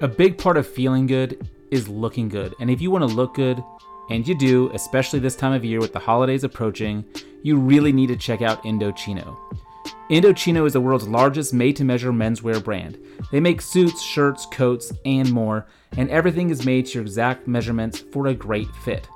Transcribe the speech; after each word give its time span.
A 0.00 0.08
big 0.08 0.36
part 0.36 0.56
of 0.56 0.66
feeling 0.66 1.06
good 1.06 1.48
is 1.70 1.88
looking 1.88 2.28
good. 2.28 2.54
And 2.58 2.68
if 2.68 2.80
you 2.80 2.90
want 2.90 3.08
to 3.08 3.14
look 3.14 3.34
good, 3.34 3.62
and 4.10 4.26
you 4.26 4.36
do, 4.36 4.68
especially 4.74 5.20
this 5.20 5.36
time 5.36 5.52
of 5.52 5.64
year 5.64 5.78
with 5.78 5.92
the 5.92 5.98
holidays 6.00 6.42
approaching, 6.42 7.04
you 7.42 7.56
really 7.56 7.92
need 7.92 8.08
to 8.08 8.16
check 8.16 8.42
out 8.42 8.64
Indochino. 8.64 9.36
Indochino 10.10 10.66
is 10.66 10.72
the 10.72 10.80
world's 10.80 11.06
largest 11.06 11.54
made 11.54 11.76
to 11.76 11.84
measure 11.84 12.12
menswear 12.12 12.62
brand. 12.62 12.98
They 13.30 13.40
make 13.40 13.62
suits, 13.62 14.02
shirts, 14.02 14.44
coats, 14.44 14.92
and 15.04 15.32
more, 15.32 15.66
and 15.96 16.10
everything 16.10 16.50
is 16.50 16.66
made 16.66 16.86
to 16.86 16.94
your 16.94 17.02
exact 17.02 17.46
measurements 17.46 18.00
for 18.00 18.26
a 18.26 18.34
great 18.34 18.68
fit. 18.84 19.08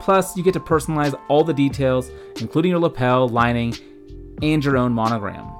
Plus, 0.00 0.36
you 0.36 0.42
get 0.42 0.54
to 0.54 0.60
personalize 0.60 1.18
all 1.28 1.44
the 1.44 1.54
details, 1.54 2.10
including 2.40 2.72
your 2.72 2.80
lapel, 2.80 3.28
lining, 3.28 3.74
and 4.40 4.64
your 4.64 4.76
own 4.76 4.92
monogram. 4.92 5.52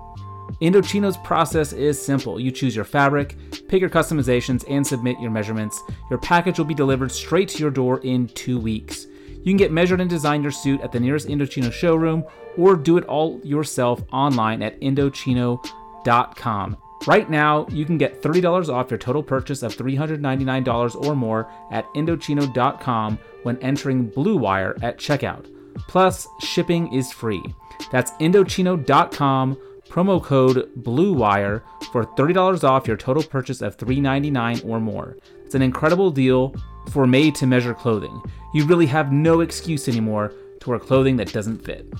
Indochino's 0.60 1.16
process 1.18 1.72
is 1.72 2.00
simple. 2.00 2.38
You 2.38 2.50
choose 2.50 2.76
your 2.76 2.84
fabric, 2.84 3.36
pick 3.68 3.80
your 3.80 3.90
customizations, 3.90 4.64
and 4.68 4.86
submit 4.86 5.18
your 5.18 5.30
measurements. 5.30 5.82
Your 6.08 6.18
package 6.20 6.58
will 6.58 6.66
be 6.66 6.74
delivered 6.74 7.10
straight 7.10 7.48
to 7.50 7.58
your 7.58 7.70
door 7.70 8.00
in 8.04 8.28
two 8.28 8.60
weeks. 8.60 9.06
You 9.28 9.50
can 9.50 9.56
get 9.56 9.72
measured 9.72 10.00
and 10.00 10.08
design 10.08 10.42
your 10.42 10.52
suit 10.52 10.80
at 10.82 10.92
the 10.92 11.00
nearest 11.00 11.26
Indochino 11.26 11.72
showroom 11.72 12.24
or 12.56 12.76
do 12.76 12.96
it 12.96 13.04
all 13.04 13.40
yourself 13.42 14.02
online 14.12 14.62
at 14.62 14.80
Indochino.com. 14.80 16.76
Right 17.06 17.28
now, 17.28 17.66
you 17.68 17.84
can 17.84 17.98
get 17.98 18.22
$30 18.22 18.72
off 18.72 18.90
your 18.90 18.98
total 18.98 19.24
purchase 19.24 19.64
of 19.64 19.74
$399 19.76 21.04
or 21.04 21.16
more 21.16 21.50
at 21.72 21.92
Indochino.com 21.94 23.18
when 23.42 23.58
entering 23.58 24.06
Blue 24.06 24.36
Wire 24.36 24.76
at 24.82 24.98
checkout. 24.98 25.52
Plus, 25.88 26.28
shipping 26.40 26.92
is 26.92 27.10
free. 27.10 27.42
That's 27.90 28.12
Indochino.com, 28.12 29.56
promo 29.88 30.22
code 30.22 30.70
BLUEWIRE 30.76 31.62
for 31.92 32.04
$30 32.04 32.64
off 32.64 32.86
your 32.86 32.96
total 32.96 33.22
purchase 33.22 33.60
of 33.60 33.76
399 33.76 34.60
or 34.64 34.80
more. 34.80 35.16
It's 35.44 35.54
an 35.54 35.62
incredible 35.62 36.10
deal 36.10 36.54
for 36.90 37.06
made 37.06 37.34
to 37.36 37.46
measure 37.46 37.74
clothing. 37.74 38.22
You 38.54 38.64
really 38.64 38.86
have 38.86 39.12
no 39.12 39.40
excuse 39.40 39.88
anymore 39.88 40.32
to 40.60 40.70
wear 40.70 40.78
clothing 40.78 41.16
that 41.16 41.32
doesn't 41.32 41.64
fit. 41.64 41.92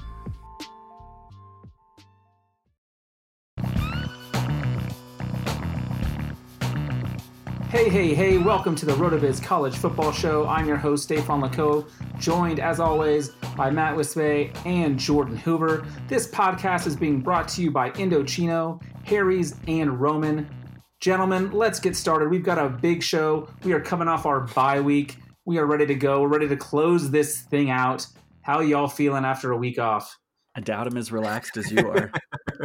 Hey, 7.72 7.88
hey, 7.88 8.12
hey, 8.12 8.36
welcome 8.36 8.74
to 8.74 8.84
the 8.84 8.92
RotoViz 8.92 9.42
College 9.42 9.74
Football 9.74 10.12
Show. 10.12 10.46
I'm 10.46 10.68
your 10.68 10.76
host, 10.76 11.04
Stefan 11.04 11.40
Laco, 11.40 11.86
joined 12.18 12.60
as 12.60 12.80
always 12.80 13.30
by 13.56 13.70
Matt 13.70 13.96
Wisbay 13.96 14.54
and 14.66 14.98
Jordan 14.98 15.38
Hoover. 15.38 15.86
This 16.06 16.26
podcast 16.26 16.86
is 16.86 16.94
being 16.94 17.22
brought 17.22 17.48
to 17.48 17.62
you 17.62 17.70
by 17.70 17.88
Indochino, 17.92 18.78
Harry's, 19.06 19.56
and 19.68 19.98
Roman. 19.98 20.54
Gentlemen, 21.00 21.50
let's 21.50 21.80
get 21.80 21.96
started. 21.96 22.28
We've 22.28 22.44
got 22.44 22.58
a 22.58 22.68
big 22.68 23.02
show. 23.02 23.48
We 23.64 23.72
are 23.72 23.80
coming 23.80 24.06
off 24.06 24.26
our 24.26 24.40
bye 24.40 24.82
week. 24.82 25.16
We 25.46 25.56
are 25.56 25.64
ready 25.64 25.86
to 25.86 25.94
go. 25.94 26.20
We're 26.20 26.28
ready 26.28 26.48
to 26.48 26.56
close 26.58 27.10
this 27.10 27.40
thing 27.40 27.70
out. 27.70 28.06
How 28.42 28.60
y'all 28.60 28.86
feeling 28.86 29.24
after 29.24 29.50
a 29.50 29.56
week 29.56 29.78
off? 29.78 30.14
I 30.54 30.60
doubt 30.60 30.88
I'm 30.88 30.98
as 30.98 31.10
relaxed 31.10 31.56
as 31.56 31.72
you 31.72 31.88
are. 31.88 32.12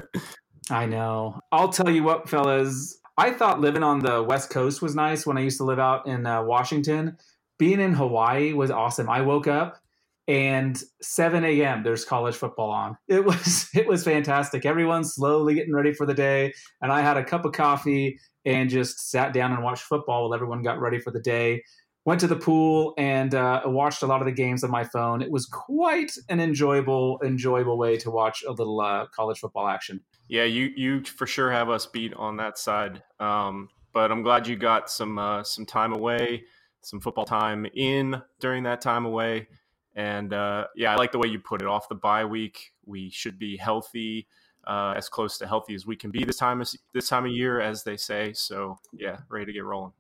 I 0.70 0.86
know. 0.86 1.40
I'll 1.54 1.70
tell 1.70 1.90
you 1.90 2.04
what, 2.04 2.28
fellas. 2.28 3.00
I 3.18 3.32
thought 3.32 3.60
living 3.60 3.84
on 3.84 4.00
the 4.00 4.22
West 4.22 4.52
Coast 4.52 4.82
was 4.82 4.96
nice 4.96 5.26
when 5.26 5.38
I 5.38 5.42
used 5.42 5.58
to 5.58 5.64
live 5.64 5.80
out 5.80 6.06
in 6.06 6.26
uh, 6.26 6.44
Washington. 6.44 7.18
Being 7.58 7.80
in 7.80 7.94
Hawaii 7.94 8.54
was 8.54 8.70
awesome. 8.70 9.10
I 9.10 9.22
woke 9.22 9.48
up 9.48 9.82
and 10.28 10.80
7 11.02 11.44
a.m. 11.44 11.84
there's 11.84 12.06
college 12.06 12.36
football 12.36 12.70
on. 12.70 12.98
It 13.08 13.26
was 13.26 13.70
it 13.74 13.88
was 13.88 14.04
fantastic. 14.04 14.66
Everyone's 14.66 15.16
slowly 15.16 15.56
getting 15.56 15.74
ready 15.74 15.94
for 15.94 16.06
the 16.06 16.14
day, 16.14 16.54
and 16.82 16.92
I 16.92 17.02
had 17.02 17.18
a 17.18 17.24
cup 17.24 17.46
of 17.46 17.54
coffee 17.54 18.20
and 18.46 18.70
just 18.70 19.10
sat 19.10 19.34
down 19.34 19.52
and 19.52 19.64
watched 19.64 19.84
football 19.84 20.24
while 20.24 20.36
everyone 20.36 20.62
got 20.62 20.80
ready 20.80 21.00
for 21.00 21.12
the 21.12 21.20
day. 21.20 21.64
Went 22.06 22.22
to 22.22 22.28
the 22.28 22.38
pool 22.38 22.94
and 22.98 23.36
uh, 23.36 23.62
watched 23.66 24.02
a 24.02 24.08
lot 24.08 24.22
of 24.22 24.26
the 24.26 24.32
games 24.32 24.64
on 24.64 24.72
my 24.72 24.84
phone. 24.84 25.22
It 25.22 25.32
was 25.32 25.46
quite 25.46 26.12
an 26.30 26.40
enjoyable 26.40 27.20
enjoyable 27.24 27.78
way 27.78 27.98
to 27.98 28.12
watch 28.12 28.44
a 28.48 28.52
little 28.52 28.80
uh, 28.80 29.08
college 29.08 29.40
football 29.40 29.68
action. 29.68 30.02
Yeah, 30.28 30.44
you 30.44 30.72
you 30.76 31.04
for 31.04 31.26
sure 31.26 31.52
have 31.52 31.70
us 31.70 31.86
beat 31.86 32.14
on 32.14 32.38
that 32.38 32.58
side. 32.58 33.04
Um, 33.20 33.70
but 33.94 34.12
I'm 34.12 34.22
glad 34.22 34.48
you 34.48 34.56
got 34.56 34.90
some 34.90 35.18
uh, 35.18 35.44
some 35.44 35.66
time 35.66 35.94
away, 35.94 36.44
some 36.82 37.00
football 37.00 37.26
time 37.26 37.66
in 37.74 38.22
during 38.40 38.64
that 38.64 38.82
time 38.82 39.06
away. 39.06 39.48
And 39.96 40.34
uh, 40.34 40.68
yeah, 40.76 40.94
I 40.94 40.96
like 40.96 41.12
the 41.12 41.18
way 41.18 41.28
you 41.28 41.40
put 41.40 41.62
it. 41.62 41.68
Off 41.68 41.90
the 41.90 41.96
bye 41.96 42.26
week, 42.26 42.74
we 42.86 43.10
should 43.10 43.40
be 43.40 43.58
healthy, 43.58 44.28
uh, 44.68 44.94
as 44.96 45.10
close 45.10 45.38
to 45.40 45.48
healthy 45.48 45.74
as 45.74 45.88
we 45.88 45.96
can 45.96 46.12
be 46.12 46.24
this 46.24 46.38
time 46.38 46.62
of, 46.62 46.70
this 46.94 47.10
time 47.10 47.26
of 47.26 47.32
year, 47.32 47.60
as 47.60 47.84
they 47.84 47.98
say. 47.98 48.34
So 48.34 48.78
yeah, 48.94 49.18
ready 49.30 49.48
to 49.48 49.54
get 49.54 49.64
rolling. 49.64 49.94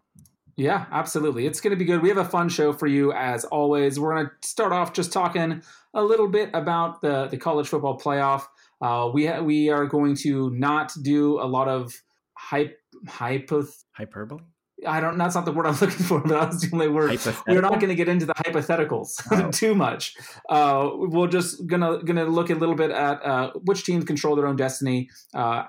Yeah, 0.56 0.86
absolutely. 0.92 1.46
It's 1.46 1.62
going 1.62 1.72
to 1.72 1.78
be 1.78 1.86
good. 1.86 2.02
We 2.02 2.10
have 2.10 2.18
a 2.18 2.26
fun 2.26 2.50
show 2.50 2.74
for 2.74 2.88
you 2.88 3.14
as 3.14 3.46
always. 3.46 4.00
We're 4.00 4.16
going 4.16 4.26
to 4.26 4.48
start 4.48 4.74
off 4.74 4.92
just 4.92 5.14
talking 5.14 5.62
a 5.94 6.04
little 6.04 6.28
bit 6.28 6.50
about 6.54 7.02
the 7.02 7.28
the 7.28 7.38
college 7.38 7.68
football 7.68 7.98
playoff. 7.98 8.48
Uh, 8.82 9.10
we 9.14 9.26
ha- 9.26 9.42
we 9.42 9.70
are 9.70 9.86
going 9.86 10.16
to 10.16 10.50
not 10.52 10.92
do 11.02 11.40
a 11.40 11.48
lot 11.48 11.68
of 11.68 11.94
hype 12.38 12.78
hyperbole. 13.08 14.44
I 14.86 15.00
don't. 15.00 15.18
That's 15.18 15.34
not 15.34 15.46
the 15.46 15.52
word 15.52 15.66
I'm 15.66 15.74
looking 15.82 16.06
for, 16.06 16.20
but 16.22 16.30
that's 16.30 16.62
the 16.62 16.70
only 16.74 16.88
word. 16.88 17.20
We're 17.48 17.62
not 17.62 17.80
going 17.80 17.90
to 17.90 17.96
get 17.96 18.08
into 18.08 18.26
the 18.26 18.34
hypotheticals 18.34 19.22
oh. 19.32 19.50
too 19.52 19.74
much. 19.74 20.16
Uh, 20.50 20.90
we're 20.94 21.28
just 21.28 21.66
gonna 21.66 22.04
gonna 22.04 22.26
look 22.26 22.50
a 22.50 22.56
little 22.56 22.76
bit 22.76 22.92
at 22.92 23.26
uh, 23.26 23.52
which 23.64 23.84
teams 23.86 24.06
control 24.06 24.36
their 24.36 24.46
own 24.46 24.56
destiny 24.56 25.10
uh, 25.34 25.64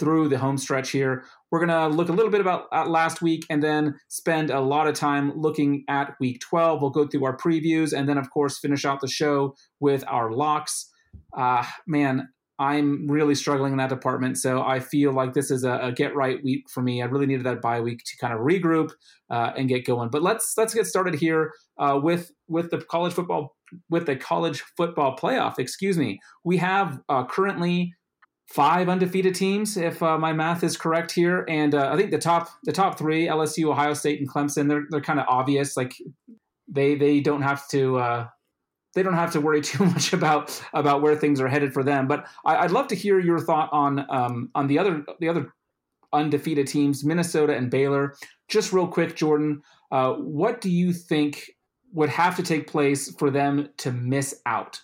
through 0.00 0.28
the 0.28 0.38
home 0.38 0.56
stretch 0.56 0.90
here. 0.90 1.24
we're 1.50 1.64
going 1.64 1.68
to 1.68 1.94
look 1.94 2.08
a 2.08 2.12
little 2.12 2.30
bit 2.30 2.40
about 2.40 2.72
last 2.88 3.20
week 3.20 3.44
and 3.50 3.62
then 3.62 3.94
spend 4.08 4.50
a 4.50 4.60
lot 4.60 4.88
of 4.88 4.94
time 4.94 5.30
looking 5.36 5.84
at 5.88 6.14
week 6.18 6.40
12. 6.40 6.80
We'll 6.80 6.90
go 6.90 7.06
through 7.06 7.24
our 7.26 7.36
previews 7.36 7.92
and 7.92 8.08
then, 8.08 8.16
of 8.16 8.30
course, 8.30 8.58
finish 8.58 8.86
out 8.86 9.00
the 9.00 9.08
show 9.08 9.54
with 9.78 10.02
our 10.08 10.32
locks. 10.32 10.90
Uh, 11.36 11.64
man, 11.86 12.30
I'm 12.60 13.10
really 13.10 13.34
struggling 13.34 13.72
in 13.72 13.78
that 13.78 13.88
department. 13.88 14.36
So 14.36 14.62
I 14.62 14.80
feel 14.80 15.12
like 15.12 15.32
this 15.32 15.50
is 15.50 15.64
a, 15.64 15.78
a, 15.78 15.92
get 15.92 16.14
right 16.14 16.44
week 16.44 16.68
for 16.68 16.82
me. 16.82 17.00
I 17.02 17.06
really 17.06 17.24
needed 17.24 17.46
that 17.46 17.62
bye 17.62 17.80
week 17.80 18.02
to 18.04 18.16
kind 18.18 18.34
of 18.34 18.40
regroup 18.40 18.90
uh, 19.30 19.52
and 19.56 19.66
get 19.66 19.86
going. 19.86 20.10
But 20.10 20.22
let's 20.22 20.52
let's 20.58 20.74
get 20.74 20.86
started 20.86 21.14
here 21.14 21.52
uh, 21.78 21.98
with 22.00 22.30
with 22.48 22.70
the 22.70 22.82
college 22.82 23.14
football 23.14 23.56
with 23.88 24.04
the 24.04 24.14
college 24.14 24.62
football 24.76 25.16
playoff. 25.16 25.58
Excuse 25.58 25.96
me. 25.96 26.20
We 26.44 26.58
have 26.58 27.00
uh, 27.08 27.24
currently 27.24 27.94
five 28.46 28.90
undefeated 28.90 29.34
teams, 29.34 29.78
if 29.78 30.02
uh, 30.02 30.18
my 30.18 30.34
math 30.34 30.62
is 30.62 30.76
correct 30.76 31.12
here. 31.12 31.46
And 31.48 31.74
uh, 31.74 31.88
I 31.90 31.96
think 31.96 32.10
the 32.10 32.18
top 32.18 32.50
the 32.64 32.72
top 32.72 32.98
three, 32.98 33.26
LSU, 33.26 33.70
Ohio 33.70 33.94
State, 33.94 34.20
and 34.20 34.28
Clemson, 34.28 34.68
they're 34.68 34.84
they're 34.90 35.00
kind 35.00 35.18
of 35.18 35.24
obvious. 35.30 35.78
Like 35.78 35.94
they 36.68 36.94
they 36.94 37.20
don't 37.20 37.42
have 37.42 37.66
to 37.68 37.96
uh, 37.96 38.26
they 38.94 39.02
don't 39.02 39.14
have 39.14 39.32
to 39.32 39.40
worry 39.40 39.60
too 39.62 39.84
much 39.84 40.12
about 40.12 40.62
about 40.72 41.02
where 41.02 41.16
things 41.16 41.40
are 41.40 41.48
headed 41.48 41.72
for 41.72 41.82
them. 41.82 42.08
But 42.08 42.26
I, 42.44 42.62
would 42.62 42.72
love 42.72 42.88
to 42.88 42.94
hear 42.94 43.18
your 43.18 43.40
thought 43.40 43.68
on 43.72 44.06
um, 44.10 44.50
on 44.54 44.66
the 44.66 44.78
other 44.78 45.04
the 45.20 45.28
other 45.28 45.52
undefeated 46.12 46.66
teams, 46.66 47.04
Minnesota 47.04 47.56
and 47.56 47.70
Baylor. 47.70 48.16
Just 48.48 48.72
real 48.72 48.88
quick, 48.88 49.16
Jordan, 49.16 49.62
uh, 49.92 50.14
what 50.14 50.60
do 50.60 50.70
you 50.70 50.92
think 50.92 51.50
would 51.92 52.08
have 52.08 52.36
to 52.36 52.42
take 52.42 52.66
place 52.66 53.12
for 53.14 53.30
them 53.30 53.68
to 53.78 53.92
miss 53.92 54.40
out? 54.46 54.80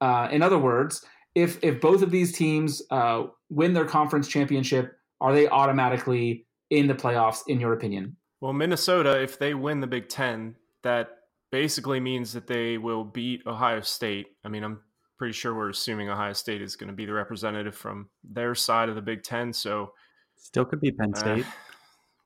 Uh, 0.00 0.28
in 0.30 0.42
other 0.42 0.58
words, 0.58 1.04
if 1.34 1.62
if 1.62 1.80
both 1.80 2.02
of 2.02 2.10
these 2.10 2.32
teams 2.32 2.82
uh, 2.90 3.24
win 3.48 3.74
their 3.74 3.84
conference 3.84 4.28
championship, 4.28 4.96
are 5.20 5.32
they 5.32 5.48
automatically 5.48 6.46
in 6.70 6.86
the 6.86 6.94
playoffs? 6.94 7.40
In 7.46 7.60
your 7.60 7.72
opinion? 7.72 8.16
Well, 8.40 8.54
Minnesota, 8.54 9.20
if 9.20 9.38
they 9.38 9.52
win 9.52 9.80
the 9.80 9.86
Big 9.86 10.08
Ten, 10.08 10.56
that 10.82 11.18
basically 11.50 12.00
means 12.00 12.32
that 12.32 12.46
they 12.46 12.78
will 12.78 13.04
beat 13.04 13.42
Ohio 13.46 13.80
State. 13.80 14.28
I 14.44 14.48
mean, 14.48 14.64
I'm 14.64 14.80
pretty 15.18 15.32
sure 15.32 15.54
we're 15.54 15.70
assuming 15.70 16.08
Ohio 16.08 16.32
State 16.32 16.62
is 16.62 16.76
going 16.76 16.88
to 16.88 16.94
be 16.94 17.06
the 17.06 17.12
representative 17.12 17.74
from 17.74 18.08
their 18.24 18.54
side 18.54 18.88
of 18.88 18.94
the 18.94 19.02
Big 19.02 19.22
Ten. 19.22 19.52
So, 19.52 19.92
still 20.36 20.64
could 20.64 20.80
be 20.80 20.92
Penn 20.92 21.14
State. 21.14 21.44
Uh, 21.44 21.50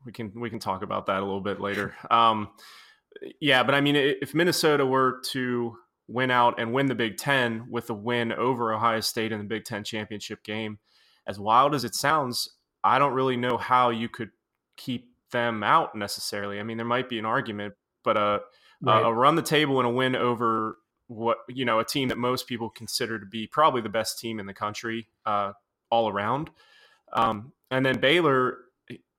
we 0.07 0.13
can 0.13 0.33
we 0.35 0.51
can 0.51 0.59
talk 0.59 0.83
about 0.83 1.07
that 1.07 1.21
a 1.21 1.25
little 1.25 1.41
bit 1.41 1.61
later. 1.61 1.95
Um, 2.11 2.51
yeah, 3.41 3.63
but 3.63 3.75
I 3.75 3.81
mean, 3.81 3.97
if 3.97 4.35
Minnesota 4.35 4.85
were 4.85 5.21
to 5.31 5.77
win 6.07 6.31
out 6.31 6.59
and 6.59 6.73
win 6.73 6.87
the 6.87 6.95
Big 6.95 7.17
Ten 7.17 7.67
with 7.71 7.89
a 7.91 7.95
win 7.95 8.33
over 8.33 8.73
Ohio 8.73 9.01
State 9.01 9.33
in 9.33 9.39
the 9.39 9.45
Big 9.45 9.65
Ten 9.65 9.85
championship 9.85 10.43
game. 10.43 10.79
As 11.27 11.41
wild 11.41 11.75
as 11.75 11.85
it 11.85 11.95
sounds, 11.95 12.57
I 12.83 12.99
don't 12.99 13.15
really 13.15 13.37
know 13.37 13.57
how 13.57 13.91
you 13.91 14.09
could 14.09 14.31
keep 14.77 15.09
them 15.33 15.63
out 15.63 15.95
necessarily. 15.95 16.61
I 16.61 16.63
mean, 16.63 16.77
there 16.77 16.87
might 16.87 17.09
be 17.09 17.19
an 17.19 17.25
argument, 17.25 17.75
but 18.03 18.17
a, 18.17 18.41
right. 18.85 19.03
a, 19.03 19.07
a 19.07 19.13
run 19.13 19.35
the 19.35 19.43
table 19.43 19.79
and 19.79 19.89
a 19.89 19.91
win 19.91 20.17
over 20.17 20.79
what 21.07 21.39
you 21.49 21.65
know 21.65 21.81
a 21.81 21.85
team 21.85 22.09
that 22.09 22.19
most 22.19 22.47
people 22.47 22.71
consider 22.71 23.19
to 23.19 23.27
be 23.27 23.47
probably 23.47 23.81
the 23.81 23.89
best 23.89 24.19
team 24.19 24.41
in 24.41 24.47
the 24.47 24.55
country 24.55 25.09
uh, 25.27 25.53
all 25.91 26.09
around, 26.09 26.51
um, 27.13 27.53
and 27.71 27.85
then 27.85 27.99
Baylor. 27.99 28.59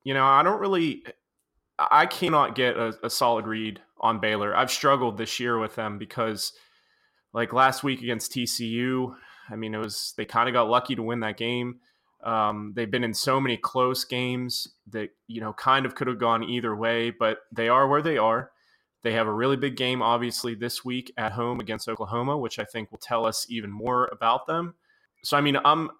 You 0.04 0.14
know, 0.14 0.24
I 0.24 0.42
don't 0.42 0.60
really. 0.60 1.04
I 1.78 2.06
cannot 2.06 2.54
get 2.54 2.76
a, 2.76 2.94
a 3.02 3.10
solid 3.10 3.46
read 3.46 3.80
on 4.00 4.20
Baylor. 4.20 4.56
I've 4.56 4.70
struggled 4.70 5.18
this 5.18 5.40
year 5.40 5.58
with 5.58 5.74
them 5.74 5.98
because 5.98 6.52
like 7.36 7.52
last 7.52 7.84
week 7.84 8.00
against 8.00 8.32
TCU. 8.32 9.14
I 9.48 9.56
mean, 9.56 9.74
it 9.74 9.78
was 9.78 10.14
they 10.16 10.24
kind 10.24 10.48
of 10.48 10.52
got 10.52 10.68
lucky 10.68 10.96
to 10.96 11.02
win 11.02 11.20
that 11.20 11.36
game. 11.36 11.80
Um, 12.24 12.72
they've 12.74 12.90
been 12.90 13.04
in 13.04 13.14
so 13.14 13.40
many 13.40 13.56
close 13.56 14.04
games 14.04 14.68
that 14.90 15.10
you 15.28 15.40
know 15.40 15.52
kind 15.52 15.86
of 15.86 15.94
could 15.94 16.08
have 16.08 16.18
gone 16.18 16.42
either 16.42 16.74
way, 16.74 17.10
but 17.10 17.38
they 17.52 17.68
are 17.68 17.86
where 17.86 18.02
they 18.02 18.16
are. 18.16 18.50
They 19.06 19.12
have 19.12 19.28
a 19.28 19.32
really 19.32 19.56
big 19.56 19.76
game, 19.76 20.02
obviously, 20.02 20.56
this 20.56 20.84
week 20.84 21.12
at 21.16 21.30
home 21.30 21.60
against 21.60 21.88
Oklahoma, 21.88 22.36
which 22.36 22.58
I 22.58 22.64
think 22.64 22.90
will 22.90 22.98
tell 22.98 23.24
us 23.24 23.46
even 23.48 23.70
more 23.70 24.08
about 24.10 24.48
them. 24.48 24.74
So, 25.22 25.36
I 25.36 25.40
mean, 25.40 25.56
I'm 25.64 25.90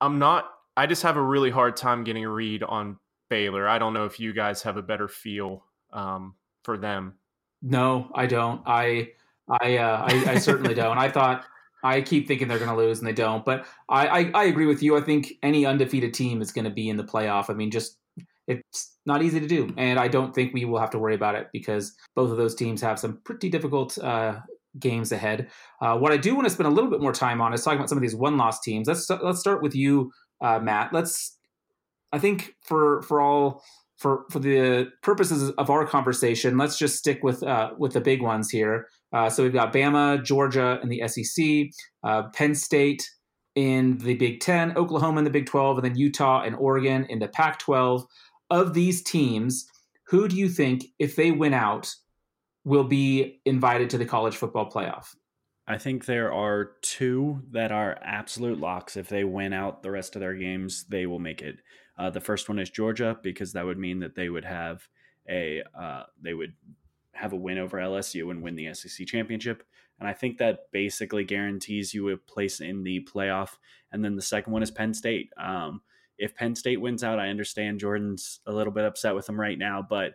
I'm 0.00 0.18
not. 0.18 0.50
I 0.74 0.86
just 0.86 1.02
have 1.02 1.18
a 1.18 1.22
really 1.22 1.50
hard 1.50 1.76
time 1.76 2.04
getting 2.04 2.24
a 2.24 2.30
read 2.30 2.62
on 2.62 2.96
Baylor. 3.28 3.68
I 3.68 3.78
don't 3.78 3.92
know 3.92 4.06
if 4.06 4.18
you 4.18 4.32
guys 4.32 4.62
have 4.62 4.78
a 4.78 4.82
better 4.82 5.08
feel 5.08 5.62
um, 5.92 6.36
for 6.62 6.78
them. 6.78 7.16
No, 7.60 8.10
I 8.14 8.24
don't. 8.24 8.62
I 8.64 9.10
I, 9.46 9.76
uh, 9.76 10.06
I, 10.08 10.30
I 10.30 10.38
certainly 10.38 10.72
don't. 10.82 10.96
I 10.96 11.10
thought 11.10 11.44
I 11.82 12.00
keep 12.00 12.26
thinking 12.26 12.48
they're 12.48 12.58
going 12.58 12.70
to 12.70 12.76
lose 12.78 12.98
and 12.98 13.06
they 13.06 13.12
don't, 13.12 13.44
but 13.44 13.66
I, 13.90 14.06
I, 14.06 14.30
I 14.32 14.44
agree 14.44 14.64
with 14.64 14.82
you. 14.82 14.96
I 14.96 15.02
think 15.02 15.34
any 15.42 15.66
undefeated 15.66 16.14
team 16.14 16.40
is 16.40 16.50
going 16.50 16.64
to 16.64 16.70
be 16.70 16.88
in 16.88 16.96
the 16.96 17.04
playoff. 17.04 17.50
I 17.50 17.52
mean, 17.52 17.70
just 17.70 17.98
it's 18.46 18.98
not 19.06 19.22
easy 19.22 19.40
to 19.40 19.46
do, 19.46 19.72
and 19.76 19.98
I 19.98 20.08
don't 20.08 20.34
think 20.34 20.52
we 20.52 20.64
will 20.64 20.78
have 20.78 20.90
to 20.90 20.98
worry 20.98 21.14
about 21.14 21.34
it 21.34 21.48
because 21.52 21.94
both 22.14 22.30
of 22.30 22.36
those 22.36 22.54
teams 22.54 22.80
have 22.82 22.98
some 22.98 23.20
pretty 23.24 23.48
difficult 23.48 23.96
uh, 23.98 24.40
games 24.78 25.12
ahead. 25.12 25.48
Uh, 25.80 25.96
what 25.96 26.12
I 26.12 26.16
do 26.16 26.34
want 26.34 26.46
to 26.46 26.50
spend 26.52 26.66
a 26.66 26.70
little 26.70 26.90
bit 26.90 27.00
more 27.00 27.12
time 27.12 27.40
on 27.40 27.52
is 27.54 27.62
talking 27.62 27.78
about 27.78 27.88
some 27.88 27.98
of 27.98 28.02
these 28.02 28.16
one-loss 28.16 28.60
teams. 28.60 28.88
Let's 28.88 29.08
let's 29.08 29.40
start 29.40 29.62
with 29.62 29.74
you, 29.74 30.12
uh, 30.40 30.58
Matt. 30.58 30.92
Let's. 30.92 31.38
I 32.12 32.18
think 32.18 32.54
for 32.62 33.02
for 33.02 33.20
all 33.20 33.62
for 33.96 34.24
for 34.30 34.38
the 34.38 34.90
purposes 35.02 35.50
of 35.50 35.70
our 35.70 35.86
conversation, 35.86 36.58
let's 36.58 36.78
just 36.78 36.96
stick 36.96 37.22
with 37.22 37.42
uh, 37.42 37.70
with 37.78 37.92
the 37.92 38.00
big 38.00 38.22
ones 38.22 38.50
here. 38.50 38.88
Uh, 39.12 39.30
so 39.30 39.42
we've 39.42 39.52
got 39.52 39.72
Bama, 39.72 40.22
Georgia 40.22 40.78
and 40.82 40.90
the 40.90 41.06
SEC, 41.06 41.70
uh, 42.02 42.28
Penn 42.34 42.54
State 42.54 43.08
in 43.54 43.98
the 43.98 44.14
Big 44.14 44.40
Ten, 44.40 44.76
Oklahoma 44.76 45.18
in 45.18 45.24
the 45.24 45.30
Big 45.30 45.46
12, 45.46 45.78
and 45.78 45.84
then 45.84 45.96
Utah 45.96 46.42
and 46.42 46.56
Oregon 46.56 47.06
in 47.08 47.20
the 47.20 47.28
Pac 47.28 47.58
12. 47.60 48.04
Of 48.50 48.74
these 48.74 49.02
teams, 49.02 49.66
who 50.06 50.28
do 50.28 50.36
you 50.36 50.48
think, 50.48 50.84
if 50.98 51.16
they 51.16 51.30
win 51.30 51.54
out, 51.54 51.94
will 52.64 52.84
be 52.84 53.40
invited 53.44 53.90
to 53.90 53.98
the 53.98 54.04
college 54.04 54.36
football 54.36 54.70
playoff? 54.70 55.14
I 55.66 55.78
think 55.78 56.04
there 56.04 56.32
are 56.32 56.72
two 56.82 57.42
that 57.52 57.72
are 57.72 57.98
absolute 58.02 58.60
locks. 58.60 58.96
If 58.96 59.08
they 59.08 59.24
win 59.24 59.52
out 59.52 59.82
the 59.82 59.90
rest 59.90 60.14
of 60.14 60.20
their 60.20 60.34
games, 60.34 60.84
they 60.88 61.06
will 61.06 61.18
make 61.18 61.40
it. 61.40 61.60
Uh, 61.98 62.10
the 62.10 62.20
first 62.20 62.48
one 62.48 62.58
is 62.58 62.68
Georgia 62.68 63.18
because 63.22 63.52
that 63.52 63.64
would 63.64 63.78
mean 63.78 64.00
that 64.00 64.14
they 64.14 64.28
would 64.28 64.44
have 64.44 64.86
a 65.28 65.62
uh, 65.78 66.02
they 66.20 66.34
would 66.34 66.52
have 67.12 67.32
a 67.32 67.36
win 67.36 67.58
over 67.58 67.78
LSU 67.78 68.30
and 68.30 68.42
win 68.42 68.56
the 68.56 68.74
SEC 68.74 69.06
championship. 69.06 69.62
And 70.00 70.08
I 70.08 70.12
think 70.12 70.38
that 70.38 70.70
basically 70.72 71.24
guarantees 71.24 71.94
you 71.94 72.08
a 72.10 72.16
place 72.16 72.60
in 72.60 72.82
the 72.82 73.06
playoff. 73.10 73.56
And 73.92 74.04
then 74.04 74.16
the 74.16 74.22
second 74.22 74.52
one 74.52 74.62
is 74.62 74.70
Penn 74.70 74.92
State. 74.92 75.30
Um, 75.38 75.82
if 76.18 76.34
Penn 76.34 76.54
State 76.54 76.80
wins 76.80 77.02
out, 77.02 77.18
I 77.18 77.28
understand 77.28 77.80
Jordan's 77.80 78.40
a 78.46 78.52
little 78.52 78.72
bit 78.72 78.84
upset 78.84 79.14
with 79.14 79.26
them 79.26 79.40
right 79.40 79.58
now, 79.58 79.84
but 79.88 80.14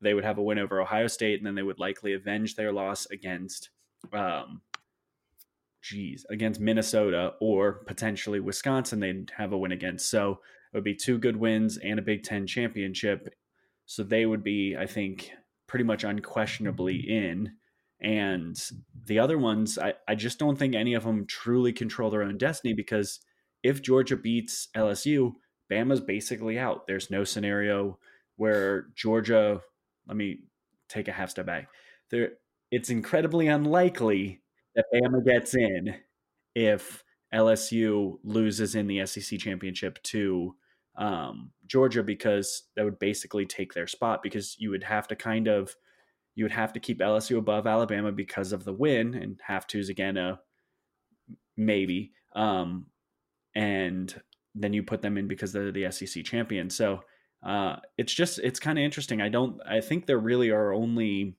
they 0.00 0.14
would 0.14 0.24
have 0.24 0.38
a 0.38 0.42
win 0.42 0.58
over 0.58 0.80
Ohio 0.80 1.06
State, 1.06 1.38
and 1.38 1.46
then 1.46 1.54
they 1.54 1.62
would 1.62 1.78
likely 1.78 2.12
avenge 2.12 2.56
their 2.56 2.72
loss 2.72 3.06
against, 3.06 3.70
um, 4.12 4.60
geez, 5.82 6.26
against 6.30 6.60
Minnesota 6.60 7.34
or 7.40 7.84
potentially 7.86 8.40
Wisconsin. 8.40 9.00
They'd 9.00 9.32
have 9.36 9.52
a 9.52 9.58
win 9.58 9.72
against. 9.72 10.10
So 10.10 10.40
it 10.72 10.76
would 10.76 10.84
be 10.84 10.94
two 10.94 11.18
good 11.18 11.36
wins 11.36 11.78
and 11.78 11.98
a 11.98 12.02
Big 12.02 12.22
Ten 12.22 12.46
championship. 12.46 13.28
So 13.86 14.02
they 14.02 14.26
would 14.26 14.42
be, 14.42 14.76
I 14.78 14.86
think, 14.86 15.30
pretty 15.66 15.84
much 15.84 16.04
unquestionably 16.04 16.96
in. 16.96 17.52
And 18.00 18.56
the 19.06 19.18
other 19.18 19.38
ones, 19.38 19.78
I, 19.78 19.94
I 20.06 20.14
just 20.14 20.38
don't 20.38 20.58
think 20.58 20.74
any 20.74 20.94
of 20.94 21.04
them 21.04 21.26
truly 21.26 21.72
control 21.72 22.10
their 22.10 22.22
own 22.22 22.36
destiny 22.36 22.74
because 22.74 23.20
if 23.64 23.82
Georgia 23.82 24.16
beats 24.16 24.68
LSU, 24.76 25.32
Bama's 25.72 26.00
basically 26.00 26.58
out. 26.58 26.86
There's 26.86 27.10
no 27.10 27.24
scenario 27.24 27.98
where 28.36 28.88
Georgia, 28.94 29.60
let 30.06 30.16
me 30.16 30.40
take 30.88 31.08
a 31.08 31.12
half 31.12 31.30
step 31.30 31.46
back. 31.46 31.68
There, 32.10 32.32
it's 32.70 32.90
incredibly 32.90 33.48
unlikely 33.48 34.42
that 34.76 34.84
Bama 34.94 35.24
gets 35.24 35.54
in 35.54 35.94
if 36.54 37.02
LSU 37.32 38.18
loses 38.22 38.74
in 38.74 38.86
the 38.86 39.04
SEC 39.06 39.38
championship 39.38 40.00
to 40.04 40.54
um, 40.96 41.50
Georgia 41.66 42.02
because 42.02 42.64
that 42.76 42.84
would 42.84 42.98
basically 42.98 43.46
take 43.46 43.72
their 43.72 43.86
spot 43.86 44.22
because 44.22 44.56
you 44.58 44.70
would 44.70 44.84
have 44.84 45.08
to 45.08 45.16
kind 45.16 45.48
of 45.48 45.74
you 46.36 46.44
would 46.44 46.52
have 46.52 46.72
to 46.72 46.80
keep 46.80 46.98
LSU 46.98 47.38
above 47.38 47.66
Alabama 47.66 48.12
because 48.12 48.52
of 48.52 48.64
the 48.64 48.72
win 48.72 49.14
and 49.14 49.40
have 49.46 49.66
to 49.68 49.78
is 49.78 49.88
again 49.88 50.16
a 50.16 50.40
maybe 51.56 52.12
um, 52.34 52.86
and 53.54 54.20
then 54.54 54.72
you 54.72 54.82
put 54.82 55.02
them 55.02 55.18
in 55.18 55.26
because 55.26 55.52
they're 55.52 55.72
the 55.72 55.90
SEC 55.90 56.24
champion 56.24 56.70
so 56.70 57.00
uh, 57.44 57.76
it's 57.98 58.14
just 58.14 58.38
it's 58.38 58.60
kind 58.60 58.78
of 58.78 58.84
interesting 58.84 59.20
I 59.20 59.28
don't 59.28 59.58
I 59.68 59.80
think 59.80 60.06
there 60.06 60.18
really 60.18 60.50
are 60.50 60.72
only 60.72 61.36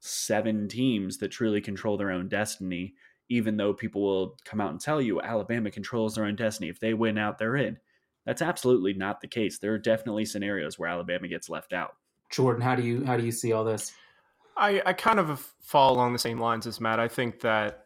seven 0.00 0.68
teams 0.68 1.18
that 1.18 1.28
truly 1.28 1.60
control 1.60 1.96
their 1.96 2.10
own 2.10 2.28
destiny 2.28 2.94
even 3.28 3.56
though 3.56 3.72
people 3.72 4.02
will 4.02 4.36
come 4.44 4.60
out 4.60 4.70
and 4.70 4.80
tell 4.80 5.00
you 5.00 5.20
Alabama 5.20 5.70
controls 5.70 6.14
their 6.14 6.26
own 6.26 6.36
destiny 6.36 6.68
if 6.68 6.78
they 6.80 6.94
win 6.94 7.18
out 7.18 7.38
they're 7.38 7.56
in 7.56 7.78
that's 8.26 8.42
absolutely 8.42 8.92
not 8.92 9.20
the 9.20 9.28
case. 9.28 9.58
There 9.58 9.72
are 9.72 9.78
definitely 9.78 10.24
scenarios 10.24 10.78
where 10.78 10.90
Alabama 10.90 11.28
gets 11.28 11.48
left 11.48 11.72
out. 11.72 11.94
Jordan, 12.30 12.60
how 12.60 12.74
do 12.74 12.82
you 12.82 13.04
how 13.06 13.16
do 13.16 13.24
you 13.24 13.30
see 13.30 13.52
all 13.52 13.64
this? 13.64 13.92
I, 14.56 14.82
I 14.84 14.92
kind 14.94 15.20
of 15.20 15.54
fall 15.62 15.94
along 15.94 16.12
the 16.12 16.18
same 16.18 16.40
lines 16.40 16.66
as 16.66 16.80
Matt. 16.80 16.98
I 16.98 17.08
think 17.08 17.40
that, 17.40 17.85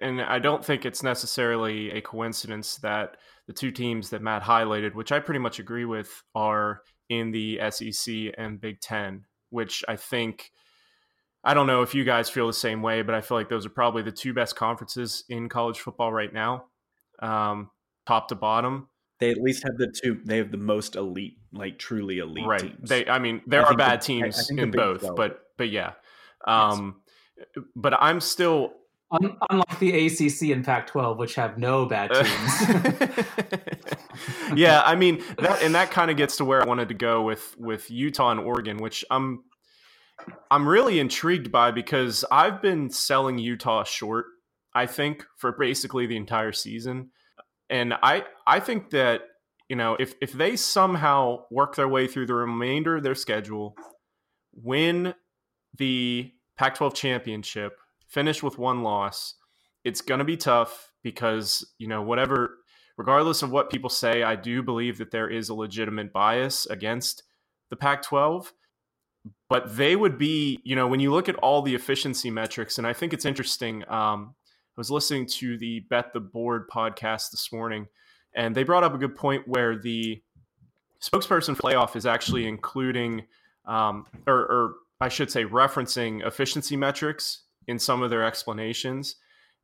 and 0.00 0.20
I 0.22 0.38
don't 0.38 0.64
think 0.64 0.84
it's 0.86 1.02
necessarily 1.02 1.90
a 1.90 2.00
coincidence 2.00 2.76
that 2.78 3.16
the 3.46 3.52
two 3.52 3.70
teams 3.70 4.10
that 4.10 4.22
Matt 4.22 4.42
highlighted, 4.42 4.94
which 4.94 5.12
I 5.12 5.18
pretty 5.20 5.40
much 5.40 5.58
agree 5.58 5.84
with, 5.84 6.22
are 6.34 6.82
in 7.08 7.30
the 7.30 7.60
SEC 7.70 8.14
and 8.38 8.60
Big 8.60 8.80
Ten, 8.80 9.24
which 9.50 9.84
I 9.88 9.96
think. 9.96 10.50
I 11.42 11.54
don't 11.54 11.66
know 11.66 11.80
if 11.80 11.94
you 11.94 12.04
guys 12.04 12.28
feel 12.28 12.46
the 12.46 12.52
same 12.52 12.82
way, 12.82 13.00
but 13.00 13.14
I 13.14 13.22
feel 13.22 13.34
like 13.38 13.48
those 13.48 13.64
are 13.64 13.70
probably 13.70 14.02
the 14.02 14.12
two 14.12 14.34
best 14.34 14.56
conferences 14.56 15.24
in 15.30 15.48
college 15.48 15.80
football 15.80 16.12
right 16.12 16.30
now, 16.30 16.66
um, 17.22 17.70
top 18.06 18.28
to 18.28 18.34
bottom. 18.34 18.88
They 19.20 19.30
at 19.30 19.38
least 19.38 19.62
have 19.64 19.78
the 19.78 19.90
two. 20.02 20.20
They 20.22 20.36
have 20.36 20.50
the 20.50 20.58
most 20.58 20.96
elite, 20.96 21.38
like 21.52 21.78
truly 21.78 22.18
elite 22.18 22.46
right. 22.46 22.60
teams. 22.60 22.88
They, 22.90 23.06
I 23.06 23.18
mean, 23.18 23.40
there 23.46 23.64
I 23.64 23.70
are 23.70 23.74
bad 23.76 24.00
the- 24.02 24.04
teams 24.04 24.50
I- 24.50 24.54
I 24.60 24.62
in 24.64 24.70
both, 24.70 25.00
12. 25.00 25.16
but 25.16 25.40
but 25.56 25.70
yeah. 25.70 25.92
Um, 26.46 27.00
But 27.74 27.94
I'm 27.94 28.20
still 28.20 28.72
Un- 29.12 29.36
unlike 29.50 29.78
the 29.80 30.06
ACC 30.06 30.50
and 30.54 30.64
Pac-12, 30.64 31.18
which 31.18 31.34
have 31.34 31.58
no 31.58 31.84
bad 31.86 32.10
teams. 32.14 33.26
yeah, 34.54 34.82
I 34.84 34.94
mean 34.94 35.22
that, 35.38 35.62
and 35.62 35.74
that 35.74 35.90
kind 35.90 36.10
of 36.10 36.16
gets 36.16 36.36
to 36.36 36.44
where 36.44 36.62
I 36.62 36.66
wanted 36.66 36.88
to 36.88 36.94
go 36.94 37.22
with 37.22 37.56
with 37.58 37.90
Utah 37.90 38.30
and 38.30 38.40
Oregon, 38.40 38.76
which 38.78 39.04
I'm 39.10 39.42
I'm 40.50 40.68
really 40.68 41.00
intrigued 41.00 41.50
by 41.50 41.70
because 41.70 42.24
I've 42.30 42.62
been 42.62 42.90
selling 42.90 43.38
Utah 43.38 43.84
short. 43.84 44.26
I 44.74 44.86
think 44.86 45.24
for 45.36 45.52
basically 45.58 46.06
the 46.06 46.16
entire 46.16 46.52
season, 46.52 47.10
and 47.68 47.94
I 48.02 48.24
I 48.46 48.60
think 48.60 48.90
that 48.90 49.22
you 49.68 49.74
know 49.76 49.96
if 49.98 50.14
if 50.20 50.32
they 50.32 50.54
somehow 50.54 51.44
work 51.50 51.74
their 51.74 51.88
way 51.88 52.06
through 52.06 52.26
the 52.26 52.34
remainder 52.34 52.96
of 52.96 53.02
their 53.02 53.16
schedule, 53.16 53.74
win 54.54 55.14
the 55.76 56.32
Pac-12 56.56 56.94
championship, 56.94 57.78
finish 58.10 58.42
with 58.42 58.58
one 58.58 58.82
loss, 58.82 59.34
it's 59.84 60.02
going 60.02 60.18
to 60.18 60.24
be 60.24 60.36
tough 60.36 60.92
because 61.02 61.66
you 61.78 61.88
know 61.88 62.02
whatever 62.02 62.58
regardless 63.00 63.42
of 63.42 63.50
what 63.50 63.70
people 63.70 63.88
say, 63.88 64.22
I 64.22 64.36
do 64.36 64.62
believe 64.62 64.98
that 64.98 65.10
there 65.10 65.26
is 65.26 65.48
a 65.48 65.54
legitimate 65.54 66.12
bias 66.12 66.66
against 66.66 67.22
the 67.70 67.76
Pac 67.76 68.02
12. 68.02 68.52
But 69.48 69.74
they 69.74 69.96
would 69.96 70.18
be, 70.18 70.60
you 70.64 70.76
know, 70.76 70.86
when 70.86 71.00
you 71.00 71.10
look 71.10 71.26
at 71.26 71.36
all 71.36 71.62
the 71.62 71.74
efficiency 71.74 72.30
metrics, 72.30 72.76
and 72.76 72.86
I 72.86 72.92
think 72.92 73.14
it's 73.14 73.24
interesting. 73.24 73.84
Um, 73.88 74.34
I 74.36 74.80
was 74.80 74.90
listening 74.90 75.26
to 75.38 75.56
the 75.56 75.80
Bet 75.88 76.12
the 76.12 76.20
Board 76.20 76.68
podcast 76.68 77.30
this 77.30 77.48
morning, 77.50 77.86
and 78.34 78.54
they 78.54 78.64
brought 78.64 78.84
up 78.84 78.94
a 78.94 78.98
good 78.98 79.16
point 79.16 79.48
where 79.48 79.78
the 79.78 80.22
spokesperson 81.02 81.56
playoff 81.56 81.96
is 81.96 82.04
actually 82.04 82.46
including, 82.46 83.22
um, 83.64 84.04
or, 84.26 84.36
or 84.36 84.74
I 85.00 85.08
should 85.08 85.30
say, 85.30 85.44
referencing 85.46 86.26
efficiency 86.26 86.76
metrics 86.76 87.44
in 87.70 87.78
some 87.78 88.02
of 88.02 88.10
their 88.10 88.24
explanations. 88.24 89.16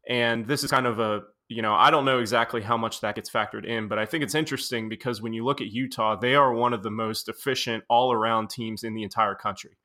And 0.09 0.47
this 0.47 0.63
is 0.65 0.71
kind 0.71 0.87
of 0.87 0.99
a 0.99 1.23
you 1.49 1.63
know, 1.63 1.75
I 1.75 1.91
don't 1.91 2.05
know 2.05 2.19
exactly 2.19 2.61
how 2.61 2.77
much 2.77 3.01
that 3.01 3.15
gets 3.15 3.31
factored 3.31 3.65
in, 3.65 3.87
but 3.87 3.99
I 3.99 4.07
think 4.07 4.25
it's 4.25 4.35
interesting 4.35 4.89
because 4.89 5.23
when 5.23 5.33
you 5.33 5.45
look 5.45 5.61
at 5.61 5.69
Utah, 5.69 6.17
they 6.17 6.35
are 6.35 6.53
one 6.53 6.73
of 6.73 6.83
the 6.83 6.91
most 6.91 7.29
efficient 7.29 7.85
all 7.89 8.13
around 8.13 8.51
teams 8.51 8.83
in 8.83 8.95
the 8.95 9.05
entire 9.05 9.37
country. 9.37 9.79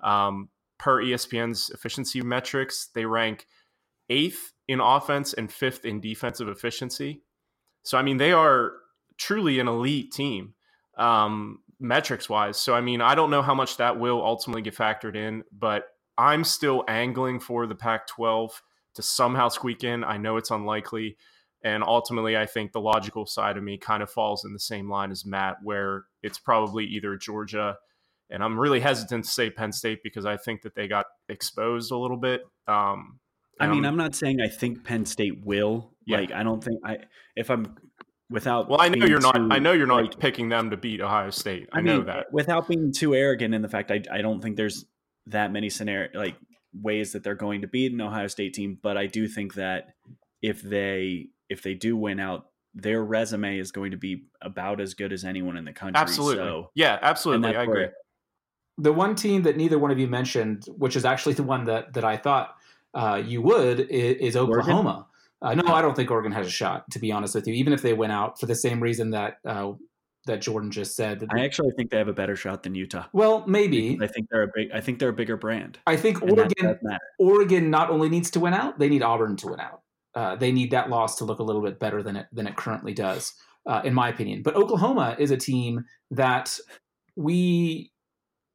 Um, 0.00 0.50
per 0.78 1.02
ESPN's 1.02 1.70
efficiency 1.70 2.20
metrics, 2.20 2.90
they 2.94 3.06
rank 3.06 3.46
eighth 4.10 4.52
in 4.68 4.80
offense 4.80 5.32
and 5.32 5.50
fifth 5.50 5.86
in 5.86 6.00
defensive 6.00 6.48
efficiency. 6.48 7.22
So, 7.82 7.96
I 7.96 8.02
mean, 8.02 8.18
they 8.18 8.32
are 8.32 8.72
truly 9.16 9.58
an 9.58 9.68
elite 9.68 10.12
team 10.12 10.52
um, 10.98 11.60
metrics 11.80 12.28
wise. 12.28 12.58
So, 12.58 12.74
I 12.74 12.82
mean, 12.82 13.00
I 13.00 13.14
don't 13.14 13.30
know 13.30 13.42
how 13.42 13.54
much 13.54 13.78
that 13.78 13.98
will 13.98 14.22
ultimately 14.22 14.60
get 14.60 14.76
factored 14.76 15.16
in, 15.16 15.44
but 15.50 15.86
I'm 16.18 16.44
still 16.44 16.84
angling 16.88 17.40
for 17.40 17.66
the 17.66 17.74
Pac 17.74 18.06
12 18.08 18.62
to 18.94 19.02
somehow 19.02 19.48
squeak 19.48 19.84
in. 19.84 20.04
I 20.04 20.16
know 20.16 20.36
it's 20.36 20.50
unlikely. 20.50 21.16
And 21.62 21.82
ultimately, 21.82 22.36
I 22.36 22.46
think 22.46 22.72
the 22.72 22.80
logical 22.80 23.26
side 23.26 23.56
of 23.56 23.64
me 23.64 23.78
kind 23.78 24.02
of 24.02 24.10
falls 24.10 24.44
in 24.44 24.52
the 24.52 24.60
same 24.60 24.88
line 24.88 25.10
as 25.10 25.24
Matt, 25.26 25.56
where 25.62 26.04
it's 26.22 26.38
probably 26.38 26.84
either 26.84 27.16
Georgia, 27.16 27.76
and 28.30 28.42
I'm 28.42 28.58
really 28.58 28.80
hesitant 28.80 29.24
to 29.24 29.30
say 29.30 29.50
Penn 29.50 29.72
State 29.72 30.00
because 30.02 30.26
I 30.26 30.36
think 30.36 30.62
that 30.62 30.74
they 30.74 30.88
got 30.88 31.06
exposed 31.28 31.90
a 31.92 31.96
little 31.96 32.16
bit. 32.16 32.42
Um, 32.68 33.18
I 33.58 33.66
mean, 33.66 33.78
and 33.78 33.86
I'm 33.86 33.96
not 33.96 34.14
saying 34.14 34.40
I 34.40 34.48
think 34.48 34.84
Penn 34.84 35.06
State 35.06 35.44
will. 35.44 35.92
Yeah. 36.06 36.18
Like, 36.18 36.32
I 36.32 36.42
don't 36.42 36.62
think 36.62 36.80
I. 36.84 36.98
If 37.36 37.50
I'm 37.50 37.76
without. 38.28 38.68
well, 38.68 38.80
I 38.80 38.88
know 38.88 39.06
you're 39.06 39.20
not. 39.20 39.34
too, 39.34 39.48
I 39.50 39.58
know 39.58 39.72
you're 39.72 39.86
not 39.86 40.02
like, 40.02 40.18
picking 40.18 40.48
them 40.48 40.70
to 40.70 40.76
beat 40.76 41.00
Ohio 41.00 41.30
State. 41.30 41.68
I, 41.72 41.78
I 41.78 41.80
know 41.80 42.02
that. 42.02 42.26
without 42.32 42.68
being 42.68 42.92
too 42.92 43.14
arrogant 43.14 43.54
in 43.54 43.62
the 43.62 43.68
fact 43.68 43.90
I 43.90 44.02
I 44.12 44.20
don't 44.20 44.40
think 44.42 44.56
there's 44.56 44.84
that 45.26 45.52
many 45.52 45.70
scenario 45.70 46.10
like 46.14 46.36
ways 46.72 47.12
that 47.12 47.22
they're 47.22 47.34
going 47.34 47.62
to 47.62 47.66
beat 47.66 47.92
an 47.92 48.00
Ohio 48.00 48.26
State 48.26 48.54
team, 48.54 48.78
but 48.82 48.96
I 48.96 49.06
do 49.06 49.28
think 49.28 49.54
that 49.54 49.94
if 50.42 50.62
they 50.62 51.28
if 51.48 51.62
they 51.62 51.74
do 51.74 51.96
win 51.96 52.20
out, 52.20 52.46
their 52.74 53.02
resume 53.04 53.58
is 53.58 53.72
going 53.72 53.92
to 53.92 53.96
be 53.96 54.24
about 54.42 54.80
as 54.80 54.94
good 54.94 55.12
as 55.12 55.24
anyone 55.24 55.56
in 55.56 55.64
the 55.64 55.72
country. 55.72 56.00
Absolutely. 56.00 56.36
So, 56.36 56.70
yeah, 56.74 56.98
absolutely. 57.00 57.48
that's 57.48 57.58
I 57.58 57.62
agree. 57.62 57.80
where- 57.82 57.94
the 58.78 58.92
one 58.92 59.14
team 59.14 59.42
that 59.42 59.56
neither 59.56 59.78
one 59.78 59.90
of 59.90 59.98
you 59.98 60.06
mentioned, 60.06 60.66
which 60.76 60.96
is 60.96 61.06
actually 61.06 61.34
the 61.34 61.42
one 61.42 61.64
that 61.64 61.94
that 61.94 62.04
I 62.04 62.16
thought 62.16 62.54
uh, 62.94 63.22
you 63.24 63.42
would, 63.42 63.80
is, 63.80 64.16
is 64.16 64.36
Oklahoma. 64.36 65.06
Uh, 65.40 65.54
no, 65.54 65.72
I 65.72 65.82
don't 65.82 65.94
think 65.94 66.10
Oregon 66.10 66.32
has 66.32 66.46
a 66.46 66.50
shot. 66.50 66.90
To 66.90 66.98
be 66.98 67.12
honest 67.12 67.34
with 67.34 67.46
you, 67.46 67.54
even 67.54 67.72
if 67.72 67.82
they 67.82 67.92
went 67.94 68.12
out 68.12 68.38
for 68.38 68.46
the 68.46 68.54
same 68.54 68.82
reason 68.82 69.10
that 69.10 69.38
uh, 69.46 69.72
that 70.26 70.40
Jordan 70.40 70.70
just 70.70 70.94
said. 70.94 71.20
That 71.20 71.30
I 71.32 71.44
actually 71.44 71.70
think 71.76 71.90
they 71.90 71.98
have 71.98 72.08
a 72.08 72.12
better 72.12 72.36
shot 72.36 72.62
than 72.62 72.74
Utah. 72.74 73.06
well, 73.12 73.44
maybe. 73.46 73.98
I 74.00 74.06
think 74.06 74.28
they're 74.30 74.42
a 74.42 74.50
big. 74.54 74.70
I 74.72 74.80
think 74.80 74.98
they're 74.98 75.08
a 75.08 75.14
bigger 75.14 75.36
brand. 75.36 75.78
I 75.86 75.96
think 75.96 76.22
Oregon. 76.22 76.78
Oregon 77.18 77.70
not 77.70 77.90
only 77.90 78.08
needs 78.08 78.30
to 78.32 78.40
win 78.40 78.54
out, 78.54 78.78
they 78.78 78.88
need 78.88 79.02
Auburn 79.02 79.36
to 79.36 79.48
win 79.48 79.60
out. 79.60 79.80
Uh, 80.14 80.34
they 80.34 80.50
need 80.50 80.70
that 80.70 80.88
loss 80.88 81.16
to 81.16 81.24
look 81.24 81.38
a 81.38 81.42
little 81.42 81.62
bit 81.62 81.78
better 81.78 82.02
than 82.02 82.16
it 82.16 82.26
than 82.32 82.46
it 82.46 82.56
currently 82.56 82.94
does, 82.94 83.34
uh, 83.66 83.82
in 83.84 83.94
my 83.94 84.08
opinion. 84.08 84.42
But 84.42 84.56
Oklahoma 84.56 85.16
is 85.18 85.30
a 85.30 85.36
team 85.36 85.84
that 86.10 86.58
we, 87.16 87.92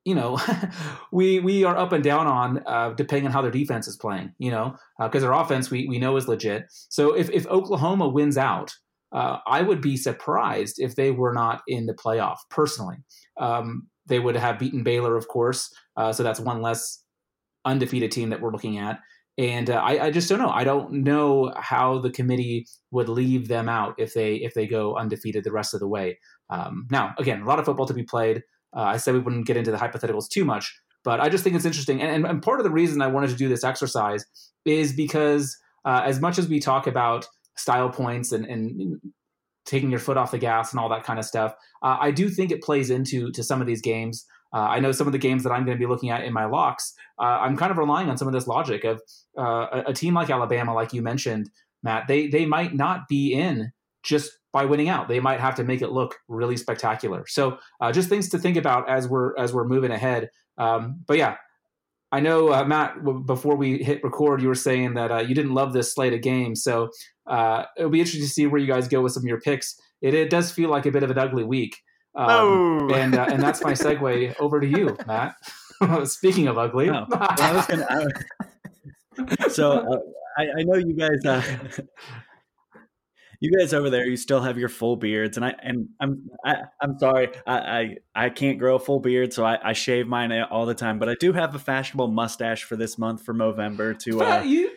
you 0.04 0.16
know, 0.16 0.40
we 1.12 1.40
we 1.40 1.64
are 1.64 1.78
up 1.78 1.92
and 1.92 2.04
down 2.04 2.28
on 2.28 2.64
uh, 2.66 2.90
depending 2.94 3.28
on 3.28 3.32
how 3.32 3.42
their 3.42 3.52
defense 3.52 3.88
is 3.88 3.96
playing. 3.96 4.34
You 4.40 4.52
know, 4.52 4.76
because 5.00 5.22
their 5.22 5.34
offense 5.34 5.70
we 5.70 5.88
we 5.88 6.00
know 6.00 6.18
is 6.18 6.28
legit. 6.28 6.66
So 6.90 7.16
if 7.16 7.30
if 7.30 7.48
Oklahoma 7.48 8.10
wins 8.10 8.38
out. 8.38 8.74
Uh, 9.12 9.40
I 9.46 9.62
would 9.62 9.82
be 9.82 9.98
surprised 9.98 10.76
if 10.78 10.96
they 10.96 11.12
were 11.12 11.34
not 11.34 11.62
in 11.68 11.86
the 11.86 11.94
playoff. 11.94 12.38
Personally, 12.50 12.98
um, 13.40 13.88
they 14.08 14.20
would 14.20 14.36
have 14.36 14.60
beaten 14.60 14.84
Baylor, 14.84 15.16
of 15.16 15.28
course. 15.28 15.70
Uh, 15.98 16.14
so 16.14 16.24
that's 16.24 16.40
one 16.40 16.62
less 16.62 17.04
undefeated 17.66 18.12
team 18.12 18.30
that 18.30 18.42
we're 18.42 18.52
looking 18.52 18.78
at. 18.78 19.00
And 19.38 19.70
uh, 19.70 19.76
I, 19.76 20.06
I 20.06 20.12
just 20.12 20.30
don't 20.30 20.40
know. 20.40 20.50
I 20.50 20.64
don't 20.64 20.92
know 21.04 21.54
how 21.58 22.00
the 22.00 22.12
committee 22.12 22.68
would 22.92 23.10
leave 23.10 23.48
them 23.48 23.70
out 23.70 23.96
if 23.98 24.14
they 24.14 24.36
if 24.36 24.54
they 24.54 24.68
go 24.68 24.96
undefeated 24.98 25.44
the 25.44 25.52
rest 25.52 25.74
of 25.74 25.80
the 25.80 25.88
way. 25.88 26.20
Um, 26.50 26.88
now, 26.92 27.14
again, 27.18 27.42
a 27.42 27.46
lot 27.46 27.60
of 27.60 27.66
football 27.66 27.86
to 27.86 27.94
be 27.94 28.04
played. 28.04 28.44
Uh, 28.76 28.82
I 28.82 28.98
said 28.98 29.14
we 29.14 29.20
wouldn't 29.20 29.48
get 29.48 29.58
into 29.58 29.72
the 29.72 29.78
hypotheticals 29.78 30.30
too 30.30 30.46
much, 30.46 30.74
but 31.04 31.20
I 31.20 31.30
just 31.30 31.44
think 31.44 31.56
it's 31.56 31.66
interesting. 31.66 32.02
And, 32.02 32.26
and 32.26 32.42
part 32.42 32.60
of 32.60 32.64
the 32.64 32.72
reason 32.72 33.02
I 33.02 33.08
wanted 33.08 33.30
to 33.32 33.36
do 33.36 33.50
this 33.50 33.64
exercise 33.64 34.26
is 34.66 34.94
because 34.94 35.58
uh, 35.86 36.02
as 36.06 36.20
much 36.20 36.38
as 36.38 36.48
we 36.48 36.60
talk 36.60 36.88
about 36.88 37.28
style 37.62 37.90
points 37.90 38.32
and, 38.32 38.46
and 38.46 39.00
taking 39.66 39.90
your 39.90 40.00
foot 40.00 40.18
off 40.18 40.32
the 40.32 40.38
gas 40.38 40.72
and 40.72 40.80
all 40.80 40.90
that 40.90 41.04
kind 41.04 41.20
of 41.20 41.26
stuff, 41.26 41.54
uh, 41.84 41.98
I 42.00 42.12
do 42.12 42.30
think 42.30 42.52
it 42.52 42.62
plays 42.62 42.90
into 42.90 43.32
to 43.32 43.44
some 43.44 43.62
of 43.62 43.68
these 43.68 43.82
games. 43.82 44.26
Uh, 44.54 44.68
I 44.76 44.80
know 44.80 44.92
some 44.92 45.08
of 45.08 45.14
the 45.14 45.20
games 45.20 45.44
that 45.44 45.52
I'm 45.52 45.64
going 45.66 45.78
to 45.78 45.80
be 45.80 45.88
looking 45.88 46.10
at 46.10 46.26
in 46.26 46.34
my 46.34 46.46
locks. 46.46 46.94
Uh, 47.18 47.40
I'm 47.44 47.56
kind 47.56 47.72
of 47.72 47.78
relying 47.78 48.10
on 48.10 48.18
some 48.18 48.28
of 48.28 48.34
this 48.34 48.48
logic 48.48 48.84
of 48.84 49.02
uh, 49.38 49.68
a, 49.72 49.84
a 49.88 49.94
team 49.94 50.14
like 50.14 50.30
Alabama, 50.30 50.74
like 50.74 50.92
you 50.92 51.02
mentioned, 51.02 51.50
Matt. 51.84 52.08
They 52.08 52.28
they 52.28 52.46
might 52.46 52.74
not 52.76 53.08
be 53.08 53.34
in 53.34 53.72
just 54.04 54.32
by 54.52 54.66
winning 54.66 54.90
out. 54.90 55.08
They 55.08 55.20
might 55.20 55.40
have 55.40 55.56
to 55.56 55.64
make 55.64 55.82
it 55.82 55.92
look 55.92 56.18
really 56.28 56.58
spectacular. 56.58 57.26
So 57.28 57.60
uh, 57.80 57.92
just 57.92 58.10
things 58.10 58.28
to 58.30 58.38
think 58.38 58.58
about 58.58 58.90
as 58.90 59.08
we're 59.08 59.38
as 59.38 59.54
we're 59.54 59.68
moving 59.68 59.92
ahead. 59.92 60.30
Um, 60.58 61.04
but 61.08 61.18
yeah, 61.18 61.38
I 62.12 62.20
know 62.20 62.52
uh, 62.52 62.66
Matt. 62.66 62.96
W- 63.06 63.24
before 63.24 63.56
we 63.56 63.82
hit 63.82 64.04
record, 64.04 64.42
you 64.42 64.50
were 64.50 64.56
saying 64.56 64.96
that 64.96 65.12
uh, 65.12 65.20
you 65.20 65.34
didn't 65.34 65.54
love 65.54 65.72
this 65.72 65.94
slate 65.94 66.14
of 66.14 66.22
games. 66.22 66.62
So 66.62 66.90
uh, 67.28 67.64
it'll 67.78 67.90
be 67.92 68.00
interesting 68.00 68.24
to 68.24 68.30
see 68.30 68.48
where 68.48 68.60
you 68.60 68.68
guys 68.68 68.88
go 68.88 69.02
with 69.02 69.14
some 69.14 69.24
of 69.24 69.28
your 69.28 69.40
picks. 69.42 69.80
It, 70.02 70.14
it 70.14 70.30
does 70.30 70.52
feel 70.52 70.70
like 70.70 70.86
a 70.86 70.92
bit 70.92 71.04
of 71.04 71.12
an 71.12 71.18
ugly 71.18 71.44
week. 71.44 71.78
Um, 72.16 72.88
No. 72.88 72.96
and 72.96 73.16
uh, 73.16 73.26
and 73.30 73.42
that's 73.42 73.64
my 73.64 73.72
segue 73.74 74.36
over 74.40 74.60
to 74.60 74.68
you, 74.68 74.98
Matt. 75.08 75.36
Speaking 76.10 76.48
of 76.48 76.58
ugly, 76.58 76.90
Oh, 76.90 77.06
well, 77.10 77.20
I 77.40 77.54
was 77.54 77.66
gonna. 77.68 77.88
I, 77.90 79.48
so 79.50 79.72
uh, 79.72 79.98
I, 80.38 80.44
I 80.60 80.64
know 80.64 80.76
you 80.76 80.94
guys. 80.94 81.26
Uh, 81.26 81.42
you 83.40 83.52
guys 83.58 83.74
over 83.74 83.90
there, 83.90 84.06
you 84.06 84.18
still 84.18 84.42
have 84.42 84.60
your 84.60 84.70
full 84.70 84.96
beards, 84.96 85.36
and 85.36 85.44
I 85.46 85.56
and 85.64 85.90
I'm 86.00 86.30
I, 86.46 86.58
I'm 86.80 87.00
sorry, 87.00 87.30
I, 87.48 87.58
I 87.58 87.96
I 88.26 88.30
can't 88.30 88.60
grow 88.60 88.76
a 88.76 88.80
full 88.80 89.00
beard, 89.00 89.34
so 89.34 89.44
I, 89.44 89.58
I 89.70 89.74
shave 89.74 90.08
mine 90.08 90.32
all 90.52 90.68
the 90.68 90.76
time. 90.76 91.00
But 91.00 91.10
I 91.10 91.16
do 91.20 91.34
have 91.34 91.56
a 91.56 91.60
fashionable 91.60 92.10
mustache 92.10 92.64
for 92.64 92.76
this 92.76 93.00
month 93.00 93.24
for 93.24 93.34
November 93.34 93.96
to 93.96 94.22
uh, 94.22 94.42
you, 94.44 94.70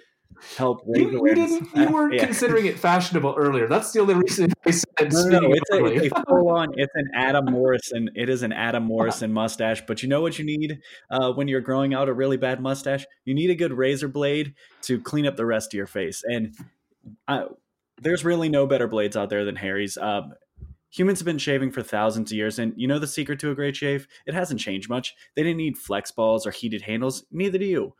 help 0.56 0.82
raise 0.86 1.02
you, 1.02 1.10
you 1.10 1.18
awareness. 1.18 1.50
didn't 1.50 1.76
you 1.76 1.88
weren't 1.94 2.14
yeah. 2.14 2.24
considering 2.24 2.66
it 2.66 2.78
fashionable 2.78 3.34
earlier. 3.36 3.66
That's 3.66 3.92
the 3.92 4.00
only 4.00 4.14
reason 4.14 4.52
I 4.66 4.70
said. 4.70 5.12
No, 5.12 5.24
no, 5.28 5.40
no, 5.40 5.52
it's 5.52 5.70
a, 5.70 5.84
it's 5.84 6.14
a 6.16 6.24
full 6.28 6.48
on. 6.50 6.72
It's 6.76 6.92
an 6.94 7.10
Adam 7.14 7.46
Morrison. 7.46 8.10
It 8.14 8.28
is 8.28 8.42
an 8.42 8.52
Adam 8.52 8.84
Morrison 8.84 9.32
mustache. 9.32 9.82
But 9.86 10.02
you 10.02 10.08
know 10.08 10.20
what 10.20 10.38
you 10.38 10.44
need 10.44 10.80
uh, 11.10 11.32
when 11.32 11.48
you're 11.48 11.60
growing 11.60 11.94
out 11.94 12.08
a 12.08 12.12
really 12.12 12.36
bad 12.36 12.60
mustache? 12.60 13.04
You 13.24 13.34
need 13.34 13.50
a 13.50 13.54
good 13.54 13.72
razor 13.72 14.08
blade 14.08 14.54
to 14.82 15.00
clean 15.00 15.26
up 15.26 15.36
the 15.36 15.46
rest 15.46 15.72
of 15.72 15.76
your 15.76 15.86
face. 15.86 16.22
And 16.24 16.54
I, 17.28 17.46
there's 18.00 18.24
really 18.24 18.48
no 18.48 18.66
better 18.66 18.88
blades 18.88 19.16
out 19.16 19.30
there 19.30 19.44
than 19.44 19.56
Harry's. 19.56 19.96
Um, 19.96 20.34
Humans 20.94 21.18
have 21.18 21.26
been 21.26 21.38
shaving 21.38 21.72
for 21.72 21.82
thousands 21.82 22.30
of 22.30 22.36
years, 22.36 22.56
and 22.56 22.72
you 22.76 22.86
know 22.86 23.00
the 23.00 23.08
secret 23.08 23.40
to 23.40 23.50
a 23.50 23.54
great 23.56 23.74
shave? 23.74 24.06
It 24.26 24.34
hasn't 24.34 24.60
changed 24.60 24.88
much. 24.88 25.16
They 25.34 25.42
didn't 25.42 25.56
need 25.56 25.76
flex 25.76 26.12
balls 26.12 26.46
or 26.46 26.52
heated 26.52 26.82
handles, 26.82 27.24
neither 27.32 27.58
do 27.58 27.64
you. 27.64 27.94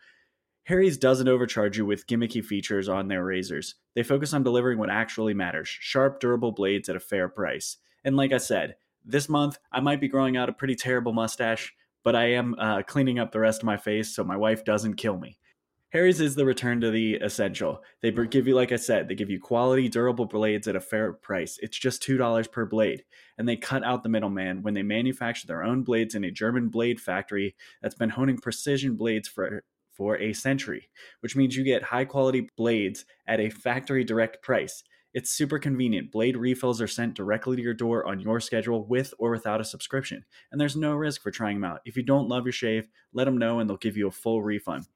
Harry's 0.65 0.97
doesn't 0.97 1.29
overcharge 1.29 1.77
you 1.77 1.85
with 1.85 2.07
gimmicky 2.07 2.43
features 2.43 2.89
on 2.89 3.09
their 3.09 3.23
razors. 3.23 3.75
They 3.95 4.03
focus 4.03 4.33
on 4.33 4.43
delivering 4.43 4.79
what 4.79 4.89
actually 4.89 5.35
matters 5.35 5.69
sharp, 5.69 6.21
durable 6.21 6.53
blades 6.53 6.89
at 6.89 6.97
a 6.97 7.01
fair 7.01 7.29
price. 7.29 7.77
And 8.03 8.17
like 8.17 8.33
I 8.33 8.39
said, 8.39 8.77
this 9.05 9.29
month 9.29 9.59
I 9.71 9.81
might 9.81 10.01
be 10.01 10.09
growing 10.09 10.39
out 10.39 10.49
a 10.49 10.55
pretty 10.55 10.75
terrible 10.75 11.13
mustache, 11.13 11.75
but 12.03 12.17
I 12.17 12.33
am 12.33 12.55
uh, 12.59 12.83
cleaning 12.83 13.19
up 13.19 13.31
the 13.31 13.41
rest 13.41 13.61
of 13.61 13.67
my 13.67 13.77
face 13.77 14.17
so 14.17 14.25
my 14.25 14.39
wife 14.39 14.65
doesn't 14.65 14.95
kill 14.95 15.19
me. 15.19 15.39
Harry's 15.91 16.21
is 16.21 16.35
the 16.35 16.47
return 16.47 16.81
to 16.81 16.91
the 16.91 17.17
essential. 17.17 17.81
They 18.01 18.11
give 18.11 18.49
you, 18.49 18.55
like 18.55 18.73
I 18.73 18.77
said, 18.77 19.07
they 19.07 19.15
give 19.15 19.31
you 19.31 19.39
quality, 19.39 19.89
durable 19.89 20.25
blades 20.25 20.67
at 20.67 20.75
a 20.75 20.81
fair 20.81 21.13
price. 21.13 21.57
It's 21.63 21.79
just 21.79 22.03
$2 22.03 22.51
per 22.51 22.67
blade. 22.67 23.05
And 23.39 23.47
they 23.47 23.57
cut 23.57 23.85
out 23.85 24.03
the 24.03 24.09
middleman 24.09 24.63
when 24.63 24.75
they 24.75 24.83
manufacture 24.83 25.47
their 25.47 25.63
own 25.63 25.85
blades 25.85 26.17
in 26.17 26.25
a 26.25 26.33
German 26.33 26.69
blade 26.69 27.01
factory 27.01 27.55
that's 27.81 27.95
been 27.95 28.11
honing 28.11 28.39
precision 28.39 28.97
blades 28.97 29.29
for 29.29 29.63
for 29.95 30.19
a 30.19 30.33
century, 30.33 30.89
which 31.21 31.37
means 31.37 31.57
you 31.57 31.65
get 31.65 31.83
high 31.83 32.05
quality 32.05 32.49
blades 32.57 33.05
at 33.27 33.41
a 33.41 33.51
factory 33.51 34.05
direct 34.05 34.43
price. 34.43 34.83
It's 35.15 35.31
super 35.31 35.61
convenient. 35.61 36.11
Blade 36.11 36.37
refills 36.37 36.81
are 36.81 36.89
sent 36.89 37.15
directly 37.15 37.57
to 37.57 37.63
your 37.63 37.73
door 37.73 38.05
on 38.07 38.19
your 38.19 38.41
schedule 38.41 38.85
with 38.85 39.15
or 39.19 39.31
without 39.31 39.61
a 39.61 39.65
subscription, 39.65 40.25
and 40.51 40.61
there's 40.61 40.75
no 40.77 40.95
risk 40.95 41.23
for 41.23 41.31
trying 41.31 41.61
them 41.61 41.71
out. 41.71 41.81
If 41.85 41.97
you 41.97 42.03
don't 42.03 42.29
love 42.29 42.45
your 42.45 42.53
shave, 42.53 42.89
let 43.13 43.25
them 43.25 43.39
know 43.39 43.61
and 43.61 43.71
they'll 43.71 43.77
give 43.77 43.97
you 43.97 44.09
a 44.09 44.13
full 44.13 44.43
refund. 44.43 44.87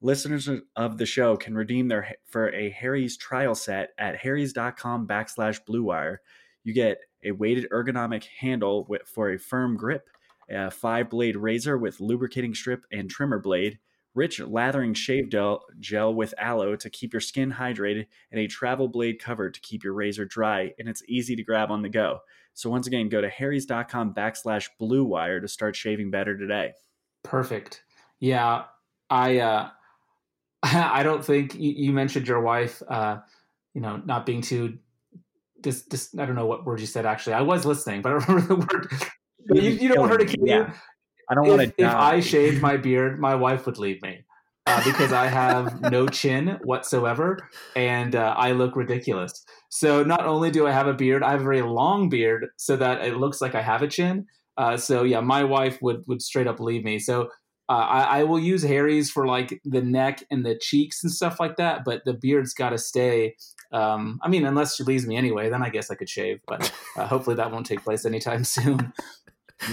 Listeners 0.00 0.48
of 0.76 0.98
the 0.98 1.06
show 1.06 1.36
can 1.36 1.54
redeem 1.54 1.88
their 1.88 2.16
for 2.26 2.52
a 2.54 2.70
Harry's 2.70 3.16
trial 3.16 3.54
set 3.54 3.90
at 3.98 4.16
harrys.com 4.16 5.06
backslash 5.06 5.60
bluewire. 5.68 6.18
You 6.62 6.72
get 6.74 6.98
a 7.22 7.32
weighted 7.32 7.68
ergonomic 7.70 8.24
handle 8.38 8.88
for 9.06 9.30
a 9.30 9.38
firm 9.38 9.76
grip, 9.76 10.08
a 10.50 10.70
five 10.70 11.08
blade 11.08 11.36
razor 11.36 11.78
with 11.78 12.00
lubricating 12.00 12.54
strip 12.54 12.84
and 12.92 13.08
trimmer 13.08 13.38
blade, 13.38 13.78
rich 14.14 14.40
lathering 14.40 14.94
shave 14.94 15.28
gel, 15.28 15.64
gel 15.80 16.14
with 16.14 16.34
aloe 16.38 16.76
to 16.76 16.90
keep 16.90 17.12
your 17.12 17.20
skin 17.20 17.52
hydrated, 17.52 18.06
and 18.30 18.40
a 18.40 18.46
travel 18.46 18.88
blade 18.88 19.18
cover 19.18 19.50
to 19.50 19.60
keep 19.60 19.84
your 19.84 19.92
razor 19.92 20.24
dry, 20.24 20.72
and 20.78 20.88
it's 20.88 21.02
easy 21.08 21.36
to 21.36 21.42
grab 21.42 21.70
on 21.70 21.82
the 21.82 21.88
go. 21.88 22.20
So 22.54 22.70
once 22.70 22.86
again, 22.86 23.08
go 23.08 23.20
to 23.20 23.28
harrys.com 23.28 24.14
backslash 24.14 24.68
blue 24.78 25.04
wire 25.04 25.40
to 25.40 25.48
start 25.48 25.74
shaving 25.74 26.10
better 26.10 26.36
today. 26.36 26.72
Perfect. 27.24 27.82
Yeah, 28.20 28.64
I 29.10 29.38
uh, 29.38 29.68
I 30.62 31.02
don't 31.02 31.24
think 31.24 31.54
you, 31.54 31.72
you 31.72 31.92
mentioned 31.92 32.28
your 32.28 32.40
wife, 32.40 32.82
uh, 32.88 33.18
you 33.74 33.80
know, 33.80 34.00
not 34.04 34.24
being 34.24 34.40
too. 34.40 34.78
This, 35.62 35.82
this, 35.82 36.14
I 36.18 36.26
don't 36.26 36.36
know 36.36 36.46
what 36.46 36.64
word 36.64 36.80
you 36.80 36.86
said. 36.86 37.06
Actually, 37.06 37.34
I 37.34 37.40
was 37.40 37.64
listening, 37.64 38.02
but 38.02 38.12
I 38.12 38.18
don't 38.18 38.28
remember 38.28 38.48
the 38.48 38.56
word. 38.56 39.10
But 39.46 39.62
you, 39.62 39.70
you 39.70 39.88
don't 39.88 39.98
want 39.98 40.12
her 40.12 40.18
to 40.18 40.24
kill 40.24 40.46
yeah. 40.46 40.72
I 41.28 41.34
don't 41.34 41.48
want 41.48 41.60
to. 41.62 41.84
If 41.84 41.90
I 41.90 42.20
shaved 42.20 42.60
my 42.60 42.76
beard, 42.76 43.18
my 43.20 43.34
wife 43.34 43.66
would 43.66 43.78
leave 43.78 44.02
me 44.02 44.24
uh, 44.66 44.82
because 44.84 45.12
I 45.12 45.26
have 45.26 45.80
no 45.80 46.06
chin 46.20 46.58
whatsoever, 46.62 47.38
and 47.76 48.14
uh, 48.14 48.34
I 48.36 48.52
look 48.52 48.76
ridiculous. 48.76 49.44
So 49.68 50.02
not 50.02 50.26
only 50.26 50.50
do 50.50 50.66
I 50.66 50.72
have 50.72 50.86
a 50.86 50.94
beard, 50.94 51.22
I 51.22 51.32
have 51.32 51.40
a 51.40 51.44
very 51.44 51.62
long 51.62 52.08
beard, 52.08 52.48
so 52.56 52.76
that 52.76 53.04
it 53.04 53.16
looks 53.16 53.40
like 53.40 53.54
I 53.54 53.62
have 53.62 53.82
a 53.82 53.88
chin. 53.88 54.26
Uh, 54.56 54.76
so 54.76 55.02
yeah, 55.02 55.20
my 55.20 55.44
wife 55.44 55.78
would 55.82 56.04
would 56.06 56.22
straight 56.22 56.46
up 56.46 56.60
leave 56.60 56.84
me. 56.84 56.98
So 56.98 57.30
uh, 57.68 57.72
I, 57.72 58.20
I, 58.20 58.24
will 58.24 58.38
use 58.38 58.62
Harry's 58.62 59.10
for 59.10 59.26
like 59.26 59.58
the 59.64 59.80
neck 59.80 60.22
and 60.30 60.44
the 60.44 60.54
cheeks 60.54 61.02
and 61.02 61.10
stuff 61.10 61.40
like 61.40 61.56
that, 61.56 61.82
but 61.82 62.04
the 62.04 62.12
beard's 62.12 62.52
got 62.52 62.70
to 62.70 62.78
stay. 62.78 63.36
Um, 63.72 64.20
I 64.22 64.28
mean, 64.28 64.44
unless 64.44 64.76
she 64.76 64.84
leaves 64.84 65.06
me 65.06 65.16
anyway, 65.16 65.48
then 65.48 65.62
I 65.62 65.70
guess 65.70 65.90
I 65.90 65.94
could 65.94 66.10
shave, 66.10 66.40
but 66.46 66.70
uh, 66.96 67.06
hopefully 67.06 67.36
that 67.36 67.50
won't 67.50 67.64
take 67.64 67.82
place 67.82 68.04
anytime 68.04 68.44
soon. 68.44 68.92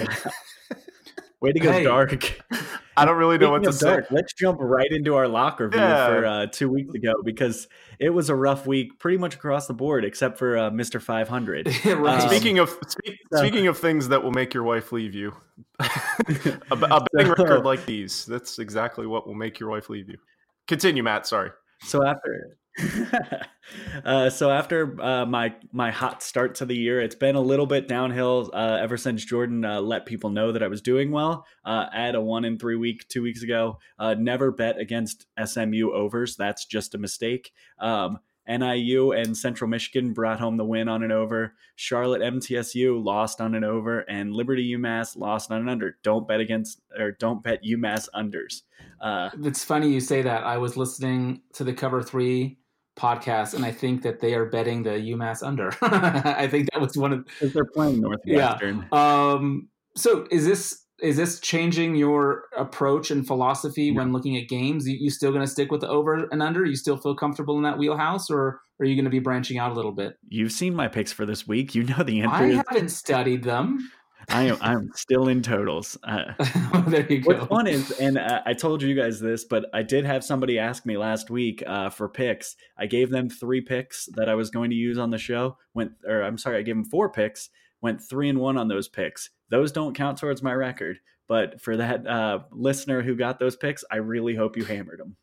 Way 1.42 1.52
to 1.54 1.60
go, 1.60 1.72
hey, 1.72 1.84
dark. 1.84 2.40
I 2.98 3.06
don't 3.06 3.18
really 3.18 3.40
know 3.40 3.50
what 3.50 3.64
to 3.64 3.74
say. 3.74 4.02
let's 4.12 4.34
jump 4.34 4.60
right 4.62 4.92
into 4.92 5.16
our 5.16 5.28
locker 5.28 5.70
view 5.70 5.80
yeah. 5.80 6.08
for 6.08 6.26
uh, 6.26 6.46
two 6.46 6.70
weeks 6.70 6.94
ago 6.94 7.16
because 7.24 7.68
it 8.00 8.12
was 8.12 8.30
a 8.30 8.36
rough 8.36 8.68
week, 8.68 9.00
pretty 9.00 9.18
much 9.18 9.34
across 9.36 9.66
the 9.66 9.74
board, 9.74 10.06
except 10.06 10.38
for 10.38 10.58
uh, 10.58 10.70
Mister 10.70 11.00
Five 11.00 11.28
Hundred. 11.28 11.68
right. 11.86 12.22
um, 12.22 12.30
speaking 12.30 12.60
of 12.60 12.70
speak, 12.88 13.18
so, 13.34 13.40
speaking 13.40 13.68
of 13.68 13.78
things 13.78 14.10
that 14.10 14.24
will 14.24 14.32
make 14.32 14.54
your 14.54 14.64
wife 14.64 14.92
leave 14.92 15.16
you, 15.16 15.34
a, 15.80 15.90
a 16.70 16.76
betting 16.76 17.08
so, 17.24 17.30
record 17.30 17.66
like 17.66 17.86
these—that's 17.86 18.60
exactly 18.60 19.08
what 19.08 19.26
will 19.26 19.34
make 19.34 19.60
your 19.60 19.70
wife 19.70 19.90
leave 19.90 20.10
you. 20.10 20.18
Continue, 20.68 21.02
Matt. 21.02 21.26
Sorry. 21.26 21.50
So 21.84 22.06
after 22.06 22.58
uh, 24.06 24.30
so 24.30 24.50
after 24.50 25.00
uh, 25.02 25.26
my 25.26 25.54
my 25.72 25.92
hot 25.92 26.24
start 26.24 26.56
to 26.56 26.66
the 26.66 26.76
year, 26.76 27.02
it's 27.02 27.16
been 27.16 27.36
a 27.36 27.42
little 27.42 27.66
bit 27.66 27.88
downhill 27.88 28.50
uh, 28.54 28.78
ever 28.82 28.98
since 28.98 29.26
Jordan 29.26 29.66
uh, 29.66 29.82
let 29.82 30.06
people 30.06 30.30
know 30.30 30.52
that 30.52 30.64
I 30.64 30.68
was 30.68 30.82
doing 30.82 31.12
well. 31.12 31.46
Uh, 31.66 31.88
at 31.94 32.16
a 32.16 32.22
one 32.22 32.46
in 32.46 32.58
three 32.58 32.78
week 32.78 33.08
two 33.10 33.22
weeks 33.22 33.44
ago, 33.44 33.80
uh, 34.00 34.16
never 34.18 34.52
bet 34.52 34.80
against 34.80 35.26
SMU 35.44 35.92
overs. 35.92 36.36
That's 36.36 36.66
just 36.66 36.96
a 36.96 36.98
mistake. 36.98 37.52
Um, 37.80 38.20
NIU 38.48 39.12
and 39.12 39.38
Central 39.38 39.70
Michigan 39.70 40.14
brought 40.14 40.40
home 40.40 40.58
the 40.58 40.66
win 40.66 40.90
on 40.90 41.04
an 41.04 41.12
over. 41.12 41.54
Charlotte 41.76 42.22
MTSU 42.22 43.04
lost 43.04 43.40
on 43.40 43.54
an 43.54 43.64
over, 43.64 44.00
and 44.00 44.34
Liberty 44.34 44.76
UMass 44.76 45.16
lost 45.16 45.52
on 45.52 45.62
an 45.62 45.70
under. 45.70 45.98
Don't 46.04 46.28
bet 46.28 46.40
against 46.40 46.82
or 46.98 47.12
don't 47.12 47.44
bet 47.44 47.64
UMass 47.64 48.08
unders. 48.16 48.64
Uh, 49.00 49.30
it's 49.44 49.64
funny 49.64 49.90
you 49.90 50.00
say 50.00 50.22
that. 50.22 50.44
I 50.44 50.58
was 50.58 50.76
listening 50.76 51.42
to 51.54 51.64
the 51.64 51.74
Cover 51.74 52.02
Three 52.02 52.58
podcast, 53.02 53.54
and 53.54 53.66
I 53.66 53.72
think 53.72 54.04
that 54.04 54.20
they 54.20 54.36
are 54.36 54.46
betting 54.46 54.84
the 54.84 54.92
UMass 54.92 55.42
under. 55.42 55.74
I 55.82 56.48
think 56.48 56.70
that 56.72 56.80
was 56.80 56.96
one 56.96 57.14
of 57.14 57.26
because 57.26 57.54
they're 57.54 57.66
playing 57.66 58.02
Northwestern. 58.02 58.88
Yeah. 58.92 59.32
Um, 59.32 59.70
so 59.96 60.28
is 60.30 60.46
this 60.46 60.86
is 61.02 61.18
this 61.18 61.40
changing 61.40 61.96
your 61.96 62.44
approach 62.56 63.10
and 63.10 63.26
philosophy 63.26 63.92
when 63.92 64.14
looking 64.14 64.38
at 64.38 64.48
games? 64.48 64.88
You, 64.88 64.98
you 65.00 65.10
still 65.10 65.32
going 65.32 65.44
to 65.44 65.52
stick 65.52 65.72
with 65.72 65.82
the 65.82 65.90
over 65.90 66.28
and 66.32 66.44
under? 66.44 66.64
You 66.64 66.76
still 66.76 66.98
feel 66.98 67.16
comfortable 67.16 67.58
in 67.58 67.64
that 67.64 67.80
wheelhouse, 67.80 68.30
or 68.30 68.62
are 68.80 68.86
you 68.86 68.96
going 68.96 69.06
to 69.06 69.12
be 69.12 69.20
branching 69.20 69.58
out 69.58 69.72
a 69.72 69.74
little 69.74 69.92
bit? 69.92 70.14
You've 70.30 70.52
seen 70.52 70.76
my 70.76 70.88
picks 70.88 71.12
for 71.12 71.26
this 71.26 71.48
week. 71.48 71.74
You 71.74 71.84
know 71.84 72.04
the 72.04 72.22
answer. 72.22 72.36
I 72.36 72.64
haven't 72.68 72.90
studied 72.90 73.44
them. 73.44 73.92
I 74.30 74.44
am 74.44 74.58
I'm 74.62 74.92
still 74.96 75.28
in 75.28 75.42
totals. 75.42 75.98
Uh, 76.04 76.34
there 76.88 77.06
you 77.12 77.22
go. 77.22 77.34
What's 77.34 77.48
fun 77.48 77.68
is, 77.68 77.92
and 78.00 78.18
uh, 78.18 78.42
I 78.46 78.54
told 78.54 78.82
you 78.82 78.96
guys 78.96 79.20
this, 79.20 79.44
but 79.44 79.66
I 79.74 79.84
did 79.84 80.06
have 80.06 80.24
somebody 80.24 80.60
ask 80.60 80.86
me 80.86 80.98
last 80.98 81.30
week 81.30 81.64
uh, 81.66 81.90
for 81.90 82.08
picks. 82.08 82.56
I 82.78 82.86
gave 82.86 83.10
them 83.10 83.30
three 83.30 83.62
picks 83.62 84.08
that 84.16 84.30
I 84.30 84.36
was 84.36 84.50
going 84.50 84.70
to 84.70 84.76
use 84.76 84.98
on 84.98 85.10
the 85.10 85.18
show. 85.18 85.58
Went, 85.74 85.92
or 86.06 86.24
I'm 86.24 86.38
sorry, 86.38 86.58
I 86.58 86.62
gave 86.62 86.76
them 86.76 86.86
four 86.86 87.10
picks. 87.10 87.50
Went 87.82 88.02
three 88.02 88.30
and 88.30 88.40
one 88.40 88.58
on 88.58 88.68
those 88.68 88.88
picks. 88.88 89.30
Those 89.50 89.72
don't 89.72 89.96
count 89.96 90.18
towards 90.18 90.44
my 90.44 90.54
record. 90.54 91.00
But 91.28 91.62
for 91.62 91.78
that 91.78 92.06
uh, 92.06 92.40
listener 92.52 93.02
who 93.02 93.16
got 93.16 93.40
those 93.40 93.56
picks, 93.56 93.86
I 93.90 93.98
really 93.98 94.36
hope 94.36 94.58
you 94.58 94.66
hammered 94.66 95.00
them. 95.00 95.16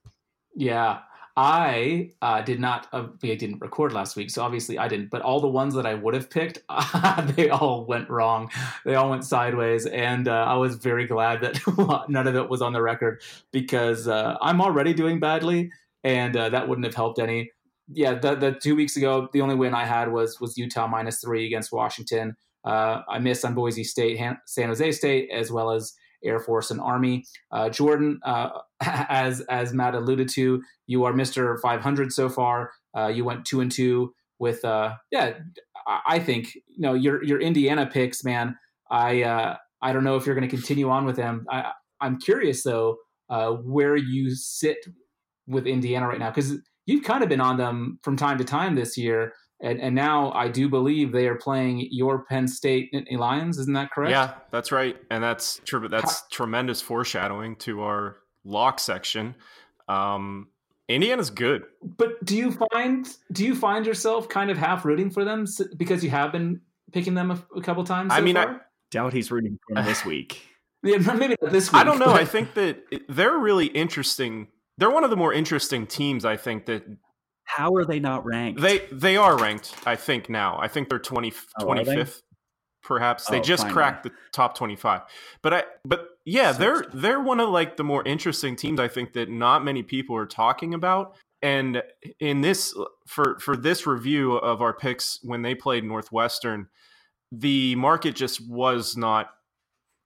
Yeah, 0.57 1.01
I 1.38 2.11
uh, 2.20 2.42
did 2.42 2.59
not. 2.59 2.88
Uh, 2.92 3.07
I 3.22 3.37
didn't 3.37 3.61
record 3.61 3.92
last 3.92 4.16
week, 4.16 4.29
so 4.29 4.42
obviously 4.42 4.77
I 4.77 4.88
didn't. 4.88 5.09
But 5.09 5.22
all 5.22 5.40
the 5.40 5.46
ones 5.46 5.72
that 5.74 5.87
I 5.87 5.94
would 5.94 6.12
have 6.14 6.29
picked, 6.29 6.59
they 7.37 7.48
all 7.48 7.85
went 7.85 8.11
wrong. 8.11 8.51
They 8.85 8.96
all 8.96 9.09
went 9.09 9.24
sideways, 9.24 9.87
and 9.87 10.27
uh, 10.27 10.33
I 10.33 10.55
was 10.57 10.74
very 10.74 11.07
glad 11.07 11.40
that 11.42 11.61
none 12.09 12.27
of 12.27 12.35
it 12.35 12.48
was 12.48 12.61
on 12.61 12.72
the 12.72 12.83
record 12.83 13.22
because 13.53 14.09
uh, 14.09 14.37
I'm 14.42 14.61
already 14.61 14.92
doing 14.92 15.20
badly, 15.20 15.70
and 16.03 16.37
uh, 16.37 16.48
that 16.48 16.68
wouldn't 16.68 16.85
have 16.87 16.96
helped 16.96 17.20
any. 17.20 17.53
Yeah, 17.87 18.14
the, 18.14 18.35
the 18.35 18.53
two 18.61 18.74
weeks 18.74 18.96
ago, 18.96 19.29
the 19.33 19.40
only 19.40 19.55
win 19.55 19.74
I 19.74 19.85
had 19.85 20.11
was 20.11 20.40
was 20.40 20.59
Utah 20.59 20.88
minus 20.88 21.20
three 21.20 21.46
against 21.46 21.70
Washington. 21.70 22.35
Uh, 22.64 23.03
I 23.09 23.20
missed 23.20 23.44
on 23.44 23.55
Boise 23.55 23.85
State, 23.85 24.18
San 24.46 24.68
Jose 24.70 24.90
State, 24.90 25.31
as 25.31 25.53
well 25.53 25.70
as 25.70 25.94
Air 26.24 26.40
Force 26.40 26.70
and 26.70 26.81
Army. 26.81 27.24
Uh, 27.50 27.68
Jordan, 27.68 28.20
uh, 28.24 28.50
as 28.83 29.40
as 29.42 29.72
Matt 29.72 29.94
alluded 29.94 30.28
to, 30.31 30.62
you 30.87 31.04
are 31.04 31.12
Mister 31.12 31.59
500 31.59 32.12
so 32.12 32.28
far. 32.28 32.72
Uh, 32.96 33.09
you 33.09 33.24
went 33.24 33.44
two 33.44 33.61
and 33.61 33.70
two 33.70 34.12
with, 34.38 34.64
uh, 34.64 34.94
yeah, 35.11 35.33
I 36.07 36.18
think 36.18 36.54
you 36.54 36.81
know 36.81 36.94
your 36.94 37.24
your 37.24 37.40
Indiana 37.40 37.87
picks, 37.87 38.22
man. 38.22 38.57
I 38.90 39.22
uh, 39.22 39.57
I 39.83 39.92
don't 39.92 40.04
know 40.04 40.16
if 40.16 40.26
you're 40.26 40.35
going 40.35 40.48
to 40.48 40.54
continue 40.54 40.90
on 40.90 41.04
with 41.04 41.16
them. 41.16 41.46
I, 41.50 41.72
I'm 42.00 42.18
curious 42.18 42.62
though 42.62 42.96
uh, 43.31 43.50
where 43.50 43.96
you 43.96 44.35
sit 44.35 44.78
with 45.46 45.66
Indiana 45.66 46.07
right 46.07 46.18
now 46.18 46.31
because 46.31 46.59
you've 46.87 47.04
kind 47.04 47.22
of 47.22 47.28
been 47.28 47.40
on 47.40 47.57
them 47.57 47.98
from 48.02 48.16
time 48.16 48.38
to 48.38 48.44
time 48.44 48.74
this 48.74 48.96
year. 48.96 49.33
And, 49.61 49.81
and 49.81 49.94
now 49.94 50.31
I 50.33 50.49
do 50.49 50.68
believe 50.68 51.11
they 51.11 51.27
are 51.27 51.35
playing 51.35 51.88
your 51.90 52.25
Penn 52.25 52.47
State 52.47 52.92
Lions. 53.11 53.59
Isn't 53.59 53.73
that 53.73 53.90
correct? 53.90 54.12
Yeah, 54.12 54.35
that's 54.53 54.71
right. 54.71 54.97
And 55.11 55.23
that's 55.23 55.61
true. 55.64 55.88
That's 55.88 56.21
How- 56.21 56.27
tremendous 56.31 56.81
foreshadowing 56.81 57.57
to 57.57 57.83
our 57.83 58.18
lock 58.44 58.79
section. 58.79 59.35
Um, 59.88 60.49
Indiana's 60.88 61.31
good, 61.31 61.64
but 61.83 62.25
do 62.25 62.35
you 62.35 62.53
find 62.73 63.07
do 63.33 63.44
you 63.44 63.55
find 63.55 63.85
yourself 63.85 64.29
kind 64.29 64.51
of 64.51 64.57
half 64.57 64.87
rooting 64.87 65.11
for 65.11 65.23
them 65.23 65.44
because 65.77 66.03
you 66.03 66.09
have 66.09 66.33
been 66.33 66.62
picking 66.92 67.12
them 67.14 67.31
a, 67.31 67.44
a 67.57 67.61
couple 67.61 67.85
times? 67.85 68.12
So 68.12 68.16
I 68.16 68.23
mean, 68.23 68.37
far? 68.37 68.49
I 68.49 68.59
doubt 68.90 69.12
he's 69.12 69.31
rooting 69.31 69.59
for 69.66 69.75
them 69.75 69.85
this 69.85 70.05
week. 70.05 70.42
Yeah, 70.85 70.99
maybe 70.99 71.35
not 71.42 71.51
this 71.51 71.73
week. 71.73 71.81
I 71.81 71.83
don't 71.83 71.99
know. 71.99 72.12
I 72.12 72.25
think 72.25 72.55
that 72.55 72.85
they're 73.09 73.37
really 73.37 73.66
interesting. 73.66 74.47
They're 74.77 74.90
one 74.90 75.03
of 75.03 75.11
the 75.11 75.16
more 75.16 75.33
interesting 75.33 75.88
teams. 75.88 76.25
I 76.25 76.37
think 76.37 76.66
that 76.66 76.85
How 77.49 77.75
are 77.77 77.85
they 77.85 77.99
not 77.99 78.25
ranked? 78.27 78.61
They 78.61 78.81
they 78.93 79.17
are 79.17 79.37
ranked. 79.39 79.75
I 79.87 79.97
think 79.97 80.29
now. 80.29 80.59
I 80.61 80.69
think 80.69 80.89
they're 80.91 80.99
20, 80.99 81.33
Oh, 81.61 81.65
25th, 81.65 82.21
perhaps. 82.83 83.27
They 83.27 83.39
Oh, 83.39 83.43
just 83.43 83.63
finally. 83.63 83.73
cracked 83.75 84.03
the 84.05 84.13
top 84.33 84.55
twenty 84.57 84.77
five. 84.77 85.03
But 85.43 85.55
I 85.55 85.65
but 85.85 86.09
yeah, 86.27 86.53
they're 86.53 86.85
they're 86.93 87.21
one 87.21 87.41
of 87.41 87.49
like 87.49 87.77
the 87.79 87.85
more 87.85 88.07
interesting 88.07 88.55
teams. 88.55 88.79
I 88.79 88.89
think 88.89 89.15
that 89.15 89.31
not 89.31 89.65
many 89.65 89.83
people 89.83 90.15
are 90.17 90.27
talking 90.27 90.75
about. 90.75 91.17
And 91.41 91.83
in 92.21 92.43
this 92.43 92.75
for 93.07 93.39
for 93.41 93.57
this 93.57 93.87
review 93.87 94.35
of 94.35 94.61
our 94.61 94.75
picks 94.75 95.19
when 95.23 95.41
they 95.43 95.55
played 95.55 95.85
Northwestern, 95.85 96.69
the 97.33 97.75
market 97.77 98.15
just 98.15 98.47
was 98.47 98.97
not 98.97 99.31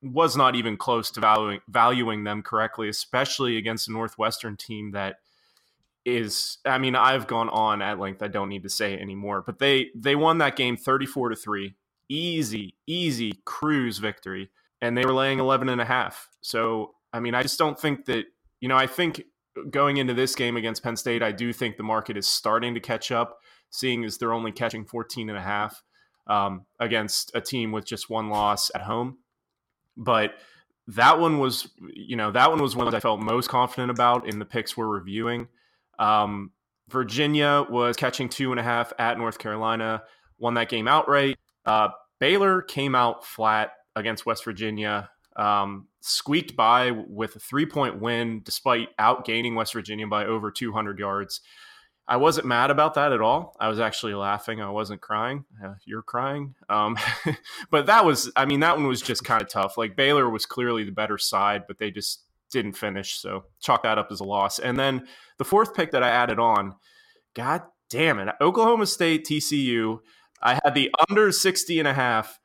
was 0.03 0.37
not 0.37 0.55
even 0.55 0.77
close 0.77 1.11
to 1.13 1.21
valuing 1.21 1.61
valuing 1.69 2.25
them 2.25 2.43
correctly, 2.43 2.89
especially 2.89 3.57
against 3.57 3.89
a 3.89 3.93
Northwestern 3.93 4.57
team 4.57 4.93
that 4.93 5.17
is 6.05 6.59
I 6.65 6.79
mean, 6.79 6.95
I've 6.95 7.27
gone 7.27 7.49
on 7.51 7.83
at 7.83 7.99
length. 7.99 8.23
I 8.23 8.29
don't 8.29 8.49
need 8.49 8.63
to 8.65 8.69
say 8.69 8.95
it 8.95 9.01
anymore. 9.01 9.43
But 9.45 9.59
they 9.59 9.91
they 9.95 10.17
won 10.17 10.39
that 10.39 10.57
game 10.57 10.77
34 10.77 11.31
to 11.31 11.37
3. 11.37 11.75
Easy, 12.09 12.75
easy 12.87 13.41
cruise 13.45 13.99
victory. 13.99 14.51
And 14.81 14.99
they 14.99 15.05
were 15.05 15.13
laying 15.13 15.39
11 15.39 15.69
and 15.69 15.81
a 15.81 15.85
half. 15.85 16.29
So, 16.41 16.95
I 17.13 17.21
mean, 17.21 17.37
I 17.37 17.43
just 17.43 17.57
don't 17.57 17.79
think 17.79 18.07
that, 18.07 18.25
you 18.61 18.69
know, 18.69 18.77
I 18.77 18.89
think 18.89 19.23
going 19.71 19.99
into 19.99 20.13
this 20.13 20.35
game 20.35 20.57
against 20.57 20.83
Penn 20.83 20.97
State, 20.97 21.23
I 21.23 21.31
do 21.31 21.53
think 21.53 21.77
the 21.77 21.85
market 21.85 22.17
is 22.17 22.27
starting 22.27 22.75
to 22.75 22.81
catch 22.81 23.13
up, 23.13 23.39
seeing 23.71 24.05
as 24.05 24.19
they're 24.19 24.33
only 24.33 24.51
catching 24.51 24.85
14 24.85 25.29
and 25.29 25.39
a 25.39 25.43
half 25.43 25.85
um, 26.27 26.67
against 26.81 27.31
a 27.35 27.41
team 27.41 27.71
with 27.71 27.85
just 27.85 28.11
one 28.11 28.29
loss 28.29 28.73
at 28.75 28.83
home. 28.83 29.19
But 29.97 30.35
that 30.89 31.21
one 31.21 31.39
was, 31.39 31.69
you 31.95 32.17
know, 32.17 32.33
that 32.33 32.51
one 32.51 32.61
was 32.61 32.75
one 32.75 32.87
that 32.87 32.95
I 32.95 33.01
felt 33.01 33.21
most 33.21 33.49
confident 33.49 33.91
about 33.91 34.27
in 34.27 34.39
the 34.39 34.45
picks 34.45 34.77
we're 34.77 34.87
reviewing. 34.87 35.49
Um, 36.03 36.51
Virginia 36.89 37.65
was 37.71 37.97
catching 37.97 38.29
two 38.29 38.51
and 38.51 38.61
a 38.61 38.63
half 38.63 38.93
at 38.99 39.17
North 39.19 39.39
Carolina, 39.39 40.03
won 40.39 40.55
that 40.55 40.69
game 40.69 40.89
outright. 40.89 41.39
Uh, 41.65 41.89
Baylor 42.19 42.61
came 42.61 42.95
out 42.95 43.25
flat 43.25 43.73
against 43.95 44.27
West 44.27 44.45
Virginia, 44.45 45.09
um, 45.37 45.87
squeaked 46.01 46.57
by 46.57 46.91
with 46.91 47.37
a 47.37 47.39
three 47.39 47.67
point 47.67 48.01
win 48.01 48.43
despite 48.45 48.95
outgaining 48.99 49.55
West 49.55 49.73
Virginia 49.73 50.07
by 50.07 50.27
over 50.27 50.51
200 50.51 50.99
yards. 50.99 51.41
I 52.09 52.17
wasn't 52.17 52.49
mad 52.49 52.73
about 52.73 52.95
that 52.95 53.13
at 53.13 53.21
all. 53.21 53.57
I 53.61 53.69
was 53.69 53.79
actually 53.79 54.15
laughing. 54.15 54.61
I 54.61 54.71
wasn't 54.71 55.01
crying. 55.01 55.45
Uh, 55.65 55.75
you're 55.85 56.03
crying. 56.03 56.57
Um, 56.69 56.99
but 57.71 57.87
that 57.87 58.05
was, 58.05 58.31
I 58.35 58.45
mean, 58.45 58.61
that 58.61 58.77
one 58.77 58.89
was 58.89 59.01
just 59.01 59.25
kind 59.25 59.41
of 59.41 59.49
tough. 59.49 59.79
Like 59.79 59.95
Baylor 59.95 60.29
was 60.29 60.45
clearly 60.45 60.83
the 60.83 60.91
better 60.91 61.17
side, 61.17 61.63
but 61.69 61.79
they 61.79 61.93
just 61.93 62.25
didn't 62.53 62.75
finish. 62.75 63.19
So 63.19 63.45
chalk 63.61 63.83
that 63.83 63.99
up 63.99 64.09
as 64.13 64.21
a 64.21 64.25
loss. 64.25 64.59
And 64.59 64.79
then 64.79 65.07
the 65.39 65.45
fourth 65.45 65.75
pick 65.75 65.91
that 65.91 66.03
I 66.03 66.11
added 66.11 66.39
on, 66.39 66.75
God 67.35 67.63
damn 67.91 68.19
it, 68.19 68.35
Oklahoma 68.41 68.87
State 68.87 69.27
TCU. 69.27 69.99
I 70.43 70.61
had 70.63 70.75
the 70.75 70.91
under 71.09 71.33
60 71.33 71.79
and 71.79 71.89
a 71.89 71.95
half 71.95 72.39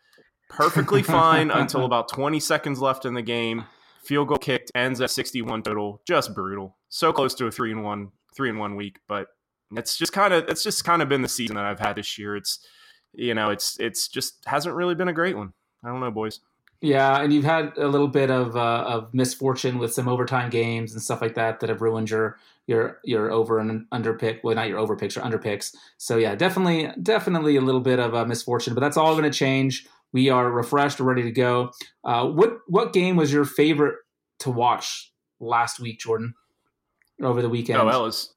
perfectly 0.49 1.03
fine 1.03 1.51
until 1.51 1.85
about 1.85 2.09
20 2.09 2.39
seconds 2.39 2.79
left 2.79 3.05
in 3.05 3.13
the 3.13 3.21
game. 3.21 3.65
Field 4.03 4.29
goal 4.29 4.37
kicked 4.37 4.71
ends 4.73 5.01
at 5.01 5.11
61 5.11 5.63
total. 5.63 6.01
Just 6.07 6.33
brutal. 6.33 6.77
So 6.89 7.11
close 7.11 7.35
to 7.35 7.47
a 7.47 7.51
three 7.51 7.71
and 7.71 7.83
one, 7.83 8.11
three 8.35 8.49
and 8.49 8.57
one 8.57 8.75
week, 8.75 8.99
but 9.07 9.27
it's 9.75 9.97
just 9.97 10.13
kind 10.13 10.33
of 10.33 10.47
it's 10.47 10.63
just 10.63 10.85
kind 10.85 11.01
of 11.01 11.09
been 11.09 11.21
the 11.21 11.27
season 11.27 11.57
that 11.57 11.65
I've 11.65 11.79
had 11.79 11.97
this 11.97 12.17
year. 12.17 12.37
It's 12.37 12.65
you 13.13 13.33
know, 13.33 13.49
it's 13.49 13.77
it's 13.79 14.07
just 14.07 14.43
hasn't 14.45 14.75
really 14.75 14.95
been 14.95 15.09
a 15.09 15.13
great 15.13 15.35
one. 15.35 15.53
I 15.83 15.89
don't 15.89 15.99
know, 15.99 16.11
boys. 16.11 16.39
Yeah, 16.81 17.21
and 17.21 17.33
you've 17.33 17.43
had 17.43 17.75
a 17.77 17.87
little 17.87 18.07
bit 18.07 18.29
of 18.29 18.55
uh, 18.55 18.83
of 18.87 19.13
misfortune 19.13 19.79
with 19.79 19.93
some 19.93 20.07
overtime 20.07 20.49
games 20.51 20.93
and 20.93 21.01
stuff 21.01 21.21
like 21.21 21.33
that 21.33 21.59
that 21.59 21.69
have 21.69 21.81
ruined 21.81 22.09
your 22.09 22.37
your 22.67 22.99
your 23.03 23.31
over 23.31 23.57
and 23.57 23.87
under 23.91 24.13
pick. 24.13 24.43
Well, 24.43 24.53
not 24.53 24.67
your 24.67 24.77
over 24.77 24.95
picks, 24.95 25.15
your 25.15 25.25
under 25.25 25.39
picks. 25.39 25.75
So 25.97 26.17
yeah, 26.17 26.35
definitely 26.35 26.91
definitely 27.01 27.55
a 27.55 27.61
little 27.61 27.81
bit 27.81 27.99
of 27.99 28.13
a 28.13 28.27
misfortune, 28.27 28.75
but 28.75 28.81
that's 28.81 28.97
all 28.97 29.13
going 29.13 29.23
to 29.23 29.35
change. 29.35 29.87
We 30.13 30.29
are 30.29 30.49
refreshed, 30.51 30.99
ready 30.99 31.23
to 31.23 31.31
go. 31.31 31.71
Uh, 32.03 32.27
what 32.27 32.59
what 32.67 32.93
game 32.93 33.15
was 33.15 33.33
your 33.33 33.45
favorite 33.45 33.95
to 34.39 34.51
watch 34.51 35.11
last 35.39 35.79
week, 35.79 35.99
Jordan? 35.99 36.35
Over 37.19 37.41
the 37.41 37.49
weekend? 37.49 37.81
Oh, 37.81 37.85
LSU, 37.85 38.29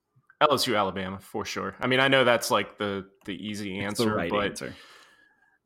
LSU 0.43 0.79
Alabama 0.79 1.19
for 1.21 1.45
sure. 1.45 1.77
I 1.79 1.87
mean, 1.87 2.01
I 2.01 2.09
know 2.09 2.25
that's 2.25 2.51
like 2.51 2.79
the 2.79 3.05
the 3.27 3.35
easy 3.35 3.81
answer, 3.81 4.07
the 4.07 4.15
right 4.15 4.31
but 4.31 4.45
answer. 4.47 4.75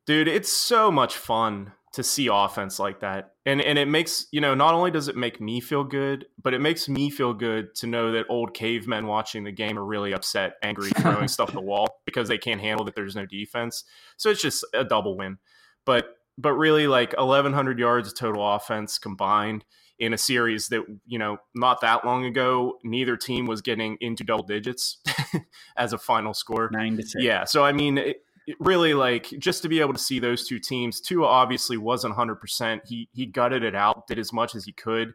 dude, 0.06 0.26
it's 0.26 0.50
so 0.50 0.90
much 0.90 1.16
fun 1.16 1.70
to 1.94 2.02
see 2.02 2.28
offense 2.30 2.80
like 2.80 3.00
that. 3.00 3.34
And 3.46 3.60
and 3.60 3.78
it 3.78 3.86
makes, 3.86 4.26
you 4.32 4.40
know, 4.40 4.54
not 4.54 4.74
only 4.74 4.90
does 4.90 5.06
it 5.06 5.16
make 5.16 5.40
me 5.40 5.60
feel 5.60 5.84
good, 5.84 6.26
but 6.42 6.52
it 6.52 6.60
makes 6.60 6.88
me 6.88 7.08
feel 7.08 7.32
good 7.32 7.72
to 7.76 7.86
know 7.86 8.10
that 8.12 8.26
old 8.28 8.52
cavemen 8.52 9.06
watching 9.06 9.44
the 9.44 9.52
game 9.52 9.78
are 9.78 9.84
really 9.84 10.12
upset, 10.12 10.54
angry, 10.62 10.90
throwing 10.98 11.28
stuff 11.28 11.50
at 11.50 11.54
the 11.54 11.60
wall 11.60 12.00
because 12.04 12.26
they 12.26 12.38
can't 12.38 12.60
handle 12.60 12.84
that 12.84 12.96
there's 12.96 13.14
no 13.14 13.26
defense. 13.26 13.84
So 14.16 14.28
it's 14.30 14.42
just 14.42 14.64
a 14.74 14.82
double 14.82 15.16
win. 15.16 15.38
But 15.84 16.16
but 16.36 16.54
really 16.54 16.88
like 16.88 17.12
1100 17.16 17.78
yards 17.78 18.08
of 18.08 18.16
total 18.16 18.54
offense 18.54 18.98
combined 18.98 19.64
in 20.00 20.12
a 20.12 20.18
series 20.18 20.68
that, 20.70 20.82
you 21.06 21.20
know, 21.20 21.36
not 21.54 21.80
that 21.80 22.04
long 22.04 22.24
ago, 22.24 22.78
neither 22.82 23.16
team 23.16 23.46
was 23.46 23.62
getting 23.62 23.96
into 24.00 24.24
double 24.24 24.42
digits 24.42 24.98
as 25.76 25.92
a 25.92 25.98
final 25.98 26.34
score. 26.34 26.68
Nine 26.72 26.96
to 26.96 27.04
six. 27.04 27.22
Yeah. 27.22 27.44
So 27.44 27.64
I 27.64 27.70
mean, 27.70 27.98
it 27.98 28.24
really 28.60 28.94
like 28.94 29.28
just 29.38 29.62
to 29.62 29.68
be 29.68 29.80
able 29.80 29.92
to 29.92 29.98
see 29.98 30.18
those 30.18 30.46
two 30.46 30.58
teams. 30.58 31.00
Tua 31.00 31.26
obviously 31.26 31.76
wasn't 31.76 32.12
100. 32.12 32.36
percent 32.36 32.82
He 32.86 33.08
he 33.12 33.26
gutted 33.26 33.62
it 33.62 33.74
out, 33.74 34.06
did 34.06 34.18
as 34.18 34.32
much 34.32 34.54
as 34.54 34.64
he 34.64 34.72
could, 34.72 35.14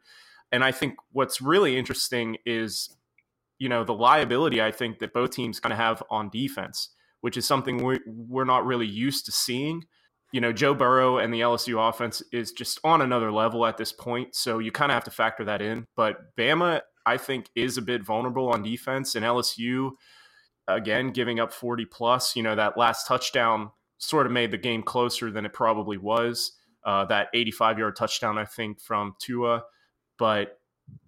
and 0.52 0.63
I 0.63 0.72
think 0.72 0.96
what's 1.12 1.42
really 1.42 1.78
interesting 1.78 2.38
is, 2.46 2.96
you 3.58 3.70
know, 3.70 3.84
the 3.84 3.94
liability 3.94 4.62
I 4.62 4.72
think 4.72 5.00
that 5.00 5.13
both 5.13 5.32
teams 5.32 5.60
kind 5.60 5.74
of 5.74 5.80
have 5.80 6.04
on 6.10 6.30
defense, 6.30 6.89
which 7.22 7.38
is 7.38 7.46
something 7.46 7.84
we 7.84 8.00
we're 8.06 8.46
not 8.46 8.65
really 8.65 8.88
used 8.88 9.26
to 9.26 9.32
seeing. 9.32 9.86
You 10.32 10.42
know, 10.42 10.54
Joe 10.54 10.76
Burrow 10.76 11.18
and 11.18 11.34
the 11.34 11.42
LSU 11.42 11.89
offense 11.89 12.22
is 12.32 12.52
just 12.52 12.80
on 12.84 13.02
another 13.02 13.32
level 13.32 13.65
at 13.65 13.78
this 13.78 13.92
point, 13.92 14.36
so 14.36 14.60
you 14.60 14.72
kind 14.72 14.92
of 14.92 14.94
have 14.94 15.04
to 15.06 15.12
factor 15.12 15.44
that 15.46 15.62
in. 15.62 15.86
But 15.96 16.36
Bama, 16.38 16.82
I 17.06 17.18
think, 17.18 17.50
is 17.56 17.78
a 17.78 17.82
bit 17.82 18.04
vulnerable 18.04 18.50
on 18.50 18.62
defense, 18.62 19.15
and 19.15 19.26
LSU 19.26 19.92
again 20.75 21.12
giving 21.12 21.39
up 21.39 21.51
40 21.51 21.86
plus 21.86 22.36
you 22.36 22.43
know 22.43 22.55
that 22.55 22.77
last 22.77 23.08
touchdown 23.08 23.71
sort 23.97 24.25
of 24.25 24.32
made 24.32 24.51
the 24.51 24.58
game 24.58 24.82
closer 24.82 25.29
than 25.32 25.45
it 25.45 25.53
probably 25.53 25.97
was. 25.97 26.53
Uh, 26.86 27.03
that 27.05 27.27
85 27.34 27.77
yard 27.77 27.95
touchdown 27.97 28.38
i 28.38 28.45
think 28.45 28.79
from 28.79 29.13
tua. 29.19 29.63
But 30.17 30.60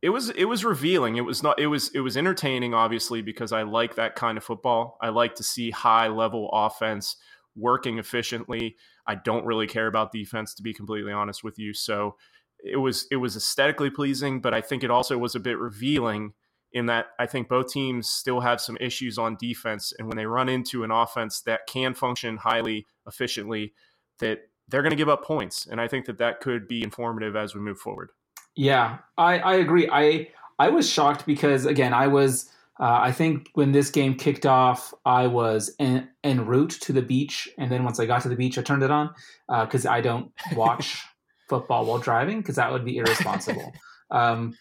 it 0.01 0.09
was 0.09 0.29
it 0.31 0.45
was 0.45 0.63
revealing. 0.63 1.15
It 1.15 1.21
was 1.21 1.41
not 1.41 1.59
it 1.59 1.67
was 1.67 1.89
it 1.95 2.01
was 2.01 2.17
entertaining 2.17 2.73
obviously 2.73 3.21
because 3.21 3.51
i 3.51 3.63
like 3.63 3.95
that 3.95 4.15
kind 4.15 4.37
of 4.37 4.43
football. 4.43 4.97
I 5.01 5.09
like 5.09 5.35
to 5.35 5.43
see 5.43 5.71
high 5.71 6.07
level 6.07 6.49
offense 6.51 7.15
working 7.55 7.97
efficiently. 7.97 8.75
I 9.07 9.15
don't 9.15 9.45
really 9.45 9.67
care 9.67 9.87
about 9.87 10.11
defense 10.11 10.53
to 10.55 10.63
be 10.63 10.73
completely 10.73 11.11
honest 11.11 11.43
with 11.43 11.57
you. 11.57 11.73
So 11.73 12.15
it 12.63 12.77
was 12.77 13.07
it 13.11 13.15
was 13.17 13.35
aesthetically 13.35 13.89
pleasing 13.89 14.39
but 14.39 14.53
i 14.53 14.61
think 14.61 14.83
it 14.83 14.91
also 14.91 15.17
was 15.17 15.35
a 15.35 15.39
bit 15.39 15.57
revealing 15.57 16.33
in 16.73 16.85
that 16.87 17.07
I 17.19 17.25
think 17.25 17.49
both 17.49 17.71
teams 17.71 18.07
still 18.07 18.39
have 18.39 18.61
some 18.61 18.77
issues 18.79 19.17
on 19.17 19.35
defense. 19.39 19.93
And 19.97 20.07
when 20.07 20.17
they 20.17 20.25
run 20.25 20.49
into 20.49 20.83
an 20.83 20.91
offense 20.91 21.41
that 21.41 21.67
can 21.67 21.93
function 21.93 22.37
highly 22.37 22.85
efficiently, 23.05 23.73
that 24.19 24.39
they're 24.67 24.81
going 24.81 24.91
to 24.91 24.97
give 24.97 25.09
up 25.09 25.25
points. 25.25 25.67
And 25.69 25.81
I 25.81 25.87
think 25.87 26.05
that 26.05 26.17
that 26.19 26.39
could 26.39 26.67
be 26.67 26.83
informative 26.83 27.35
as 27.35 27.53
we 27.53 27.61
move 27.61 27.77
forward. 27.77 28.11
Yeah, 28.55 28.99
I, 29.17 29.39
I 29.39 29.53
agree. 29.55 29.89
I 29.91 30.29
I 30.59 30.69
was 30.69 30.89
shocked 30.89 31.25
because 31.25 31.65
again, 31.65 31.93
I 31.93 32.07
was 32.07 32.49
uh, 32.79 32.99
I 33.01 33.11
think 33.11 33.49
when 33.53 33.71
this 33.71 33.91
game 33.91 34.15
kicked 34.15 34.45
off, 34.45 34.93
I 35.05 35.27
was 35.27 35.75
en, 35.79 36.09
en 36.23 36.45
route 36.45 36.71
to 36.81 36.93
the 36.93 37.01
beach, 37.01 37.47
and 37.57 37.71
then 37.71 37.83
once 37.83 37.99
I 37.99 38.05
got 38.05 38.23
to 38.23 38.29
the 38.29 38.35
beach, 38.35 38.57
I 38.57 38.61
turned 38.61 38.83
it 38.83 38.91
on 38.91 39.13
because 39.47 39.85
I 39.85 40.01
don't 40.01 40.31
watch 40.53 41.03
football 41.49 41.85
while 41.85 41.99
driving 41.99 42.39
because 42.39 42.55
that 42.55 42.71
would 42.71 42.85
be 42.85 42.97
irresponsible. 42.97 43.73
um, 44.11 44.55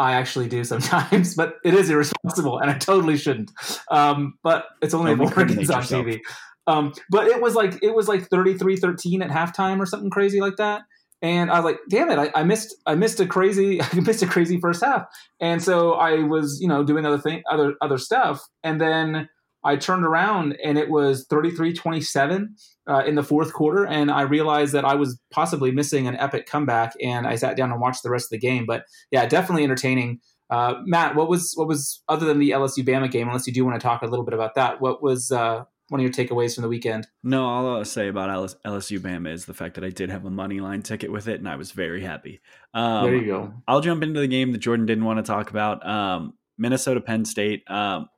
I 0.00 0.14
actually 0.14 0.48
do 0.48 0.64
sometimes, 0.64 1.34
but 1.36 1.56
it 1.62 1.74
is 1.74 1.90
irresponsible, 1.90 2.58
and 2.58 2.70
I 2.70 2.78
totally 2.78 3.18
shouldn't. 3.18 3.52
Um, 3.90 4.38
but 4.42 4.64
it's 4.80 4.94
only 4.94 5.12
if 5.12 5.20
Oregon's 5.20 5.70
on 5.70 5.82
TV. 5.82 6.20
Um, 6.66 6.94
but 7.10 7.26
it 7.26 7.40
was 7.40 7.54
like 7.54 7.82
it 7.82 7.94
was 7.94 8.08
like 8.08 8.28
33-13 8.30 9.22
at 9.22 9.30
halftime 9.30 9.78
or 9.78 9.86
something 9.86 10.10
crazy 10.10 10.40
like 10.40 10.56
that. 10.56 10.82
And 11.22 11.50
I 11.50 11.56
was 11.56 11.64
like, 11.64 11.80
damn 11.90 12.10
it, 12.10 12.18
I, 12.18 12.30
I 12.34 12.44
missed 12.44 12.74
I 12.86 12.94
missed 12.94 13.20
a 13.20 13.26
crazy 13.26 13.82
I 13.82 14.00
missed 14.00 14.22
a 14.22 14.26
crazy 14.26 14.58
first 14.58 14.82
half. 14.82 15.04
And 15.38 15.62
so 15.62 15.92
I 15.92 16.22
was, 16.22 16.58
you 16.62 16.68
know, 16.68 16.82
doing 16.82 17.04
other 17.04 17.18
thing 17.18 17.42
other 17.50 17.74
other 17.82 17.98
stuff. 17.98 18.40
And 18.64 18.80
then 18.80 19.28
I 19.62 19.76
turned 19.76 20.04
around 20.04 20.56
and 20.64 20.78
it 20.78 20.88
was 20.90 21.26
33-27 21.26 22.46
uh, 22.88 23.02
in 23.06 23.14
the 23.14 23.22
fourth 23.22 23.52
quarter. 23.52 23.86
And 23.86 24.10
I 24.10 24.22
realized 24.22 24.72
that 24.72 24.84
I 24.84 24.94
was 24.94 25.18
possibly 25.30 25.70
missing 25.70 26.06
an 26.06 26.16
epic 26.16 26.46
comeback. 26.46 26.94
And 27.02 27.26
I 27.26 27.36
sat 27.36 27.56
down 27.56 27.70
and 27.70 27.80
watched 27.80 28.02
the 28.02 28.10
rest 28.10 28.26
of 28.26 28.30
the 28.30 28.38
game. 28.38 28.64
But 28.66 28.84
yeah, 29.10 29.26
definitely 29.26 29.64
entertaining. 29.64 30.20
Uh, 30.48 30.74
Matt, 30.84 31.14
what 31.14 31.28
was 31.28 31.52
what 31.54 31.68
was 31.68 32.02
other 32.08 32.26
than 32.26 32.38
the 32.38 32.50
LSU 32.50 32.84
Bama 32.84 33.10
game? 33.10 33.28
Unless 33.28 33.46
you 33.46 33.52
do 33.52 33.64
want 33.64 33.80
to 33.80 33.84
talk 33.84 34.02
a 34.02 34.06
little 34.06 34.24
bit 34.24 34.34
about 34.34 34.56
that, 34.56 34.80
what 34.80 35.00
was 35.00 35.30
uh, 35.30 35.62
one 35.90 36.00
of 36.00 36.02
your 36.02 36.12
takeaways 36.12 36.54
from 36.54 36.62
the 36.62 36.68
weekend? 36.68 37.06
No, 37.22 37.44
all 37.44 37.76
I'll 37.76 37.84
say 37.84 38.08
about 38.08 38.30
LSU 38.64 38.98
Bama 38.98 39.32
is 39.32 39.44
the 39.44 39.54
fact 39.54 39.76
that 39.76 39.84
I 39.84 39.90
did 39.90 40.10
have 40.10 40.24
a 40.24 40.30
money 40.30 40.58
line 40.60 40.82
ticket 40.82 41.12
with 41.12 41.28
it, 41.28 41.38
and 41.38 41.48
I 41.48 41.54
was 41.54 41.70
very 41.70 42.02
happy. 42.02 42.40
Um, 42.74 43.04
there 43.04 43.14
you 43.14 43.26
go. 43.26 43.54
I'll 43.68 43.80
jump 43.80 44.02
into 44.02 44.18
the 44.18 44.26
game 44.26 44.50
that 44.50 44.58
Jordan 44.58 44.86
didn't 44.86 45.04
want 45.04 45.18
to 45.18 45.22
talk 45.22 45.50
about. 45.50 45.86
Um, 45.86 46.34
Minnesota 46.58 47.00
Penn 47.00 47.24
State. 47.24 47.62
Um, 47.70 48.08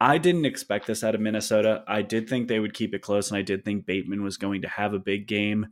I 0.00 0.16
didn't 0.16 0.46
expect 0.46 0.86
this 0.86 1.04
out 1.04 1.14
of 1.14 1.20
Minnesota. 1.20 1.84
I 1.86 2.00
did 2.02 2.28
think 2.28 2.48
they 2.48 2.58
would 2.58 2.72
keep 2.72 2.94
it 2.94 3.02
close, 3.02 3.30
and 3.30 3.36
I 3.36 3.42
did 3.42 3.64
think 3.64 3.84
Bateman 3.84 4.22
was 4.22 4.38
going 4.38 4.62
to 4.62 4.68
have 4.68 4.94
a 4.94 4.98
big 4.98 5.26
game. 5.26 5.66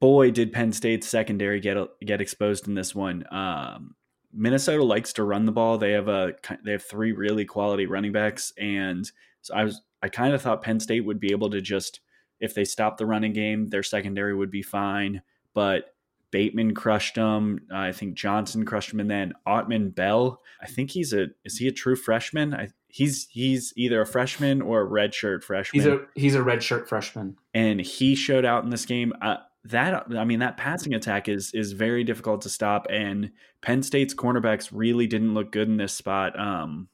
Boy, 0.00 0.30
did 0.30 0.52
Penn 0.52 0.72
State's 0.72 1.08
secondary 1.08 1.60
get 1.60 1.78
get 2.04 2.20
exposed 2.20 2.68
in 2.68 2.74
this 2.74 2.94
one. 2.94 3.24
Um, 3.30 3.94
Minnesota 4.34 4.82
likes 4.84 5.14
to 5.14 5.24
run 5.24 5.46
the 5.46 5.52
ball. 5.52 5.78
They 5.78 5.92
have 5.92 6.08
a 6.08 6.34
they 6.62 6.72
have 6.72 6.84
three 6.84 7.12
really 7.12 7.46
quality 7.46 7.86
running 7.86 8.12
backs, 8.12 8.52
and 8.58 9.10
so 9.40 9.54
I 9.54 9.64
was 9.64 9.80
I 10.02 10.08
kind 10.08 10.34
of 10.34 10.42
thought 10.42 10.62
Penn 10.62 10.80
State 10.80 11.06
would 11.06 11.20
be 11.20 11.30
able 11.30 11.48
to 11.50 11.62
just 11.62 12.00
if 12.40 12.54
they 12.54 12.64
stop 12.64 12.98
the 12.98 13.06
running 13.06 13.32
game, 13.32 13.68
their 13.68 13.82
secondary 13.82 14.34
would 14.34 14.50
be 14.50 14.62
fine. 14.62 15.22
But 15.54 15.94
Bateman 16.30 16.74
crushed 16.74 17.14
them. 17.14 17.60
I 17.72 17.92
think 17.92 18.14
Johnson 18.14 18.66
crushed 18.66 18.90
them, 18.90 19.00
and 19.00 19.10
then 19.10 19.32
Autman 19.46 19.94
Bell. 19.94 20.42
I 20.60 20.66
think 20.66 20.90
he's 20.90 21.14
a 21.14 21.28
is 21.44 21.56
he 21.56 21.68
a 21.68 21.72
true 21.72 21.96
freshman? 21.96 22.52
I, 22.52 22.68
he's 22.94 23.26
he's 23.28 23.72
either 23.76 24.00
a 24.00 24.06
freshman 24.06 24.62
or 24.62 24.80
a 24.80 24.86
redshirt 24.86 25.42
freshman. 25.42 25.82
He's 25.82 25.92
a 25.92 26.00
he's 26.14 26.34
a 26.36 26.40
redshirt 26.40 26.86
freshman, 26.86 27.36
and 27.52 27.80
he 27.80 28.14
showed 28.14 28.44
out 28.44 28.62
in 28.62 28.70
this 28.70 28.86
game. 28.86 29.12
Uh, 29.20 29.38
that 29.64 30.04
I 30.16 30.24
mean 30.24 30.38
that 30.38 30.56
passing 30.56 30.94
attack 30.94 31.28
is 31.28 31.52
is 31.54 31.72
very 31.72 32.04
difficult 32.04 32.42
to 32.42 32.48
stop 32.48 32.86
and 32.90 33.32
Penn 33.62 33.82
State's 33.82 34.14
cornerbacks 34.14 34.68
really 34.70 35.06
didn't 35.06 35.34
look 35.34 35.50
good 35.50 35.68
in 35.68 35.78
this 35.78 35.94
spot. 35.94 36.38
Um, 36.38 36.88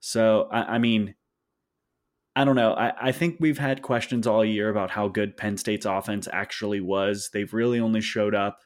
so 0.00 0.48
I, 0.50 0.74
I 0.74 0.78
mean, 0.78 1.14
I 2.34 2.44
don't 2.44 2.56
know. 2.56 2.74
I, 2.74 3.08
I 3.08 3.12
think 3.12 3.36
we've 3.38 3.58
had 3.58 3.80
questions 3.80 4.26
all 4.26 4.44
year 4.44 4.68
about 4.68 4.90
how 4.90 5.06
good 5.06 5.36
Penn 5.36 5.56
State's 5.56 5.86
offense 5.86 6.28
actually 6.32 6.80
was. 6.80 7.30
They've 7.32 7.54
really 7.54 7.78
only 7.78 8.00
showed 8.00 8.34
up 8.34 8.58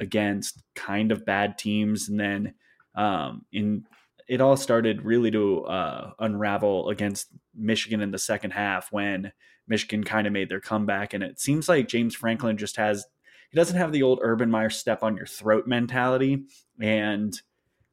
against 0.00 0.62
kind 0.74 1.12
of 1.12 1.26
bad 1.26 1.58
teams, 1.58 2.08
and 2.08 2.18
then 2.18 2.54
um, 2.94 3.44
in 3.52 3.84
it 4.30 4.40
all 4.40 4.56
started 4.56 5.02
really 5.02 5.32
to 5.32 5.64
uh, 5.64 6.12
unravel 6.20 6.88
against 6.88 7.30
Michigan 7.52 8.00
in 8.00 8.12
the 8.12 8.18
second 8.18 8.52
half 8.52 8.92
when 8.92 9.32
Michigan 9.66 10.04
kind 10.04 10.24
of 10.24 10.32
made 10.32 10.48
their 10.48 10.60
comeback. 10.60 11.12
And 11.12 11.24
it 11.24 11.40
seems 11.40 11.68
like 11.68 11.88
James 11.88 12.14
Franklin 12.14 12.56
just 12.56 12.76
has, 12.76 13.04
he 13.50 13.56
doesn't 13.56 13.76
have 13.76 13.90
the 13.90 14.04
old 14.04 14.20
Urban 14.22 14.48
Meyer 14.48 14.70
step 14.70 15.02
on 15.02 15.16
your 15.16 15.26
throat 15.26 15.66
mentality. 15.66 16.44
And 16.80 17.34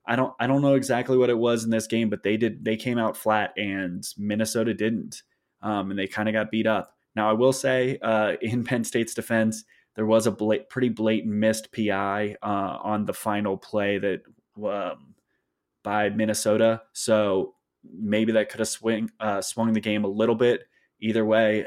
I 0.06 0.16
don't, 0.16 0.32
I 0.40 0.46
don't 0.46 0.62
know 0.62 0.76
exactly 0.76 1.18
what 1.18 1.32
it 1.32 1.40
was 1.40 1.64
in 1.64 1.72
this 1.72 1.88
game, 1.88 2.08
but 2.08 2.22
they 2.22 2.38
did, 2.38 2.64
they 2.64 2.78
came 2.78 3.00
out 3.00 3.18
flat 3.18 3.54
and 3.58 4.04
Minnesota 4.16 4.76
didn't. 4.76 5.24
Um, 5.64 5.90
and 5.90 5.98
they 5.98 6.06
kind 6.06 6.30
of 6.30 6.34
got 6.34 6.52
beat 6.52 6.68
up. 6.68 6.94
Now, 7.16 7.32
I 7.32 7.34
will 7.34 7.52
say, 7.52 7.98
uh, 8.04 8.34
in 8.44 8.64
Penn 8.64 8.84
State's 8.84 9.16
defense, 9.16 9.64
there 9.96 10.06
was 10.06 10.28
a 10.28 10.32
bla- 10.32 10.66
pretty 10.70 10.90
blatant 10.90 11.34
missed 11.34 11.74
PI 11.74 12.36
uh, 12.44 12.78
on 12.84 13.06
the 13.06 13.14
final 13.14 13.58
play 13.58 13.98
that 13.98 14.22
um, 14.64 15.16
by 15.88 16.10
Minnesota. 16.10 16.82
So 16.92 17.54
maybe 17.98 18.34
that 18.34 18.50
could 18.50 18.60
have 18.60 18.68
swing 18.68 19.10
uh, 19.22 19.40
swung 19.40 19.72
the 19.72 19.80
game 19.80 20.04
a 20.04 20.10
little 20.10 20.36
bit. 20.36 20.64
Either 21.00 21.24
way, 21.24 21.66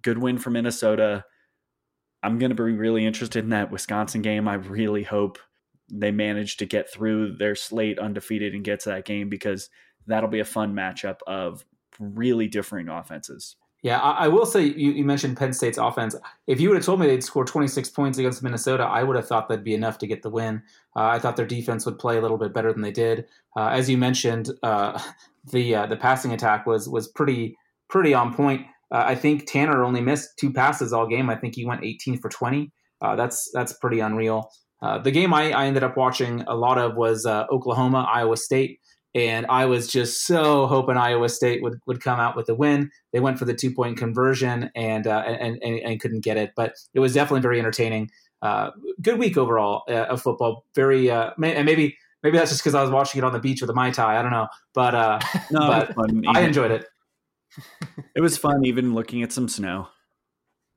good 0.00 0.16
win 0.16 0.38
for 0.38 0.48
Minnesota. 0.48 1.22
I'm 2.22 2.38
going 2.38 2.48
to 2.48 2.54
be 2.54 2.62
really 2.62 3.04
interested 3.04 3.44
in 3.44 3.50
that 3.50 3.70
Wisconsin 3.70 4.22
game. 4.22 4.48
I 4.48 4.54
really 4.54 5.02
hope 5.02 5.38
they 5.92 6.10
manage 6.10 6.56
to 6.56 6.64
get 6.64 6.90
through 6.90 7.36
their 7.36 7.54
slate 7.54 7.98
undefeated 7.98 8.54
and 8.54 8.64
get 8.64 8.80
to 8.80 8.88
that 8.88 9.04
game 9.04 9.28
because 9.28 9.68
that'll 10.06 10.30
be 10.30 10.40
a 10.40 10.46
fun 10.46 10.72
matchup 10.72 11.18
of 11.26 11.66
really 12.00 12.48
differing 12.48 12.88
offenses. 12.88 13.54
Yeah, 13.82 14.00
I, 14.00 14.24
I 14.24 14.28
will 14.28 14.46
say 14.46 14.64
you, 14.64 14.90
you, 14.90 15.04
mentioned 15.04 15.36
Penn 15.36 15.52
State's 15.52 15.78
offense. 15.78 16.16
If 16.48 16.60
you 16.60 16.68
would 16.68 16.76
have 16.76 16.84
told 16.84 16.98
me 16.98 17.06
they'd 17.06 17.22
score 17.22 17.44
26 17.44 17.90
points 17.90 18.18
against 18.18 18.42
Minnesota, 18.42 18.82
I 18.82 19.04
would 19.04 19.14
have 19.14 19.28
thought 19.28 19.48
that'd 19.48 19.64
be 19.64 19.74
enough 19.74 19.98
to 19.98 20.06
get 20.06 20.22
the 20.22 20.30
win. 20.30 20.62
Uh, 20.96 21.06
I 21.06 21.20
thought 21.20 21.36
their 21.36 21.46
defense 21.46 21.86
would 21.86 21.98
play 21.98 22.18
a 22.18 22.20
little 22.20 22.38
bit 22.38 22.52
better 22.52 22.72
than 22.72 22.82
they 22.82 22.90
did. 22.90 23.26
Uh, 23.56 23.68
as 23.68 23.88
you 23.88 23.96
mentioned, 23.96 24.50
uh, 24.64 25.00
the 25.52 25.74
uh, 25.76 25.86
the 25.86 25.96
passing 25.96 26.32
attack 26.32 26.66
was 26.66 26.88
was 26.88 27.08
pretty 27.08 27.56
pretty 27.88 28.14
on 28.14 28.34
point. 28.34 28.66
Uh, 28.90 29.04
I 29.06 29.14
think 29.14 29.46
Tanner 29.46 29.84
only 29.84 30.00
missed 30.00 30.30
two 30.38 30.52
passes 30.52 30.92
all 30.92 31.06
game. 31.06 31.30
I 31.30 31.36
think 31.36 31.54
he 31.54 31.64
went 31.64 31.84
18 31.84 32.18
for 32.18 32.28
20. 32.28 32.72
Uh, 33.00 33.14
that's 33.14 33.48
that's 33.54 33.74
pretty 33.74 34.00
unreal. 34.00 34.50
the 35.04 35.10
game 35.12 35.32
I, 35.32 35.52
I, 35.52 35.66
ended 35.66 35.84
up 35.84 35.96
watching 35.96 36.42
a 36.48 36.54
lot 36.54 36.78
of 36.78 36.96
was 36.96 37.26
Oklahoma 37.26 38.08
Iowa 38.12 38.36
State 38.36 38.80
and 39.14 39.46
I 39.46 39.66
was 39.66 39.88
just 39.88 40.26
so 40.26 40.66
hoping 40.66 40.96
Iowa 40.96 41.28
State 41.28 41.62
would, 41.62 41.80
would 41.86 42.02
come 42.02 42.20
out 42.20 42.36
with 42.36 42.48
a 42.48 42.54
win. 42.54 42.90
They 43.12 43.20
went 43.20 43.38
for 43.38 43.44
the 43.44 43.54
two 43.54 43.72
point 43.72 43.96
conversion 43.96 44.70
and, 44.74 45.06
uh, 45.06 45.22
and, 45.26 45.58
and 45.62 45.78
and 45.80 46.00
couldn't 46.00 46.24
get 46.24 46.36
it, 46.36 46.52
but 46.56 46.74
it 46.94 47.00
was 47.00 47.14
definitely 47.14 47.40
very 47.40 47.58
entertaining. 47.58 48.10
Uh, 48.40 48.70
good 49.02 49.18
week 49.18 49.36
overall 49.36 49.82
uh, 49.88 50.04
of 50.04 50.22
football. 50.22 50.64
Very 50.74 51.10
uh, 51.10 51.30
may, 51.38 51.54
and 51.54 51.66
maybe 51.66 51.96
maybe 52.22 52.38
that's 52.38 52.50
just 52.50 52.62
because 52.62 52.74
I 52.74 52.82
was 52.82 52.90
watching 52.90 53.18
it 53.18 53.24
on 53.24 53.32
the 53.32 53.40
beach 53.40 53.60
with 53.60 53.70
a 53.70 53.74
mai 53.74 53.90
tai. 53.90 54.18
I 54.18 54.22
don't 54.22 54.30
know, 54.30 54.48
but 54.74 54.94
uh, 54.94 55.18
no, 55.50 55.88
but 55.96 56.10
I 56.28 56.42
enjoyed 56.42 56.70
it. 56.70 56.86
It 58.14 58.20
was 58.20 58.36
fun, 58.36 58.64
even 58.64 58.94
looking 58.94 59.22
at 59.22 59.32
some 59.32 59.48
snow. 59.48 59.88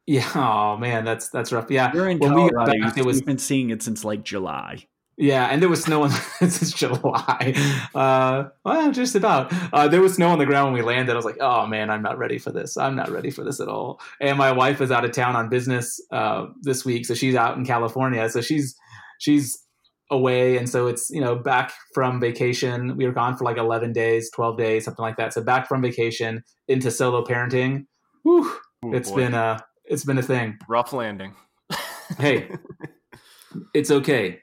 Yeah. 0.05 0.29
Oh 0.35 0.77
man, 0.77 1.05
that's 1.05 1.29
that's 1.29 1.51
rough. 1.51 1.69
Yeah. 1.69 1.91
You're 1.93 2.09
in 2.09 2.19
when 2.19 2.31
Colorado. 2.31 2.71
We 2.73 2.81
back, 2.81 2.97
it 2.97 3.05
was 3.05 3.21
been 3.21 3.37
seeing 3.37 3.69
it 3.69 3.81
since 3.81 4.03
like 4.03 4.23
July. 4.23 4.85
Yeah, 5.21 5.45
and 5.51 5.61
there 5.61 5.69
was 5.69 5.83
snow 5.83 6.01
on 6.01 6.09
since 6.39 6.73
July. 6.73 7.53
Uh, 7.93 8.45
well, 8.65 8.91
just 8.91 9.13
about. 9.13 9.53
Uh, 9.71 9.87
there 9.87 10.01
was 10.01 10.15
snow 10.15 10.29
on 10.29 10.39
the 10.39 10.47
ground 10.47 10.73
when 10.73 10.81
we 10.81 10.81
landed. 10.81 11.13
I 11.13 11.15
was 11.15 11.25
like, 11.25 11.37
"Oh 11.39 11.67
man, 11.67 11.91
I'm 11.91 12.01
not 12.01 12.17
ready 12.17 12.39
for 12.39 12.51
this. 12.51 12.75
I'm 12.75 12.95
not 12.95 13.11
ready 13.11 13.29
for 13.29 13.43
this 13.43 13.59
at 13.59 13.67
all." 13.67 14.01
And 14.19 14.35
my 14.39 14.51
wife 14.51 14.81
is 14.81 14.89
out 14.89 15.05
of 15.05 15.11
town 15.11 15.35
on 15.35 15.47
business 15.47 16.01
uh, 16.11 16.47
this 16.63 16.83
week, 16.85 17.05
so 17.05 17.13
she's 17.13 17.35
out 17.35 17.55
in 17.55 17.63
California. 17.63 18.27
So 18.31 18.41
she's 18.41 18.75
she's 19.19 19.63
away, 20.09 20.57
and 20.57 20.67
so 20.67 20.87
it's 20.87 21.11
you 21.11 21.21
know 21.21 21.35
back 21.35 21.71
from 21.93 22.19
vacation. 22.19 22.97
We 22.97 23.05
were 23.05 23.13
gone 23.13 23.37
for 23.37 23.43
like 23.43 23.57
11 23.57 23.93
days, 23.93 24.31
12 24.31 24.57
days, 24.57 24.85
something 24.85 25.03
like 25.03 25.17
that. 25.17 25.33
So 25.33 25.43
back 25.43 25.67
from 25.67 25.83
vacation 25.83 26.43
into 26.67 26.89
solo 26.89 27.23
parenting. 27.23 27.85
Whew, 28.23 28.51
Ooh, 28.85 28.93
it's 28.95 29.11
boy. 29.11 29.17
been 29.17 29.33
a 29.35 29.63
it's 29.85 30.03
been 30.03 30.17
a 30.17 30.23
thing. 30.23 30.57
Rough 30.67 30.93
landing. 30.93 31.35
hey, 32.17 32.49
it's 33.75 33.91
okay 33.91 34.39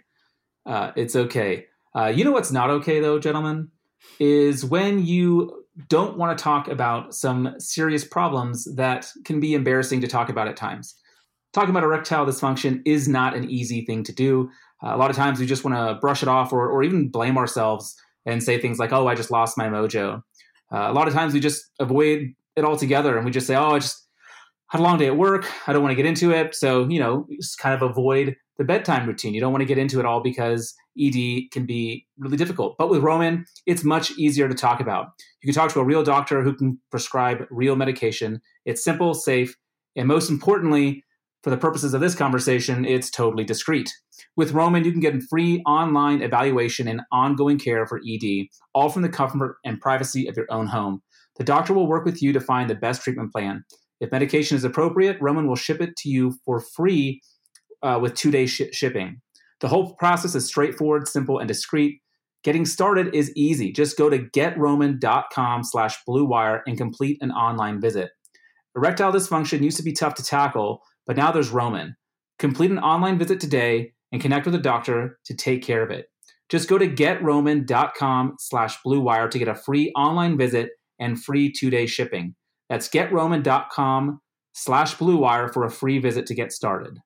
uh, 0.68 0.92
it's 0.94 1.16
okay. 1.16 1.66
Uh, 1.96 2.12
you 2.14 2.24
know 2.24 2.30
what's 2.30 2.52
not 2.52 2.70
okay, 2.70 3.00
though, 3.00 3.18
gentlemen, 3.18 3.70
is 4.20 4.64
when 4.64 5.04
you 5.04 5.64
don't 5.88 6.16
want 6.16 6.36
to 6.36 6.42
talk 6.42 6.68
about 6.68 7.14
some 7.14 7.54
serious 7.58 8.04
problems 8.04 8.64
that 8.76 9.10
can 9.24 9.40
be 9.40 9.54
embarrassing 9.54 10.00
to 10.02 10.06
talk 10.06 10.28
about 10.28 10.46
at 10.46 10.56
times. 10.56 10.94
Talking 11.52 11.70
about 11.70 11.84
erectile 11.84 12.26
dysfunction 12.26 12.82
is 12.84 13.08
not 13.08 13.34
an 13.34 13.48
easy 13.48 13.84
thing 13.84 14.04
to 14.04 14.12
do. 14.12 14.50
Uh, 14.84 14.94
a 14.94 14.96
lot 14.96 15.10
of 15.10 15.16
times 15.16 15.40
we 15.40 15.46
just 15.46 15.64
want 15.64 15.76
to 15.76 15.98
brush 16.00 16.22
it 16.22 16.28
off 16.28 16.52
or, 16.52 16.68
or 16.68 16.82
even 16.82 17.08
blame 17.08 17.38
ourselves 17.38 17.96
and 18.26 18.42
say 18.42 18.60
things 18.60 18.78
like, 18.78 18.92
oh, 18.92 19.06
I 19.06 19.14
just 19.14 19.30
lost 19.30 19.56
my 19.56 19.68
mojo. 19.68 20.22
Uh, 20.72 20.90
a 20.90 20.92
lot 20.92 21.08
of 21.08 21.14
times 21.14 21.32
we 21.32 21.40
just 21.40 21.64
avoid 21.80 22.34
it 22.56 22.64
altogether 22.64 23.16
and 23.16 23.24
we 23.24 23.30
just 23.30 23.46
say, 23.46 23.56
oh, 23.56 23.70
I 23.70 23.78
just 23.78 24.06
had 24.68 24.80
a 24.80 24.84
long 24.84 24.98
day 24.98 25.06
at 25.06 25.16
work. 25.16 25.50
I 25.66 25.72
don't 25.72 25.82
want 25.82 25.92
to 25.92 25.96
get 25.96 26.06
into 26.06 26.32
it. 26.32 26.54
So, 26.54 26.86
you 26.88 27.00
know, 27.00 27.26
just 27.40 27.58
kind 27.58 27.74
of 27.74 27.88
avoid 27.88 28.36
the 28.58 28.64
bedtime 28.64 29.06
routine. 29.06 29.34
You 29.34 29.40
don't 29.40 29.52
want 29.52 29.62
to 29.62 29.66
get 29.66 29.78
into 29.78 30.00
it 30.00 30.06
all 30.06 30.20
because 30.20 30.74
ED 31.00 31.50
can 31.52 31.64
be 31.64 32.06
really 32.18 32.36
difficult. 32.36 32.76
But 32.76 32.90
with 32.90 33.02
Roman, 33.02 33.46
it's 33.66 33.84
much 33.84 34.10
easier 34.18 34.48
to 34.48 34.54
talk 34.54 34.80
about. 34.80 35.08
You 35.42 35.46
can 35.46 35.54
talk 35.54 35.72
to 35.72 35.80
a 35.80 35.84
real 35.84 36.02
doctor 36.02 36.42
who 36.42 36.54
can 36.54 36.78
prescribe 36.90 37.46
real 37.50 37.76
medication. 37.76 38.40
It's 38.64 38.82
simple, 38.82 39.14
safe, 39.14 39.56
and 39.96 40.08
most 40.08 40.28
importantly, 40.28 41.04
for 41.44 41.50
the 41.50 41.56
purposes 41.56 41.94
of 41.94 42.00
this 42.00 42.16
conversation, 42.16 42.84
it's 42.84 43.10
totally 43.10 43.44
discreet. 43.44 43.90
With 44.36 44.52
Roman, 44.52 44.84
you 44.84 44.90
can 44.90 45.00
get 45.00 45.14
a 45.14 45.20
free 45.30 45.62
online 45.66 46.20
evaluation 46.20 46.88
and 46.88 47.02
ongoing 47.12 47.58
care 47.58 47.86
for 47.86 48.00
ED, 48.06 48.48
all 48.74 48.88
from 48.88 49.02
the 49.02 49.08
comfort 49.08 49.56
and 49.64 49.80
privacy 49.80 50.26
of 50.26 50.36
your 50.36 50.46
own 50.50 50.66
home. 50.66 51.00
The 51.36 51.44
doctor 51.44 51.72
will 51.72 51.86
work 51.86 52.04
with 52.04 52.20
you 52.20 52.32
to 52.32 52.40
find 52.40 52.68
the 52.68 52.74
best 52.74 53.02
treatment 53.02 53.32
plan. 53.32 53.64
If 54.00 54.10
medication 54.10 54.56
is 54.56 54.64
appropriate, 54.64 55.16
Roman 55.20 55.46
will 55.46 55.56
ship 55.56 55.80
it 55.80 55.96
to 55.98 56.08
you 56.08 56.34
for 56.44 56.60
free 56.60 57.20
uh, 57.82 57.98
with 58.00 58.14
two 58.14 58.30
day 58.30 58.46
sh- 58.46 58.62
shipping. 58.72 59.20
The 59.60 59.68
whole 59.68 59.94
process 59.94 60.34
is 60.34 60.46
straightforward, 60.46 61.08
simple, 61.08 61.38
and 61.38 61.48
discreet. 61.48 62.00
Getting 62.44 62.64
started 62.64 63.14
is 63.14 63.32
easy. 63.34 63.72
Just 63.72 63.98
go 63.98 64.08
to 64.08 64.18
getroman.com 64.18 65.64
slash 65.64 65.96
bluewire 66.08 66.60
and 66.66 66.78
complete 66.78 67.18
an 67.20 67.32
online 67.32 67.80
visit. 67.80 68.10
Erectile 68.76 69.12
dysfunction 69.12 69.62
used 69.62 69.76
to 69.76 69.82
be 69.82 69.92
tough 69.92 70.14
to 70.14 70.22
tackle, 70.22 70.82
but 71.06 71.16
now 71.16 71.32
there's 71.32 71.50
Roman. 71.50 71.96
Complete 72.38 72.70
an 72.70 72.78
online 72.78 73.18
visit 73.18 73.40
today 73.40 73.92
and 74.12 74.22
connect 74.22 74.46
with 74.46 74.54
a 74.54 74.60
doctor 74.60 75.18
to 75.24 75.34
take 75.34 75.64
care 75.64 75.82
of 75.82 75.90
it. 75.90 76.06
Just 76.48 76.68
go 76.68 76.78
to 76.78 76.88
getroman.com 76.88 78.36
slash 78.38 78.78
bluewire 78.86 79.28
to 79.30 79.38
get 79.38 79.48
a 79.48 79.54
free 79.54 79.92
online 79.96 80.38
visit 80.38 80.70
and 81.00 81.22
free 81.22 81.52
two-day 81.52 81.86
shipping. 81.86 82.36
That's 82.68 82.88
getroman.com 82.88 84.20
slash 84.52 84.96
bluewire 84.96 85.52
for 85.52 85.64
a 85.64 85.70
free 85.70 85.98
visit 85.98 86.26
to 86.26 86.34
get 86.34 86.52
started 86.52 86.98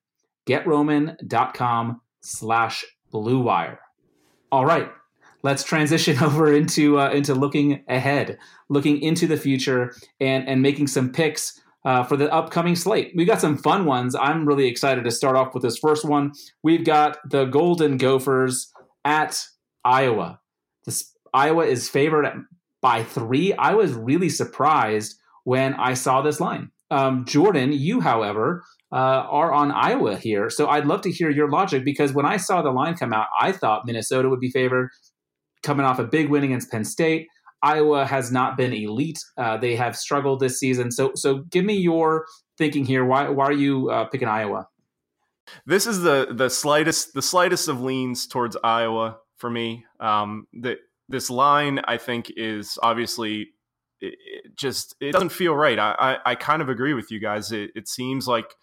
getroman.com 0.47 2.01
slash 2.21 2.85
blue 3.11 3.39
wire. 3.39 3.79
All 4.51 4.65
right, 4.65 4.89
let's 5.43 5.63
transition 5.63 6.17
over 6.23 6.53
into 6.53 6.99
uh, 6.99 7.09
into 7.09 7.33
looking 7.33 7.83
ahead, 7.87 8.37
looking 8.69 9.01
into 9.01 9.27
the 9.27 9.37
future, 9.37 9.93
and 10.19 10.47
and 10.47 10.61
making 10.61 10.87
some 10.87 11.11
picks 11.11 11.59
uh, 11.85 12.03
for 12.03 12.17
the 12.17 12.31
upcoming 12.33 12.75
slate. 12.75 13.13
We 13.15 13.25
got 13.25 13.41
some 13.41 13.57
fun 13.57 13.85
ones. 13.85 14.15
I'm 14.15 14.47
really 14.47 14.67
excited 14.67 15.03
to 15.03 15.11
start 15.11 15.35
off 15.35 15.53
with 15.53 15.63
this 15.63 15.77
first 15.77 16.05
one. 16.05 16.31
We've 16.61 16.85
got 16.85 17.17
the 17.29 17.45
Golden 17.45 17.97
Gophers 17.97 18.71
at 19.03 19.43
Iowa. 19.83 20.39
This 20.85 21.13
Iowa 21.33 21.65
is 21.65 21.89
favored 21.89 22.25
at 22.25 22.35
by 22.81 23.03
three. 23.03 23.53
I 23.53 23.73
was 23.73 23.93
really 23.93 24.29
surprised 24.29 25.17
when 25.45 25.73
I 25.75 25.93
saw 25.93 26.21
this 26.21 26.39
line. 26.39 26.71
Um, 26.91 27.25
Jordan, 27.25 27.71
you, 27.73 28.01
however, 28.01 28.63
uh, 28.93 29.25
are 29.27 29.51
on 29.51 29.71
Iowa 29.71 30.17
here. 30.17 30.51
So 30.51 30.69
I'd 30.69 30.85
love 30.85 31.01
to 31.01 31.11
hear 31.11 31.31
your 31.31 31.49
logic 31.49 31.83
because 31.83 32.13
when 32.13 32.27
I 32.27 32.37
saw 32.37 32.61
the 32.61 32.71
line 32.71 32.95
come 32.95 33.11
out, 33.11 33.25
I 33.39 33.51
thought 33.51 33.87
Minnesota 33.87 34.29
would 34.29 34.39
be 34.39 34.51
favored 34.51 34.91
coming 35.63 35.85
off 35.85 35.97
a 35.97 36.03
big 36.03 36.29
win 36.29 36.43
against 36.43 36.69
Penn 36.69 36.85
State. 36.85 37.27
Iowa 37.63 38.05
has 38.05 38.31
not 38.31 38.55
been 38.55 38.71
elite. 38.71 39.19
Uh, 39.35 39.57
they 39.57 39.75
have 39.75 39.95
struggled 39.95 40.41
this 40.41 40.59
season. 40.59 40.91
So, 40.91 41.13
so 41.15 41.39
give 41.49 41.65
me 41.65 41.75
your 41.75 42.25
thinking 42.57 42.85
here. 42.85 43.03
Why, 43.03 43.29
why 43.29 43.45
are 43.45 43.53
you 43.53 43.89
uh, 43.89 44.05
picking 44.05 44.27
Iowa? 44.27 44.67
This 45.65 45.87
is 45.87 46.01
the 46.01 46.29
the 46.31 46.49
slightest 46.49 47.13
the 47.13 47.21
slightest 47.21 47.67
of 47.67 47.81
leans 47.81 48.27
towards 48.27 48.55
Iowa 48.63 49.17
for 49.35 49.49
me. 49.49 49.85
Um, 49.99 50.47
this 51.09 51.29
line 51.29 51.79
I 51.85 51.97
think 51.97 52.31
is 52.37 52.79
obviously 52.81 53.49
it, 53.99 54.15
it 54.25 54.55
just 54.55 54.95
it 55.01 55.11
doesn't 55.11 55.33
feel 55.33 55.53
right. 55.53 55.77
I, 55.77 55.95
I, 55.99 56.31
I 56.31 56.35
kind 56.35 56.61
of 56.61 56.69
agree 56.69 56.93
with 56.93 57.11
you 57.11 57.19
guys. 57.19 57.51
It, 57.51 57.71
it 57.75 57.89
seems 57.89 58.25
like 58.25 58.55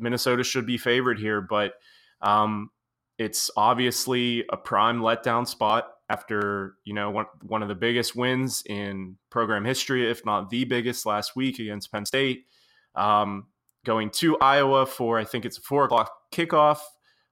Minnesota 0.00 0.42
should 0.42 0.66
be 0.66 0.78
favored 0.78 1.18
here, 1.18 1.40
but 1.40 1.74
um, 2.22 2.70
it's 3.18 3.50
obviously 3.56 4.44
a 4.50 4.56
prime 4.56 5.00
letdown 5.00 5.46
spot 5.46 5.90
after 6.08 6.74
you 6.84 6.92
know 6.92 7.10
one 7.10 7.26
one 7.42 7.62
of 7.62 7.68
the 7.68 7.74
biggest 7.74 8.16
wins 8.16 8.62
in 8.66 9.16
program 9.30 9.64
history, 9.64 10.10
if 10.10 10.26
not 10.26 10.50
the 10.50 10.64
biggest, 10.64 11.06
last 11.06 11.36
week 11.36 11.58
against 11.58 11.92
Penn 11.92 12.04
State. 12.04 12.46
Um, 12.94 13.46
going 13.84 14.10
to 14.10 14.36
Iowa 14.38 14.86
for 14.86 15.18
I 15.18 15.24
think 15.24 15.44
it's 15.44 15.58
a 15.58 15.62
four 15.62 15.84
o'clock 15.84 16.12
kickoff. 16.32 16.80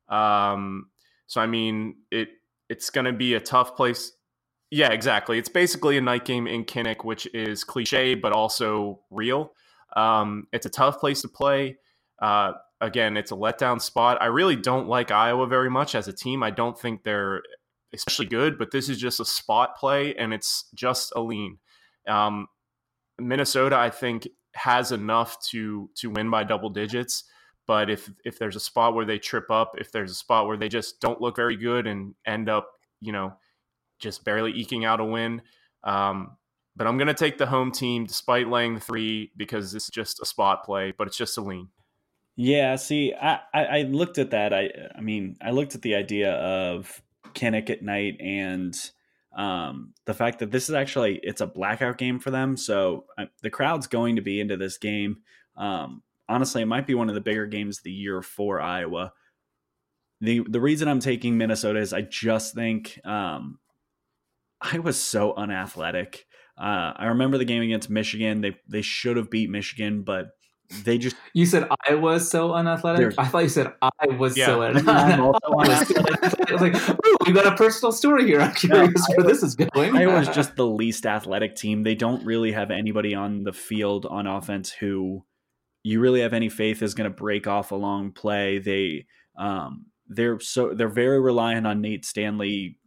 Um, 0.09 0.88
so 1.26 1.40
I 1.40 1.46
mean 1.46 1.96
it 2.11 2.28
it's 2.68 2.90
going 2.90 3.07
to 3.07 3.12
be 3.12 3.35
a 3.35 3.40
tough 3.40 3.76
place. 3.76 4.12
Yeah, 4.70 4.92
exactly. 4.92 5.38
It's 5.38 5.48
basically 5.48 5.96
a 5.96 6.00
night 6.02 6.24
game 6.24 6.46
in 6.46 6.64
Kinnick, 6.64 7.04
which 7.04 7.26
is 7.35 7.64
cliche 7.64 8.14
but 8.14 8.33
also 8.33 9.00
real. 9.11 9.52
Um, 9.96 10.46
it's 10.52 10.66
a 10.66 10.70
tough 10.70 11.00
place 11.00 11.22
to 11.22 11.28
play. 11.28 11.78
Uh, 12.20 12.52
again, 12.81 13.16
it's 13.16 13.33
a 13.33 13.37
letdown 13.37 13.81
spot. 13.81 14.18
I 14.20 14.26
really 14.26 14.57
don't 14.57 14.88
like 14.88 15.11
Iowa 15.11 15.46
very 15.46 15.70
much 15.70 15.94
as 15.94 16.09
a 16.09 16.12
team. 16.12 16.42
I 16.42 16.50
don't 16.50 16.78
think 16.78 17.02
they're 17.02 17.42
especially 17.92 18.26
good, 18.26 18.59
but 18.59 18.70
this 18.70 18.88
is 18.88 18.98
just 18.98 19.20
a 19.20 19.24
spot 19.24 19.76
play 19.76 20.14
and 20.14 20.33
it's 20.33 20.64
just 20.74 21.12
a 21.16 21.20
lean. 21.20 21.59
Um, 22.07 22.48
Minnesota, 23.18 23.76
I 23.76 23.90
think, 23.90 24.28
has 24.54 24.92
enough 24.92 25.37
to 25.50 25.90
to 25.96 26.11
win 26.11 26.31
by 26.31 26.44
double 26.44 26.70
digits. 26.70 27.24
But 27.66 27.90
if 27.90 28.11
if 28.24 28.38
there's 28.38 28.57
a 28.57 28.61
spot 28.61 28.94
where 28.94 29.04
they 29.04 29.18
trip 29.18 29.50
up, 29.50 29.72
if 29.78 29.92
there's 29.92 30.11
a 30.11 30.14
spot 30.14 30.46
where 30.46 30.57
they 30.57 30.68
just 30.68 31.00
don't 31.00 31.20
look 31.20 31.37
very 31.37 31.57
good 31.57 31.87
and 31.87 32.14
end 32.26 32.48
up, 32.48 32.70
you 33.00 33.12
know, 33.12 33.35
just 33.98 34.24
barely 34.24 34.52
eking 34.52 34.85
out 34.85 35.00
a 35.00 35.04
win, 35.04 35.42
um, 35.85 36.37
but 36.76 36.87
I'm 36.87 36.96
going 36.96 37.09
to 37.09 37.14
take 37.14 37.38
the 37.38 37.46
home 37.46 37.72
team 37.72 38.07
despite 38.07 38.48
laying 38.48 38.78
three 38.78 39.33
because 39.37 39.74
it's 39.74 39.90
just 39.90 40.22
a 40.22 40.26
spot 40.26 40.64
play, 40.64 40.92
but 40.96 41.09
it's 41.09 41.16
just 41.16 41.37
a 41.37 41.42
lean. 41.42 41.68
Yeah, 42.40 42.77
see, 42.77 43.12
I, 43.20 43.40
I, 43.53 43.64
I 43.64 43.83
looked 43.83 44.16
at 44.16 44.31
that. 44.31 44.55
I 44.55 44.70
I 44.94 45.01
mean, 45.01 45.37
I 45.42 45.51
looked 45.51 45.74
at 45.74 45.83
the 45.83 45.96
idea 45.96 46.35
of 46.35 47.03
Kinnick 47.35 47.68
at 47.68 47.83
night 47.83 48.16
and 48.20 48.72
um, 49.37 49.92
the 50.07 50.14
fact 50.14 50.38
that 50.38 50.53
this 50.53 50.68
is 50.68 50.74
actually 50.77 51.18
it's 51.24 51.40
a 51.40 51.48
blackout 51.48 51.98
game 51.98 52.20
for 52.20 52.31
them, 52.31 52.57
so 52.57 53.07
uh, 53.18 53.24
the 53.42 53.51
crowd's 53.51 53.88
going 53.88 54.14
to 54.16 54.22
be 54.22 54.38
into 54.40 54.57
this 54.57 54.79
game. 54.79 55.16
Um, 55.57 56.05
honestly, 56.29 56.62
it 56.62 56.66
might 56.66 56.87
be 56.87 56.94
one 56.94 57.09
of 57.09 57.16
the 57.16 57.20
bigger 57.20 57.46
games 57.46 57.79
of 57.79 57.83
the 57.83 57.90
year 57.90 58.22
for 58.22 58.61
Iowa. 58.61 59.12
the 60.20 60.44
The 60.48 60.61
reason 60.61 60.87
I'm 60.87 61.01
taking 61.01 61.37
Minnesota 61.37 61.81
is 61.81 61.92
I 61.92 62.03
just 62.03 62.55
think 62.55 63.01
um, 63.05 63.59
I 64.61 64.79
was 64.79 64.96
so 64.96 65.35
unathletic. 65.35 66.24
Uh, 66.57 66.92
I 66.94 67.07
remember 67.07 67.37
the 67.37 67.44
game 67.44 67.62
against 67.62 67.90
Michigan. 67.90 68.42
They 68.42 68.57
they 68.68 68.83
should 68.83 69.16
have 69.16 69.29
beat 69.29 69.51
Michigan, 69.51 70.03
but 70.03 70.29
they 70.85 70.98
just 70.98 71.16
you 71.33 71.46
said 71.46 71.66
I 71.88 71.94
was 71.94 72.31
so 72.31 72.52
unathletic. 72.52 73.14
I 73.16 73.26
thought 73.26 73.42
you 73.42 73.48
said 73.48 73.72
I 73.81 74.07
was 74.18 74.37
yeah. 74.37 74.46
so 74.46 74.62
unathletic. 74.62 76.50
I 76.50 76.52
was 76.52 76.61
like, 76.61 77.26
we 77.26 77.33
got 77.33 77.46
a 77.46 77.57
personal 77.57 77.92
story 77.92 78.26
here. 78.26 78.40
I'm 78.40 78.54
curious 78.54 79.09
no, 79.09 79.16
where 79.16 79.26
was, 79.26 79.40
this 79.40 79.42
is 79.42 79.54
going. 79.54 79.96
I 79.96 80.07
was 80.07 80.28
just 80.28 80.57
the 80.57 80.66
least 80.66 81.07
athletic 81.07 81.57
team. 81.57 81.85
They 81.85 81.94
don't 81.94 82.24
really 82.24 82.52
have 82.52 82.70
anybody 82.70 83.14
on 83.14 83.44
the 83.44 83.52
field 83.52 84.04
on 84.07 84.26
offense 84.26 84.70
who 84.70 85.24
you 85.83 86.00
really 86.00 86.20
have 86.20 86.35
any 86.35 86.48
faith 86.48 86.83
is 86.83 86.94
going 86.94 87.11
to 87.11 87.16
break 87.16 87.46
off 87.46 87.72
a 87.72 87.76
long 87.76 88.12
play. 88.12 88.59
They 88.59 89.07
um, 89.38 89.87
they're 90.09 90.40
so 90.40 90.74
they're 90.74 90.88
very 90.88 91.20
reliant 91.20 91.66
on 91.66 91.81
Nate 91.81 92.04
Stanley 92.04 92.78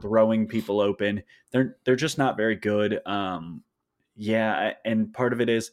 throwing 0.00 0.46
people 0.46 0.80
open. 0.80 1.22
They're 1.52 1.76
they're 1.84 1.96
just 1.96 2.18
not 2.18 2.36
very 2.36 2.56
good. 2.56 3.00
Um, 3.06 3.62
yeah, 4.16 4.74
and 4.84 5.12
part 5.12 5.32
of 5.32 5.40
it 5.40 5.48
is 5.48 5.72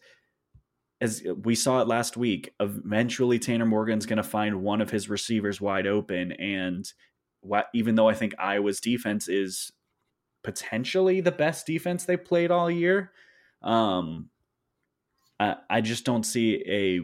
as 1.02 1.24
we 1.44 1.56
saw 1.56 1.82
it 1.82 1.88
last 1.88 2.16
week, 2.16 2.54
eventually 2.60 3.40
Tanner 3.40 3.66
Morgan's 3.66 4.06
going 4.06 4.18
to 4.18 4.24
find 4.24 4.62
one 4.62 4.82
of 4.82 4.92
his 4.92 5.10
receivers 5.10 5.60
wide 5.60 5.88
open. 5.88 6.32
And 6.34 6.88
even 7.74 7.96
though 7.96 8.08
I 8.08 8.14
think 8.14 8.36
Iowa's 8.38 8.80
defense 8.80 9.28
is 9.28 9.72
potentially 10.44 11.20
the 11.20 11.32
best 11.32 11.66
defense 11.66 12.06
they 12.06 12.18
played 12.18 12.52
all 12.52 12.70
year, 12.70 13.12
um, 13.64 14.30
I, 15.40 15.56
I 15.70 15.82
just 15.82 16.06
don't 16.06 16.24
see 16.24 16.64
a 16.68 17.02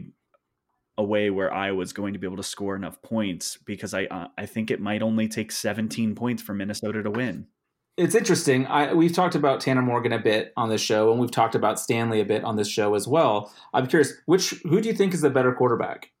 a 0.96 1.04
way 1.04 1.30
where 1.30 1.52
Iowa's 1.52 1.92
going 1.92 2.12
to 2.14 2.18
be 2.18 2.26
able 2.26 2.38
to 2.38 2.42
score 2.42 2.74
enough 2.74 3.00
points 3.02 3.56
because 3.56 3.94
I 3.94 4.04
uh, 4.06 4.28
I 4.36 4.46
think 4.46 4.70
it 4.70 4.80
might 4.80 5.02
only 5.02 5.28
take 5.28 5.52
17 5.52 6.14
points 6.14 6.42
for 6.42 6.54
Minnesota 6.54 7.02
to 7.02 7.10
win 7.10 7.46
it's 7.98 8.14
interesting. 8.14 8.64
I, 8.66 8.94
we've 8.94 9.12
talked 9.12 9.34
about 9.34 9.60
Tanner 9.60 9.82
Morgan 9.82 10.12
a 10.12 10.20
bit 10.20 10.52
on 10.56 10.68
this 10.68 10.80
show, 10.80 11.10
and 11.10 11.20
we've 11.20 11.32
talked 11.32 11.56
about 11.56 11.80
Stanley 11.80 12.20
a 12.20 12.24
bit 12.24 12.44
on 12.44 12.54
this 12.54 12.68
show 12.68 12.94
as 12.94 13.08
well. 13.08 13.52
I'm 13.74 13.88
curious, 13.88 14.12
which 14.26 14.50
who 14.62 14.80
do 14.80 14.88
you 14.88 14.94
think 14.94 15.12
is 15.12 15.20
the 15.20 15.30
better 15.30 15.52
quarterback? 15.52 16.12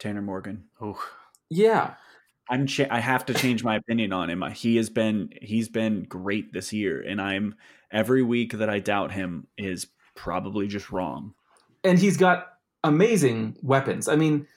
Tanner 0.00 0.22
Morgan. 0.22 0.64
Oh, 0.80 1.00
yeah. 1.48 1.94
I'm. 2.48 2.66
Cha- 2.66 2.88
I 2.90 2.98
have 2.98 3.24
to 3.26 3.34
change 3.34 3.62
my 3.62 3.76
opinion 3.76 4.12
on 4.12 4.28
him. 4.28 4.42
He 4.52 4.76
has 4.76 4.90
been. 4.90 5.30
He's 5.40 5.68
been 5.68 6.02
great 6.02 6.52
this 6.52 6.72
year, 6.72 7.00
and 7.00 7.20
I'm 7.20 7.54
every 7.92 8.24
week 8.24 8.54
that 8.54 8.68
I 8.68 8.80
doubt 8.80 9.12
him 9.12 9.46
is 9.56 9.86
probably 10.16 10.66
just 10.66 10.90
wrong. 10.90 11.34
And 11.84 11.96
he's 11.96 12.16
got 12.16 12.48
amazing 12.82 13.56
weapons. 13.62 14.08
I 14.08 14.16
mean, 14.16 14.48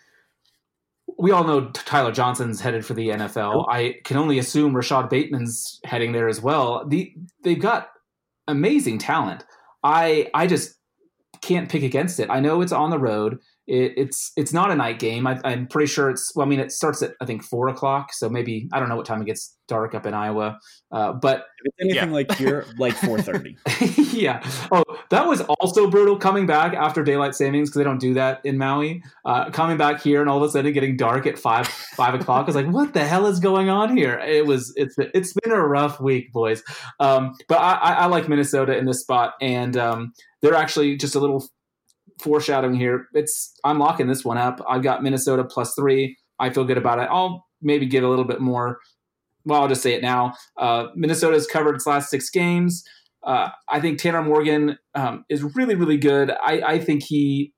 we 1.17 1.31
all 1.31 1.43
know 1.43 1.69
Tyler 1.71 2.11
Johnson's 2.11 2.59
headed 2.59 2.85
for 2.85 2.93
the 2.93 3.09
NFL. 3.09 3.67
I 3.69 3.95
can 4.03 4.17
only 4.17 4.39
assume 4.39 4.73
Rashad 4.73 5.09
Bateman's 5.09 5.79
heading 5.83 6.11
there 6.11 6.27
as 6.27 6.41
well. 6.41 6.85
The, 6.87 7.13
they've 7.43 7.59
got 7.59 7.89
amazing 8.47 8.97
talent. 8.97 9.45
I 9.83 10.29
I 10.33 10.47
just 10.47 10.75
can't 11.41 11.69
pick 11.69 11.83
against 11.83 12.19
it. 12.19 12.29
I 12.29 12.39
know 12.39 12.61
it's 12.61 12.71
on 12.71 12.89
the 12.89 12.99
road. 12.99 13.39
It, 13.67 13.93
it's 13.95 14.31
it's 14.35 14.51
not 14.51 14.71
a 14.71 14.75
night 14.75 14.99
game. 14.99 15.25
I, 15.25 15.39
am 15.45 15.67
pretty 15.67 15.87
sure 15.87 16.09
it's. 16.09 16.33
Well, 16.35 16.45
I 16.45 16.49
mean, 16.49 16.59
it 16.59 16.71
starts 16.71 17.01
at 17.01 17.13
I 17.21 17.25
think 17.25 17.43
four 17.43 17.69
o'clock. 17.69 18.13
So 18.13 18.29
maybe 18.29 18.67
I 18.73 18.79
don't 18.79 18.89
know 18.89 18.95
what 18.95 19.05
time 19.05 19.21
it 19.21 19.25
gets 19.25 19.55
dark 19.67 19.95
up 19.95 20.05
in 20.05 20.13
Iowa. 20.13 20.59
Uh, 20.91 21.13
but 21.13 21.45
if 21.59 21.65
it's 21.65 21.75
anything 21.81 22.09
yeah. 22.09 22.13
like 22.13 22.31
here, 22.33 22.65
like 22.77 22.93
four 22.93 23.21
thirty. 23.21 23.57
yeah. 24.11 24.45
Oh, 24.71 24.83
that 25.09 25.27
was 25.27 25.41
also 25.41 25.89
brutal 25.89 26.17
coming 26.17 26.45
back 26.45 26.73
after 26.73 27.03
daylight 27.03 27.35
savings 27.35 27.69
because 27.69 27.77
they 27.77 27.83
don't 27.83 27.99
do 27.99 28.13
that 28.15 28.41
in 28.43 28.57
Maui. 28.57 29.01
Uh, 29.23 29.49
coming 29.51 29.77
back 29.77 30.01
here 30.01 30.21
and 30.21 30.29
all 30.29 30.37
of 30.37 30.43
a 30.43 30.49
sudden 30.49 30.73
getting 30.73 30.97
dark 30.97 31.25
at 31.25 31.39
five 31.39 31.67
five 31.67 32.13
o'clock. 32.13 32.43
I 32.43 32.47
was 32.47 32.55
like, 32.55 32.67
what 32.67 32.93
the 32.93 33.05
hell 33.05 33.27
is 33.27 33.39
going 33.39 33.69
on 33.69 33.95
here? 33.95 34.19
It 34.19 34.45
was 34.45 34.73
it's 34.75 34.95
it's 34.97 35.33
been 35.33 35.53
a 35.53 35.61
rough 35.61 35.99
week, 35.99 36.33
boys. 36.33 36.63
Um, 36.99 37.33
but 37.47 37.59
I, 37.59 37.73
I, 37.73 37.93
I, 37.93 38.05
like 38.07 38.27
Minnesota 38.27 38.77
in 38.77 38.85
this 38.85 39.01
spot, 39.01 39.33
and 39.41 39.77
um, 39.77 40.13
they're 40.41 40.55
actually 40.55 40.97
just 40.97 41.15
a 41.15 41.19
little 41.19 41.47
foreshadowing 42.21 42.75
here. 42.75 43.07
It's 43.13 43.53
I'm 43.63 43.79
locking 43.79 44.07
this 44.07 44.23
one 44.23 44.37
up. 44.37 44.61
I've 44.69 44.83
got 44.83 45.03
Minnesota 45.03 45.43
plus 45.43 45.73
three. 45.75 46.17
I 46.39 46.49
feel 46.49 46.65
good 46.65 46.77
about 46.77 46.99
it. 46.99 47.07
I'll 47.11 47.45
maybe 47.61 47.85
give 47.85 48.03
a 48.03 48.09
little 48.09 48.25
bit 48.25 48.41
more. 48.41 48.79
Well, 49.45 49.61
I'll 49.61 49.67
just 49.67 49.81
say 49.81 49.93
it 49.93 50.01
now. 50.01 50.33
Uh, 50.57 50.87
Minnesota's 50.95 51.47
covered 51.47 51.75
its 51.75 51.85
last 51.85 52.09
six 52.09 52.29
games. 52.29 52.83
Uh, 53.23 53.49
I 53.69 53.79
think 53.79 53.99
Tanner 53.99 54.21
Morgan 54.21 54.77
um, 54.95 55.25
is 55.29 55.43
really, 55.55 55.75
really 55.75 55.97
good. 55.97 56.31
I, 56.31 56.61
I, 56.61 56.79
think 56.79 57.03
he 57.03 57.53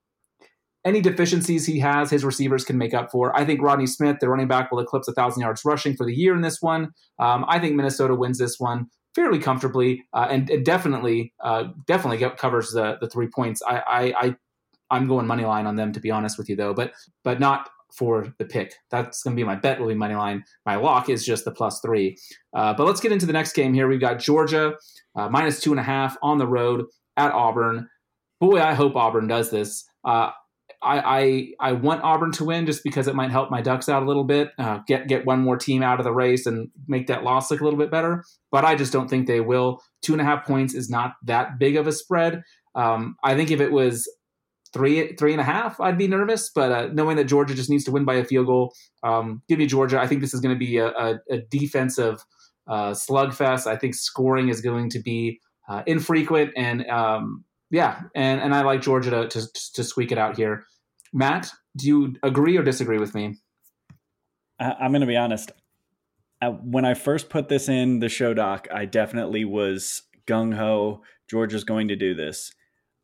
any 0.84 1.00
deficiencies 1.00 1.66
he 1.66 1.80
has, 1.80 2.10
his 2.10 2.24
receivers 2.24 2.64
can 2.64 2.78
make 2.78 2.94
up 2.94 3.10
for. 3.10 3.36
I 3.36 3.44
think 3.44 3.60
Rodney 3.60 3.88
Smith, 3.88 4.18
the 4.20 4.28
running 4.28 4.46
back, 4.46 4.70
will 4.70 4.78
eclipse 4.78 5.08
a 5.08 5.12
thousand 5.12 5.42
yards 5.42 5.62
rushing 5.64 5.96
for 5.96 6.06
the 6.06 6.14
year 6.14 6.34
in 6.34 6.42
this 6.42 6.58
one. 6.60 6.92
Um, 7.18 7.44
I 7.48 7.58
think 7.58 7.74
Minnesota 7.74 8.14
wins 8.14 8.38
this 8.38 8.56
one 8.58 8.86
fairly 9.16 9.40
comfortably, 9.40 10.04
uh, 10.12 10.28
and 10.30 10.48
it 10.48 10.64
definitely, 10.64 11.34
uh, 11.42 11.64
definitely 11.88 12.24
covers 12.36 12.70
the 12.70 12.98
the 13.00 13.08
three 13.08 13.28
points. 13.34 13.60
I, 13.66 13.76
I, 13.76 14.26
I 14.26 14.36
I'm 14.90 15.08
going 15.08 15.26
money 15.26 15.44
line 15.44 15.66
on 15.66 15.76
them 15.76 15.92
to 15.92 16.00
be 16.00 16.10
honest 16.10 16.38
with 16.38 16.48
you 16.48 16.56
though, 16.56 16.74
but 16.74 16.92
but 17.24 17.40
not 17.40 17.68
for 17.96 18.34
the 18.38 18.44
pick. 18.44 18.74
That's 18.90 19.22
going 19.22 19.36
to 19.36 19.40
be 19.40 19.46
my 19.46 19.54
bet. 19.54 19.80
Will 19.80 19.88
be 19.88 19.94
money 19.94 20.14
line. 20.14 20.44
My 20.64 20.76
lock 20.76 21.08
is 21.08 21.24
just 21.24 21.44
the 21.44 21.50
plus 21.50 21.80
three. 21.80 22.16
Uh, 22.54 22.74
but 22.74 22.86
let's 22.86 23.00
get 23.00 23.12
into 23.12 23.26
the 23.26 23.32
next 23.32 23.54
game 23.54 23.74
here. 23.74 23.88
We've 23.88 24.00
got 24.00 24.18
Georgia 24.18 24.74
uh, 25.14 25.28
minus 25.28 25.60
two 25.60 25.70
and 25.70 25.80
a 25.80 25.84
half 25.84 26.16
on 26.22 26.38
the 26.38 26.46
road 26.46 26.84
at 27.16 27.32
Auburn. 27.32 27.88
Boy, 28.40 28.60
I 28.60 28.74
hope 28.74 28.96
Auburn 28.96 29.28
does 29.28 29.50
this. 29.50 29.88
Uh, 30.04 30.30
I, 30.82 30.98
I, 31.00 31.70
I 31.70 31.72
want 31.72 32.04
Auburn 32.04 32.32
to 32.32 32.44
win 32.44 32.66
just 32.66 32.84
because 32.84 33.08
it 33.08 33.14
might 33.14 33.30
help 33.30 33.50
my 33.50 33.62
Ducks 33.62 33.88
out 33.88 34.02
a 34.02 34.06
little 34.06 34.24
bit, 34.24 34.50
uh, 34.58 34.80
get 34.86 35.08
get 35.08 35.24
one 35.24 35.40
more 35.40 35.56
team 35.56 35.82
out 35.82 35.98
of 35.98 36.04
the 36.04 36.12
race 36.12 36.44
and 36.44 36.68
make 36.86 37.06
that 37.06 37.24
loss 37.24 37.50
look 37.50 37.60
a 37.60 37.64
little 37.64 37.78
bit 37.78 37.90
better. 37.90 38.24
But 38.52 38.64
I 38.64 38.74
just 38.74 38.92
don't 38.92 39.08
think 39.08 39.26
they 39.26 39.40
will. 39.40 39.80
Two 40.02 40.12
and 40.12 40.20
a 40.20 40.24
half 40.24 40.46
points 40.46 40.74
is 40.74 40.90
not 40.90 41.14
that 41.24 41.58
big 41.58 41.76
of 41.76 41.86
a 41.86 41.92
spread. 41.92 42.42
Um, 42.74 43.16
I 43.24 43.34
think 43.34 43.50
if 43.50 43.60
it 43.60 43.72
was 43.72 44.06
three 44.72 45.14
three 45.14 45.32
and 45.32 45.40
a 45.40 45.44
half, 45.44 45.80
I'd 45.80 45.98
be 45.98 46.08
nervous. 46.08 46.50
But 46.54 46.72
uh, 46.72 46.88
knowing 46.92 47.16
that 47.16 47.24
Georgia 47.24 47.54
just 47.54 47.70
needs 47.70 47.84
to 47.84 47.92
win 47.92 48.04
by 48.04 48.14
a 48.14 48.24
field 48.24 48.46
goal, 48.46 48.74
um, 49.02 49.42
give 49.48 49.58
me 49.58 49.66
Georgia. 49.66 50.00
I 50.00 50.06
think 50.06 50.20
this 50.20 50.34
is 50.34 50.40
going 50.40 50.54
to 50.54 50.58
be 50.58 50.78
a, 50.78 50.88
a, 50.88 51.18
a 51.30 51.38
defensive 51.50 52.24
uh, 52.68 52.90
slugfest. 52.90 53.66
I 53.66 53.76
think 53.76 53.94
scoring 53.94 54.48
is 54.48 54.60
going 54.60 54.90
to 54.90 54.98
be 55.00 55.40
uh, 55.68 55.82
infrequent 55.86 56.52
and 56.56 56.86
um, 56.88 57.44
yeah, 57.70 58.02
and 58.14 58.40
and 58.40 58.54
I 58.54 58.62
like 58.62 58.82
Georgia 58.82 59.10
to, 59.10 59.28
to 59.28 59.48
to 59.74 59.84
squeak 59.84 60.12
it 60.12 60.18
out 60.18 60.36
here. 60.36 60.64
Matt, 61.12 61.50
do 61.76 61.86
you 61.86 62.14
agree 62.22 62.56
or 62.56 62.62
disagree 62.62 62.98
with 62.98 63.14
me? 63.14 63.36
I, 64.58 64.84
am 64.84 64.92
going 64.92 65.00
to 65.00 65.06
be 65.06 65.16
honest. 65.16 65.52
When 66.62 66.84
I 66.84 66.94
first 66.94 67.30
put 67.30 67.48
this 67.48 67.68
in 67.68 68.00
the 68.00 68.08
show 68.08 68.34
doc, 68.34 68.68
I 68.72 68.84
definitely 68.84 69.44
was 69.44 70.02
gung 70.26 70.54
ho. 70.54 71.02
Georgia's 71.28 71.64
going 71.64 71.88
to 71.88 71.96
do 71.96 72.14
this. 72.14 72.52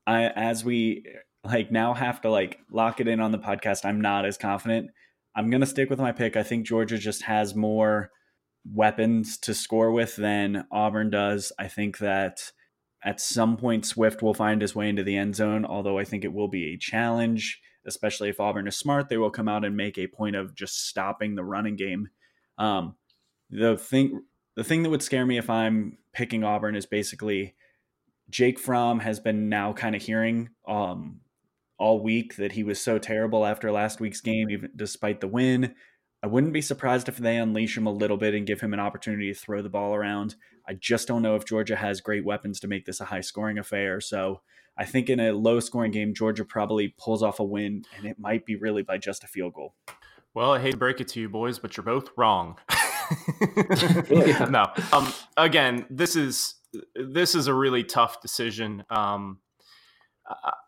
I 0.06 0.28
as 0.28 0.64
we 0.64 1.04
like 1.44 1.72
now 1.72 1.94
have 1.94 2.20
to 2.22 2.30
like 2.30 2.58
lock 2.70 3.00
it 3.00 3.08
in 3.08 3.20
on 3.20 3.32
the 3.32 3.38
podcast. 3.38 3.84
I'm 3.84 4.00
not 4.00 4.24
as 4.24 4.38
confident. 4.38 4.90
I'm 5.34 5.50
going 5.50 5.60
to 5.60 5.66
stick 5.66 5.90
with 5.90 5.98
my 5.98 6.12
pick. 6.12 6.36
I 6.36 6.42
think 6.42 6.66
Georgia 6.66 6.98
just 6.98 7.22
has 7.22 7.54
more 7.54 8.10
weapons 8.64 9.38
to 9.38 9.54
score 9.54 9.90
with 9.90 10.16
than 10.16 10.66
Auburn 10.70 11.10
does. 11.10 11.52
I 11.58 11.68
think 11.68 11.98
that 11.98 12.52
at 13.04 13.20
some 13.20 13.56
point 13.56 13.86
Swift 13.86 14.22
will 14.22 14.34
find 14.34 14.60
his 14.60 14.74
way 14.74 14.88
into 14.88 15.02
the 15.02 15.16
end 15.16 15.34
zone, 15.34 15.64
although 15.64 15.98
I 15.98 16.04
think 16.04 16.24
it 16.24 16.32
will 16.32 16.48
be 16.48 16.72
a 16.72 16.78
challenge, 16.78 17.60
especially 17.86 18.28
if 18.28 18.38
Auburn 18.38 18.68
is 18.68 18.76
smart. 18.76 19.08
They 19.08 19.16
will 19.16 19.30
come 19.30 19.48
out 19.48 19.64
and 19.64 19.76
make 19.76 19.98
a 19.98 20.06
point 20.06 20.36
of 20.36 20.54
just 20.54 20.86
stopping 20.86 21.34
the 21.34 21.44
running 21.44 21.76
game. 21.76 22.08
Um, 22.58 22.96
the 23.50 23.76
thing 23.76 24.22
the 24.54 24.64
thing 24.64 24.82
that 24.82 24.90
would 24.90 25.02
scare 25.02 25.26
me 25.26 25.38
if 25.38 25.48
I'm 25.48 25.98
picking 26.12 26.44
Auburn 26.44 26.76
is 26.76 26.86
basically 26.86 27.54
Jake 28.30 28.58
Fromm 28.58 29.00
has 29.00 29.18
been 29.18 29.48
now 29.48 29.72
kind 29.72 29.96
of 29.96 30.02
hearing 30.02 30.50
um, 30.68 31.20
all 31.82 32.00
week 32.00 32.36
that 32.36 32.52
he 32.52 32.62
was 32.62 32.80
so 32.80 32.96
terrible 32.96 33.44
after 33.44 33.72
last 33.72 33.98
week's 33.98 34.20
game, 34.20 34.48
even 34.50 34.70
despite 34.76 35.20
the 35.20 35.26
win. 35.26 35.74
I 36.22 36.28
wouldn't 36.28 36.52
be 36.52 36.62
surprised 36.62 37.08
if 37.08 37.16
they 37.16 37.36
unleash 37.36 37.76
him 37.76 37.88
a 37.88 37.92
little 37.92 38.16
bit 38.16 38.34
and 38.34 38.46
give 38.46 38.60
him 38.60 38.72
an 38.72 38.78
opportunity 38.78 39.32
to 39.32 39.38
throw 39.38 39.62
the 39.62 39.68
ball 39.68 39.92
around. 39.92 40.36
I 40.68 40.74
just 40.74 41.08
don't 41.08 41.22
know 41.22 41.34
if 41.34 41.44
Georgia 41.44 41.74
has 41.74 42.00
great 42.00 42.24
weapons 42.24 42.60
to 42.60 42.68
make 42.68 42.86
this 42.86 43.00
a 43.00 43.06
high 43.06 43.20
scoring 43.20 43.58
affair. 43.58 44.00
So 44.00 44.42
I 44.78 44.84
think 44.84 45.10
in 45.10 45.18
a 45.18 45.32
low 45.32 45.58
scoring 45.58 45.90
game, 45.90 46.14
Georgia 46.14 46.44
probably 46.44 46.94
pulls 46.98 47.20
off 47.20 47.40
a 47.40 47.44
win, 47.44 47.84
and 47.96 48.06
it 48.06 48.16
might 48.16 48.46
be 48.46 48.54
really 48.54 48.82
by 48.82 48.98
just 48.98 49.24
a 49.24 49.26
field 49.26 49.54
goal. 49.54 49.74
Well, 50.34 50.52
I 50.52 50.60
hate 50.60 50.70
to 50.70 50.76
break 50.76 51.00
it 51.00 51.08
to 51.08 51.20
you, 51.20 51.28
boys, 51.28 51.58
but 51.58 51.76
you're 51.76 51.82
both 51.82 52.10
wrong. 52.16 52.58
no. 54.48 54.70
Um, 54.92 55.12
again, 55.36 55.84
this 55.90 56.14
is 56.14 56.54
this 56.94 57.34
is 57.34 57.48
a 57.48 57.54
really 57.54 57.82
tough 57.82 58.22
decision. 58.22 58.84
Um, 58.88 59.38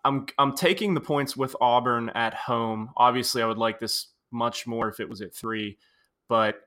I'm 0.05 0.27
I'm 0.39 0.55
taking 0.55 0.95
the 0.95 1.01
points 1.01 1.37
with 1.37 1.57
Auburn 1.61 2.11
at 2.11 2.35
home. 2.35 2.91
Obviously, 2.97 3.43
I 3.43 3.47
would 3.47 3.59
like 3.59 3.81
this 3.81 4.09
much 4.31 4.67
more 4.67 4.89
if 4.89 5.01
it 5.01 5.09
was 5.09 5.21
at 5.21 5.35
three, 5.35 5.79
but 6.29 6.61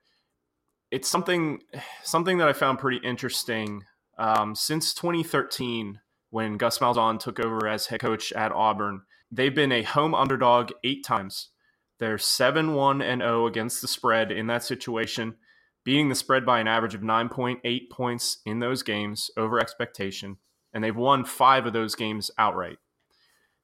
it's 0.91 1.07
something 1.07 1.61
something 2.03 2.37
that 2.37 2.47
I 2.47 2.53
found 2.53 2.79
pretty 2.79 3.05
interesting. 3.05 3.83
Um, 4.17 4.55
since 4.55 4.93
2013, 4.93 5.99
when 6.31 6.57
Gus 6.57 6.79
Malzahn 6.79 7.19
took 7.19 7.39
over 7.39 7.67
as 7.67 7.87
head 7.87 7.99
coach 7.99 8.31
at 8.33 8.51
Auburn, 8.51 9.01
they've 9.31 9.53
been 9.53 9.71
a 9.71 9.83
home 9.83 10.15
underdog 10.15 10.71
eight 10.83 11.05
times. 11.05 11.49
They're 11.99 12.17
7 12.17 12.73
1 12.73 13.01
and 13.01 13.21
0 13.21 13.47
against 13.47 13.81
the 13.81 13.87
spread 13.87 14.31
in 14.31 14.47
that 14.47 14.63
situation, 14.63 15.35
beating 15.83 16.09
the 16.09 16.15
spread 16.15 16.45
by 16.45 16.59
an 16.59 16.67
average 16.67 16.95
of 16.95 17.01
9.8 17.01 17.89
points 17.89 18.39
in 18.45 18.59
those 18.59 18.83
games 18.83 19.31
over 19.37 19.59
expectation. 19.59 20.37
And 20.73 20.83
they've 20.83 20.95
won 20.95 21.25
five 21.25 21.65
of 21.65 21.73
those 21.73 21.95
games 21.95 22.29
outright. 22.37 22.77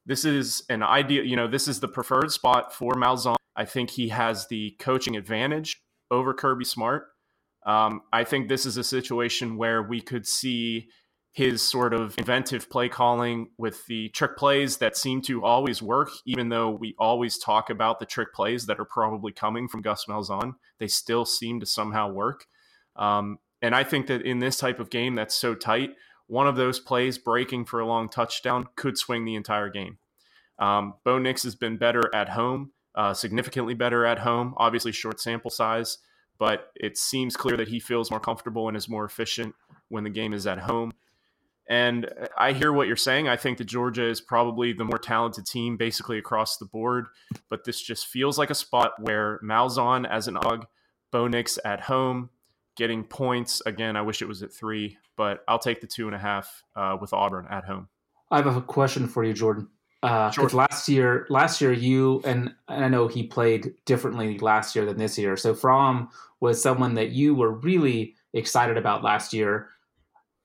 This 0.06 0.24
is 0.24 0.64
an 0.68 0.82
ideal, 0.82 1.24
you 1.24 1.36
know, 1.36 1.48
this 1.48 1.68
is 1.68 1.80
the 1.80 1.88
preferred 1.88 2.30
spot 2.30 2.74
for 2.74 2.92
Malzahn. 2.92 3.36
I 3.56 3.64
think 3.64 3.90
he 3.90 4.08
has 4.08 4.46
the 4.48 4.76
coaching 4.78 5.16
advantage 5.16 5.80
over 6.10 6.34
Kirby 6.34 6.64
Smart. 6.64 7.06
Um, 7.64 8.02
I 8.12 8.24
think 8.24 8.48
this 8.48 8.66
is 8.66 8.76
a 8.76 8.84
situation 8.84 9.56
where 9.56 9.82
we 9.82 10.00
could 10.00 10.26
see 10.26 10.88
his 11.32 11.62
sort 11.62 11.92
of 11.92 12.14
inventive 12.18 12.70
play 12.70 12.88
calling 12.88 13.48
with 13.58 13.84
the 13.86 14.08
trick 14.10 14.36
plays 14.36 14.76
that 14.76 14.96
seem 14.96 15.20
to 15.22 15.44
always 15.44 15.82
work, 15.82 16.10
even 16.26 16.48
though 16.48 16.70
we 16.70 16.94
always 16.96 17.38
talk 17.38 17.70
about 17.70 17.98
the 17.98 18.06
trick 18.06 18.32
plays 18.32 18.66
that 18.66 18.78
are 18.78 18.84
probably 18.84 19.32
coming 19.32 19.66
from 19.66 19.82
Gus 19.82 20.04
Malzahn. 20.08 20.52
They 20.78 20.86
still 20.86 21.24
seem 21.24 21.58
to 21.58 21.66
somehow 21.66 22.08
work. 22.08 22.44
Um, 22.94 23.38
and 23.60 23.74
I 23.74 23.82
think 23.82 24.06
that 24.06 24.22
in 24.22 24.38
this 24.38 24.58
type 24.58 24.78
of 24.78 24.90
game 24.90 25.16
that's 25.16 25.34
so 25.34 25.56
tight, 25.56 25.90
one 26.26 26.46
of 26.46 26.56
those 26.56 26.80
plays 26.80 27.18
breaking 27.18 27.66
for 27.66 27.80
a 27.80 27.86
long 27.86 28.08
touchdown 28.08 28.66
could 28.76 28.96
swing 28.96 29.24
the 29.24 29.34
entire 29.34 29.68
game. 29.68 29.98
Um, 30.58 30.94
Bo 31.04 31.18
Nix 31.18 31.42
has 31.42 31.54
been 31.54 31.76
better 31.76 32.14
at 32.14 32.30
home, 32.30 32.72
uh, 32.94 33.12
significantly 33.12 33.74
better 33.74 34.06
at 34.06 34.20
home, 34.20 34.54
obviously 34.56 34.92
short 34.92 35.20
sample 35.20 35.50
size, 35.50 35.98
but 36.38 36.70
it 36.76 36.96
seems 36.96 37.36
clear 37.36 37.56
that 37.56 37.68
he 37.68 37.80
feels 37.80 38.10
more 38.10 38.20
comfortable 38.20 38.68
and 38.68 38.76
is 38.76 38.88
more 38.88 39.04
efficient 39.04 39.54
when 39.88 40.04
the 40.04 40.10
game 40.10 40.32
is 40.32 40.46
at 40.46 40.60
home. 40.60 40.92
And 41.68 42.10
I 42.36 42.52
hear 42.52 42.72
what 42.72 42.86
you're 42.86 42.96
saying. 42.96 43.26
I 43.26 43.36
think 43.36 43.56
that 43.58 43.64
Georgia 43.64 44.04
is 44.04 44.20
probably 44.20 44.72
the 44.72 44.84
more 44.84 44.98
talented 44.98 45.46
team 45.46 45.76
basically 45.76 46.18
across 46.18 46.58
the 46.58 46.66
board, 46.66 47.06
but 47.48 47.64
this 47.64 47.80
just 47.80 48.06
feels 48.06 48.38
like 48.38 48.50
a 48.50 48.54
spot 48.54 48.92
where 49.00 49.40
Malzahn 49.42 50.08
as 50.08 50.28
an 50.28 50.36
og, 50.36 50.66
Bo 51.10 51.26
Nix 51.26 51.58
at 51.64 51.82
home, 51.82 52.30
getting 52.76 53.04
points. 53.04 53.62
Again, 53.66 53.96
I 53.96 54.02
wish 54.02 54.22
it 54.22 54.28
was 54.28 54.42
at 54.42 54.52
three, 54.52 54.98
but 55.16 55.44
I'll 55.48 55.58
take 55.58 55.80
the 55.80 55.86
two 55.86 56.06
and 56.06 56.14
a 56.14 56.18
half 56.18 56.62
uh, 56.76 56.96
with 57.00 57.12
Auburn 57.12 57.46
at 57.50 57.64
home. 57.64 57.88
I 58.30 58.38
have 58.38 58.56
a 58.56 58.60
question 58.60 59.06
for 59.06 59.24
you, 59.24 59.32
Jordan. 59.32 59.68
Uh, 60.02 60.30
sure. 60.30 60.48
last 60.50 60.86
year, 60.86 61.26
last 61.30 61.62
year 61.62 61.72
you 61.72 62.20
and 62.26 62.52
I 62.68 62.88
know 62.88 63.08
he 63.08 63.22
played 63.26 63.72
differently 63.86 64.38
last 64.38 64.76
year 64.76 64.84
than 64.84 64.98
this 64.98 65.16
year. 65.16 65.34
So 65.34 65.54
Fromm 65.54 66.10
was 66.40 66.60
someone 66.60 66.92
that 66.94 67.12
you 67.12 67.34
were 67.34 67.52
really 67.52 68.14
excited 68.34 68.76
about 68.76 69.02
last 69.02 69.32
year. 69.32 69.70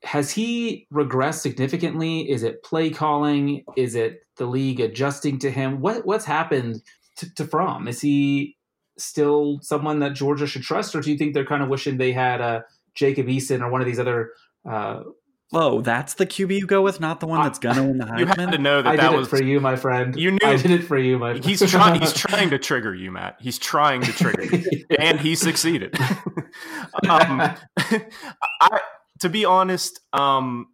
Has 0.03 0.31
he 0.31 0.87
regressed 0.93 1.41
significantly? 1.41 2.29
Is 2.31 2.43
it 2.43 2.63
play 2.63 2.89
calling? 2.89 3.65
Is 3.75 3.95
it 3.95 4.21
the 4.37 4.45
league 4.45 4.79
adjusting 4.79 5.39
to 5.39 5.51
him? 5.51 5.81
What 5.81 6.05
what's 6.05 6.23
happened 6.23 6.81
to, 7.17 7.33
to 7.35 7.43
Fromm? 7.43 7.89
Is 7.89 7.99
he 7.99 8.55
still 8.99 9.59
someone 9.61 9.99
that 9.99 10.13
Georgia 10.13 10.47
should 10.47 10.63
trust, 10.63 10.95
or 10.95 11.01
do 11.01 11.11
you 11.11 11.17
think 11.17 11.33
they're 11.33 11.45
kind 11.45 11.63
of 11.63 11.69
wishing 11.69 11.97
they 11.97 12.11
had 12.11 12.41
a 12.41 12.43
uh, 12.43 12.61
Jacob 12.95 13.27
Eason 13.27 13.61
or 13.61 13.69
one 13.69 13.81
of 13.81 13.87
these 13.87 13.99
other 13.99 14.31
uh, 14.69 15.03
Oh, 15.51 15.81
that's 15.81 16.13
the 16.13 16.27
QB 16.27 16.59
you 16.59 16.67
go 16.67 16.83
with, 16.83 16.99
not 16.99 17.19
the 17.19 17.25
one 17.25 17.41
that's 17.41 17.57
gonna 17.57 17.83
win 17.83 17.97
the 17.97 18.05
Heisman. 18.05 18.19
You 18.19 18.25
had 18.27 18.51
to 18.51 18.57
know 18.59 18.83
that 18.83 18.89
I 18.89 18.95
that 18.97 19.09
did 19.09 19.17
was 19.17 19.25
it 19.25 19.29
for 19.31 19.41
you, 19.41 19.59
my 19.59 19.75
friend. 19.75 20.15
You 20.15 20.31
knew 20.31 20.39
I 20.43 20.57
did 20.57 20.69
it 20.69 20.83
for 20.83 20.97
you, 20.97 21.17
my. 21.17 21.31
Friend. 21.31 21.43
He's 21.43 21.59
trying. 21.71 21.99
He's 21.99 22.13
trying 22.27 22.51
to 22.51 22.59
trigger 22.59 22.93
you, 22.93 23.11
Matt. 23.11 23.37
He's 23.39 23.57
trying 23.57 24.01
to 24.01 24.11
trigger 24.11 24.43
you, 24.43 24.85
and 24.99 25.19
he 25.19 25.33
succeeded. 25.33 25.99
um, 27.09 27.55
I, 28.61 28.79
to 29.21 29.29
be 29.29 29.43
honest, 29.43 29.99
um, 30.13 30.67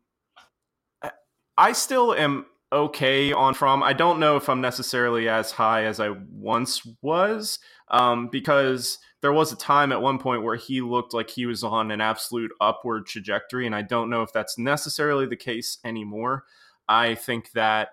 I 1.57 1.71
still 1.71 2.13
am 2.13 2.45
okay 2.73 3.31
on 3.31 3.53
Fromm. 3.53 3.81
I 3.81 3.93
don't 3.93 4.19
know 4.19 4.35
if 4.35 4.49
I'm 4.49 4.59
necessarily 4.59 5.29
as 5.29 5.51
high 5.51 5.85
as 5.85 6.01
I 6.01 6.09
once 6.09 6.81
was, 7.01 7.59
um, 7.89 8.29
because 8.31 8.97
there 9.21 9.33
was 9.33 9.51
a 9.51 9.57
time 9.57 9.91
at 9.91 10.01
one 10.01 10.19
point 10.19 10.43
where 10.43 10.55
he 10.55 10.81
looked 10.81 11.13
like 11.13 11.29
he 11.29 11.45
was 11.45 11.63
on 11.63 11.91
an 11.91 12.01
absolute 12.01 12.51
upward 12.61 13.05
trajectory, 13.07 13.65
and 13.65 13.75
I 13.75 13.81
don't 13.81 14.09
know 14.09 14.21
if 14.21 14.31
that's 14.33 14.57
necessarily 14.57 15.25
the 15.25 15.35
case 15.35 15.77
anymore. 15.83 16.45
I 16.87 17.15
think 17.15 17.51
that 17.53 17.89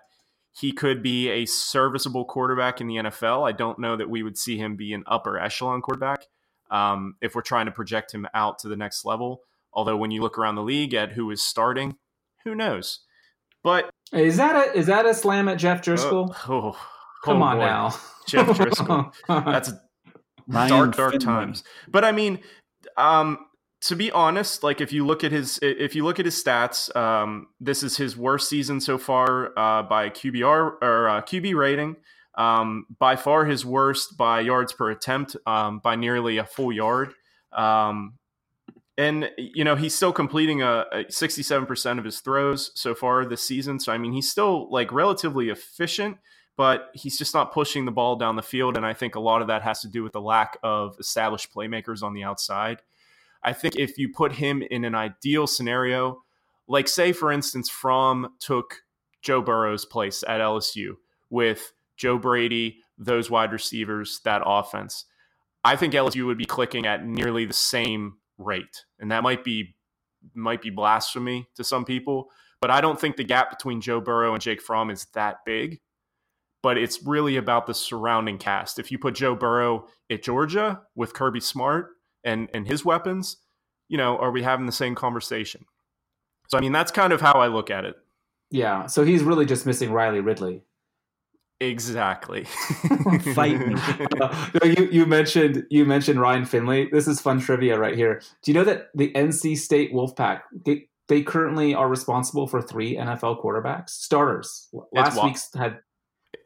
he 0.55 0.71
could 0.71 1.01
be 1.01 1.29
a 1.29 1.45
serviceable 1.45 2.25
quarterback 2.25 2.79
in 2.79 2.87
the 2.87 2.95
NFL. 2.95 3.47
I 3.47 3.51
don't 3.51 3.79
know 3.79 3.95
that 3.95 4.09
we 4.09 4.21
would 4.21 4.37
see 4.37 4.57
him 4.57 4.75
be 4.75 4.93
an 4.93 5.03
upper 5.07 5.39
echelon 5.39 5.81
quarterback 5.81 6.27
um, 6.69 7.15
if 7.21 7.33
we're 7.33 7.41
trying 7.41 7.65
to 7.65 7.71
project 7.71 8.13
him 8.13 8.27
out 8.33 8.59
to 8.59 8.67
the 8.67 8.75
next 8.75 9.05
level. 9.05 9.41
Although 9.73 9.97
when 9.97 10.11
you 10.11 10.21
look 10.21 10.37
around 10.37 10.55
the 10.55 10.61
league 10.61 10.93
at 10.93 11.13
who 11.13 11.31
is 11.31 11.41
starting, 11.41 11.97
who 12.43 12.53
knows? 12.53 12.99
But 13.63 13.89
is 14.11 14.37
that 14.37 14.55
a 14.55 14.77
is 14.77 14.85
that 14.87 15.05
a 15.05 15.13
slam 15.13 15.47
at 15.47 15.57
Jeff 15.57 15.81
Driskel? 15.81 16.29
Uh, 16.29 16.53
oh, 16.53 16.87
Come 17.23 17.41
oh 17.41 17.45
on 17.45 17.57
boy. 17.57 17.65
now, 17.65 17.95
Jeff 18.27 18.47
Driskel. 18.57 19.13
That's 19.27 19.71
Ryan 20.47 20.69
dark, 20.69 20.95
dark 20.95 21.11
Finley. 21.13 21.25
times. 21.25 21.63
But 21.87 22.05
I 22.05 22.11
mean, 22.11 22.39
um, 22.97 23.45
to 23.81 23.95
be 23.95 24.11
honest, 24.11 24.63
like 24.63 24.79
if 24.79 24.93
you 24.93 25.05
look 25.05 25.23
at 25.23 25.31
his 25.31 25.59
if 25.61 25.95
you 25.95 26.05
look 26.05 26.19
at 26.19 26.25
his 26.25 26.41
stats, 26.41 26.93
um, 26.95 27.47
this 27.59 27.83
is 27.83 27.97
his 27.97 28.15
worst 28.15 28.49
season 28.49 28.79
so 28.79 28.97
far 28.97 29.57
uh, 29.57 29.83
by 29.83 30.09
QBR 30.09 30.81
or 30.81 31.09
uh, 31.09 31.21
QB 31.21 31.55
rating. 31.55 31.97
Um, 32.35 32.87
by 32.97 33.15
far 33.15 33.45
his 33.45 33.63
worst 33.63 34.17
by 34.17 34.39
yards 34.39 34.73
per 34.73 34.89
attempt 34.89 35.35
um, 35.45 35.79
by 35.79 35.95
nearly 35.95 36.37
a 36.37 36.45
full 36.45 36.71
yard. 36.71 37.13
Um, 37.51 38.17
and 38.97 39.29
you 39.37 39.63
know 39.63 39.75
he's 39.75 39.93
still 39.93 40.13
completing 40.13 40.61
a, 40.61 40.85
a 40.91 41.03
67% 41.05 41.99
of 41.99 42.05
his 42.05 42.19
throws 42.19 42.71
so 42.75 42.95
far 42.95 43.25
this 43.25 43.41
season. 43.41 43.79
So 43.79 43.91
I 43.91 43.97
mean 43.97 44.13
he's 44.13 44.29
still 44.29 44.71
like 44.71 44.91
relatively 44.91 45.49
efficient, 45.49 46.17
but 46.55 46.91
he's 46.93 47.17
just 47.17 47.33
not 47.33 47.51
pushing 47.51 47.85
the 47.85 47.91
ball 47.91 48.15
down 48.15 48.35
the 48.35 48.41
field. 48.41 48.77
And 48.77 48.85
I 48.85 48.93
think 48.93 49.15
a 49.15 49.19
lot 49.19 49.41
of 49.41 49.47
that 49.47 49.63
has 49.63 49.81
to 49.81 49.87
do 49.87 50.03
with 50.03 50.13
the 50.13 50.21
lack 50.21 50.57
of 50.63 50.95
established 50.99 51.53
playmakers 51.53 52.03
on 52.03 52.13
the 52.13 52.23
outside. 52.23 52.81
I 53.43 53.53
think 53.53 53.75
if 53.75 53.97
you 53.97 54.09
put 54.09 54.33
him 54.33 54.61
in 54.61 54.85
an 54.85 54.95
ideal 54.95 55.47
scenario, 55.47 56.23
like 56.67 56.87
say 56.87 57.11
for 57.11 57.31
instance, 57.31 57.69
Fromm 57.69 58.33
took 58.39 58.83
Joe 59.21 59.41
Burrow's 59.41 59.85
place 59.85 60.23
at 60.27 60.41
LSU 60.41 60.95
with 61.29 61.73
Joe 61.97 62.17
Brady, 62.17 62.77
those 62.97 63.29
wide 63.29 63.51
receivers, 63.51 64.21
that 64.23 64.41
offense. 64.45 65.05
I 65.63 65.75
think 65.75 65.93
LSU 65.93 66.25
would 66.25 66.37
be 66.37 66.45
clicking 66.45 66.85
at 66.85 67.05
nearly 67.05 67.45
the 67.45 67.53
same 67.53 68.17
rate, 68.37 68.85
and 68.99 69.11
that 69.11 69.23
might 69.23 69.43
be 69.43 69.75
might 70.33 70.61
be 70.61 70.69
blasphemy 70.69 71.47
to 71.55 71.63
some 71.63 71.83
people, 71.83 72.29
but 72.61 72.71
I 72.71 72.79
don't 72.79 72.99
think 72.99 73.17
the 73.17 73.23
gap 73.25 73.49
between 73.49 73.81
Joe 73.81 73.99
Burrow 73.99 74.33
and 74.33 74.41
Jake 74.41 74.61
Fromm 74.61 74.89
is 74.89 75.05
that 75.13 75.43
big. 75.45 75.81
But 76.63 76.77
it's 76.77 77.03
really 77.03 77.35
about 77.35 77.67
the 77.67 77.73
surrounding 77.73 78.39
cast. 78.39 78.79
If 78.79 78.91
you 78.91 78.97
put 78.97 79.13
Joe 79.13 79.35
Burrow 79.35 79.87
at 80.09 80.23
Georgia 80.23 80.81
with 80.95 81.13
Kirby 81.13 81.41
Smart 81.41 81.89
and 82.23 82.49
and 82.53 82.65
his 82.65 82.83
weapons, 82.83 83.37
you 83.89 83.97
know, 83.97 84.17
are 84.17 84.31
we 84.31 84.41
having 84.41 84.65
the 84.65 84.71
same 84.71 84.95
conversation? 84.95 85.65
So 86.47 86.57
I 86.57 86.61
mean, 86.61 86.71
that's 86.71 86.91
kind 86.91 87.13
of 87.13 87.21
how 87.21 87.33
I 87.33 87.47
look 87.47 87.69
at 87.69 87.85
it. 87.85 87.95
Yeah. 88.49 88.85
So 88.85 89.03
he's 89.03 89.23
really 89.23 89.45
just 89.45 89.65
missing 89.65 89.91
Riley 89.91 90.19
Ridley. 90.19 90.63
Exactly. 91.59 92.43
Fight 93.35 93.59
me. 93.67 93.75
Uh, 94.21 94.65
you 94.65 94.87
you 94.91 95.05
mentioned 95.05 95.65
you 95.69 95.85
mentioned 95.85 96.19
Ryan 96.19 96.45
Finley. 96.45 96.87
This 96.91 97.07
is 97.07 97.19
fun 97.19 97.39
trivia 97.39 97.79
right 97.79 97.95
here. 97.95 98.21
Do 98.43 98.51
you 98.51 98.53
know 98.53 98.63
that 98.63 98.89
the 98.93 99.11
NC 99.13 99.57
State 99.57 99.91
Wolfpack 99.93 100.41
they, 100.65 100.87
they 101.07 101.23
currently 101.23 101.73
are 101.73 101.89
responsible 101.89 102.47
for 102.47 102.61
three 102.61 102.95
NFL 102.95 103.41
quarterbacks 103.43 103.89
starters? 103.89 104.69
Last 104.91 105.21
week's 105.23 105.49
had 105.55 105.79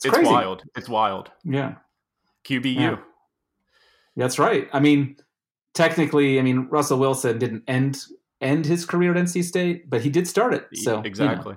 it's, 0.06 0.14
crazy. 0.14 0.32
wild. 0.32 0.64
It's 0.76 0.89
wild. 0.89 1.32
yeah. 1.43 1.76
QBU. 2.45 2.76
Yeah. 2.76 2.98
That's 4.16 4.39
right. 4.39 4.68
I 4.74 4.80
mean, 4.80 5.18
technically, 5.74 6.39
I 6.39 6.41
mean 6.41 6.68
Russell 6.70 7.00
Wilson 7.00 7.38
didn't 7.38 7.64
end 7.68 8.00
end 8.41 8.66
his 8.66 8.86
career 8.86 9.12
at 9.12 9.18
NC 9.18 9.43
State, 9.43 9.89
but 9.89 10.02
he 10.02 10.10
did 10.10 10.28
start 10.28 10.54
it. 10.54 10.68
So 10.74 10.91
you 10.91 10.98
know. 10.98 11.04
exactly. 11.04 11.56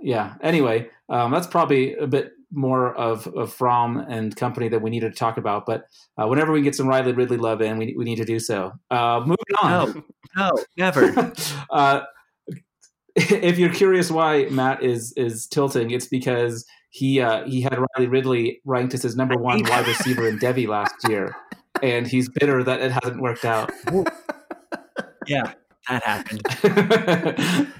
yeah. 0.00 0.34
Anyway, 0.42 0.88
um, 1.08 1.30
that's 1.30 1.46
probably 1.46 1.94
a 1.94 2.06
bit 2.06 2.32
more 2.52 2.94
of, 2.94 3.26
of 3.28 3.52
Fromm 3.52 3.96
and 3.96 4.36
company 4.36 4.68
that 4.68 4.82
we 4.82 4.90
needed 4.90 5.12
to 5.12 5.18
talk 5.18 5.38
about. 5.38 5.64
But 5.66 5.86
uh, 6.18 6.26
whenever 6.26 6.52
we 6.52 6.62
get 6.62 6.74
some 6.74 6.86
Riley 6.86 7.12
Ridley 7.12 7.38
love 7.38 7.62
in, 7.62 7.78
we, 7.78 7.94
we 7.96 8.04
need 8.04 8.16
to 8.16 8.24
do 8.24 8.38
so. 8.38 8.72
Uh, 8.90 9.20
moving 9.20 9.36
on. 9.62 10.04
No, 10.36 10.50
no, 10.50 10.64
never. 10.76 11.32
uh, 11.70 12.02
if 13.16 13.58
you're 13.58 13.72
curious 13.72 14.10
why 14.10 14.46
Matt 14.50 14.82
is 14.82 15.12
is 15.16 15.46
tilting, 15.46 15.90
it's 15.90 16.06
because 16.06 16.66
he 16.92 17.20
uh, 17.20 17.44
he 17.46 17.62
had 17.62 17.78
Riley 17.78 18.06
Ridley 18.06 18.60
ranked 18.66 18.92
as 18.92 19.02
his 19.02 19.16
number 19.16 19.34
one 19.36 19.62
wide 19.64 19.86
receiver 19.86 20.28
in 20.28 20.38
Devy 20.38 20.68
last 20.68 20.94
year, 21.08 21.34
and 21.82 22.06
he's 22.06 22.28
bitter 22.28 22.62
that 22.62 22.82
it 22.82 22.92
hasn't 22.92 23.20
worked 23.22 23.46
out. 23.46 23.72
yeah, 25.26 25.54
that 25.88 26.02
happened. 26.04 26.42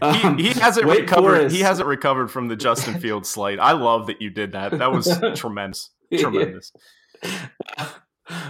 Um, 0.00 0.38
he, 0.38 0.48
he 0.48 0.58
hasn't 0.58 0.86
Wake 0.86 1.00
recovered. 1.00 1.36
Forest- 1.36 1.54
He 1.54 1.60
hasn't 1.60 1.86
recovered 1.88 2.28
from 2.30 2.48
the 2.48 2.56
Justin 2.56 2.98
Fields 3.00 3.28
slight. 3.28 3.60
I 3.60 3.72
love 3.72 4.06
that 4.06 4.22
you 4.22 4.30
did 4.30 4.52
that. 4.52 4.78
That 4.78 4.90
was 4.92 5.20
tremendous. 5.34 5.90
Tremendous. 6.18 6.72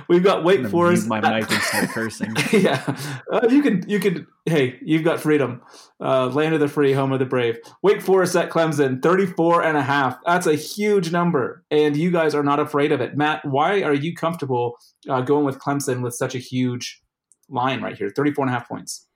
We've 0.08 0.22
got 0.22 0.44
Wake 0.44 0.66
Forest. 0.66 1.08
my 1.08 1.20
mic 1.20 1.50
and 1.50 1.62
start 1.62 1.88
cursing. 1.90 2.34
yeah, 2.52 2.96
uh, 3.30 3.46
you 3.48 3.62
can. 3.62 3.88
You 3.88 4.00
can. 4.00 4.26
Hey, 4.44 4.78
you've 4.82 5.04
got 5.04 5.20
freedom. 5.20 5.62
Uh, 6.00 6.26
land 6.28 6.54
of 6.54 6.60
the 6.60 6.68
free, 6.68 6.92
home 6.92 7.12
of 7.12 7.18
the 7.18 7.26
brave. 7.26 7.58
Wake 7.82 8.02
Forest 8.02 8.36
at 8.36 8.50
Clemson, 8.50 9.02
34 9.02 9.62
and 9.62 9.76
a 9.76 9.82
half. 9.82 10.18
That's 10.26 10.46
a 10.46 10.54
huge 10.54 11.12
number, 11.12 11.64
and 11.70 11.96
you 11.96 12.10
guys 12.10 12.34
are 12.34 12.42
not 12.42 12.60
afraid 12.60 12.92
of 12.92 13.00
it. 13.00 13.16
Matt, 13.16 13.44
why 13.44 13.82
are 13.82 13.94
you 13.94 14.14
comfortable 14.14 14.76
uh, 15.08 15.20
going 15.20 15.44
with 15.44 15.58
Clemson 15.58 16.02
with 16.02 16.14
such 16.14 16.34
a 16.34 16.38
huge 16.38 17.02
line 17.48 17.82
right 17.82 17.96
here, 17.96 18.10
34 18.14 18.44
and 18.44 18.54
a 18.54 18.58
half 18.58 18.68
points? 18.68 19.06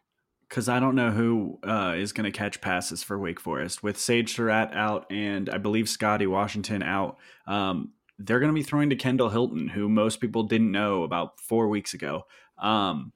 because 0.48 0.68
I 0.68 0.78
don't 0.78 0.94
know 0.94 1.10
who 1.10 1.58
uh, 1.66 1.94
is 1.96 2.12
going 2.12 2.30
to 2.30 2.36
catch 2.36 2.60
passes 2.60 3.02
for 3.02 3.18
Wake 3.18 3.40
Forest 3.40 3.82
with 3.82 3.98
Sage 3.98 4.34
Surratt 4.34 4.72
out 4.72 5.06
and 5.10 5.50
I 5.50 5.58
believe 5.58 5.88
Scotty 5.88 6.26
Washington 6.26 6.82
out. 6.82 7.18
Um, 7.46 7.92
they're 8.18 8.40
going 8.40 8.50
to 8.50 8.54
be 8.54 8.62
throwing 8.62 8.90
to 8.90 8.96
Kendall 8.96 9.30
Hilton, 9.30 9.68
who 9.68 9.88
most 9.88 10.20
people 10.20 10.44
didn't 10.44 10.72
know 10.72 11.02
about 11.02 11.40
four 11.40 11.68
weeks 11.68 11.94
ago. 11.94 12.22
Um, 12.58 13.12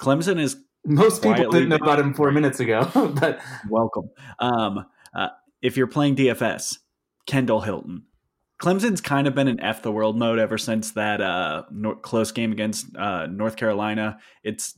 Clemson 0.00 0.40
is 0.40 0.56
Most 0.84 1.22
people 1.22 1.50
didn't 1.50 1.68
know 1.68 1.76
about 1.76 2.00
him 2.00 2.14
four 2.14 2.30
minutes 2.30 2.60
ago, 2.60 2.90
but 3.20 3.40
welcome. 3.68 4.10
Um, 4.38 4.86
uh, 5.14 5.28
if 5.60 5.76
you're 5.76 5.86
playing 5.86 6.16
DFS, 6.16 6.78
Kendall 7.26 7.60
Hilton. 7.60 8.04
Clemson's 8.60 9.00
kind 9.00 9.28
of 9.28 9.36
been 9.36 9.46
in 9.46 9.60
F 9.60 9.82
the 9.82 9.92
world 9.92 10.18
mode 10.18 10.40
ever 10.40 10.58
since 10.58 10.90
that 10.92 11.20
uh, 11.20 11.62
nor- 11.70 11.94
close 11.94 12.32
game 12.32 12.50
against 12.50 12.96
uh, 12.96 13.26
North 13.26 13.54
Carolina. 13.54 14.18
It's 14.42 14.74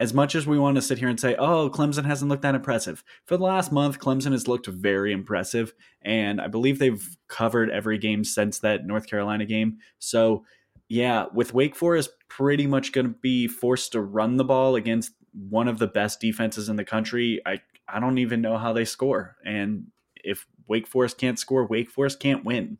as 0.00 0.14
much 0.14 0.34
as 0.34 0.46
we 0.46 0.58
want 0.58 0.76
to 0.76 0.82
sit 0.82 0.98
here 0.98 1.08
and 1.08 1.18
say, 1.18 1.34
oh, 1.36 1.68
Clemson 1.68 2.04
hasn't 2.04 2.28
looked 2.28 2.42
that 2.42 2.54
impressive. 2.54 3.02
For 3.26 3.36
the 3.36 3.44
last 3.44 3.72
month, 3.72 3.98
Clemson 3.98 4.32
has 4.32 4.46
looked 4.46 4.66
very 4.66 5.12
impressive. 5.12 5.74
And 6.02 6.40
I 6.40 6.46
believe 6.46 6.78
they've 6.78 7.16
covered 7.26 7.70
every 7.70 7.98
game 7.98 8.22
since 8.22 8.60
that 8.60 8.86
North 8.86 9.08
Carolina 9.08 9.44
game. 9.44 9.78
So, 9.98 10.44
yeah, 10.88 11.26
with 11.34 11.52
Wake 11.52 11.74
Forest 11.74 12.10
pretty 12.28 12.66
much 12.66 12.92
going 12.92 13.08
to 13.08 13.14
be 13.20 13.48
forced 13.48 13.92
to 13.92 14.00
run 14.00 14.36
the 14.36 14.44
ball 14.44 14.76
against 14.76 15.12
one 15.32 15.68
of 15.68 15.78
the 15.78 15.88
best 15.88 16.20
defenses 16.20 16.68
in 16.68 16.76
the 16.76 16.84
country, 16.84 17.40
I, 17.44 17.60
I 17.88 17.98
don't 17.98 18.18
even 18.18 18.40
know 18.40 18.56
how 18.56 18.72
they 18.72 18.84
score. 18.84 19.36
And 19.44 19.88
if 20.14 20.46
Wake 20.68 20.86
Forest 20.86 21.18
can't 21.18 21.38
score, 21.38 21.66
Wake 21.66 21.90
Forest 21.90 22.20
can't 22.20 22.44
win 22.44 22.78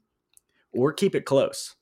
or 0.73 0.93
keep 0.93 1.15
it 1.15 1.25
close. 1.25 1.75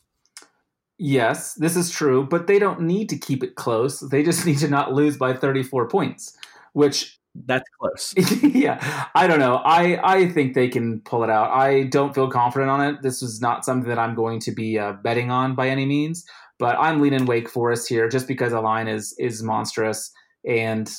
Yes, 0.99 1.55
this 1.55 1.76
is 1.76 1.90
true. 1.90 2.26
But 2.26 2.47
they 2.47 2.59
don't 2.59 2.82
need 2.82 3.09
to 3.11 3.18
keep 3.18 3.42
it 3.42 3.55
close. 3.57 4.01
They 4.01 4.22
just 4.22 4.47
need 4.49 4.59
to 4.59 4.68
not 4.68 4.92
lose 4.92 5.16
by 5.16 5.34
34 5.34 5.88
points, 5.88 6.36
which 6.72 7.18
That's 7.47 7.68
close. 7.80 8.14
yeah, 8.42 9.09
I 9.14 9.26
don't 9.26 9.40
know. 9.40 9.57
I 9.57 10.01
I 10.03 10.28
think 10.30 10.55
they 10.55 10.68
can 10.68 11.01
pull 11.03 11.22
it 11.24 11.30
out. 11.30 11.51
I 11.51 11.84
don't 11.84 12.14
feel 12.14 12.30
confident 12.30 12.70
on 12.70 12.80
it. 12.82 13.03
This 13.03 13.22
is 13.22 13.40
not 13.40 13.64
something 13.64 13.88
that 13.88 13.99
I'm 13.99 14.14
going 14.14 14.40
to 14.40 14.53
be 14.53 14.78
uh, 14.78 14.94
betting 15.05 15.30
on 15.30 15.55
by 15.55 15.68
any 15.68 15.86
means. 15.86 16.24
But 16.59 16.76
I'm 16.78 17.01
leaning 17.03 17.26
Wake 17.26 17.51
Forest 17.51 17.88
here 17.88 18.09
just 18.09 18.26
because 18.28 18.53
the 18.53 18.61
line 18.62 18.88
is 18.88 19.14
is 19.18 19.42
monstrous 19.42 20.11
and 20.49 20.90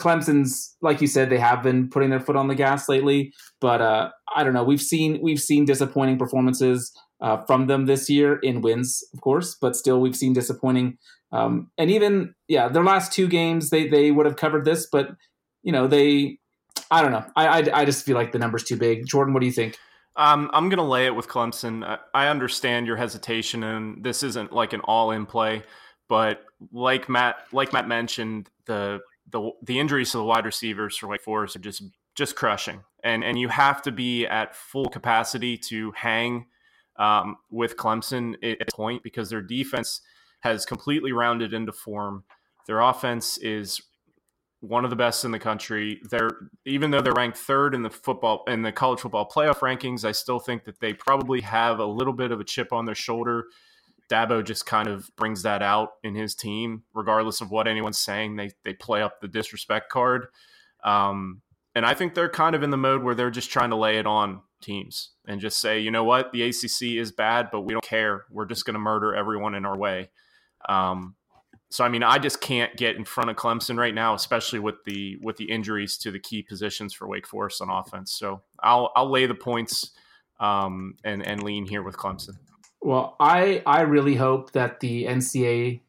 Clemson's 0.00 0.76
like 0.80 1.00
you 1.00 1.06
said 1.08 1.28
they 1.30 1.38
have 1.38 1.62
been 1.62 1.88
putting 1.90 2.10
their 2.10 2.20
foot 2.20 2.36
on 2.36 2.48
the 2.48 2.54
gas 2.54 2.88
lately. 2.88 3.32
But 3.60 3.80
uh, 3.80 4.10
I 4.36 4.44
don't 4.44 4.54
know. 4.54 4.64
We've 4.64 4.82
seen 4.82 5.18
we've 5.22 5.40
seen 5.40 5.64
disappointing 5.64 6.18
performances 6.18 6.92
uh, 7.20 7.44
from 7.46 7.66
them 7.66 7.86
this 7.86 8.08
year 8.08 8.36
in 8.36 8.60
wins, 8.60 9.02
of 9.14 9.20
course, 9.20 9.56
but 9.60 9.76
still 9.76 10.00
we've 10.00 10.16
seen 10.16 10.32
disappointing. 10.32 10.98
Um, 11.32 11.70
and 11.76 11.90
even 11.90 12.34
yeah, 12.46 12.68
their 12.68 12.84
last 12.84 13.12
two 13.12 13.28
games 13.28 13.70
they 13.70 13.88
they 13.88 14.10
would 14.10 14.26
have 14.26 14.36
covered 14.36 14.64
this, 14.64 14.86
but 14.90 15.10
you 15.62 15.72
know 15.72 15.86
they 15.86 16.38
i 16.90 17.02
don't 17.02 17.12
know 17.12 17.24
I, 17.36 17.46
I 17.46 17.80
i 17.80 17.84
just 17.84 18.04
feel 18.04 18.16
like 18.16 18.32
the 18.32 18.38
number's 18.38 18.64
too 18.64 18.76
big 18.76 19.06
jordan 19.06 19.34
what 19.34 19.40
do 19.40 19.46
you 19.46 19.52
think 19.52 19.76
Um, 20.16 20.50
I'm 20.52 20.68
going 20.68 20.78
to 20.78 20.82
lay 20.82 21.06
it 21.06 21.14
with 21.14 21.28
Clemson. 21.28 21.84
I, 22.12 22.26
understand 22.26 22.88
your 22.88 22.96
hesitation, 22.96 23.62
and 23.62 24.02
this 24.02 24.24
isn't 24.24 24.52
like 24.52 24.72
an 24.72 24.80
all-in 24.80 25.26
play, 25.26 25.62
but 26.08 26.42
like 26.72 27.08
Matt, 27.08 27.36
like 27.52 27.72
Matt 27.72 27.86
mentioned, 27.86 28.50
the 28.66 28.98
the 29.30 29.52
the 29.62 29.78
injuries 29.78 30.10
to 30.10 30.16
the 30.16 30.24
wide 30.24 30.44
receivers 30.44 30.96
for 30.96 31.06
Wake 31.06 31.22
Forest 31.22 31.54
are 31.54 31.60
just 31.60 31.84
just 32.16 32.34
crushing, 32.34 32.80
and 33.04 33.22
and 33.22 33.38
you 33.38 33.46
have 33.46 33.80
to 33.82 33.92
be 33.92 34.26
at 34.26 34.56
full 34.56 34.88
capacity 34.88 35.56
to 35.68 35.92
hang 35.92 36.46
um, 36.98 37.36
with 37.50 37.76
Clemson 37.76 38.34
at 38.42 38.68
point 38.72 39.02
because 39.02 39.30
their 39.30 39.42
defense 39.42 40.00
has 40.40 40.66
completely 40.66 41.12
rounded 41.12 41.52
into 41.52 41.72
form. 41.72 42.24
Their 42.66 42.80
offense 42.80 43.38
is 43.38 43.80
one 44.60 44.84
of 44.84 44.90
the 44.90 44.96
best 44.96 45.24
in 45.24 45.30
the 45.30 45.38
country. 45.38 46.00
They're 46.10 46.30
even 46.66 46.90
though 46.90 47.00
they're 47.00 47.12
ranked 47.12 47.38
third 47.38 47.74
in 47.74 47.82
the 47.82 47.90
football 47.90 48.44
in 48.48 48.62
the 48.62 48.72
college 48.72 49.00
football 49.00 49.28
playoff 49.28 49.58
rankings, 49.58 50.04
I 50.04 50.12
still 50.12 50.40
think 50.40 50.64
that 50.64 50.80
they 50.80 50.92
probably 50.92 51.40
have 51.42 51.78
a 51.78 51.86
little 51.86 52.12
bit 52.12 52.32
of 52.32 52.40
a 52.40 52.44
chip 52.44 52.72
on 52.72 52.84
their 52.84 52.94
shoulder. 52.94 53.46
Dabo 54.10 54.42
just 54.42 54.64
kind 54.64 54.88
of 54.88 55.10
brings 55.16 55.42
that 55.42 55.62
out 55.62 55.90
in 56.02 56.14
his 56.14 56.34
team, 56.34 56.82
regardless 56.94 57.40
of 57.40 57.50
what 57.50 57.68
anyone's 57.68 57.98
saying. 57.98 58.36
They 58.36 58.50
they 58.64 58.72
play 58.72 59.02
up 59.02 59.20
the 59.20 59.28
disrespect 59.28 59.90
card, 59.90 60.26
um, 60.82 61.42
and 61.74 61.86
I 61.86 61.94
think 61.94 62.14
they're 62.14 62.30
kind 62.30 62.56
of 62.56 62.62
in 62.62 62.70
the 62.70 62.76
mode 62.76 63.02
where 63.02 63.14
they're 63.14 63.30
just 63.30 63.50
trying 63.50 63.70
to 63.70 63.76
lay 63.76 63.98
it 63.98 64.06
on 64.06 64.40
teams 64.60 65.10
and 65.26 65.40
just 65.40 65.60
say, 65.60 65.78
you 65.78 65.90
know 65.90 66.04
what, 66.04 66.32
the 66.32 66.42
ACC 66.42 66.98
is 66.98 67.12
bad, 67.12 67.48
but 67.50 67.62
we 67.62 67.72
don't 67.72 67.84
care. 67.84 68.24
We're 68.30 68.46
just 68.46 68.64
going 68.64 68.74
to 68.74 68.80
murder 68.80 69.14
everyone 69.14 69.54
in 69.54 69.64
our 69.64 69.76
way. 69.76 70.10
Um, 70.68 71.14
so 71.70 71.84
I 71.84 71.88
mean, 71.88 72.02
I 72.02 72.18
just 72.18 72.40
can't 72.40 72.74
get 72.76 72.96
in 72.96 73.04
front 73.04 73.30
of 73.30 73.36
Clemson 73.36 73.78
right 73.78 73.94
now, 73.94 74.14
especially 74.14 74.58
with 74.58 74.84
the 74.84 75.18
with 75.20 75.36
the 75.36 75.50
injuries 75.50 75.98
to 75.98 76.10
the 76.10 76.18
key 76.18 76.42
positions 76.42 76.94
for 76.94 77.06
Wake 77.06 77.26
Forest 77.26 77.60
on 77.60 77.68
offense. 77.70 78.12
So 78.12 78.42
I'll 78.62 78.90
I'll 78.96 79.10
lay 79.10 79.26
the 79.26 79.34
points 79.34 79.90
um, 80.40 80.94
and 81.04 81.26
and 81.26 81.42
lean 81.42 81.66
here 81.66 81.82
with 81.82 81.96
Clemson. 81.96 82.36
well 82.80 83.16
i 83.18 83.62
i 83.66 83.80
really 83.80 84.14
hope 84.14 84.52
that 84.52 84.80
the 84.80 85.04
ncaa 85.04 85.80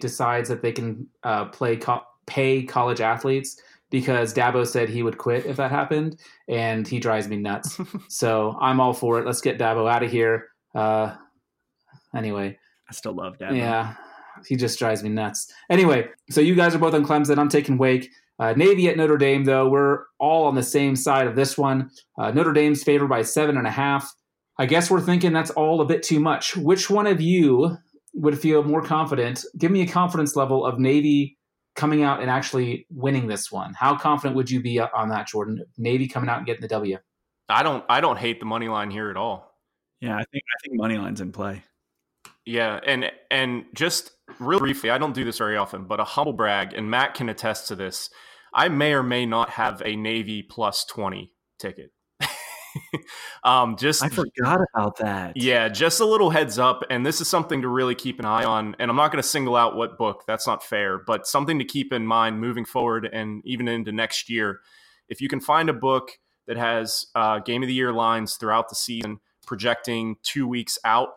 decides 0.00 0.48
that 0.48 0.62
they 0.62 0.72
can 0.72 1.06
uh, 1.22 1.44
play 1.46 1.76
co- 1.76 2.02
pay 2.26 2.62
college 2.62 3.00
athletes 3.00 3.60
because 3.90 4.34
Dabo 4.34 4.66
said 4.66 4.88
he 4.88 5.02
would 5.02 5.18
quit 5.18 5.46
if 5.46 5.56
that 5.56 5.70
happened, 5.70 6.18
and 6.48 6.86
he 6.86 6.98
drives 6.98 7.28
me 7.28 7.36
nuts. 7.36 7.78
so 8.08 8.56
I'm 8.60 8.80
all 8.80 8.92
for 8.92 9.18
it. 9.18 9.26
Let's 9.26 9.40
get 9.40 9.58
Dabo 9.58 9.90
out 9.90 10.02
of 10.02 10.10
here. 10.10 10.48
Uh, 10.74 11.14
anyway, 12.14 12.58
I 12.88 12.92
still 12.92 13.12
love 13.12 13.38
Dabo. 13.38 13.56
Yeah, 13.56 13.94
he 14.46 14.56
just 14.56 14.78
drives 14.78 15.02
me 15.02 15.10
nuts. 15.10 15.52
Anyway, 15.70 16.08
so 16.30 16.40
you 16.40 16.54
guys 16.54 16.74
are 16.74 16.78
both 16.78 16.94
on 16.94 17.04
Clemson. 17.04 17.38
I'm 17.38 17.48
taking 17.48 17.78
Wake. 17.78 18.10
Uh, 18.38 18.52
Navy 18.54 18.88
at 18.88 18.96
Notre 18.96 19.16
Dame, 19.16 19.44
though, 19.44 19.68
we're 19.68 20.04
all 20.18 20.46
on 20.46 20.56
the 20.56 20.62
same 20.62 20.96
side 20.96 21.26
of 21.26 21.36
this 21.36 21.56
one. 21.56 21.90
Uh, 22.18 22.32
Notre 22.32 22.52
Dame's 22.52 22.82
favored 22.82 23.08
by 23.08 23.22
seven 23.22 23.56
and 23.56 23.66
a 23.66 23.70
half. 23.70 24.12
I 24.58 24.66
guess 24.66 24.90
we're 24.90 25.00
thinking 25.00 25.32
that's 25.32 25.50
all 25.50 25.80
a 25.80 25.86
bit 25.86 26.02
too 26.02 26.20
much. 26.20 26.56
Which 26.56 26.90
one 26.90 27.06
of 27.06 27.20
you 27.20 27.76
would 28.14 28.38
feel 28.38 28.62
more 28.62 28.82
confident? 28.82 29.44
Give 29.58 29.70
me 29.70 29.82
a 29.82 29.86
confidence 29.86 30.36
level 30.36 30.64
of 30.64 30.78
Navy 30.78 31.38
coming 31.74 32.02
out 32.02 32.20
and 32.20 32.30
actually 32.30 32.86
winning 32.90 33.26
this 33.26 33.50
one. 33.50 33.74
How 33.74 33.96
confident 33.96 34.36
would 34.36 34.50
you 34.50 34.60
be 34.60 34.80
on 34.80 35.08
that, 35.08 35.26
Jordan? 35.26 35.64
Navy 35.76 36.08
coming 36.08 36.28
out 36.28 36.38
and 36.38 36.46
getting 36.46 36.62
the 36.62 36.68
W. 36.68 36.98
I 37.48 37.62
don't. 37.62 37.84
I 37.88 38.00
don't 38.00 38.18
hate 38.18 38.40
the 38.40 38.46
money 38.46 38.68
line 38.68 38.90
here 38.90 39.10
at 39.10 39.16
all. 39.16 39.58
Yeah, 40.00 40.14
I 40.14 40.24
think 40.24 40.44
I 40.44 40.56
think 40.62 40.80
money 40.80 40.98
line's 40.98 41.20
in 41.20 41.32
play. 41.32 41.62
Yeah, 42.46 42.80
and 42.86 43.10
and 43.30 43.64
just 43.74 44.10
real 44.38 44.58
briefly, 44.58 44.90
I 44.90 44.98
don't 44.98 45.14
do 45.14 45.24
this 45.24 45.38
very 45.38 45.56
often, 45.56 45.84
but 45.84 46.00
a 46.00 46.04
humble 46.04 46.32
brag, 46.32 46.74
and 46.74 46.90
Matt 46.90 47.14
can 47.14 47.28
attest 47.28 47.68
to 47.68 47.76
this. 47.76 48.10
I 48.52 48.68
may 48.68 48.92
or 48.92 49.02
may 49.02 49.26
not 49.26 49.50
have 49.50 49.82
a 49.84 49.96
Navy 49.96 50.42
plus 50.42 50.84
twenty 50.84 51.32
ticket. 51.58 51.93
um, 53.44 53.76
just 53.76 54.02
I 54.02 54.08
forgot 54.08 54.60
about 54.74 54.98
that. 54.98 55.36
Yeah, 55.36 55.68
just 55.68 56.00
a 56.00 56.04
little 56.04 56.30
heads 56.30 56.58
up, 56.58 56.84
and 56.90 57.04
this 57.04 57.20
is 57.20 57.28
something 57.28 57.62
to 57.62 57.68
really 57.68 57.94
keep 57.94 58.18
an 58.18 58.24
eye 58.24 58.44
on. 58.44 58.76
And 58.78 58.90
I'm 58.90 58.96
not 58.96 59.12
going 59.12 59.22
to 59.22 59.28
single 59.28 59.56
out 59.56 59.76
what 59.76 59.98
book; 59.98 60.24
that's 60.26 60.46
not 60.46 60.62
fair. 60.62 60.98
But 60.98 61.26
something 61.26 61.58
to 61.58 61.64
keep 61.64 61.92
in 61.92 62.06
mind 62.06 62.40
moving 62.40 62.64
forward, 62.64 63.08
and 63.12 63.42
even 63.44 63.68
into 63.68 63.92
next 63.92 64.28
year. 64.28 64.60
If 65.08 65.20
you 65.20 65.28
can 65.28 65.40
find 65.40 65.68
a 65.68 65.74
book 65.74 66.12
that 66.46 66.56
has 66.56 67.06
uh, 67.14 67.40
game 67.40 67.62
of 67.62 67.68
the 67.68 67.74
year 67.74 67.92
lines 67.92 68.36
throughout 68.36 68.68
the 68.68 68.74
season, 68.74 69.20
projecting 69.46 70.16
two 70.22 70.46
weeks 70.46 70.78
out, 70.84 71.10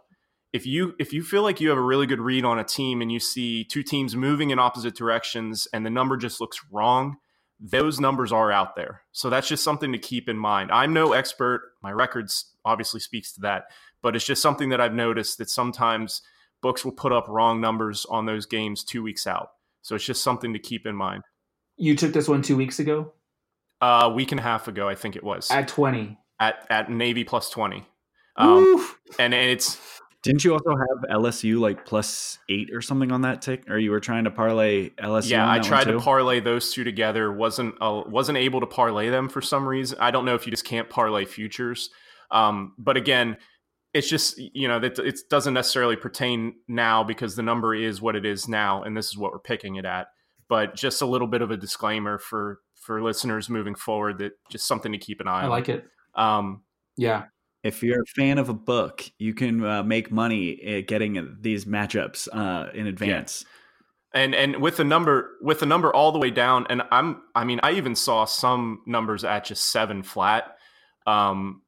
if 0.54 0.66
you 0.66 0.96
if 1.00 1.14
you 1.14 1.24
feel 1.24 1.44
like 1.44 1.62
you 1.62 1.70
have 1.70 1.78
a 1.78 1.82
really 1.82 2.08
good 2.08 2.20
read 2.20 2.46
on 2.46 2.60
a 2.60 2.64
team 2.64 3.02
and 3.02 3.12
you 3.12 3.20
see 3.20 3.64
two 3.64 3.84
teams 3.84 4.16
moving 4.16 4.50
in 4.50 4.60
opposite 4.60 4.96
directions 4.96 5.68
and 5.74 5.86
the 5.86 5.90
number 5.90 6.18
just 6.18 6.42
looks 6.42 6.60
wrong 6.72 7.18
those 7.60 8.00
numbers 8.00 8.32
are 8.32 8.52
out 8.52 8.76
there. 8.76 9.02
So 9.12 9.30
that's 9.30 9.48
just 9.48 9.64
something 9.64 9.92
to 9.92 9.98
keep 9.98 10.30
in 10.30 10.38
mind. 10.38 10.72
I'm 10.72 10.94
no 10.94 11.14
expert. 11.14 11.74
My 11.82 11.92
records 11.92 12.54
obviously 12.64 13.00
speaks 13.00 13.34
to 13.34 13.42
that, 13.42 13.66
but 14.02 14.16
it's 14.16 14.26
just 14.26 14.42
something 14.42 14.70
that 14.70 14.82
I've 14.82 14.94
noticed 14.94 15.38
that 15.40 15.50
sometimes 15.50 16.22
books 16.62 16.86
will 16.86 16.92
put 16.92 17.12
up 17.12 17.28
wrong 17.28 17.60
numbers 17.60 18.06
on 18.10 18.26
those 18.26 18.46
games 18.46 18.84
2 18.84 19.02
weeks 19.02 19.26
out. 19.26 19.52
So 19.82 19.96
it's 19.96 20.06
just 20.06 20.24
something 20.24 20.54
to 20.54 20.60
keep 20.60 20.86
in 20.86 20.96
mind. 20.96 21.24
You 21.78 21.96
took 21.96 22.14
this 22.14 22.28
one 22.28 22.42
2 22.42 22.56
weeks 22.56 22.80
ago? 22.80 23.14
Uh, 23.80 24.02
a 24.04 24.10
week 24.10 24.32
and 24.32 24.40
a 24.40 24.44
half 24.44 24.68
ago, 24.68 24.90
I 24.90 24.96
think 24.96 25.16
it 25.16 25.24
was. 25.24 25.50
At 25.52 25.68
20. 25.68 26.18
At 26.40 26.66
at 26.70 26.90
Navy 26.90 27.24
plus 27.24 27.50
20. 27.50 27.86
Um, 28.36 28.88
and, 29.18 29.34
and 29.34 29.50
it's 29.50 29.80
didn't 30.28 30.44
you 30.44 30.54
also 30.54 30.70
have 30.76 31.10
LSU 31.10 31.60
like 31.60 31.86
plus 31.86 32.40
eight 32.50 32.70
or 32.74 32.82
something 32.82 33.12
on 33.12 33.22
that 33.22 33.42
tick? 33.42 33.70
Or 33.70 33.78
you 33.78 33.92
were 33.92 34.00
trying 34.00 34.26
to 34.26 34.32
parlay 34.32 34.90
LSU? 34.92 35.32
Yeah, 35.32 35.50
I 35.50 35.60
tried 35.60 35.86
to 35.86 36.00
parlay 36.00 36.40
those 36.40 36.72
two 36.74 36.84
together. 36.84 37.32
wasn't 37.32 37.76
uh, 37.82 38.04
wasn't 38.06 38.38
able 38.38 38.60
to 38.60 38.68
parlay 38.68 39.10
them 39.10 39.30
for 39.30 39.42
some 39.42 39.68
reason. 39.68 39.98
I 40.00 40.12
don't 40.12 40.26
know 40.26 40.36
if 40.36 40.46
you 40.46 40.52
just 40.52 40.66
can't 40.66 40.90
parlay 40.90 41.26
futures. 41.26 41.90
Um, 42.30 42.74
but 42.78 42.98
again, 42.98 43.38
it's 43.94 44.10
just 44.10 44.38
you 44.38 44.68
know 44.68 44.80
that 44.80 45.00
it 45.00 45.20
doesn't 45.30 45.54
necessarily 45.54 45.96
pertain 45.96 46.56
now 46.68 47.04
because 47.04 47.36
the 47.36 47.44
number 47.44 47.74
is 47.74 48.02
what 48.02 48.16
it 48.16 48.26
is 48.26 48.48
now, 48.48 48.84
and 48.84 48.96
this 48.96 49.08
is 49.08 49.18
what 49.18 49.32
we're 49.32 49.40
picking 49.40 49.76
it 49.76 49.86
at. 49.86 50.08
But 50.50 50.76
just 50.76 51.02
a 51.02 51.06
little 51.06 51.28
bit 51.28 51.42
of 51.42 51.52
a 51.52 51.58
disclaimer 51.58 52.18
for 52.18 52.60
for 52.76 53.02
listeners 53.02 53.50
moving 53.50 53.76
forward 53.76 54.20
that 54.20 54.34
just 54.50 54.68
something 54.68 54.92
to 54.92 54.98
keep 54.98 55.20
an 55.20 55.28
eye 55.28 55.42
I 55.42 55.44
on. 55.44 55.46
I 55.46 55.48
like 55.48 55.70
it. 55.70 55.86
Um, 56.16 56.64
yeah, 56.96 57.26
if 57.64 57.84
you're 57.84 58.02
a 58.02 58.06
fan 58.06 58.38
of 58.38 58.50
a 58.50 58.54
book, 58.54 59.04
you 59.18 59.34
can 59.34 59.64
uh, 59.64 59.84
make 59.84 60.12
money 60.12 60.84
getting 60.88 61.38
these 61.42 61.66
matchups 61.66 62.28
uh, 62.32 62.72
in 62.74 62.88
advance. 62.88 63.44
Yeah. 63.46 63.54
And 64.14 64.36
and 64.36 64.62
with 64.62 64.78
the 64.78 64.84
number 64.84 65.32
with 65.42 65.60
the 65.60 65.66
number 65.66 65.94
all 65.94 66.12
the 66.12 66.20
way 66.20 66.32
down, 66.32 66.66
and 66.70 66.82
I'm 66.92 67.22
I 67.36 67.44
mean 67.44 67.60
I 67.62 67.74
even 67.74 67.94
saw 67.94 68.26
some 68.26 68.82
numbers 68.86 69.24
at 69.24 69.46
just 69.46 69.66
seven 69.66 70.02
flat. 70.02 70.58
Um, 71.06 71.62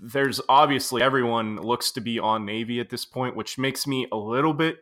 there's 0.00 0.40
obviously 0.48 1.02
everyone 1.02 1.56
looks 1.56 1.90
to 1.92 2.00
be 2.00 2.18
on 2.18 2.46
Navy 2.46 2.80
at 2.80 2.90
this 2.90 3.04
point, 3.04 3.36
which 3.36 3.58
makes 3.58 3.86
me 3.86 4.06
a 4.12 4.16
little 4.16 4.54
bit 4.54 4.78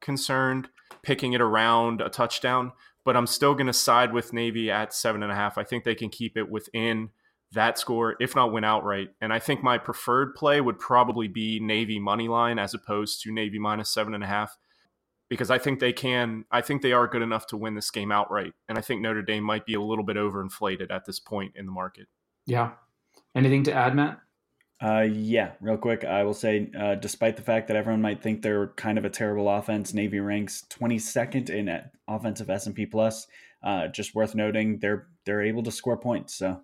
concerned 0.00 0.68
picking 1.02 1.32
it 1.32 1.40
around 1.40 2.00
a 2.00 2.08
touchdown. 2.08 2.72
But 3.04 3.16
I'm 3.16 3.26
still 3.26 3.54
going 3.54 3.66
to 3.66 3.72
side 3.72 4.12
with 4.12 4.32
Navy 4.32 4.70
at 4.70 4.94
seven 4.94 5.22
and 5.22 5.32
a 5.32 5.34
half. 5.34 5.58
I 5.58 5.64
think 5.64 5.84
they 5.84 5.94
can 5.94 6.08
keep 6.08 6.36
it 6.36 6.48
within 6.48 7.10
that 7.52 7.78
score, 7.78 8.16
if 8.20 8.34
not 8.36 8.52
win 8.52 8.64
outright. 8.64 9.08
And 9.20 9.32
I 9.32 9.38
think 9.38 9.62
my 9.62 9.78
preferred 9.78 10.34
play 10.34 10.60
would 10.60 10.78
probably 10.78 11.28
be 11.28 11.60
Navy 11.60 11.98
money 11.98 12.28
line 12.28 12.58
as 12.58 12.74
opposed 12.74 13.22
to 13.22 13.32
Navy 13.32 13.58
minus 13.58 13.90
seven 13.90 14.14
and 14.14 14.22
a 14.22 14.26
half, 14.26 14.58
because 15.28 15.50
I 15.50 15.58
think 15.58 15.80
they 15.80 15.92
can. 15.92 16.44
I 16.50 16.60
think 16.60 16.82
they 16.82 16.92
are 16.92 17.06
good 17.06 17.22
enough 17.22 17.46
to 17.48 17.56
win 17.56 17.74
this 17.74 17.90
game 17.90 18.12
outright, 18.12 18.52
and 18.68 18.76
I 18.76 18.80
think 18.80 19.00
Notre 19.00 19.22
Dame 19.22 19.44
might 19.44 19.66
be 19.66 19.74
a 19.74 19.80
little 19.80 20.04
bit 20.04 20.16
overinflated 20.16 20.90
at 20.90 21.06
this 21.06 21.20
point 21.20 21.52
in 21.56 21.66
the 21.66 21.72
market. 21.72 22.06
Yeah. 22.46 22.72
Anything 23.34 23.62
to 23.64 23.72
add, 23.72 23.94
Matt? 23.94 24.20
Uh, 24.80 25.00
yeah, 25.00 25.52
real 25.60 25.76
quick, 25.76 26.04
I 26.04 26.22
will 26.22 26.34
say, 26.34 26.70
uh, 26.78 26.94
despite 26.94 27.36
the 27.36 27.42
fact 27.42 27.66
that 27.66 27.76
everyone 27.76 28.00
might 28.00 28.22
think 28.22 28.42
they're 28.42 28.68
kind 28.68 28.96
of 28.96 29.04
a 29.04 29.10
terrible 29.10 29.48
offense, 29.48 29.92
Navy 29.92 30.20
ranks 30.20 30.64
22nd 30.70 31.50
in 31.50 31.82
offensive 32.06 32.48
S 32.48 32.66
and 32.66 32.76
P 32.76 32.86
plus. 32.86 33.26
Uh, 33.60 33.88
just 33.88 34.14
worth 34.14 34.36
noting, 34.36 34.78
they're 34.78 35.08
they're 35.24 35.42
able 35.42 35.64
to 35.64 35.72
score 35.72 35.96
points. 35.96 36.36
So 36.36 36.60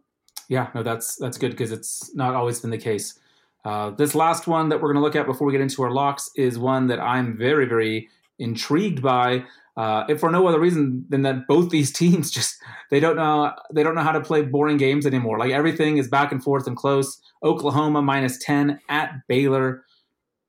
yeah, 0.49 0.69
no, 0.75 0.83
that's 0.83 1.17
that's 1.17 1.39
good 1.39 1.51
because 1.51 1.73
it's 1.73 2.15
not 2.15 2.35
always 2.35 2.61
been 2.61 2.71
the 2.71 2.79
case. 2.79 3.19
Uh, 3.65 3.91
this 3.91 4.15
last 4.15 4.47
one 4.47 4.69
that 4.69 4.81
we're 4.81 4.93
going 4.93 5.01
to 5.01 5.03
look 5.03 5.17
at 5.17 5.27
before 5.27 5.47
we 5.47 5.53
get 5.53 5.63
into 5.63 5.83
our 5.83 5.91
locks 5.91 6.31
is 6.37 6.59
one 6.59 6.87
that 6.89 7.01
I'm 7.01 7.37
very, 7.37 7.65
very 7.67 8.09
intrigued 8.39 9.03
by. 9.03 9.45
Uh, 9.77 10.05
if 10.09 10.21
for 10.21 10.31
no 10.31 10.47
other 10.47 10.61
reason 10.61 11.05
than 11.09 11.23
that 11.23 11.49
both 11.49 11.71
these 11.71 11.93
teams 11.93 12.31
just 12.31 12.57
they 12.91 13.01
don't 13.01 13.17
know 13.17 13.53
they 13.73 13.83
don't 13.83 13.97
know 13.97 14.03
how 14.03 14.13
to 14.13 14.21
play 14.21 14.43
boring 14.43 14.77
games 14.77 15.07
anymore. 15.07 15.39
Like 15.39 15.53
everything 15.53 15.99
is 15.99 16.09
back 16.09 16.31
and 16.31 16.43
forth 16.43 16.67
and 16.67 16.77
close. 16.77 17.21
Oklahoma 17.43 18.03
minus 18.03 18.39
ten 18.39 18.81
at 18.89 19.13
Baylor. 19.29 19.85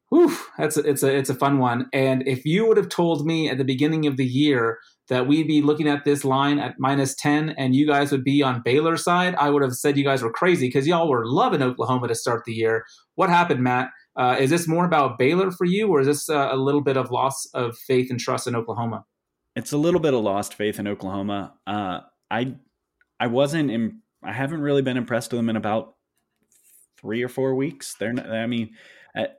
Whew, 0.10 0.38
that's 0.58 0.78
a, 0.78 0.82
it's 0.82 1.04
a 1.04 1.16
it's 1.16 1.30
a 1.30 1.36
fun 1.36 1.58
one. 1.58 1.88
And 1.92 2.28
if 2.28 2.46
you 2.46 2.68
would 2.68 2.78
have 2.78 2.90
told 2.90 3.26
me 3.26 3.50
at 3.50 3.58
the 3.58 3.64
beginning 3.64 4.06
of 4.06 4.18
the 4.18 4.26
year 4.26 4.80
that 5.10 5.28
we'd 5.28 5.48
be 5.48 5.62
looking 5.62 5.88
at 5.88 6.04
this 6.04 6.26
line 6.26 6.60
at 6.60 6.76
minus 6.80 7.16
10 7.16 7.50
and 7.58 7.76
you 7.76 7.86
guys 7.86 8.12
would 8.12 8.24
be 8.24 8.42
on 8.42 8.62
Baylor's 8.64 9.04
side, 9.04 9.36
I 9.36 9.50
would 9.50 9.62
have 9.62 9.74
said 9.74 9.98
you 9.98 10.04
guys 10.04 10.24
were 10.24 10.32
crazy 10.32 10.68
because 10.68 10.88
y'all 10.88 11.10
were 11.10 11.26
loving 11.26 11.62
Oklahoma 11.62 12.08
to 12.08 12.16
start 12.16 12.44
the 12.46 12.54
year. 12.54 12.86
What 13.16 13.30
happened, 13.30 13.62
Matt? 13.62 13.90
Uh, 14.16 14.38
is 14.40 14.50
this 14.50 14.68
more 14.68 14.86
about 14.86 15.18
Baylor 15.18 15.52
for 15.52 15.66
you, 15.66 15.90
or 15.90 16.00
is 16.00 16.08
this 16.08 16.30
uh, 16.30 16.50
a 16.52 16.56
little 16.56 16.82
bit 16.82 16.98
of 16.98 17.12
loss 17.12 17.46
of 17.54 17.78
faith 17.78 18.10
and 18.10 18.20
trust 18.20 18.48
in 18.48 18.56
Oklahoma? 18.56 19.06
It's 19.56 19.74
a 19.74 19.78
little 19.78 20.00
bit 20.00 20.14
of 20.14 20.22
lost 20.22 20.54
faith 20.54 20.80
in 20.80 20.88
Oklahoma. 20.88 21.54
Uh, 21.68 22.02
I 22.32 22.56
I 23.20 23.28
wasn't. 23.28 23.94
I 24.24 24.32
haven't 24.32 24.62
really 24.62 24.82
been 24.82 24.98
impressed 24.98 25.32
with 25.32 25.40
them 25.40 25.50
in 25.50 25.56
about 25.56 25.96
three 27.00 27.24
or 27.24 27.30
four 27.30 27.56
weeks. 27.56 27.96
They're. 28.00 28.14
Not, 28.14 28.30
I 28.30 28.48
mean, 28.48 28.72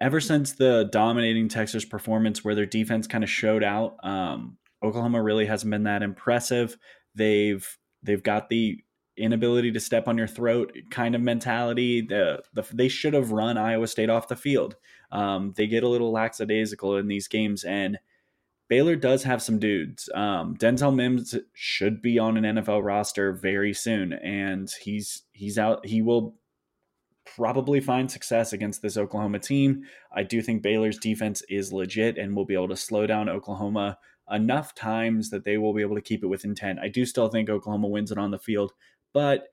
ever 0.00 0.20
since 0.20 0.52
the 0.52 0.88
dominating 0.92 1.48
Texas 1.48 1.84
performance, 1.84 2.44
where 2.44 2.54
their 2.54 2.66
defense 2.66 3.06
kind 3.06 3.24
of 3.24 3.30
showed 3.30 3.64
out. 3.64 3.96
Um, 4.02 4.58
Oklahoma 4.82 5.22
really 5.22 5.46
hasn't 5.46 5.70
been 5.70 5.84
that 5.84 6.02
impressive. 6.02 6.76
They've 7.14 7.66
they've 8.02 8.22
got 8.22 8.48
the 8.48 8.78
inability 9.16 9.72
to 9.72 9.80
step 9.80 10.08
on 10.08 10.18
your 10.18 10.26
throat 10.26 10.76
kind 10.90 11.14
of 11.14 11.20
mentality. 11.20 12.02
The, 12.02 12.42
the 12.52 12.66
they 12.72 12.88
should 12.88 13.14
have 13.14 13.32
run 13.32 13.56
Iowa 13.56 13.86
State 13.86 14.10
off 14.10 14.28
the 14.28 14.36
field. 14.36 14.76
Um, 15.10 15.54
they 15.56 15.66
get 15.66 15.82
a 15.82 15.88
little 15.88 16.12
lackadaisical 16.12 16.96
in 16.96 17.08
these 17.08 17.28
games, 17.28 17.64
and 17.64 17.98
Baylor 18.68 18.96
does 18.96 19.22
have 19.22 19.42
some 19.42 19.58
dudes. 19.58 20.08
Um, 20.14 20.56
Denzel 20.56 20.94
Mims 20.94 21.34
should 21.54 22.02
be 22.02 22.18
on 22.18 22.36
an 22.36 22.56
NFL 22.56 22.84
roster 22.84 23.32
very 23.32 23.72
soon, 23.72 24.12
and 24.12 24.70
he's 24.82 25.22
he's 25.32 25.58
out. 25.58 25.86
He 25.86 26.02
will 26.02 26.36
probably 27.36 27.80
find 27.80 28.10
success 28.10 28.52
against 28.52 28.82
this 28.82 28.96
Oklahoma 28.96 29.38
team. 29.38 29.84
I 30.14 30.22
do 30.22 30.40
think 30.40 30.62
Baylor's 30.62 30.98
defense 30.98 31.42
is 31.48 31.72
legit 31.72 32.18
and 32.18 32.36
will 32.36 32.44
be 32.44 32.54
able 32.54 32.68
to 32.68 32.76
slow 32.76 33.06
down 33.06 33.28
Oklahoma 33.28 33.98
enough 34.30 34.74
times 34.74 35.30
that 35.30 35.44
they 35.44 35.58
will 35.58 35.72
be 35.72 35.82
able 35.82 35.96
to 35.96 36.02
keep 36.02 36.22
it 36.22 36.28
within 36.28 36.54
10. 36.54 36.78
I 36.78 36.88
do 36.88 37.04
still 37.04 37.28
think 37.28 37.48
Oklahoma 37.48 37.88
wins 37.88 38.10
it 38.10 38.18
on 38.18 38.30
the 38.30 38.38
field, 38.38 38.72
but 39.12 39.48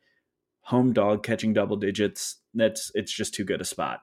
home 0.62 0.94
dog 0.94 1.24
catching 1.24 1.54
double 1.54 1.76
digits, 1.76 2.38
that's 2.54 2.92
it's 2.96 3.12
just 3.12 3.34
too 3.34 3.44
good 3.44 3.62
a 3.62 3.66
spot. 3.66 4.02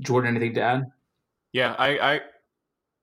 Jordan, 0.00 0.36
anything 0.36 0.54
to 0.54 0.60
add? 0.60 0.84
Yeah, 1.52 1.74
I, 1.78 1.98
I 1.98 2.20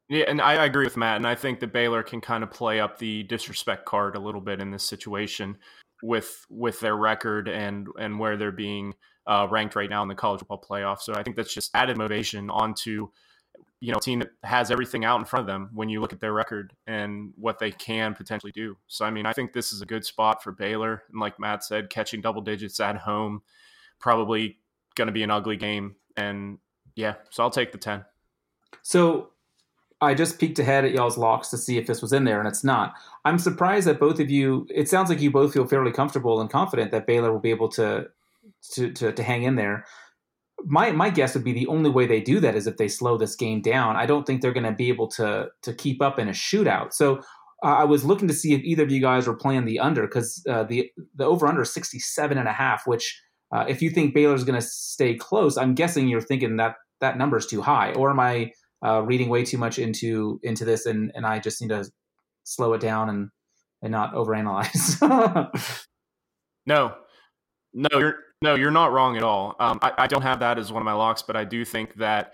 yeah, 0.10 0.26
and 0.28 0.42
I, 0.42 0.56
I 0.56 0.66
agree 0.66 0.86
with 0.86 0.98
Matt, 0.98 1.18
and 1.18 1.28
I 1.28 1.36
think 1.36 1.62
that 1.62 1.72
Baylor 1.72 2.04
can 2.04 2.20
kind 2.20 2.44
of 2.44 2.52
play 2.52 2.80
up 2.80 2.98
the 2.98 3.24
disrespect 3.24 3.86
card 3.86 4.16
a 4.16 4.20
little 4.20 4.42
bit 4.42 4.60
in 4.60 4.70
this 4.72 4.84
situation 4.84 5.58
with 6.04 6.46
with 6.50 6.80
their 6.80 6.98
record 6.98 7.48
and 7.48 7.88
and 8.00 8.20
where 8.20 8.36
they're 8.36 8.52
being 8.52 8.94
uh, 9.28 9.48
ranked 9.50 9.76
right 9.76 9.90
now 9.90 10.02
in 10.02 10.10
the 10.10 10.16
college 10.16 10.40
football 10.40 10.64
playoff. 10.70 11.00
So 11.00 11.14
I 11.14 11.24
think 11.24 11.36
that's 11.36 11.54
just 11.54 11.72
added 11.74 11.98
motivation 11.98 12.50
onto 12.50 13.08
you 13.82 13.92
know, 13.92 13.98
team 13.98 14.20
that 14.20 14.30
has 14.44 14.70
everything 14.70 15.04
out 15.04 15.20
in 15.20 15.26
front 15.26 15.42
of 15.42 15.48
them 15.48 15.72
when 15.74 15.90
you 15.90 16.00
look 16.00 16.14
at 16.14 16.20
their 16.20 16.34
record 16.34 16.72
and 16.86 17.34
what 17.36 17.58
they 17.58 17.72
can 17.72 18.14
potentially 18.14 18.52
do. 18.52 18.78
So, 18.88 19.04
I 19.06 19.10
mean, 19.10 19.26
I 19.26 19.34
think 19.34 19.54
this 19.54 19.74
is 19.74 19.82
a 19.82 19.88
good 19.88 20.06
spot 20.06 20.44
for 20.44 20.52
Baylor. 20.52 21.04
And 21.12 21.20
like 21.20 21.40
Matt 21.40 21.64
said, 21.64 21.90
catching 21.90 22.22
double 22.22 22.44
digits 22.44 22.80
at 22.80 22.96
home, 22.96 23.42
probably 24.00 24.60
going 24.94 25.08
to 25.08 25.12
be 25.12 25.24
an 25.24 25.32
ugly 25.32 25.58
game. 25.58 25.96
And 26.16 26.60
yeah, 26.96 27.16
so 27.32 27.42
I'll 27.42 27.50
take 27.50 27.72
the 27.72 27.80
10. 27.80 28.06
So 28.84 29.32
I 30.00 30.14
just 30.14 30.40
peeked 30.40 30.60
ahead 30.60 30.86
at 30.86 30.92
y'all's 30.92 31.18
locks 31.18 31.50
to 31.50 31.58
see 31.58 31.80
if 31.80 31.88
this 31.88 32.04
was 32.04 32.14
in 32.14 32.24
there, 32.24 32.40
and 32.40 32.48
it's 32.48 32.64
not. 32.64 32.94
I'm 33.26 33.38
surprised 33.38 33.88
that 33.88 34.00
both 34.00 34.20
of 34.20 34.32
you. 34.32 34.68
It 34.70 34.90
sounds 34.90 35.10
like 35.10 35.22
you 35.22 35.30
both 35.30 35.54
feel 35.54 35.68
fairly 35.68 35.92
comfortable 35.92 36.42
and 36.42 36.50
confident 36.50 36.92
that 36.92 37.06
Baylor 37.06 37.32
will 37.32 37.40
be 37.40 37.52
able 37.52 37.70
to 37.70 38.08
to 38.74 38.92
to, 38.92 39.12
to 39.12 39.24
hang 39.24 39.44
in 39.44 39.56
there 39.56 39.86
my 40.66 40.91
my 40.91 41.09
guess 41.09 41.34
would 41.34 41.43
be 41.43 41.53
the 41.53 41.68
only 41.68 41.89
way 41.89 42.05
they 42.05 42.22
do 42.22 42.39
that 42.39 42.55
is 42.55 42.68
if 42.68 42.78
they 42.78 42.88
slow 42.88 43.18
this 43.18 43.36
game 43.36 43.62
down. 43.62 43.95
I 43.95 44.05
don't 44.05 44.26
think 44.26 44.41
they're 44.41 44.53
going 44.53 44.66
to 44.66 44.72
be 44.72 44.89
able 44.89 45.07
to 45.09 45.49
to 45.62 45.74
keep 45.74 46.01
up 46.01 46.20
in 46.20 46.28
a 46.28 46.32
shootout. 46.32 46.93
So 46.93 47.22
uh, 47.64 47.76
I 47.78 47.84
was 47.84 48.03
looking 48.03 48.28
to 48.28 48.34
see 48.34 48.53
if 48.53 48.62
either 48.64 48.84
of 48.84 48.91
you 48.91 49.01
guys 49.01 49.28
were 49.28 49.36
playing 49.36 49.66
the 49.66 49.80
under 49.80 50.03
because 50.03 50.43
uh, 50.49 50.64
the 50.64 50.91
the 51.16 51.26
over 51.26 51.47
under 51.47 51.62
is 51.62 51.74
67 51.74 52.38
and 52.38 52.47
a 52.47 52.53
half, 52.53 52.88
which 52.88 53.22
uh, 53.51 53.66
if 53.68 53.82
you 53.82 53.89
think 53.89 54.14
Baylor's 54.14 54.43
going 54.43 54.59
to 54.59 54.66
stay 54.66 55.16
close, 55.16 55.57
I'm 55.57 55.76
guessing 55.76 56.07
you're 56.07 56.22
thinking 56.22 56.57
that 56.57 56.76
that 57.01 57.18
number 57.18 57.38
is 57.38 57.45
too 57.45 57.62
high, 57.62 57.93
or 57.93 58.09
am 58.09 58.20
I 58.20 58.51
uh, 58.86 59.01
reading 59.03 59.30
way 59.30 59.43
too 59.43 59.57
much 59.57 59.78
into 59.78 60.39
into 60.43 60.66
this 60.66 60.86
and 60.86 61.12
and 61.16 61.26
I 61.26 61.39
just 61.39 61.62
need 61.62 61.70
to 61.70 61.86
slow 62.43 62.74
it 62.74 62.82
down 62.82 63.09
and 63.09 63.30
and 63.82 63.91
not 63.91 64.14
overanalyze? 64.14 64.99
no, 66.66 66.95
no, 67.74 67.89
you're 67.93 68.16
no, 68.42 68.56
you're 68.56 68.72
not 68.72 68.92
wrong 68.92 69.18
at 69.18 69.24
all. 69.24 69.56
Um, 69.60 69.80
I, 69.82 69.94
I, 70.00 70.08
don't 70.08 70.24
have 70.24 70.39
that 70.39 70.58
as 70.58 70.72
one 70.72 70.82
of 70.82 70.86
my 70.86 70.94
locks, 70.94 71.22
but 71.22 71.36
I 71.36 71.44
do 71.44 71.64
think 71.64 71.96
that 71.96 72.34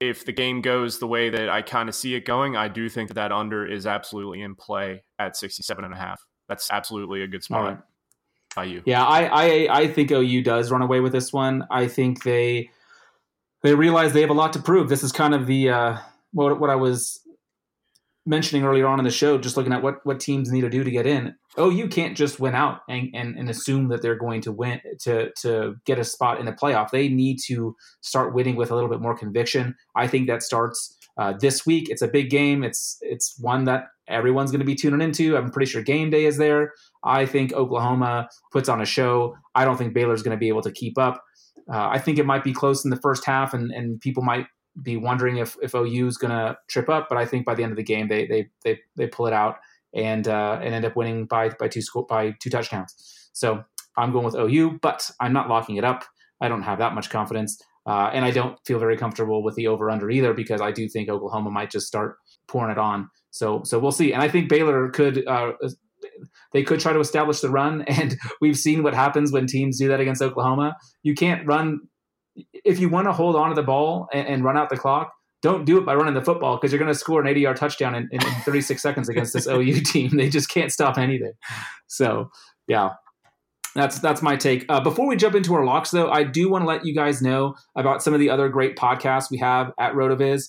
if 0.00 0.24
the 0.24 0.32
game 0.32 0.60
goes 0.60 0.98
the 0.98 1.06
way 1.06 1.30
that 1.30 1.48
I 1.48 1.62
kind 1.62 1.88
of 1.88 1.94
see 1.94 2.14
it 2.14 2.26
going, 2.26 2.56
I 2.56 2.68
do 2.68 2.88
think 2.88 3.08
that 3.08 3.14
that 3.14 3.32
under 3.32 3.66
is 3.66 3.86
absolutely 3.86 4.42
in 4.42 4.54
play 4.54 5.02
at 5.18 5.36
67 5.36 5.84
and 5.84 5.94
a 5.94 5.96
half. 5.96 6.20
That's 6.48 6.70
absolutely 6.70 7.22
a 7.22 7.26
good 7.26 7.42
spot 7.42 7.82
right. 8.56 8.68
you. 8.68 8.82
Yeah, 8.84 9.04
I, 9.04 9.24
I 9.24 9.68
I 9.80 9.88
think 9.88 10.10
OU 10.10 10.42
does 10.42 10.70
run 10.70 10.82
away 10.82 11.00
with 11.00 11.12
this 11.12 11.32
one. 11.32 11.66
I 11.70 11.88
think 11.88 12.22
they 12.22 12.70
they 13.62 13.74
realize 13.74 14.12
they 14.12 14.20
have 14.20 14.30
a 14.30 14.34
lot 14.34 14.52
to 14.52 14.60
prove. 14.60 14.88
This 14.88 15.02
is 15.02 15.12
kind 15.12 15.34
of 15.34 15.46
the 15.46 15.70
uh, 15.70 15.96
what 16.32 16.60
what 16.60 16.70
I 16.70 16.76
was 16.76 17.20
mentioning 18.24 18.64
earlier 18.64 18.86
on 18.86 18.98
in 18.98 19.04
the 19.04 19.10
show, 19.10 19.38
just 19.38 19.56
looking 19.56 19.72
at 19.72 19.82
what 19.82 20.04
what 20.04 20.20
teams 20.20 20.50
need 20.50 20.62
to 20.62 20.70
do 20.70 20.84
to 20.84 20.90
get 20.90 21.06
in. 21.06 21.34
Oh, 21.56 21.70
you 21.70 21.88
can't 21.88 22.16
just 22.16 22.38
win 22.38 22.54
out 22.54 22.80
and, 22.88 23.08
and, 23.14 23.36
and 23.36 23.48
assume 23.48 23.88
that 23.88 24.02
they're 24.02 24.16
going 24.16 24.42
to 24.42 24.52
win 24.52 24.80
to 25.00 25.30
to 25.42 25.76
get 25.84 25.98
a 25.98 26.04
spot 26.04 26.38
in 26.38 26.46
the 26.46 26.52
playoff. 26.52 26.90
They 26.90 27.08
need 27.08 27.38
to 27.46 27.74
start 28.00 28.34
winning 28.34 28.56
with 28.56 28.70
a 28.70 28.74
little 28.74 28.90
bit 28.90 29.00
more 29.00 29.16
conviction. 29.16 29.74
I 29.94 30.06
think 30.06 30.26
that 30.28 30.42
starts 30.42 30.96
uh, 31.18 31.32
this 31.40 31.64
week. 31.64 31.88
It's 31.88 32.02
a 32.02 32.08
big 32.08 32.30
game. 32.30 32.62
It's 32.62 32.98
it's 33.00 33.38
one 33.40 33.64
that 33.64 33.84
everyone's 34.08 34.50
going 34.50 34.60
to 34.60 34.66
be 34.66 34.74
tuning 34.74 35.00
into. 35.00 35.36
I'm 35.36 35.50
pretty 35.50 35.70
sure 35.70 35.82
game 35.82 36.10
day 36.10 36.26
is 36.26 36.36
there. 36.36 36.72
I 37.04 37.26
think 37.26 37.52
Oklahoma 37.52 38.28
puts 38.52 38.68
on 38.68 38.80
a 38.80 38.86
show. 38.86 39.36
I 39.54 39.64
don't 39.64 39.76
think 39.76 39.94
Baylor's 39.94 40.22
going 40.22 40.36
to 40.36 40.40
be 40.40 40.48
able 40.48 40.62
to 40.62 40.72
keep 40.72 40.98
up. 40.98 41.22
Uh, 41.72 41.88
I 41.88 41.98
think 41.98 42.18
it 42.18 42.26
might 42.26 42.44
be 42.44 42.52
close 42.52 42.84
in 42.84 42.90
the 42.90 43.00
first 43.00 43.24
half, 43.24 43.52
and, 43.52 43.72
and 43.72 44.00
people 44.00 44.22
might 44.22 44.46
be 44.82 44.96
wondering 44.96 45.38
if 45.38 45.56
if 45.62 45.74
OU 45.74 46.06
is 46.06 46.18
going 46.18 46.30
to 46.30 46.56
trip 46.68 46.88
up, 46.88 47.08
but 47.08 47.18
I 47.18 47.24
think 47.24 47.46
by 47.46 47.54
the 47.54 47.62
end 47.62 47.72
of 47.72 47.76
the 47.76 47.82
game 47.82 48.08
they 48.08 48.26
they 48.26 48.48
they 48.62 48.78
they 48.96 49.06
pull 49.06 49.26
it 49.26 49.32
out 49.32 49.56
and 49.96 50.28
uh, 50.28 50.60
and 50.62 50.74
end 50.74 50.84
up 50.84 50.94
winning 50.94 51.26
by 51.26 51.48
by 51.58 51.68
two 51.68 51.80
by 52.08 52.34
two 52.40 52.50
touchdowns. 52.50 52.94
So 53.32 53.64
I'm 53.96 54.12
going 54.12 54.24
with 54.24 54.36
OU, 54.36 54.78
but 54.82 55.10
I'm 55.20 55.32
not 55.32 55.48
locking 55.48 55.76
it 55.76 55.84
up. 55.84 56.04
I 56.40 56.48
don't 56.48 56.62
have 56.62 56.78
that 56.78 56.94
much 56.94 57.10
confidence, 57.10 57.60
uh, 57.86 58.10
and 58.12 58.24
I 58.24 58.30
don't 58.30 58.58
feel 58.66 58.78
very 58.78 58.96
comfortable 58.96 59.42
with 59.42 59.54
the 59.56 59.66
over 59.66 59.90
under 59.90 60.10
either 60.10 60.34
because 60.34 60.60
I 60.60 60.70
do 60.70 60.86
think 60.88 61.08
Oklahoma 61.08 61.50
might 61.50 61.70
just 61.70 61.86
start 61.86 62.16
pouring 62.46 62.70
it 62.70 62.78
on. 62.78 63.08
So 63.30 63.62
so 63.64 63.78
we'll 63.78 63.92
see, 63.92 64.12
and 64.12 64.22
I 64.22 64.28
think 64.28 64.48
Baylor 64.48 64.90
could. 64.90 65.26
Uh, 65.26 65.52
they 66.52 66.62
could 66.62 66.78
try 66.78 66.92
to 66.92 67.00
establish 67.00 67.40
the 67.40 67.50
run, 67.50 67.82
and 67.88 68.16
we've 68.40 68.56
seen 68.56 68.82
what 68.82 68.94
happens 68.94 69.32
when 69.32 69.46
teams 69.46 69.78
do 69.78 69.88
that 69.88 70.00
against 70.00 70.22
Oklahoma. 70.22 70.76
You 71.02 71.14
can't 71.14 71.46
run 71.46 71.80
if 72.52 72.78
you 72.78 72.88
want 72.90 73.06
to 73.06 73.12
hold 73.12 73.34
on 73.34 73.48
to 73.48 73.54
the 73.54 73.62
ball 73.62 74.08
and, 74.12 74.28
and, 74.28 74.44
run 74.44 74.58
out 74.58 74.68
the 74.68 74.76
clock, 74.76 75.10
don't 75.46 75.64
do 75.64 75.78
it 75.78 75.86
by 75.86 75.94
running 75.94 76.14
the 76.14 76.24
football 76.24 76.56
because 76.56 76.72
you're 76.72 76.80
going 76.80 76.92
to 76.92 76.98
score 76.98 77.20
an 77.20 77.28
80 77.28 77.40
yard 77.40 77.56
touchdown 77.56 77.94
in, 77.94 78.08
in, 78.10 78.20
in 78.20 78.34
36 78.44 78.82
seconds 78.82 79.08
against 79.08 79.32
this 79.32 79.46
OU 79.46 79.80
team. 79.84 80.16
They 80.16 80.28
just 80.28 80.50
can't 80.50 80.72
stop 80.72 80.98
anything. 80.98 81.34
So, 81.86 82.32
yeah, 82.66 82.94
that's 83.76 84.00
that's 84.00 84.22
my 84.22 84.34
take. 84.34 84.66
Uh, 84.68 84.80
before 84.80 85.06
we 85.06 85.14
jump 85.14 85.36
into 85.36 85.54
our 85.54 85.64
locks, 85.64 85.92
though, 85.92 86.10
I 86.10 86.24
do 86.24 86.50
want 86.50 86.62
to 86.62 86.66
let 86.66 86.84
you 86.84 86.92
guys 86.92 87.22
know 87.22 87.54
about 87.76 88.02
some 88.02 88.12
of 88.12 88.18
the 88.18 88.28
other 88.28 88.48
great 88.48 88.76
podcasts 88.76 89.30
we 89.30 89.38
have 89.38 89.72
at 89.78 89.92
Rotoviz. 89.92 90.48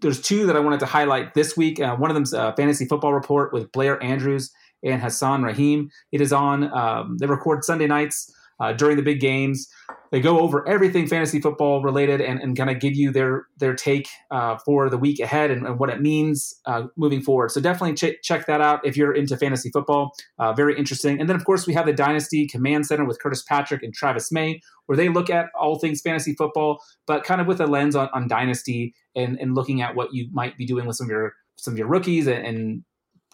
There's 0.00 0.20
two 0.20 0.46
that 0.46 0.54
I 0.54 0.60
wanted 0.60 0.78
to 0.80 0.86
highlight 0.86 1.34
this 1.34 1.56
week. 1.56 1.80
Uh, 1.80 1.96
one 1.96 2.08
of 2.08 2.14
them's 2.14 2.32
a 2.32 2.54
Fantasy 2.56 2.86
Football 2.86 3.12
Report 3.12 3.52
with 3.52 3.72
Blair 3.72 4.00
Andrews 4.00 4.52
and 4.84 5.02
Hassan 5.02 5.42
Rahim. 5.42 5.90
It 6.12 6.20
is 6.20 6.32
on. 6.32 6.72
Um, 6.72 7.18
they 7.18 7.26
record 7.26 7.64
Sunday 7.64 7.88
nights 7.88 8.32
uh, 8.60 8.72
during 8.72 8.96
the 8.96 9.02
big 9.02 9.20
games. 9.20 9.68
They 10.12 10.20
go 10.20 10.40
over 10.40 10.68
everything 10.68 11.06
fantasy 11.06 11.40
football 11.40 11.82
related 11.82 12.20
and, 12.20 12.40
and 12.40 12.56
kind 12.56 12.68
of 12.68 12.80
give 12.80 12.94
you 12.94 13.12
their 13.12 13.46
their 13.58 13.74
take 13.74 14.08
uh, 14.30 14.58
for 14.64 14.90
the 14.90 14.98
week 14.98 15.20
ahead 15.20 15.50
and, 15.52 15.64
and 15.66 15.78
what 15.78 15.88
it 15.88 16.00
means 16.00 16.52
uh, 16.66 16.84
moving 16.96 17.22
forward. 17.22 17.52
So 17.52 17.60
definitely 17.60 17.94
ch- 17.94 18.20
check 18.22 18.46
that 18.46 18.60
out 18.60 18.84
if 18.84 18.96
you're 18.96 19.14
into 19.14 19.36
fantasy 19.36 19.70
football. 19.70 20.12
Uh, 20.38 20.52
very 20.52 20.76
interesting. 20.76 21.20
And 21.20 21.28
then 21.28 21.36
of 21.36 21.44
course 21.44 21.66
we 21.66 21.74
have 21.74 21.86
the 21.86 21.92
Dynasty 21.92 22.48
Command 22.48 22.86
Center 22.86 23.04
with 23.04 23.20
Curtis 23.20 23.42
Patrick 23.42 23.84
and 23.84 23.94
Travis 23.94 24.32
May, 24.32 24.60
where 24.86 24.96
they 24.96 25.08
look 25.08 25.30
at 25.30 25.46
all 25.58 25.78
things 25.78 26.00
fantasy 26.00 26.34
football, 26.34 26.82
but 27.06 27.22
kind 27.22 27.40
of 27.40 27.46
with 27.46 27.60
a 27.60 27.66
lens 27.66 27.94
on, 27.94 28.08
on 28.12 28.26
Dynasty 28.26 28.94
and, 29.14 29.38
and 29.38 29.54
looking 29.54 29.80
at 29.80 29.94
what 29.94 30.12
you 30.12 30.28
might 30.32 30.56
be 30.56 30.66
doing 30.66 30.86
with 30.86 30.96
some 30.96 31.06
of 31.06 31.10
your 31.10 31.34
some 31.56 31.74
of 31.74 31.78
your 31.78 31.88
rookies 31.88 32.26
and, 32.26 32.44
and 32.44 32.84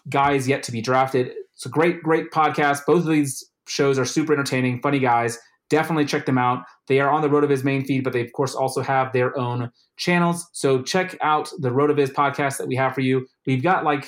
guys 0.09 0.47
yet 0.47 0.61
to 0.63 0.71
be 0.71 0.81
drafted. 0.81 1.31
It's 1.53 1.65
a 1.65 1.69
great, 1.69 2.03
great 2.03 2.29
podcast. 2.29 2.81
Both 2.85 3.01
of 3.01 3.07
these 3.07 3.49
shows 3.67 3.99
are 3.99 4.05
super 4.05 4.33
entertaining, 4.33 4.81
funny 4.81 4.99
guys. 4.99 5.37
Definitely 5.69 6.05
check 6.05 6.25
them 6.25 6.37
out. 6.37 6.63
They 6.87 6.99
are 6.99 7.09
on 7.09 7.21
the 7.21 7.27
Rotoviz 7.27 7.63
main 7.63 7.83
feed, 7.83 8.03
but 8.03 8.13
they 8.13 8.21
of 8.21 8.31
course 8.31 8.55
also 8.55 8.81
have 8.81 9.11
their 9.11 9.37
own 9.37 9.69
channels. 9.97 10.47
So 10.53 10.81
check 10.81 11.17
out 11.21 11.51
the 11.59 11.69
Rotoviz 11.69 12.11
podcast 12.11 12.57
that 12.57 12.67
we 12.67 12.75
have 12.77 12.93
for 12.93 13.01
you. 13.01 13.27
We've 13.45 13.63
got 13.63 13.83
like 13.83 14.07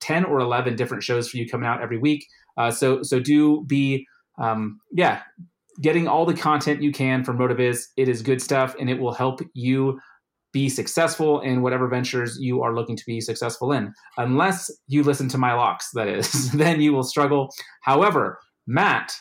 10 0.00 0.24
or 0.24 0.40
11 0.40 0.76
different 0.76 1.02
shows 1.02 1.30
for 1.30 1.38
you 1.38 1.48
coming 1.48 1.66
out 1.66 1.80
every 1.80 1.98
week. 1.98 2.26
Uh, 2.58 2.70
so 2.70 3.02
so 3.02 3.20
do 3.20 3.64
be 3.66 4.06
um, 4.38 4.80
yeah 4.92 5.22
getting 5.80 6.08
all 6.08 6.26
the 6.26 6.34
content 6.34 6.82
you 6.82 6.92
can 6.92 7.24
from 7.24 7.38
Rotoviz. 7.38 7.86
It 7.96 8.08
is 8.08 8.22
good 8.22 8.42
stuff, 8.42 8.74
and 8.78 8.90
it 8.90 8.98
will 8.98 9.14
help 9.14 9.40
you 9.54 10.00
be 10.52 10.68
successful 10.68 11.40
in 11.40 11.62
whatever 11.62 11.88
ventures 11.88 12.38
you 12.40 12.62
are 12.62 12.74
looking 12.74 12.96
to 12.96 13.04
be 13.06 13.20
successful 13.20 13.72
in. 13.72 13.92
Unless 14.16 14.70
you 14.86 15.02
listen 15.02 15.28
to 15.28 15.38
my 15.38 15.52
locks, 15.52 15.90
that 15.92 16.08
is, 16.08 16.50
then 16.52 16.80
you 16.80 16.92
will 16.92 17.02
struggle. 17.02 17.54
However, 17.82 18.38
Matt 18.68 19.14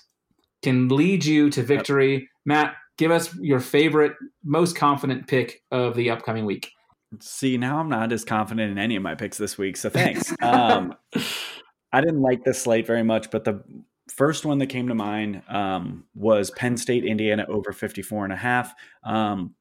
can 0.61 0.89
lead 0.89 1.25
you 1.25 1.49
to 1.51 1.63
victory. 1.63 2.13
Yep. 2.13 2.23
Matt, 2.45 2.75
give 2.97 3.11
us 3.11 3.33
your 3.37 3.61
favorite, 3.61 4.13
most 4.43 4.75
confident 4.75 5.27
pick 5.27 5.63
of 5.71 5.95
the 5.95 6.09
upcoming 6.09 6.45
week. 6.45 6.69
See, 7.21 7.57
now 7.57 7.79
I'm 7.79 7.87
not 7.87 8.11
as 8.11 8.25
confident 8.25 8.69
in 8.69 8.77
any 8.77 8.97
of 8.97 9.03
my 9.03 9.15
picks 9.15 9.37
this 9.37 9.57
week, 9.57 9.77
so 9.77 9.89
thanks. 9.89 10.33
um, 10.41 10.93
I 11.93 12.01
didn't 12.01 12.21
like 12.21 12.43
this 12.43 12.61
slate 12.61 12.85
very 12.85 13.03
much, 13.03 13.31
but 13.31 13.45
the 13.45 13.63
first 14.09 14.45
one 14.45 14.57
that 14.57 14.67
came 14.67 14.89
to 14.89 14.95
mind 14.95 15.41
um, 15.47 16.03
was 16.13 16.51
Penn 16.51 16.75
State, 16.75 17.05
Indiana 17.05 17.45
over 17.47 17.71
54 17.71 18.25
and 18.25 18.33
a 18.33 18.37
half. 18.37 18.73
Um, 19.05 19.55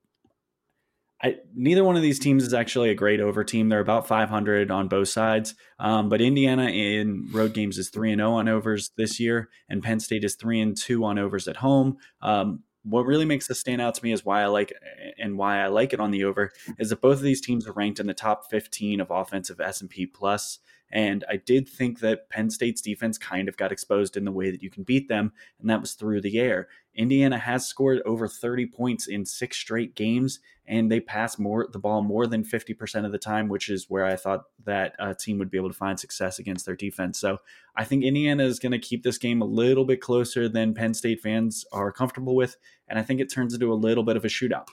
I, 1.23 1.37
neither 1.55 1.83
one 1.83 1.97
of 1.97 2.03
these 2.03 2.19
teams 2.19 2.45
is 2.45 2.53
actually 2.53 2.91
a 2.91 2.95
great 2.95 3.21
over 3.21 3.43
team. 3.43 3.69
They're 3.69 3.81
about 3.81 4.07
500 4.07 4.71
on 4.71 4.89
both 4.89 5.09
sides. 5.09 5.55
Um, 5.79 6.09
but 6.09 6.21
Indiana 6.21 6.67
in 6.67 7.29
road 7.33 7.55
games 7.55 7.79
is 7.79 7.89
3 7.89 8.13
and 8.13 8.21
0 8.21 8.33
on 8.33 8.49
overs 8.49 8.91
this 8.97 9.19
year, 9.19 9.49
and 9.69 9.83
Penn 9.83 10.01
State 10.01 10.25
is 10.25 10.35
3 10.35 10.61
and 10.61 10.77
2 10.77 11.05
on 11.05 11.19
overs 11.19 11.49
at 11.49 11.57
home. 11.57 11.97
Um, 12.21 12.65
what 12.83 13.07
really 13.07 13.25
makes 13.25 13.49
this 13.49 13.59
stand 13.59 13.81
out 13.81 13.95
to 13.95 14.05
me 14.05 14.13
is 14.13 14.25
why 14.25 14.43
I 14.43 14.47
like 14.47 14.73
and 15.19 15.37
why 15.37 15.61
I 15.61 15.67
like 15.67 15.93
it 15.93 15.99
on 15.99 16.13
the 16.13 16.25
over 16.25 16.53
is 16.79 16.91
that 16.91 17.01
both 17.01 17.17
of 17.17 17.23
these 17.23 17.41
teams 17.41 17.67
are 17.67 17.73
ranked 17.73 17.99
in 17.99 18.07
the 18.07 18.15
top 18.15 18.49
15 18.49 19.01
of 19.01 19.11
offensive 19.11 19.61
S&P 19.61 20.07
plus 20.07 20.61
and 20.91 21.25
I 21.29 21.37
did 21.37 21.69
think 21.69 22.01
that 22.01 22.31
Penn 22.31 22.51
State's 22.51 22.81
defense 22.81 23.19
kind 23.19 23.49
of 23.49 23.57
got 23.57 23.73
exposed 23.73 24.17
in 24.17 24.25
the 24.25 24.33
way 24.33 24.51
that 24.51 24.63
you 24.63 24.71
can 24.71 24.85
beat 24.85 25.09
them, 25.09 25.33
and 25.61 25.69
that 25.69 25.81
was 25.81 25.95
through 25.95 26.21
the 26.21 26.39
air. 26.39 26.69
Indiana 26.95 27.39
has 27.39 27.67
scored 27.67 28.01
over 28.07 28.29
30 28.29 28.67
points 28.67 29.07
in 29.07 29.27
six 29.27 29.57
straight 29.57 29.95
games, 29.95 30.39
and 30.67 30.91
they 30.91 31.01
pass 31.01 31.39
more 31.39 31.69
the 31.71 31.79
ball 31.79 32.03
more 32.03 32.27
than 32.27 32.45
50% 32.45 33.05
of 33.05 33.13
the 33.13 33.19
time, 33.19 33.49
which 33.49 33.69
is 33.69 33.91
where 33.91 34.05
I 34.05 34.17
thought 34.17 34.45
that 34.65 34.95
a 34.99 35.15
team 35.15 35.39
would 35.39 35.51
be 35.51 35.59
able 35.59 35.71
to 35.71 35.77
find 35.77 35.99
success 35.99 36.39
against 36.39 36.65
their 36.65 36.77
defense. 36.77 37.19
So 37.19 37.39
I 37.77 37.85
think 37.85 38.05
Indiana 38.05 38.45
is 38.45 38.59
going 38.59 38.73
to 38.73 38.79
keep 38.79 39.03
this 39.03 39.19
game 39.19 39.43
a 39.43 39.47
little 39.47 39.85
bit 39.85 40.01
closer 40.01 40.49
than 40.49 40.75
Penn 40.75 40.95
State 40.95 41.21
fans 41.21 41.65
are 41.73 41.93
comfortable 41.93 42.35
with, 42.35 42.57
and 42.89 42.99
I 42.99 43.03
think 43.03 43.21
it 43.21 43.33
turns 43.33 43.55
into 43.55 43.73
a 43.73 43.75
little 43.75 44.05
bit 44.05 44.17
of 44.17 44.25
a 44.25 44.29
shootout. 44.29 44.69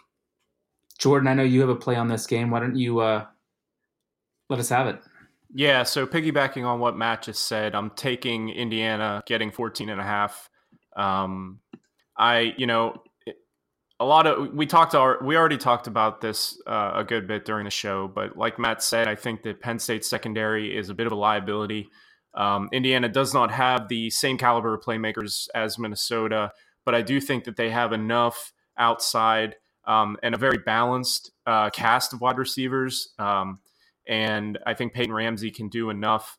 Jordan, 0.99 1.27
I 1.27 1.33
know 1.33 1.43
you 1.43 1.59
have 1.61 1.69
a 1.69 1.75
play 1.75 1.95
on 1.95 2.07
this 2.07 2.27
game. 2.27 2.51
Why 2.51 2.59
don't 2.59 2.75
you 2.75 2.99
uh, 2.99 3.25
let 4.49 4.59
us 4.59 4.69
have 4.69 4.87
it? 4.87 5.01
Yeah, 5.55 5.83
so 5.83 6.07
piggybacking 6.07 6.65
on 6.65 6.79
what 6.79 6.97
Matt 6.97 7.23
just 7.23 7.47
said, 7.47 7.75
I'm 7.75 7.91
taking 7.91 8.49
Indiana 8.49 9.21
getting 9.27 9.51
14 9.51 9.89
and 9.89 10.01
a 10.01 10.03
half. 10.03 10.49
Um, 10.95 11.59
I, 12.17 12.55
you 12.57 12.65
know, 12.65 13.03
a 13.99 14.05
lot 14.05 14.25
of 14.25 14.53
we 14.53 14.65
talked 14.65 14.95
our 14.95 15.19
we 15.23 15.37
already 15.37 15.57
talked 15.57 15.85
about 15.85 16.19
this 16.19 16.59
uh, 16.65 16.93
a 16.95 17.03
good 17.03 17.27
bit 17.27 17.45
during 17.45 17.65
the 17.65 17.71
show, 17.71 18.07
but 18.07 18.35
like 18.35 18.57
Matt 18.57 18.81
said, 18.81 19.07
I 19.07 19.15
think 19.15 19.43
that 19.43 19.61
Penn 19.61 19.77
State 19.77 20.03
secondary 20.03 20.75
is 20.75 20.89
a 20.89 20.95
bit 20.95 21.05
of 21.05 21.13
a 21.13 21.15
liability. 21.15 21.87
Um, 22.33 22.67
Indiana 22.73 23.07
does 23.07 23.33
not 23.33 23.51
have 23.51 23.87
the 23.87 24.09
same 24.09 24.39
caliber 24.39 24.73
of 24.73 24.81
playmakers 24.81 25.47
as 25.53 25.77
Minnesota, 25.77 26.51
but 26.83 26.95
I 26.95 27.03
do 27.03 27.21
think 27.21 27.43
that 27.43 27.57
they 27.57 27.69
have 27.69 27.93
enough 27.93 28.51
outside 28.77 29.55
um, 29.85 30.17
and 30.23 30.33
a 30.33 30.37
very 30.37 30.57
balanced 30.57 31.31
uh, 31.45 31.69
cast 31.69 32.11
of 32.11 32.21
wide 32.21 32.39
receivers. 32.39 33.13
Um, 33.19 33.59
and 34.07 34.59
I 34.65 34.73
think 34.73 34.93
Peyton 34.93 35.13
Ramsey 35.13 35.51
can 35.51 35.69
do 35.69 35.89
enough. 35.89 36.37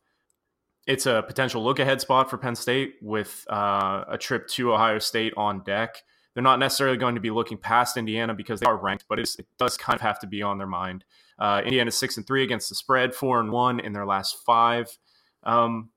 It's 0.86 1.06
a 1.06 1.24
potential 1.26 1.64
look 1.64 1.78
ahead 1.78 2.00
spot 2.00 2.28
for 2.28 2.36
Penn 2.36 2.54
State 2.54 2.94
with 3.00 3.44
uh, 3.50 4.04
a 4.08 4.18
trip 4.18 4.48
to 4.48 4.74
Ohio 4.74 4.98
State 4.98 5.32
on 5.36 5.62
deck 5.64 6.02
they're 6.34 6.42
not 6.42 6.58
necessarily 6.58 6.96
going 6.96 7.14
to 7.14 7.20
be 7.20 7.30
looking 7.30 7.56
past 7.56 7.96
Indiana 7.96 8.34
because 8.34 8.60
they 8.60 8.66
are 8.66 8.76
ranked, 8.76 9.04
but 9.08 9.18
it 9.18 9.28
does 9.58 9.76
kind 9.76 9.94
of 9.94 10.00
have 10.00 10.18
to 10.20 10.26
be 10.26 10.42
on 10.42 10.58
their 10.58 10.66
mind. 10.66 11.04
Uh, 11.38 11.62
Indiana 11.64 11.90
six 11.90 12.16
and 12.16 12.26
three 12.26 12.42
against 12.42 12.68
the 12.68 12.74
spread, 12.74 13.14
four 13.14 13.40
and 13.40 13.52
one 13.52 13.80
in 13.80 13.92
their 13.92 14.06
last 14.06 14.36
five. 14.44 14.98
Um, 15.44 15.90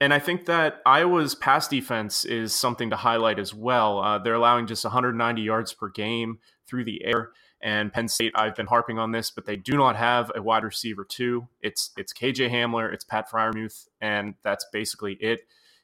and 0.00 0.14
I 0.14 0.18
think 0.18 0.46
that 0.46 0.80
Iowa's 0.86 1.34
pass 1.34 1.68
defense 1.68 2.24
is 2.24 2.54
something 2.54 2.90
to 2.90 2.96
highlight 2.96 3.38
as 3.38 3.52
well. 3.52 3.98
Uh, 3.98 4.18
they're 4.18 4.34
allowing 4.34 4.66
just 4.66 4.84
190 4.84 5.42
yards 5.42 5.74
per 5.74 5.90
game 5.90 6.38
through 6.66 6.84
the 6.84 7.04
air. 7.04 7.32
And 7.62 7.92
Penn 7.92 8.08
State, 8.08 8.32
I've 8.34 8.56
been 8.56 8.66
harping 8.66 8.98
on 8.98 9.12
this, 9.12 9.30
but 9.30 9.44
they 9.44 9.56
do 9.56 9.76
not 9.76 9.96
have 9.96 10.32
a 10.34 10.42
wide 10.42 10.64
receiver 10.64 11.04
two. 11.04 11.48
It's 11.60 11.90
it's 11.96 12.12
KJ 12.12 12.50
Hamler, 12.50 12.92
it's 12.92 13.04
Pat 13.04 13.30
Freiermuth, 13.30 13.86
and 14.00 14.34
that's 14.42 14.66
basically 14.72 15.14
it. 15.14 15.40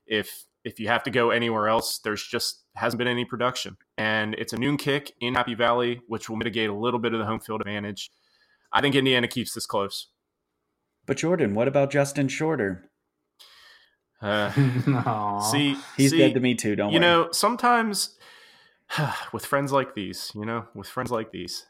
If 0.07 0.47
if 0.65 0.81
you 0.81 0.89
have 0.89 1.03
to 1.05 1.11
go 1.11 1.31
anywhere 1.31 1.69
else, 1.69 1.99
there's 1.99 2.27
just 2.27 2.65
hasn't 2.75 2.99
been 2.99 3.09
any 3.09 3.25
production. 3.25 3.77
And 3.97 4.35
it's 4.35 4.53
a 4.53 4.57
noon 4.57 4.79
kick 4.79 5.13
in 5.21 5.35
Happy 5.35 5.55
Valley, 5.55 6.01
which 6.09 6.29
will 6.29 6.37
mitigate 6.37 6.71
a 6.71 6.75
little 6.75 6.99
bit 6.99 7.13
of 7.13 7.21
the 7.21 7.27
home 7.27 7.41
field 7.41 7.61
advantage. 7.61 8.11
I 8.73 8.81
think 8.81 8.95
Indiana 8.95 9.29
keeps 9.29 9.55
this 9.55 9.67
close. 9.67 10.09
But 11.07 11.19
Jordan, 11.19 11.55
what 11.55 11.69
about 11.69 11.91
Justin 11.91 12.29
Shorter? 12.29 12.91
Uh, 14.21 14.51
see, 15.53 15.77
he's 15.97 16.11
see, 16.11 16.19
dead 16.19 16.35
to 16.35 16.41
me 16.41 16.55
too. 16.55 16.75
Don't 16.75 16.91
you 16.91 16.99
worry. 16.99 17.01
know? 17.01 17.29
Sometimes 17.33 18.17
with 19.33 19.45
friends 19.47 19.73
like 19.73 19.95
these, 19.95 20.33
you 20.35 20.45
know, 20.45 20.67
with 20.75 20.89
friends 20.89 21.11
like 21.11 21.31
these, 21.31 21.67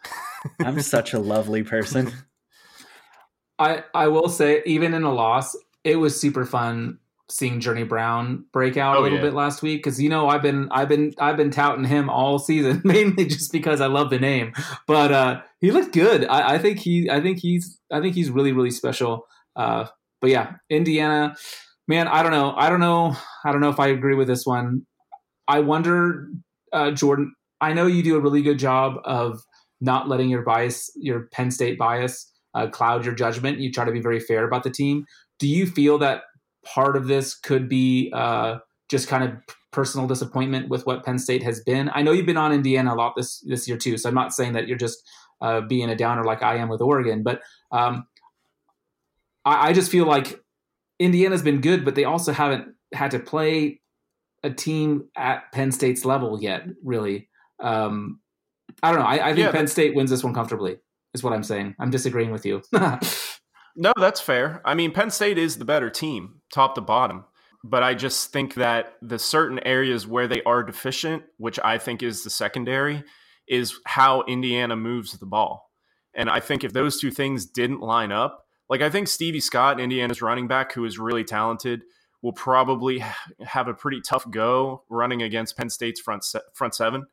I'm 0.60 0.80
such 0.80 1.12
a 1.12 1.18
lovely 1.18 1.62
person. 1.62 2.12
I 3.58 3.84
I 3.94 4.08
will 4.08 4.28
say, 4.28 4.62
even 4.66 4.94
in 4.94 5.02
a 5.02 5.12
loss, 5.12 5.56
it 5.84 5.96
was 5.96 6.20
super 6.20 6.44
fun 6.44 6.98
seeing 7.28 7.58
Journey 7.58 7.82
Brown 7.82 8.44
break 8.52 8.76
out 8.76 8.96
Oh, 8.96 9.00
a 9.00 9.02
little 9.02 9.18
yeah. 9.18 9.24
bit 9.24 9.34
last 9.34 9.60
week 9.60 9.82
because 9.82 10.00
you 10.00 10.08
know 10.08 10.28
I've 10.28 10.42
been 10.42 10.68
I've 10.70 10.88
been 10.88 11.12
I've 11.18 11.36
been 11.36 11.50
touting 11.50 11.84
him 11.84 12.08
all 12.08 12.38
season 12.38 12.82
mainly 12.84 13.24
just 13.26 13.50
because 13.52 13.80
I 13.80 13.86
love 13.86 14.10
the 14.10 14.18
name, 14.18 14.52
but 14.86 15.10
uh, 15.12 15.40
he 15.60 15.70
looked 15.70 15.92
good. 15.94 16.26
I, 16.26 16.54
I 16.54 16.58
think 16.58 16.78
he 16.80 17.10
I 17.10 17.20
think 17.20 17.38
he's 17.38 17.80
I 17.90 18.00
think 18.00 18.14
he's 18.14 18.30
really 18.30 18.52
really 18.52 18.70
special. 18.70 19.26
Uh, 19.56 19.86
but 20.20 20.30
yeah, 20.30 20.54
Indiana, 20.70 21.34
man, 21.88 22.08
I 22.08 22.22
don't 22.22 22.32
know, 22.32 22.52
I 22.56 22.68
don't 22.68 22.80
know, 22.80 23.16
I 23.44 23.52
don't 23.52 23.60
know 23.60 23.70
if 23.70 23.80
I 23.80 23.88
agree 23.88 24.14
with 24.14 24.28
this 24.28 24.44
one. 24.44 24.86
I 25.48 25.60
wonder, 25.60 26.28
uh, 26.72 26.90
Jordan. 26.90 27.34
I 27.60 27.72
know 27.72 27.86
you 27.86 28.02
do 28.02 28.16
a 28.16 28.20
really 28.20 28.42
good 28.42 28.58
job 28.58 28.96
of 29.04 29.40
not 29.80 30.08
letting 30.08 30.28
your 30.28 30.42
bias, 30.42 30.90
your 30.96 31.28
Penn 31.32 31.50
State 31.50 31.78
bias, 31.78 32.32
uh, 32.54 32.66
cloud 32.68 33.04
your 33.04 33.14
judgment. 33.14 33.58
You 33.58 33.72
try 33.72 33.84
to 33.84 33.92
be 33.92 34.00
very 34.00 34.20
fair 34.20 34.44
about 34.44 34.62
the 34.62 34.70
team. 34.70 35.04
Do 35.38 35.46
you 35.46 35.66
feel 35.66 35.98
that 35.98 36.22
part 36.64 36.96
of 36.96 37.06
this 37.06 37.34
could 37.34 37.68
be 37.68 38.10
uh, 38.14 38.58
just 38.88 39.08
kind 39.08 39.24
of 39.24 39.32
personal 39.76 40.06
disappointment 40.06 40.70
with 40.70 40.86
what 40.86 41.04
Penn 41.04 41.18
State 41.18 41.42
has 41.42 41.60
been. 41.60 41.90
I 41.92 42.00
know 42.00 42.10
you've 42.10 42.24
been 42.24 42.38
on 42.38 42.50
Indiana 42.50 42.94
a 42.94 42.96
lot 42.96 43.12
this 43.14 43.40
this 43.40 43.68
year 43.68 43.76
too, 43.76 43.98
so 43.98 44.08
I'm 44.08 44.14
not 44.14 44.32
saying 44.32 44.54
that 44.54 44.66
you're 44.66 44.78
just 44.78 45.06
uh, 45.42 45.60
being 45.60 45.90
a 45.90 45.94
downer 45.94 46.24
like 46.24 46.42
I 46.42 46.56
am 46.56 46.70
with 46.70 46.80
Oregon, 46.80 47.22
but 47.22 47.42
um, 47.72 48.06
I, 49.44 49.68
I 49.68 49.72
just 49.74 49.90
feel 49.90 50.06
like 50.06 50.40
Indiana's 50.98 51.42
been 51.42 51.60
good, 51.60 51.84
but 51.84 51.94
they 51.94 52.04
also 52.04 52.32
haven't 52.32 52.74
had 52.94 53.10
to 53.10 53.18
play 53.18 53.82
a 54.46 54.50
team 54.54 55.08
at 55.16 55.52
Penn 55.52 55.72
State's 55.72 56.04
level 56.04 56.40
yet. 56.40 56.64
Really, 56.82 57.28
um, 57.60 58.20
I 58.82 58.90
don't 58.90 59.00
know. 59.00 59.06
I, 59.06 59.14
I 59.14 59.34
think 59.34 59.38
Yeah, 59.38 59.52
Penn 59.52 59.66
State 59.66 59.94
wins 59.94 60.10
this 60.10 60.24
one 60.24 60.34
comfortably. 60.34 60.78
Is 61.14 61.22
what 61.22 61.32
I'm 61.32 61.44
saying. 61.44 61.74
I'm 61.78 61.90
disagreeing 61.90 62.30
with 62.30 62.44
you. 62.44 62.62
No, 63.76 63.92
that's 63.98 64.22
fair. 64.22 64.62
I 64.64 64.74
mean, 64.74 64.92
Penn 64.92 65.10
State 65.10 65.36
is 65.36 65.58
the 65.58 65.66
better 65.66 65.90
team, 65.90 66.40
top 66.52 66.74
to 66.76 66.80
bottom. 66.80 67.24
But 67.62 67.82
I 67.82 67.94
just 67.94 68.32
think 68.32 68.54
that 68.54 68.94
the 69.02 69.18
certain 69.18 69.58
areas 69.66 70.06
where 70.06 70.26
they 70.26 70.42
are 70.44 70.62
deficient, 70.62 71.24
which 71.36 71.58
I 71.62 71.78
think 71.78 72.02
is 72.02 72.24
the 72.24 72.30
secondary, 72.30 73.04
is 73.48 73.78
how 73.84 74.22
Indiana 74.22 74.76
moves 74.76 75.12
the 75.12 75.26
ball. 75.26 75.70
And 76.14 76.30
I 76.30 76.40
think 76.40 76.64
if 76.64 76.72
those 76.72 76.98
two 76.98 77.10
things 77.10 77.44
didn't 77.44 77.80
line 77.80 78.12
up, 78.12 78.46
like 78.70 78.80
I 78.80 78.88
think 78.88 79.08
Stevie 79.08 79.40
Scott, 79.40 79.78
Indiana's 79.78 80.22
running 80.22 80.48
back, 80.48 80.72
who 80.72 80.84
is 80.84 80.98
really 80.98 81.24
talented, 81.24 81.82
will 82.26 82.32
probably 82.32 83.04
have 83.46 83.68
a 83.68 83.72
pretty 83.72 84.00
tough 84.00 84.28
go 84.32 84.82
running 84.88 85.22
against 85.22 85.56
Penn 85.56 85.70
State's 85.70 86.00
front 86.00 86.24
se- 86.24 86.40
front 86.54 86.74
seven, 86.74 87.06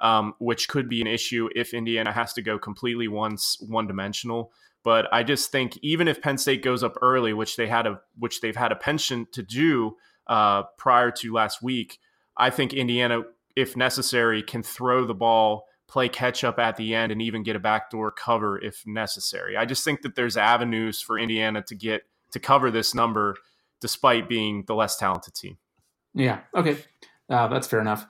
um, 0.00 0.34
which 0.40 0.68
could 0.68 0.88
be 0.88 1.00
an 1.00 1.06
issue 1.06 1.48
if 1.54 1.72
Indiana 1.72 2.10
has 2.10 2.32
to 2.32 2.42
go 2.42 2.58
completely 2.58 3.06
one 3.06 3.36
one 3.60 3.86
dimensional. 3.86 4.50
But 4.82 5.06
I 5.12 5.22
just 5.22 5.52
think 5.52 5.78
even 5.82 6.08
if 6.08 6.20
Penn 6.20 6.36
State 6.36 6.64
goes 6.64 6.82
up 6.82 6.96
early, 7.00 7.32
which 7.32 7.54
they 7.54 7.68
had 7.68 7.86
a 7.86 8.00
which 8.18 8.40
they've 8.40 8.56
had 8.56 8.72
a 8.72 8.74
penchant 8.74 9.32
to 9.34 9.42
do 9.44 9.96
uh, 10.26 10.64
prior 10.76 11.12
to 11.12 11.32
last 11.32 11.62
week, 11.62 12.00
I 12.36 12.50
think 12.50 12.72
Indiana, 12.72 13.22
if 13.54 13.76
necessary, 13.76 14.42
can 14.42 14.64
throw 14.64 15.04
the 15.06 15.14
ball, 15.14 15.68
play 15.86 16.08
catch 16.08 16.42
up 16.42 16.58
at 16.58 16.74
the 16.74 16.92
end, 16.92 17.12
and 17.12 17.22
even 17.22 17.44
get 17.44 17.54
a 17.54 17.60
backdoor 17.60 18.10
cover 18.10 18.60
if 18.60 18.84
necessary. 18.84 19.56
I 19.56 19.64
just 19.64 19.84
think 19.84 20.02
that 20.02 20.16
there's 20.16 20.36
avenues 20.36 21.00
for 21.00 21.20
Indiana 21.20 21.62
to 21.68 21.76
get 21.76 22.02
to 22.32 22.40
cover 22.40 22.72
this 22.72 22.96
number, 22.96 23.36
despite 23.80 24.28
being 24.28 24.64
the 24.66 24.74
less 24.74 24.96
talented 24.96 25.34
team. 25.34 25.58
Yeah. 26.14 26.40
Okay. 26.54 26.78
Uh, 27.28 27.48
that's 27.48 27.66
fair 27.66 27.80
enough. 27.80 28.06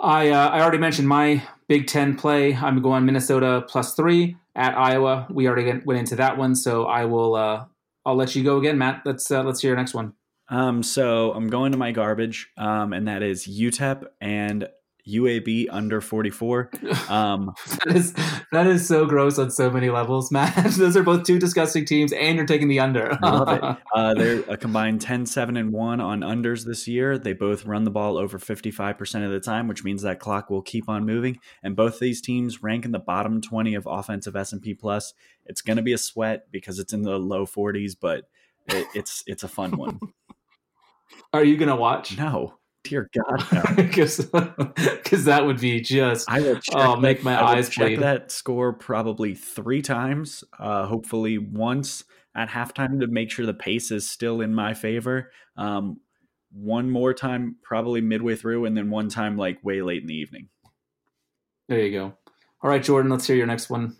I 0.00 0.28
uh, 0.30 0.48
I 0.48 0.60
already 0.60 0.78
mentioned 0.78 1.08
my 1.08 1.42
Big 1.68 1.86
Ten 1.86 2.16
play. 2.16 2.54
I'm 2.54 2.80
going 2.82 3.04
Minnesota 3.04 3.64
plus 3.68 3.94
three 3.94 4.36
at 4.54 4.76
Iowa. 4.76 5.26
We 5.30 5.46
already 5.46 5.64
get- 5.64 5.86
went 5.86 5.98
into 6.00 6.16
that 6.16 6.38
one, 6.38 6.54
so 6.54 6.84
I 6.86 7.04
will. 7.04 7.34
Uh, 7.34 7.64
I'll 8.06 8.14
let 8.16 8.34
you 8.34 8.44
go 8.44 8.58
again, 8.58 8.78
Matt. 8.78 9.02
Let's 9.04 9.30
uh, 9.30 9.42
let's 9.42 9.60
hear 9.60 9.70
your 9.70 9.76
next 9.76 9.94
one. 9.94 10.14
Um, 10.50 10.82
so 10.82 11.32
I'm 11.32 11.48
going 11.48 11.72
to 11.72 11.78
my 11.78 11.92
garbage, 11.92 12.48
um, 12.56 12.92
and 12.92 13.06
that 13.08 13.22
is 13.22 13.46
UTEP 13.46 14.04
and 14.20 14.68
UAB 15.08 15.66
under 15.70 16.00
44. 16.00 16.70
Um, 17.08 17.54
That 17.84 17.96
is 17.96 18.12
that 18.52 18.66
is 18.66 18.86
so 18.86 19.06
gross 19.06 19.38
on 19.38 19.50
so 19.50 19.70
many 19.70 19.88
levels, 19.88 20.30
Matt. 20.32 20.72
Those 20.72 20.96
are 20.96 21.02
both 21.02 21.24
two 21.24 21.38
disgusting 21.38 21.86
teams, 21.86 22.12
and 22.12 22.36
you're 22.36 22.46
taking 22.46 22.68
the 22.68 22.80
under. 22.80 23.18
Love 23.22 23.48
it. 23.48 23.76
Uh, 23.94 24.14
they're 24.14 24.40
a 24.48 24.56
combined 24.56 25.00
10, 25.00 25.26
7, 25.26 25.56
and 25.56 25.72
1 25.72 26.00
on 26.00 26.20
unders 26.20 26.64
this 26.64 26.86
year. 26.86 27.18
They 27.18 27.32
both 27.32 27.64
run 27.64 27.84
the 27.84 27.90
ball 27.90 28.16
over 28.16 28.38
55% 28.38 29.24
of 29.24 29.32
the 29.32 29.40
time, 29.40 29.66
which 29.66 29.82
means 29.82 30.02
that 30.02 30.20
clock 30.20 30.50
will 30.50 30.62
keep 30.62 30.88
on 30.88 31.04
moving. 31.04 31.38
And 31.62 31.74
both 31.74 31.98
these 31.98 32.20
teams 32.20 32.62
rank 32.62 32.84
in 32.84 32.92
the 32.92 32.98
bottom 32.98 33.40
20 33.40 33.74
of 33.74 33.86
offensive 33.86 34.36
S&P 34.36 34.74
plus. 34.74 35.14
It's 35.46 35.62
going 35.62 35.78
to 35.78 35.82
be 35.82 35.94
a 35.94 35.98
sweat 35.98 36.50
because 36.52 36.78
it's 36.78 36.92
in 36.92 37.02
the 37.02 37.18
low 37.18 37.44
40s, 37.44 37.96
but 38.00 38.24
it, 38.68 38.86
it's 38.94 39.24
it's 39.26 39.42
a 39.42 39.48
fun 39.48 39.76
one. 39.76 39.98
Are 41.32 41.44
you 41.44 41.56
gonna 41.56 41.76
watch? 41.76 42.16
No, 42.16 42.54
dear 42.84 43.08
God, 43.14 43.44
no. 43.52 43.62
Because 43.76 44.16
that 45.24 45.42
would 45.46 45.60
be 45.60 45.80
just 45.80 46.30
I 46.30 46.40
will 46.40 46.54
check 46.56 46.74
Oh, 46.74 46.94
that- 46.94 47.00
make 47.00 47.22
my 47.24 47.34
I 47.40 47.54
eyes 47.56 47.68
check 47.68 47.86
bleed. 47.88 48.00
that 48.00 48.30
score 48.30 48.72
probably 48.72 49.34
three 49.34 49.82
times, 49.82 50.44
uh, 50.58 50.86
hopefully 50.86 51.38
once 51.38 52.04
at 52.36 52.48
halftime 52.48 53.00
to 53.00 53.06
make 53.06 53.30
sure 53.30 53.46
the 53.46 53.54
pace 53.54 53.90
is 53.90 54.08
still 54.08 54.40
in 54.40 54.54
my 54.54 54.74
favor. 54.74 55.30
Um, 55.56 56.00
one 56.52 56.90
more 56.90 57.12
time, 57.12 57.56
probably 57.62 58.00
midway 58.00 58.36
through, 58.36 58.64
and 58.64 58.76
then 58.76 58.90
one 58.90 59.08
time 59.08 59.36
like 59.36 59.62
way 59.64 59.82
late 59.82 60.02
in 60.02 60.06
the 60.08 60.14
evening. 60.14 60.48
there. 61.68 61.80
You 61.80 61.90
go. 61.90 62.14
All 62.62 62.70
right, 62.70 62.82
Jordan. 62.82 63.10
Let's 63.10 63.26
hear 63.26 63.36
your 63.36 63.46
next 63.46 63.68
one. 63.70 63.96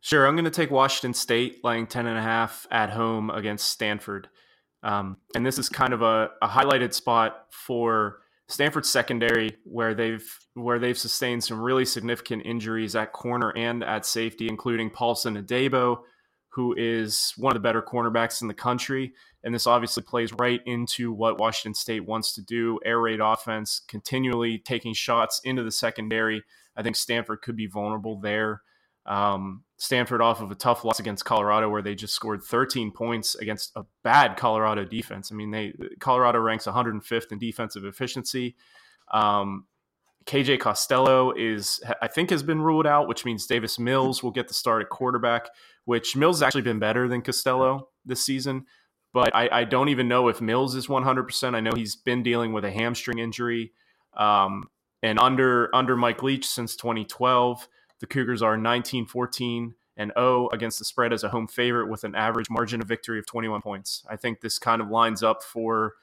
Sure, 0.00 0.26
I'm 0.26 0.34
going 0.34 0.44
to 0.44 0.50
take 0.50 0.70
Washington 0.70 1.14
State 1.14 1.64
laying 1.64 1.86
10 1.86 2.06
and 2.06 2.18
a 2.18 2.22
half 2.22 2.66
at 2.70 2.90
home 2.90 3.28
against 3.30 3.68
Stanford. 3.68 4.28
Um, 4.86 5.16
and 5.34 5.44
this 5.44 5.58
is 5.58 5.68
kind 5.68 5.92
of 5.92 6.02
a, 6.02 6.30
a 6.40 6.46
highlighted 6.46 6.94
spot 6.94 7.46
for 7.50 8.20
Stanford's 8.46 8.88
secondary 8.88 9.56
where 9.64 9.94
they've 9.94 10.24
where 10.54 10.78
they've 10.78 10.96
sustained 10.96 11.42
some 11.42 11.60
really 11.60 11.84
significant 11.84 12.46
injuries 12.46 12.94
at 12.94 13.12
corner 13.12 13.52
and 13.56 13.82
at 13.82 14.06
safety, 14.06 14.48
including 14.48 14.88
Paulson 14.88 15.42
Adebo, 15.42 16.02
who 16.50 16.72
is 16.78 17.34
one 17.36 17.50
of 17.50 17.60
the 17.60 17.66
better 17.66 17.82
cornerbacks 17.82 18.42
in 18.42 18.46
the 18.46 18.54
country. 18.54 19.12
And 19.42 19.52
this 19.52 19.66
obviously 19.66 20.04
plays 20.04 20.32
right 20.34 20.60
into 20.66 21.12
what 21.12 21.40
Washington 21.40 21.74
State 21.74 22.06
wants 22.06 22.32
to 22.34 22.42
do 22.42 22.78
air 22.84 23.00
raid 23.00 23.18
offense, 23.20 23.82
continually 23.88 24.58
taking 24.58 24.94
shots 24.94 25.40
into 25.42 25.64
the 25.64 25.72
secondary. 25.72 26.44
I 26.76 26.84
think 26.84 26.94
Stanford 26.94 27.42
could 27.42 27.56
be 27.56 27.66
vulnerable 27.66 28.20
there. 28.20 28.62
Um, 29.04 29.64
Stanford 29.78 30.22
off 30.22 30.40
of 30.40 30.50
a 30.50 30.54
tough 30.54 30.84
loss 30.84 31.00
against 31.00 31.24
Colorado, 31.24 31.68
where 31.68 31.82
they 31.82 31.94
just 31.94 32.14
scored 32.14 32.42
13 32.42 32.90
points 32.90 33.34
against 33.34 33.72
a 33.76 33.84
bad 34.02 34.36
Colorado 34.36 34.84
defense. 34.84 35.30
I 35.30 35.34
mean, 35.34 35.50
they 35.50 35.74
Colorado 36.00 36.38
ranks 36.40 36.66
105th 36.66 37.32
in 37.32 37.38
defensive 37.38 37.84
efficiency. 37.84 38.56
Um, 39.12 39.66
KJ 40.24 40.58
Costello 40.60 41.32
is, 41.32 41.80
I 42.00 42.08
think, 42.08 42.30
has 42.30 42.42
been 42.42 42.60
ruled 42.60 42.86
out, 42.86 43.06
which 43.06 43.24
means 43.24 43.46
Davis 43.46 43.78
Mills 43.78 44.22
will 44.22 44.32
get 44.32 44.48
the 44.48 44.54
start 44.54 44.82
at 44.82 44.88
quarterback. 44.88 45.48
Which 45.84 46.16
Mills 46.16 46.38
has 46.38 46.42
actually 46.42 46.62
been 46.62 46.80
better 46.80 47.06
than 47.06 47.22
Costello 47.22 47.90
this 48.04 48.24
season, 48.24 48.64
but 49.12 49.34
I, 49.36 49.48
I 49.52 49.64
don't 49.64 49.88
even 49.88 50.08
know 50.08 50.28
if 50.28 50.40
Mills 50.40 50.74
is 50.74 50.88
100%. 50.88 51.54
I 51.54 51.60
know 51.60 51.72
he's 51.76 51.94
been 51.94 52.22
dealing 52.22 52.52
with 52.52 52.64
a 52.64 52.70
hamstring 52.72 53.18
injury. 53.18 53.72
Um, 54.16 54.68
and 55.02 55.18
under 55.20 55.74
under 55.74 55.96
Mike 55.96 56.22
Leach 56.22 56.46
since 56.46 56.74
2012, 56.76 57.68
the 58.00 58.06
Cougars 58.06 58.42
are 58.42 58.56
19 58.56 59.06
14 59.06 59.74
and 59.96 60.12
0 60.16 60.48
against 60.52 60.78
the 60.78 60.84
spread 60.84 61.12
as 61.12 61.24
a 61.24 61.30
home 61.30 61.46
favorite 61.46 61.88
with 61.88 62.04
an 62.04 62.14
average 62.14 62.50
margin 62.50 62.80
of 62.80 62.88
victory 62.88 63.18
of 63.18 63.26
21 63.26 63.62
points. 63.62 64.04
I 64.08 64.16
think 64.16 64.40
this 64.40 64.58
kind 64.58 64.82
of 64.82 64.90
lines 64.90 65.22
up 65.22 65.42
for 65.42 65.94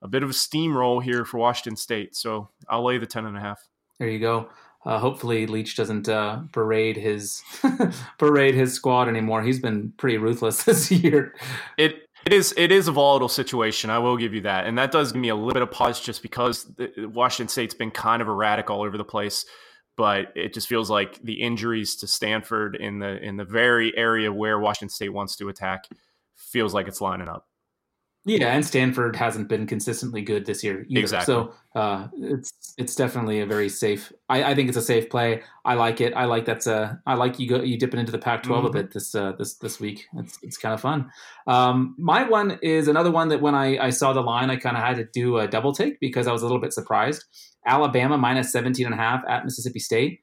a 0.00 0.08
bit 0.08 0.22
of 0.22 0.30
a 0.30 0.32
steamroll 0.32 1.02
here 1.02 1.24
for 1.24 1.38
Washington 1.38 1.76
State. 1.76 2.14
So 2.16 2.48
I'll 2.68 2.84
lay 2.84 2.98
the 2.98 3.06
10 3.06 3.26
and 3.26 3.36
a 3.36 3.40
half. 3.40 3.68
There 3.98 4.08
you 4.08 4.18
go. 4.18 4.48
Uh, 4.84 4.98
hopefully 4.98 5.46
Leach 5.46 5.76
doesn't 5.76 6.08
uh, 6.08 6.40
berate 6.50 6.96
his 6.96 7.42
berate 8.18 8.54
his 8.54 8.74
squad 8.74 9.08
anymore. 9.08 9.42
He's 9.42 9.60
been 9.60 9.92
pretty 9.96 10.18
ruthless 10.18 10.64
this 10.64 10.90
year. 10.90 11.34
It 11.78 12.08
it 12.26 12.32
is 12.32 12.52
it 12.56 12.72
is 12.72 12.88
a 12.88 12.92
volatile 12.92 13.28
situation. 13.28 13.90
I 13.90 13.98
will 13.98 14.16
give 14.16 14.34
you 14.34 14.40
that, 14.42 14.66
and 14.66 14.76
that 14.78 14.90
does 14.90 15.12
give 15.12 15.20
me 15.20 15.28
a 15.28 15.36
little 15.36 15.52
bit 15.52 15.62
of 15.62 15.70
pause 15.70 16.00
just 16.00 16.20
because 16.20 16.68
Washington 16.96 17.48
State's 17.48 17.74
been 17.74 17.92
kind 17.92 18.20
of 18.22 18.26
erratic 18.26 18.70
all 18.70 18.82
over 18.82 18.96
the 18.96 19.04
place 19.04 19.44
but 19.96 20.32
it 20.34 20.54
just 20.54 20.68
feels 20.68 20.90
like 20.90 21.20
the 21.22 21.42
injuries 21.42 21.96
to 21.96 22.06
Stanford 22.06 22.76
in 22.76 22.98
the 22.98 23.22
in 23.22 23.36
the 23.36 23.44
very 23.44 23.96
area 23.96 24.32
where 24.32 24.58
Washington 24.58 24.88
State 24.88 25.10
wants 25.10 25.36
to 25.36 25.48
attack 25.48 25.84
feels 26.36 26.74
like 26.74 26.88
it's 26.88 27.00
lining 27.00 27.28
up. 27.28 27.46
Yeah, 28.24 28.54
and 28.54 28.64
Stanford 28.64 29.16
hasn't 29.16 29.48
been 29.48 29.66
consistently 29.66 30.22
good 30.22 30.46
this 30.46 30.62
year 30.62 30.86
either. 30.88 31.00
Exactly. 31.00 31.34
So 31.34 31.54
uh, 31.74 32.06
it's 32.16 32.52
it's 32.78 32.94
definitely 32.94 33.40
a 33.40 33.46
very 33.46 33.68
safe. 33.68 34.12
I, 34.28 34.44
I, 34.44 34.54
think 34.54 34.68
it's 34.68 34.78
a 34.78 34.82
safe 34.82 35.10
play. 35.10 35.42
I 35.64 35.74
like 35.74 36.00
it. 36.00 36.14
I 36.14 36.26
like 36.26 36.44
that's 36.44 36.68
a. 36.68 37.00
I 37.04 37.14
like 37.14 37.40
you 37.40 37.48
go 37.48 37.62
you 37.62 37.76
dipping 37.76 37.98
into 37.98 38.12
the 38.12 38.18
Pac-12 38.18 38.46
mm-hmm. 38.46 38.66
a 38.66 38.70
bit 38.70 38.92
this 38.92 39.12
uh, 39.16 39.32
this 39.38 39.54
this 39.54 39.80
week. 39.80 40.06
It's 40.14 40.38
it's 40.40 40.56
kind 40.56 40.72
of 40.72 40.80
fun. 40.80 41.10
Um, 41.48 41.96
my 41.98 42.22
one 42.22 42.60
is 42.62 42.86
another 42.86 43.10
one 43.10 43.28
that 43.28 43.40
when 43.40 43.56
I, 43.56 43.86
I 43.86 43.90
saw 43.90 44.12
the 44.12 44.20
line, 44.20 44.50
I 44.50 44.56
kind 44.56 44.76
of 44.76 44.84
had 44.84 44.96
to 44.96 45.04
do 45.04 45.38
a 45.38 45.48
double 45.48 45.72
take 45.72 45.98
because 45.98 46.28
I 46.28 46.32
was 46.32 46.42
a 46.42 46.44
little 46.44 46.60
bit 46.60 46.72
surprised. 46.72 47.24
Alabama 47.66 48.18
minus 48.18 48.52
17 48.52 48.86
and 48.86 48.94
a 48.94 48.98
half 48.98 49.22
at 49.28 49.44
Mississippi 49.44 49.78
State. 49.78 50.20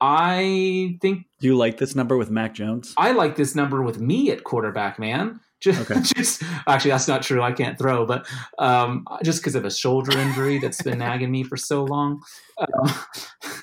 I 0.00 0.98
think. 1.00 1.26
Do 1.40 1.46
you 1.46 1.56
like 1.56 1.78
this 1.78 1.94
number 1.94 2.16
with 2.16 2.30
Mac 2.30 2.54
Jones? 2.54 2.94
I 2.96 3.12
like 3.12 3.36
this 3.36 3.54
number 3.54 3.82
with 3.82 3.98
me 3.98 4.30
at 4.30 4.44
quarterback, 4.44 4.98
man. 4.98 5.40
Just, 5.60 5.90
okay. 5.90 6.00
just 6.16 6.42
actually, 6.66 6.90
that's 6.90 7.08
not 7.08 7.22
true. 7.22 7.42
I 7.42 7.52
can't 7.52 7.78
throw, 7.78 8.06
but 8.06 8.26
um, 8.58 9.06
just 9.24 9.40
because 9.40 9.54
of 9.54 9.64
a 9.64 9.70
shoulder 9.70 10.16
injury 10.18 10.58
that's 10.58 10.82
been 10.82 10.98
nagging 11.06 11.30
me 11.30 11.42
for 11.42 11.56
so 11.56 11.84
long. 11.84 12.22
Um, 12.58 12.94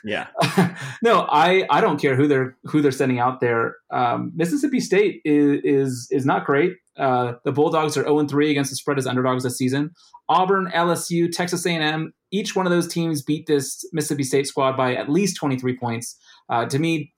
yeah. 0.04 0.28
no, 1.04 1.28
I 1.30 1.66
I 1.70 1.82
don't 1.82 2.00
care 2.02 2.16
who 2.16 2.28
they're 2.28 2.58
who 2.64 2.82
they're 2.82 2.92
sending 2.92 3.20
out 3.20 3.40
there. 3.40 3.78
Um, 3.92 4.32
Mississippi 4.36 4.80
State 4.80 5.22
is 5.24 5.62
is 5.64 6.08
is 6.12 6.26
not 6.26 6.46
great. 6.46 6.78
Uh, 6.98 7.34
the 7.44 7.52
Bulldogs 7.52 7.98
are 7.98 8.04
0 8.04 8.28
3 8.28 8.52
against 8.52 8.70
the 8.70 8.76
spread 8.76 8.98
as 8.98 9.08
underdogs 9.08 9.44
this 9.44 9.58
season. 9.58 9.92
Auburn, 10.30 10.72
LSU, 10.74 11.32
Texas 11.32 11.66
A&M, 11.66 12.14
each 12.32 12.56
one 12.56 12.66
of 12.66 12.72
those 12.72 12.88
teams 12.88 13.22
beat 13.22 13.46
this 13.48 13.84
Mississippi 13.94 14.24
State 14.24 14.48
squad 14.48 14.78
by 14.78 14.96
at 14.96 15.10
least 15.10 15.36
23 15.38 15.78
points. 15.78 16.18
Uh, 16.50 16.66
to 16.66 16.80
me, 16.80 17.14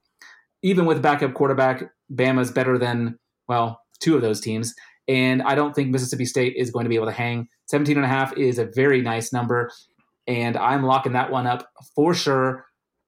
even 0.63 0.85
with 0.85 1.01
backup 1.01 1.33
quarterback, 1.33 1.83
Bama's 2.11 2.51
better 2.51 2.77
than 2.77 3.19
well 3.47 3.81
two 3.99 4.15
of 4.15 4.21
those 4.21 4.39
teams. 4.39 4.73
And 5.07 5.43
I 5.43 5.55
don't 5.55 5.73
think 5.73 5.89
Mississippi 5.89 6.25
State 6.25 6.55
is 6.57 6.71
going 6.71 6.85
to 6.85 6.89
be 6.89 6.95
able 6.95 7.05
to 7.05 7.11
hang. 7.11 7.47
17 7.67 7.95
and 7.95 8.05
a 8.05 8.09
half 8.09 8.35
is 8.37 8.57
a 8.57 8.65
very 8.65 9.01
nice 9.01 9.31
number. 9.31 9.71
And 10.27 10.57
I'm 10.57 10.83
locking 10.83 11.13
that 11.13 11.31
one 11.31 11.45
up 11.45 11.67
for 11.95 12.13
sure. 12.13 12.65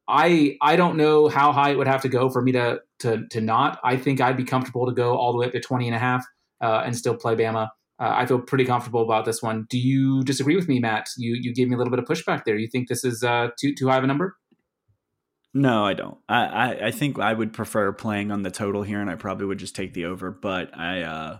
I 0.07 0.57
I 0.61 0.75
don't 0.75 0.95
know 0.95 1.27
how 1.27 1.51
high 1.51 1.71
it 1.71 1.77
would 1.77 1.87
have 1.87 2.03
to 2.03 2.09
go 2.09 2.29
for 2.29 2.41
me 2.41 2.53
to 2.53 2.79
to 2.99 3.27
to 3.31 3.41
not. 3.41 3.79
I 3.83 3.97
think 3.97 4.21
I'd 4.21 4.37
be 4.37 4.45
comfortable 4.45 4.85
to 4.85 4.93
go 4.93 5.17
all 5.17 5.33
the 5.33 5.39
way 5.39 5.47
up 5.47 5.51
to 5.51 5.59
20 5.59 5.87
and 5.87 5.95
a 5.95 5.99
half 5.99 6.23
uh, 6.61 6.83
and 6.85 6.95
still 6.95 7.15
play 7.15 7.35
Bama. 7.35 7.69
Uh, 7.99 8.13
I 8.15 8.25
feel 8.27 8.39
pretty 8.39 8.63
comfortable 8.63 9.01
about 9.01 9.25
this 9.25 9.41
one. 9.41 9.65
Do 9.69 9.77
you 9.77 10.23
disagree 10.23 10.55
with 10.55 10.67
me, 10.67 10.79
Matt? 10.79 11.09
You 11.17 11.35
you 11.41 11.53
gave 11.53 11.67
me 11.67 11.75
a 11.75 11.77
little 11.77 11.91
bit 11.91 11.99
of 11.99 12.05
pushback 12.05 12.43
there. 12.45 12.55
You 12.55 12.67
think 12.67 12.87
this 12.87 13.03
is 13.03 13.23
uh, 13.23 13.49
too 13.59 13.73
too 13.75 13.87
high 13.89 13.97
of 13.97 14.03
a 14.03 14.07
number? 14.07 14.37
No, 15.57 15.83
I 15.83 15.93
don't. 15.93 16.17
I, 16.29 16.45
I, 16.45 16.85
I 16.87 16.91
think 16.91 17.17
I 17.17 17.33
would 17.33 17.51
prefer 17.51 17.91
playing 17.91 18.31
on 18.31 18.43
the 18.43 18.51
total 18.51 18.83
here, 18.83 19.01
and 19.01 19.09
I 19.09 19.15
probably 19.15 19.47
would 19.47 19.57
just 19.57 19.75
take 19.75 19.93
the 19.93 20.05
over. 20.05 20.29
But 20.29 20.77
I, 20.77 21.01
uh, 21.01 21.39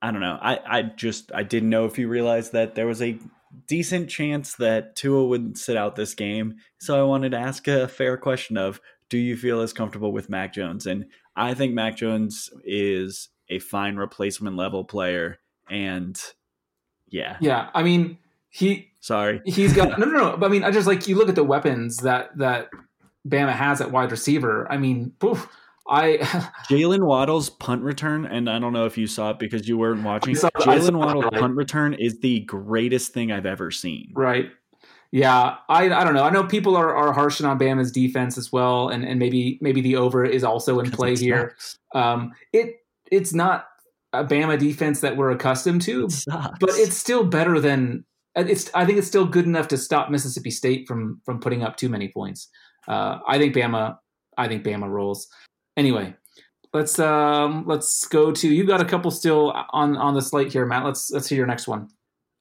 I 0.00 0.12
don't 0.12 0.20
know. 0.20 0.38
I, 0.40 0.60
I 0.64 0.82
just 0.82 1.32
I 1.34 1.42
didn't 1.42 1.70
know 1.70 1.84
if 1.84 1.98
you 1.98 2.06
realized 2.06 2.52
that 2.52 2.76
there 2.76 2.86
was 2.86 3.02
a 3.02 3.18
decent 3.66 4.08
chance 4.08 4.54
that 4.54 4.94
Tua 4.94 5.26
would 5.26 5.58
sit 5.58 5.76
out 5.76 5.96
this 5.96 6.14
game. 6.14 6.58
So 6.78 6.98
I 6.98 7.02
wanted 7.02 7.32
to 7.32 7.38
ask 7.38 7.66
a 7.66 7.88
fair 7.88 8.16
question 8.16 8.56
of 8.56 8.80
do 9.08 9.18
you 9.18 9.36
feel 9.36 9.60
as 9.60 9.72
comfortable 9.72 10.12
with 10.12 10.30
Mac 10.30 10.54
Jones? 10.54 10.86
And 10.86 11.06
I 11.34 11.54
think 11.54 11.74
Mac 11.74 11.96
Jones 11.96 12.50
is 12.64 13.30
a 13.48 13.58
fine 13.58 13.96
replacement 13.96 14.56
level 14.56 14.84
player. 14.84 15.38
And 15.68 16.20
yeah. 17.08 17.36
Yeah. 17.40 17.68
I 17.74 17.82
mean, 17.82 18.18
he 18.48 18.91
sorry. 19.02 19.42
He's 19.44 19.74
got 19.74 19.98
no 19.98 20.06
no 20.06 20.18
no. 20.18 20.36
But 20.38 20.46
I 20.46 20.48
mean, 20.48 20.64
I 20.64 20.70
just 20.70 20.86
like 20.86 21.06
you 21.06 21.16
look 21.16 21.28
at 21.28 21.34
the 21.34 21.44
weapons 21.44 21.98
that 21.98 22.30
that 22.38 22.70
Bama 23.28 23.52
has 23.52 23.82
at 23.82 23.90
wide 23.90 24.10
receiver. 24.10 24.66
I 24.72 24.78
mean, 24.78 25.12
poof, 25.18 25.46
I 25.88 26.16
Jaylen 26.70 27.04
Waddle's 27.04 27.50
punt 27.50 27.82
return, 27.82 28.24
and 28.24 28.48
I 28.48 28.58
don't 28.58 28.72
know 28.72 28.86
if 28.86 28.96
you 28.96 29.06
saw 29.06 29.30
it 29.30 29.38
because 29.38 29.68
you 29.68 29.76
weren't 29.76 30.02
watching. 30.02 30.34
Jaylen 30.34 30.96
Waddle's 30.96 31.24
right. 31.24 31.40
punt 31.40 31.56
return 31.56 31.94
is 31.94 32.20
the 32.20 32.40
greatest 32.40 33.12
thing 33.12 33.30
I've 33.30 33.46
ever 33.46 33.70
seen. 33.70 34.12
Right. 34.14 34.46
Yeah, 35.10 35.56
I, 35.68 35.90
I 35.90 36.04
don't 36.04 36.14
know. 36.14 36.24
I 36.24 36.30
know 36.30 36.44
people 36.44 36.74
are, 36.74 36.94
are 36.94 37.12
harshing 37.12 37.44
on 37.44 37.58
Bama's 37.58 37.92
defense 37.92 38.38
as 38.38 38.50
well, 38.50 38.88
and, 38.88 39.04
and 39.04 39.18
maybe 39.18 39.58
maybe 39.60 39.82
the 39.82 39.96
over 39.96 40.24
is 40.24 40.42
also 40.42 40.80
in 40.80 40.90
play 40.90 41.16
here. 41.16 41.54
Um, 41.94 42.32
it 42.54 42.76
it's 43.10 43.34
not 43.34 43.66
a 44.14 44.24
Bama 44.24 44.58
defense 44.58 45.00
that 45.00 45.18
we're 45.18 45.30
accustomed 45.30 45.82
to, 45.82 46.06
it 46.06 46.24
but 46.26 46.70
it's 46.70 46.96
still 46.96 47.24
better 47.24 47.60
than 47.60 48.06
it's 48.34 48.70
I 48.74 48.84
think 48.84 48.98
it's 48.98 49.06
still 49.06 49.26
good 49.26 49.44
enough 49.44 49.68
to 49.68 49.78
stop 49.78 50.10
Mississippi 50.10 50.50
State 50.50 50.86
from 50.88 51.20
from 51.24 51.40
putting 51.40 51.62
up 51.62 51.76
too 51.76 51.88
many 51.88 52.08
points. 52.08 52.48
Uh, 52.88 53.18
I 53.26 53.38
think 53.38 53.54
Bama 53.54 53.96
I 54.36 54.48
think 54.48 54.64
Bama 54.64 54.88
rolls. 54.88 55.28
Anyway, 55.76 56.14
let's 56.72 56.98
um 56.98 57.64
let's 57.66 58.06
go 58.06 58.32
to 58.32 58.48
you've 58.48 58.66
got 58.66 58.80
a 58.80 58.84
couple 58.84 59.10
still 59.10 59.52
on 59.70 59.96
on 59.96 60.14
the 60.14 60.22
slate 60.22 60.52
here, 60.52 60.66
Matt. 60.66 60.84
Let's 60.84 61.10
let's 61.10 61.28
hear 61.28 61.38
your 61.38 61.46
next 61.46 61.68
one. 61.68 61.88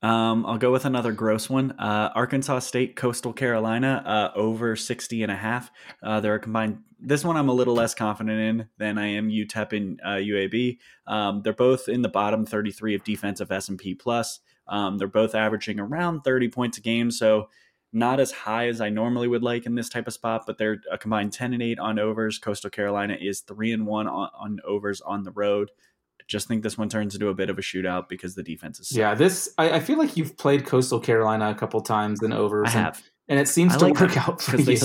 Um, 0.04 0.48
I'll 0.48 0.58
go 0.58 0.72
with 0.72 0.86
another 0.86 1.12
gross 1.12 1.48
one. 1.48 1.74
Uh, 1.74 2.10
Arkansas 2.16 2.60
State, 2.60 2.96
Coastal 2.96 3.34
Carolina, 3.34 4.02
uh, 4.04 4.36
over 4.36 4.76
60 4.76 5.22
and 5.22 5.32
a 5.32 5.36
half. 5.36 5.70
Uh, 6.02 6.20
they're 6.20 6.40
combined. 6.40 6.80
This 7.00 7.24
one 7.24 7.38
I'm 7.38 7.50
a 7.50 7.54
little 7.54 7.76
less 7.76 7.94
confident 7.94 8.40
in 8.40 8.68
than 8.80 8.98
I 8.98 9.08
am 9.08 9.30
UTEP 9.30 9.74
and 9.74 10.02
UAB. 10.02 10.80
Um, 11.06 11.42
they're 11.44 11.54
both 11.54 11.88
in 11.88 12.02
the 12.02 12.10
bottom 12.10 12.48
33 12.48 12.96
of 12.96 13.04
defensive 13.04 13.52
S&P 13.52 13.94
plus. 13.94 14.40
Um, 14.72 14.98
they're 14.98 15.08
both 15.08 15.36
averaging 15.36 15.80
around 15.80 16.22
30 16.22 16.48
points 16.48 16.78
a 16.80 16.82
game, 16.82 17.12
so 17.12 17.50
not 17.94 18.22
as 18.22 18.32
high 18.32 18.70
as 18.70 18.80
I 18.80 18.90
normally 18.90 19.28
would 19.28 19.44
like 19.44 19.66
in 19.66 19.76
this 19.76 19.90
type 19.90 20.08
of 20.08 20.14
spot, 20.14 20.44
but 20.48 20.58
they're 20.58 20.78
a 20.90 20.98
combined 20.98 21.34
10 21.34 21.54
and 21.54 21.62
8 21.62 21.78
on 21.78 22.00
overs. 22.00 22.40
Coastal 22.40 22.70
Carolina 22.70 23.18
is 23.20 23.42
3 23.42 23.74
and 23.74 23.86
1 23.86 24.08
on, 24.08 24.30
on 24.34 24.60
overs 24.66 25.02
on 25.02 25.24
the 25.24 25.32
road. 25.32 25.70
Just 26.26 26.48
think 26.48 26.64
this 26.64 26.78
one 26.78 26.88
turns 26.88 27.14
into 27.14 27.28
a 27.28 27.34
bit 27.34 27.50
of 27.50 27.60
a 27.60 27.62
shootout 27.62 28.08
because 28.08 28.36
the 28.36 28.44
defense 28.44 28.80
is. 28.80 28.94
Yeah, 28.94 29.14
this 29.14 29.54
I, 29.58 29.72
I 29.72 29.80
feel 29.82 29.98
like 29.98 30.16
you've 30.16 30.38
played 30.38 30.66
Coastal 30.66 31.02
Carolina 31.02 31.50
a 31.50 31.56
couple 31.56 31.82
times 31.82 32.24
in 32.24 32.32
overs. 32.32 32.70
I 32.70 32.72
have, 32.72 33.04
and, 33.32 33.40
and 33.40 33.40
it 33.40 33.50
seems 33.50 33.74
I 33.76 33.78
to 33.78 33.86
like 33.86 34.00
work 34.00 34.18
out 34.18 34.42
for 34.42 34.58
you. 34.60 34.78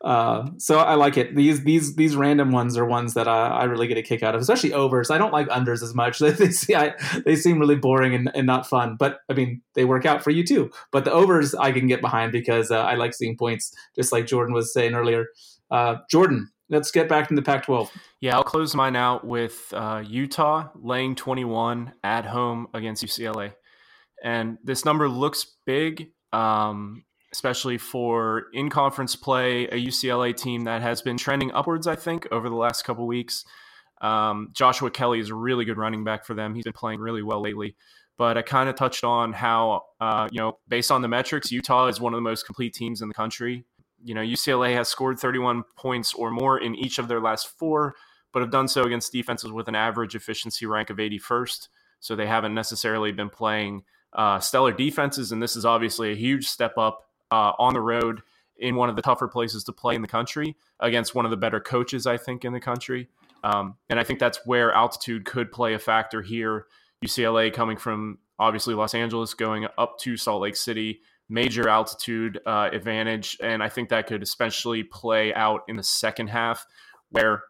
Uh, 0.00 0.50
so 0.58 0.78
I 0.78 0.94
like 0.94 1.16
it. 1.16 1.34
These 1.34 1.64
these 1.64 1.96
these 1.96 2.16
random 2.16 2.50
ones 2.50 2.76
are 2.76 2.84
ones 2.84 3.14
that 3.14 3.28
I, 3.28 3.48
I 3.48 3.64
really 3.64 3.86
get 3.86 3.98
a 3.98 4.02
kick 4.02 4.22
out 4.22 4.34
of, 4.34 4.40
especially 4.40 4.72
overs. 4.72 5.10
I 5.10 5.16
don't 5.18 5.32
like 5.32 5.48
unders 5.48 5.82
as 5.82 5.94
much. 5.94 6.20
They, 6.24 6.30
they, 6.30 6.50
see, 6.50 6.74
I, 6.74 6.94
they 7.24 7.36
seem 7.36 7.58
really 7.58 7.76
boring 7.76 8.14
and, 8.14 8.30
and 8.34 8.46
not 8.46 8.66
fun. 8.66 8.96
But 8.98 9.18
I 9.30 9.34
mean, 9.34 9.62
they 9.74 9.84
work 9.84 10.06
out 10.06 10.22
for 10.24 10.30
you 10.30 10.44
too. 10.44 10.70
But 10.92 11.04
the 11.04 11.12
overs 11.12 11.54
I 11.54 11.72
can 11.72 11.86
get 11.86 12.00
behind 12.00 12.32
because 12.32 12.70
uh, 12.70 12.80
I 12.80 12.94
like 12.94 13.14
seeing 13.14 13.36
points, 13.36 13.74
just 13.94 14.12
like 14.12 14.26
Jordan 14.26 14.54
was 14.54 14.72
saying 14.72 14.94
earlier. 14.94 15.26
Uh, 15.70 15.96
Jordan, 16.10 16.50
let's 16.70 16.90
get 16.90 17.08
back 17.08 17.30
into 17.30 17.40
the 17.40 17.46
Pac-12. 17.46 17.90
Yeah, 18.20 18.36
I'll 18.36 18.44
close 18.44 18.74
mine 18.74 18.96
out 18.96 19.26
with 19.26 19.72
uh, 19.72 20.02
Utah 20.06 20.68
laying 20.74 21.14
21 21.14 21.92
at 22.02 22.24
home 22.24 22.68
against 22.72 23.04
UCLA, 23.04 23.52
and 24.22 24.58
this 24.64 24.84
number 24.84 25.08
looks 25.08 25.46
big. 25.66 26.10
Um, 26.32 27.04
especially 27.34 27.76
for 27.78 28.44
in 28.52 28.70
conference 28.70 29.16
play, 29.16 29.64
a 29.64 29.74
UCLA 29.74 30.36
team 30.36 30.62
that 30.62 30.82
has 30.82 31.02
been 31.02 31.16
trending 31.16 31.50
upwards, 31.50 31.88
I 31.88 31.96
think, 31.96 32.28
over 32.30 32.48
the 32.48 32.54
last 32.54 32.84
couple 32.84 33.08
weeks. 33.08 33.44
Um, 34.00 34.50
Joshua 34.52 34.88
Kelley 34.88 35.18
is 35.18 35.30
a 35.30 35.34
really 35.34 35.64
good 35.64 35.76
running 35.76 36.04
back 36.04 36.24
for 36.24 36.34
them. 36.34 36.54
He's 36.54 36.62
been 36.62 36.72
playing 36.72 37.00
really 37.00 37.24
well 37.24 37.42
lately. 37.42 37.74
But 38.16 38.38
I 38.38 38.42
kind 38.42 38.68
of 38.68 38.76
touched 38.76 39.02
on 39.02 39.32
how, 39.32 39.82
uh, 40.00 40.28
you 40.30 40.38
know, 40.38 40.58
based 40.68 40.92
on 40.92 41.02
the 41.02 41.08
metrics, 41.08 41.50
Utah 41.50 41.88
is 41.88 42.00
one 42.00 42.14
of 42.14 42.18
the 42.18 42.22
most 42.22 42.46
complete 42.46 42.72
teams 42.72 43.02
in 43.02 43.08
the 43.08 43.14
country. 43.14 43.64
You 44.04 44.14
know, 44.14 44.20
UCLA 44.20 44.72
has 44.76 44.88
scored 44.88 45.18
31 45.18 45.64
points 45.76 46.14
or 46.14 46.30
more 46.30 46.56
in 46.56 46.76
each 46.76 47.00
of 47.00 47.08
their 47.08 47.20
last 47.20 47.48
four, 47.58 47.96
but 48.32 48.42
have 48.42 48.52
done 48.52 48.68
so 48.68 48.84
against 48.84 49.10
defenses 49.10 49.50
with 49.50 49.66
an 49.66 49.74
average 49.74 50.14
efficiency 50.14 50.66
rank 50.66 50.88
of 50.88 50.98
81st. 50.98 51.66
So 51.98 52.14
they 52.14 52.28
haven't 52.28 52.54
necessarily 52.54 53.10
been 53.10 53.30
playing 53.30 53.82
uh, 54.12 54.38
stellar 54.38 54.70
defenses. 54.70 55.32
And 55.32 55.42
this 55.42 55.56
is 55.56 55.64
obviously 55.64 56.12
a 56.12 56.16
huge 56.16 56.46
step 56.46 56.78
up 56.78 57.03
uh, 57.34 57.52
on 57.58 57.74
the 57.74 57.80
road 57.80 58.22
in 58.58 58.76
one 58.76 58.88
of 58.88 58.94
the 58.94 59.02
tougher 59.02 59.26
places 59.26 59.64
to 59.64 59.72
play 59.72 59.96
in 59.96 60.02
the 60.02 60.08
country 60.08 60.56
against 60.78 61.14
one 61.16 61.24
of 61.24 61.32
the 61.32 61.36
better 61.36 61.58
coaches, 61.58 62.06
I 62.06 62.16
think, 62.16 62.44
in 62.44 62.52
the 62.52 62.60
country. 62.60 63.08
Um, 63.42 63.76
and 63.90 63.98
I 63.98 64.04
think 64.04 64.20
that's 64.20 64.38
where 64.46 64.72
altitude 64.72 65.24
could 65.24 65.50
play 65.50 65.74
a 65.74 65.78
factor 65.78 66.22
here. 66.22 66.66
UCLA 67.04 67.52
coming 67.52 67.76
from 67.76 68.18
obviously 68.38 68.74
Los 68.74 68.94
Angeles, 68.94 69.34
going 69.34 69.66
up 69.76 69.98
to 70.00 70.16
Salt 70.16 70.42
Lake 70.42 70.54
City, 70.54 71.00
major 71.28 71.68
altitude 71.68 72.40
uh, 72.46 72.70
advantage. 72.72 73.36
And 73.42 73.62
I 73.62 73.68
think 73.68 73.88
that 73.88 74.06
could 74.06 74.22
especially 74.22 74.84
play 74.84 75.34
out 75.34 75.62
in 75.66 75.76
the 75.76 75.82
second 75.82 76.28
half, 76.28 76.64
where 77.10 77.42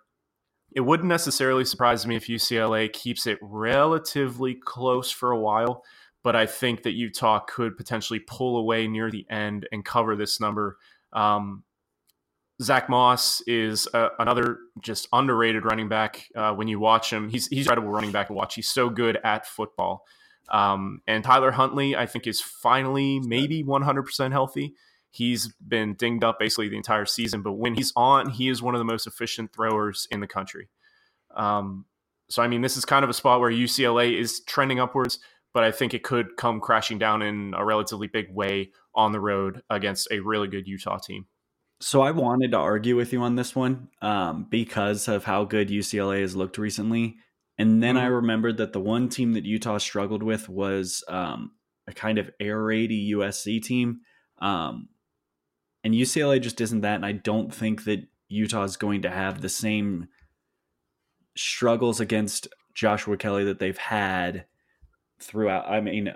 it 0.74 0.80
wouldn't 0.80 1.08
necessarily 1.08 1.66
surprise 1.66 2.06
me 2.06 2.16
if 2.16 2.26
UCLA 2.26 2.90
keeps 2.90 3.26
it 3.26 3.38
relatively 3.42 4.54
close 4.54 5.10
for 5.10 5.30
a 5.30 5.38
while. 5.38 5.84
But 6.24 6.34
I 6.34 6.46
think 6.46 6.82
that 6.82 6.92
Utah 6.92 7.38
could 7.38 7.76
potentially 7.76 8.18
pull 8.18 8.56
away 8.56 8.88
near 8.88 9.10
the 9.10 9.24
end 9.30 9.68
and 9.70 9.84
cover 9.84 10.16
this 10.16 10.40
number. 10.40 10.78
Um, 11.12 11.62
Zach 12.60 12.88
Moss 12.88 13.40
is 13.42 13.86
uh, 13.94 14.08
another 14.18 14.58
just 14.80 15.06
underrated 15.12 15.64
running 15.64 15.88
back. 15.88 16.28
Uh, 16.34 16.52
when 16.54 16.66
you 16.66 16.80
watch 16.80 17.12
him, 17.12 17.28
he's 17.28 17.46
he's 17.48 17.66
incredible 17.66 17.90
running 17.90 18.10
back 18.10 18.28
to 18.28 18.32
watch. 18.32 18.56
He's 18.56 18.68
so 18.68 18.88
good 18.88 19.18
at 19.22 19.46
football. 19.46 20.04
Um, 20.48 21.00
and 21.06 21.24
Tyler 21.24 21.52
Huntley, 21.52 21.96
I 21.96 22.06
think, 22.06 22.26
is 22.26 22.40
finally 22.40 23.20
maybe 23.20 23.64
100% 23.64 24.32
healthy. 24.32 24.74
He's 25.10 25.48
been 25.66 25.94
dinged 25.94 26.24
up 26.24 26.38
basically 26.38 26.68
the 26.68 26.76
entire 26.76 27.06
season, 27.06 27.42
but 27.42 27.52
when 27.52 27.74
he's 27.74 27.92
on, 27.96 28.30
he 28.30 28.48
is 28.48 28.60
one 28.60 28.74
of 28.74 28.78
the 28.78 28.84
most 28.84 29.06
efficient 29.06 29.52
throwers 29.52 30.08
in 30.10 30.20
the 30.20 30.26
country. 30.26 30.68
Um, 31.34 31.86
so, 32.28 32.42
I 32.42 32.48
mean, 32.48 32.62
this 32.62 32.76
is 32.76 32.84
kind 32.84 33.04
of 33.04 33.10
a 33.10 33.14
spot 33.14 33.40
where 33.40 33.50
UCLA 33.50 34.18
is 34.18 34.40
trending 34.40 34.80
upwards, 34.80 35.18
but 35.54 35.64
I 35.64 35.70
think 35.70 35.94
it 35.94 36.02
could 36.02 36.36
come 36.36 36.60
crashing 36.60 36.98
down 36.98 37.22
in 37.22 37.54
a 37.56 37.64
relatively 37.64 38.08
big 38.08 38.30
way 38.30 38.72
on 38.94 39.12
the 39.12 39.20
road 39.20 39.62
against 39.70 40.08
a 40.10 40.18
really 40.18 40.48
good 40.48 40.66
Utah 40.66 40.98
team. 40.98 41.26
So 41.80 42.02
I 42.02 42.10
wanted 42.10 42.50
to 42.50 42.58
argue 42.58 42.96
with 42.96 43.12
you 43.12 43.22
on 43.22 43.36
this 43.36 43.54
one 43.54 43.88
um, 44.02 44.46
because 44.50 45.08
of 45.08 45.24
how 45.24 45.44
good 45.44 45.68
UCLA 45.68 46.20
has 46.20 46.36
looked 46.36 46.58
recently. 46.58 47.16
And 47.56 47.82
then 47.82 47.94
mm-hmm. 47.94 48.04
I 48.04 48.08
remembered 48.08 48.56
that 48.56 48.72
the 48.72 48.80
one 48.80 49.08
team 49.08 49.32
that 49.34 49.44
Utah 49.44 49.78
struggled 49.78 50.22
with 50.22 50.48
was 50.48 51.04
um, 51.08 51.52
a 51.86 51.92
kind 51.92 52.18
of 52.18 52.30
air 52.40 52.58
raidy 52.58 53.10
USC 53.10 53.62
team. 53.62 54.00
Um, 54.40 54.88
and 55.84 55.94
UCLA 55.94 56.40
just 56.40 56.60
isn't 56.60 56.80
that. 56.80 56.96
And 56.96 57.06
I 57.06 57.12
don't 57.12 57.54
think 57.54 57.84
that 57.84 58.08
Utah 58.28 58.64
is 58.64 58.76
going 58.76 59.02
to 59.02 59.10
have 59.10 59.40
the 59.40 59.48
same 59.48 60.08
struggles 61.36 62.00
against 62.00 62.48
Joshua 62.74 63.16
Kelley 63.16 63.44
that 63.44 63.60
they've 63.60 63.78
had 63.78 64.46
throughout. 65.20 65.68
I 65.68 65.80
mean, 65.80 66.12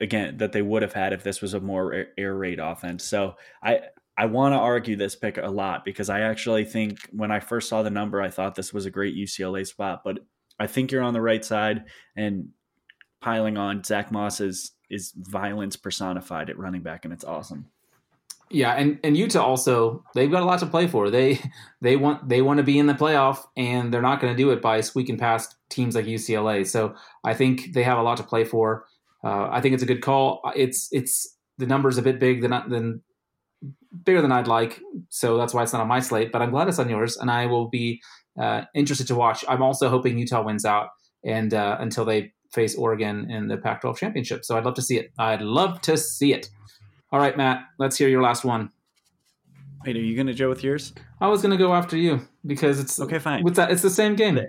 again, 0.00 0.36
that 0.38 0.52
they 0.52 0.62
would 0.62 0.82
have 0.82 0.92
had 0.92 1.12
if 1.12 1.22
this 1.22 1.40
was 1.40 1.54
a 1.54 1.60
more 1.60 2.06
air 2.18 2.36
raid 2.36 2.58
offense. 2.58 3.04
So 3.04 3.34
I, 3.62 3.80
I 4.18 4.26
want 4.26 4.54
to 4.54 4.58
argue 4.58 4.96
this 4.96 5.14
pick 5.14 5.38
a 5.38 5.46
lot 5.46 5.84
because 5.84 6.08
I 6.08 6.20
actually 6.20 6.64
think 6.64 6.98
when 7.12 7.30
I 7.30 7.40
first 7.40 7.68
saw 7.68 7.82
the 7.82 7.90
number, 7.90 8.22
I 8.22 8.30
thought 8.30 8.54
this 8.54 8.72
was 8.72 8.86
a 8.86 8.90
great 8.90 9.14
UCLA 9.14 9.66
spot. 9.66 10.02
But 10.04 10.20
I 10.58 10.66
think 10.66 10.90
you're 10.90 11.02
on 11.02 11.14
the 11.14 11.20
right 11.20 11.44
side, 11.44 11.84
and 12.16 12.48
piling 13.20 13.56
on 13.56 13.84
Zach 13.84 14.10
Moss 14.10 14.40
is 14.40 14.72
is 14.88 15.12
violence 15.16 15.76
personified 15.76 16.48
at 16.48 16.58
running 16.58 16.82
back, 16.82 17.04
and 17.04 17.12
it's 17.12 17.24
awesome. 17.24 17.66
Yeah, 18.50 18.72
and, 18.74 19.00
and 19.02 19.16
Utah 19.16 19.44
also 19.44 20.04
they've 20.14 20.30
got 20.30 20.42
a 20.42 20.46
lot 20.46 20.60
to 20.60 20.66
play 20.66 20.86
for. 20.86 21.10
They 21.10 21.40
they 21.80 21.96
want 21.96 22.28
they 22.28 22.42
want 22.42 22.58
to 22.58 22.62
be 22.62 22.78
in 22.78 22.86
the 22.86 22.94
playoff, 22.94 23.44
and 23.56 23.92
they're 23.92 24.02
not 24.02 24.20
going 24.20 24.32
to 24.32 24.36
do 24.36 24.50
it 24.50 24.62
by 24.62 24.80
squeaking 24.80 25.18
past 25.18 25.56
teams 25.68 25.94
like 25.94 26.06
UCLA. 26.06 26.66
So 26.66 26.94
I 27.24 27.34
think 27.34 27.72
they 27.74 27.82
have 27.82 27.98
a 27.98 28.02
lot 28.02 28.16
to 28.18 28.22
play 28.22 28.44
for. 28.44 28.84
Uh, 29.24 29.48
I 29.50 29.60
think 29.60 29.74
it's 29.74 29.82
a 29.82 29.86
good 29.86 30.02
call. 30.02 30.40
It's 30.54 30.88
it's 30.92 31.36
the 31.58 31.66
numbers 31.66 31.98
a 31.98 32.02
bit 32.02 32.20
big 32.20 32.42
than 32.42 32.50
than 32.68 33.02
bigger 34.04 34.22
than 34.22 34.30
I'd 34.30 34.46
like, 34.46 34.80
so 35.08 35.36
that's 35.36 35.52
why 35.52 35.62
it's 35.62 35.72
not 35.72 35.82
on 35.82 35.88
my 35.88 36.00
slate. 36.00 36.30
But 36.30 36.42
I'm 36.42 36.50
glad 36.50 36.68
it's 36.68 36.78
on 36.78 36.88
yours, 36.88 37.16
and 37.16 37.30
I 37.30 37.46
will 37.46 37.68
be 37.68 38.00
uh, 38.40 38.62
interested 38.74 39.08
to 39.08 39.16
watch. 39.16 39.44
I'm 39.48 39.62
also 39.62 39.88
hoping 39.88 40.18
Utah 40.18 40.44
wins 40.44 40.64
out, 40.64 40.90
and 41.24 41.52
uh, 41.52 41.78
until 41.80 42.04
they 42.04 42.32
face 42.52 42.76
Oregon 42.76 43.30
in 43.30 43.48
the 43.48 43.56
Pac-12 43.56 43.98
championship. 43.98 44.44
So 44.44 44.56
I'd 44.56 44.64
love 44.64 44.74
to 44.74 44.82
see 44.82 44.98
it. 44.98 45.12
I'd 45.18 45.42
love 45.42 45.80
to 45.82 45.96
see 45.96 46.32
it. 46.32 46.48
All 47.12 47.20
right, 47.20 47.36
Matt, 47.36 47.64
let's 47.78 47.96
hear 47.96 48.08
your 48.08 48.22
last 48.22 48.44
one. 48.44 48.70
Wait, 49.84 49.96
are 49.96 50.00
you 50.00 50.16
going 50.16 50.26
to 50.26 50.34
go 50.34 50.48
with 50.48 50.64
yours? 50.64 50.92
I 51.20 51.28
was 51.28 51.42
going 51.42 51.52
to 51.52 51.56
go 51.56 51.72
after 51.72 51.96
you 51.96 52.26
because 52.44 52.80
it's 52.80 52.98
okay. 52.98 53.20
Fine. 53.20 53.44
What's 53.44 53.56
that? 53.56 53.70
It's 53.70 53.82
the 53.82 53.90
same 53.90 54.16
game. 54.16 54.40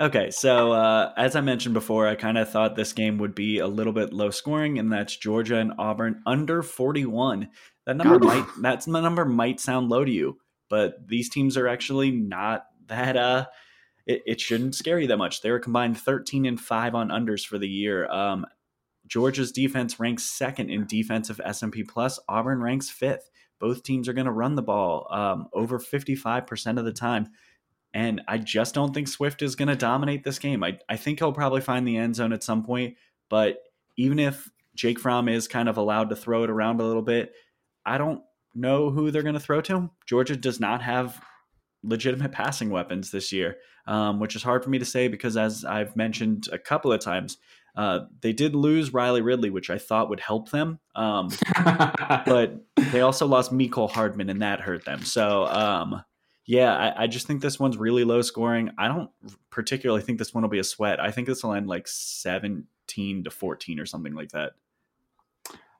Okay, 0.00 0.30
so 0.30 0.72
uh, 0.72 1.12
as 1.18 1.36
I 1.36 1.42
mentioned 1.42 1.74
before, 1.74 2.08
I 2.08 2.14
kind 2.14 2.38
of 2.38 2.50
thought 2.50 2.74
this 2.74 2.94
game 2.94 3.18
would 3.18 3.34
be 3.34 3.58
a 3.58 3.66
little 3.66 3.92
bit 3.92 4.14
low 4.14 4.30
scoring, 4.30 4.78
and 4.78 4.90
that's 4.90 5.14
Georgia 5.14 5.56
and 5.58 5.74
Auburn 5.78 6.22
under 6.24 6.62
41. 6.62 7.50
That 7.84 7.98
number 7.98 8.18
might 8.18 8.46
that 8.62 8.86
number 8.86 9.26
might 9.26 9.60
sound 9.60 9.90
low 9.90 10.02
to 10.02 10.10
you, 10.10 10.38
but 10.70 11.06
these 11.06 11.28
teams 11.28 11.58
are 11.58 11.68
actually 11.68 12.10
not 12.10 12.64
that. 12.86 13.18
Uh, 13.18 13.46
it, 14.06 14.22
it 14.24 14.40
shouldn't 14.40 14.74
scare 14.74 14.98
you 14.98 15.08
that 15.08 15.18
much. 15.18 15.42
They 15.42 15.50
were 15.50 15.60
combined 15.60 15.98
13 15.98 16.46
and 16.46 16.58
five 16.58 16.94
on 16.94 17.08
unders 17.08 17.44
for 17.44 17.58
the 17.58 17.68
year. 17.68 18.10
Um, 18.10 18.46
Georgia's 19.10 19.52
defense 19.52 19.98
ranks 19.98 20.22
second 20.22 20.70
in 20.70 20.86
defensive 20.86 21.40
S&P 21.44 21.82
plus. 21.82 22.18
Auburn 22.28 22.62
ranks 22.62 22.88
fifth. 22.88 23.28
Both 23.58 23.82
teams 23.82 24.08
are 24.08 24.12
going 24.12 24.26
to 24.26 24.32
run 24.32 24.54
the 24.54 24.62
ball 24.62 25.06
um, 25.10 25.48
over 25.52 25.78
55% 25.78 26.78
of 26.78 26.84
the 26.84 26.92
time. 26.92 27.28
And 27.92 28.22
I 28.28 28.38
just 28.38 28.72
don't 28.72 28.94
think 28.94 29.08
Swift 29.08 29.42
is 29.42 29.56
going 29.56 29.68
to 29.68 29.76
dominate 29.76 30.22
this 30.22 30.38
game. 30.38 30.62
I, 30.62 30.78
I 30.88 30.96
think 30.96 31.18
he'll 31.18 31.32
probably 31.32 31.60
find 31.60 31.86
the 31.86 31.96
end 31.96 32.14
zone 32.14 32.32
at 32.32 32.44
some 32.44 32.64
point. 32.64 32.96
But 33.28 33.58
even 33.96 34.20
if 34.20 34.48
Jake 34.76 35.00
Fromm 35.00 35.28
is 35.28 35.48
kind 35.48 35.68
of 35.68 35.76
allowed 35.76 36.08
to 36.10 36.16
throw 36.16 36.44
it 36.44 36.50
around 36.50 36.80
a 36.80 36.84
little 36.84 37.02
bit, 37.02 37.32
I 37.84 37.98
don't 37.98 38.22
know 38.54 38.90
who 38.90 39.10
they're 39.10 39.22
going 39.22 39.34
to 39.34 39.40
throw 39.40 39.60
to. 39.62 39.90
Georgia 40.06 40.36
does 40.36 40.60
not 40.60 40.82
have 40.82 41.20
legitimate 41.82 42.32
passing 42.32 42.70
weapons 42.70 43.10
this 43.10 43.32
year, 43.32 43.56
um, 43.86 44.20
which 44.20 44.36
is 44.36 44.42
hard 44.42 44.62
for 44.62 44.70
me 44.70 44.78
to 44.78 44.84
say 44.84 45.08
because, 45.08 45.36
as 45.36 45.64
I've 45.64 45.96
mentioned 45.96 46.48
a 46.52 46.58
couple 46.58 46.92
of 46.92 47.00
times, 47.00 47.38
uh, 47.76 48.00
they 48.20 48.32
did 48.32 48.54
lose 48.54 48.92
Riley 48.92 49.22
Ridley, 49.22 49.50
which 49.50 49.70
I 49.70 49.78
thought 49.78 50.08
would 50.08 50.20
help 50.20 50.50
them. 50.50 50.78
Um, 50.94 51.30
but 51.64 52.64
they 52.92 53.00
also 53.00 53.26
lost 53.26 53.52
Mecole 53.52 53.90
Hardman, 53.90 54.30
and 54.30 54.42
that 54.42 54.60
hurt 54.60 54.84
them. 54.84 55.04
So, 55.04 55.46
um, 55.46 56.02
yeah, 56.46 56.76
I, 56.76 57.04
I, 57.04 57.06
just 57.06 57.26
think 57.26 57.42
this 57.42 57.60
one's 57.60 57.76
really 57.76 58.02
low 58.02 58.22
scoring. 58.22 58.70
I 58.76 58.88
don't 58.88 59.10
particularly 59.50 60.02
think 60.02 60.18
this 60.18 60.34
one 60.34 60.42
will 60.42 60.50
be 60.50 60.58
a 60.58 60.64
sweat. 60.64 60.98
I 60.98 61.12
think 61.12 61.28
this 61.28 61.44
will 61.44 61.52
end 61.52 61.68
like 61.68 61.86
17 61.86 62.64
to 63.24 63.30
14 63.30 63.78
or 63.78 63.86
something 63.86 64.14
like 64.14 64.30
that. 64.30 64.52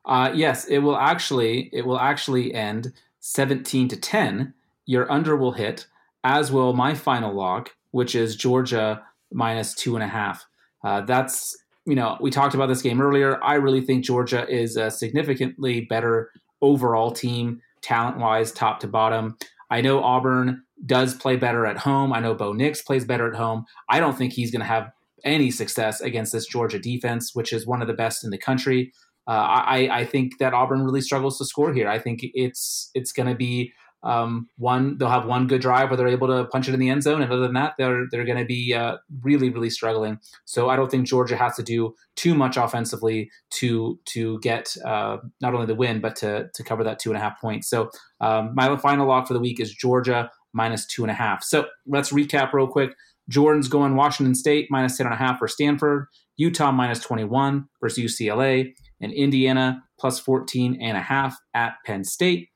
Uh, 0.05 0.30
yes, 0.34 0.66
it 0.66 0.78
will 0.78 0.97
actually 0.97 1.70
it 1.72 1.84
will 1.84 1.99
actually 1.99 2.55
end 2.55 2.93
17 3.20 3.88
to 3.88 3.97
10. 3.97 4.55
Your 4.86 5.11
under 5.11 5.36
will 5.36 5.53
hit, 5.53 5.86
as 6.24 6.51
will 6.51 6.72
my 6.72 6.95
final 6.95 7.34
lock, 7.34 7.74
which 7.91 8.14
is 8.14 8.36
Georgia 8.36 9.03
minus 9.32 9.74
two 9.74 9.95
and 9.97 10.03
a 10.03 10.09
half. 10.09 10.47
Uh, 10.82 11.03
that's 11.03 11.57
you 11.86 11.94
know 11.94 12.16
we 12.20 12.30
talked 12.30 12.54
about 12.54 12.66
this 12.66 12.82
game 12.82 13.00
earlier. 13.00 13.42
I 13.42 13.54
really 13.54 13.80
think 13.80 14.04
Georgia 14.04 14.48
is 14.48 14.76
a 14.76 14.90
significantly 14.90 15.82
better 15.82 16.30
overall 16.62 17.10
team, 17.10 17.60
talent 17.82 18.18
wise, 18.18 18.52
top 18.52 18.80
to 18.80 18.88
bottom. 18.88 19.36
I 19.70 19.80
know 19.80 20.02
Auburn 20.02 20.62
does 20.84 21.14
play 21.14 21.36
better 21.36 21.66
at 21.66 21.78
home. 21.78 22.12
I 22.12 22.20
know 22.20 22.34
Bo 22.34 22.52
Nix 22.52 22.82
plays 22.82 23.04
better 23.04 23.28
at 23.28 23.36
home. 23.36 23.64
I 23.88 24.00
don't 24.00 24.16
think 24.16 24.32
he's 24.32 24.50
going 24.50 24.60
to 24.60 24.66
have 24.66 24.90
any 25.24 25.50
success 25.50 26.00
against 26.00 26.32
this 26.32 26.46
Georgia 26.46 26.78
defense, 26.78 27.34
which 27.34 27.52
is 27.52 27.66
one 27.66 27.82
of 27.82 27.88
the 27.88 27.94
best 27.94 28.24
in 28.24 28.30
the 28.30 28.38
country. 28.38 28.92
Uh, 29.28 29.32
I, 29.32 30.00
I 30.00 30.04
think 30.04 30.38
that 30.38 30.54
Auburn 30.54 30.82
really 30.82 31.02
struggles 31.02 31.38
to 31.38 31.44
score 31.44 31.72
here. 31.72 31.88
I 31.88 31.98
think 31.98 32.20
it's 32.22 32.90
it's 32.94 33.12
going 33.12 33.28
to 33.28 33.34
be 33.34 33.72
um, 34.02 34.48
one. 34.56 34.98
They'll 34.98 35.08
have 35.08 35.26
one 35.26 35.46
good 35.46 35.60
drive 35.60 35.90
where 35.90 35.96
they're 35.96 36.08
able 36.08 36.28
to 36.28 36.44
punch 36.46 36.68
it 36.68 36.74
in 36.74 36.80
the 36.80 36.88
end 36.88 37.02
zone, 37.02 37.22
and 37.22 37.32
other 37.32 37.42
than 37.42 37.54
that, 37.54 37.74
they're 37.78 38.06
they're 38.10 38.24
going 38.24 38.38
to 38.38 38.44
be 38.44 38.74
uh, 38.74 38.96
really 39.22 39.50
really 39.50 39.70
struggling. 39.70 40.18
So 40.44 40.68
I 40.68 40.76
don't 40.76 40.90
think 40.90 41.06
Georgia 41.06 41.36
has 41.36 41.56
to 41.56 41.62
do 41.62 41.94
too 42.16 42.34
much 42.34 42.56
offensively 42.56 43.30
to 43.50 43.98
to 44.06 44.38
get 44.40 44.74
uh, 44.84 45.18
not 45.40 45.54
only 45.54 45.66
the 45.66 45.74
win 45.74 46.00
but 46.00 46.16
to 46.16 46.48
to 46.54 46.62
cover 46.64 46.84
that 46.84 46.98
two 46.98 47.10
and 47.10 47.16
a 47.16 47.20
half 47.20 47.40
points. 47.40 47.68
So 47.68 47.90
um, 48.20 48.52
my 48.54 48.76
final 48.76 49.06
lock 49.06 49.26
for 49.26 49.34
the 49.34 49.40
week 49.40 49.60
is 49.60 49.72
Georgia 49.72 50.30
minus 50.52 50.86
two 50.86 51.02
and 51.02 51.10
a 51.10 51.14
half. 51.14 51.42
So 51.44 51.66
let's 51.86 52.12
recap 52.12 52.52
real 52.52 52.66
quick. 52.66 52.92
Jordan's 53.28 53.68
going 53.68 53.94
Washington 53.94 54.34
State 54.34 54.66
minus 54.70 54.96
10 54.96 55.06
and 55.06 55.38
for 55.38 55.46
Stanford, 55.46 56.06
Utah 56.36 56.72
minus 56.72 56.98
21 57.00 57.66
versus 57.80 58.04
UCLA, 58.04 58.74
and 59.00 59.12
Indiana 59.12 59.82
plus 59.98 60.18
14 60.18 60.78
and 60.80 60.96
a 60.96 61.00
half 61.00 61.38
at 61.54 61.74
Penn 61.86 62.04
State. 62.04 62.49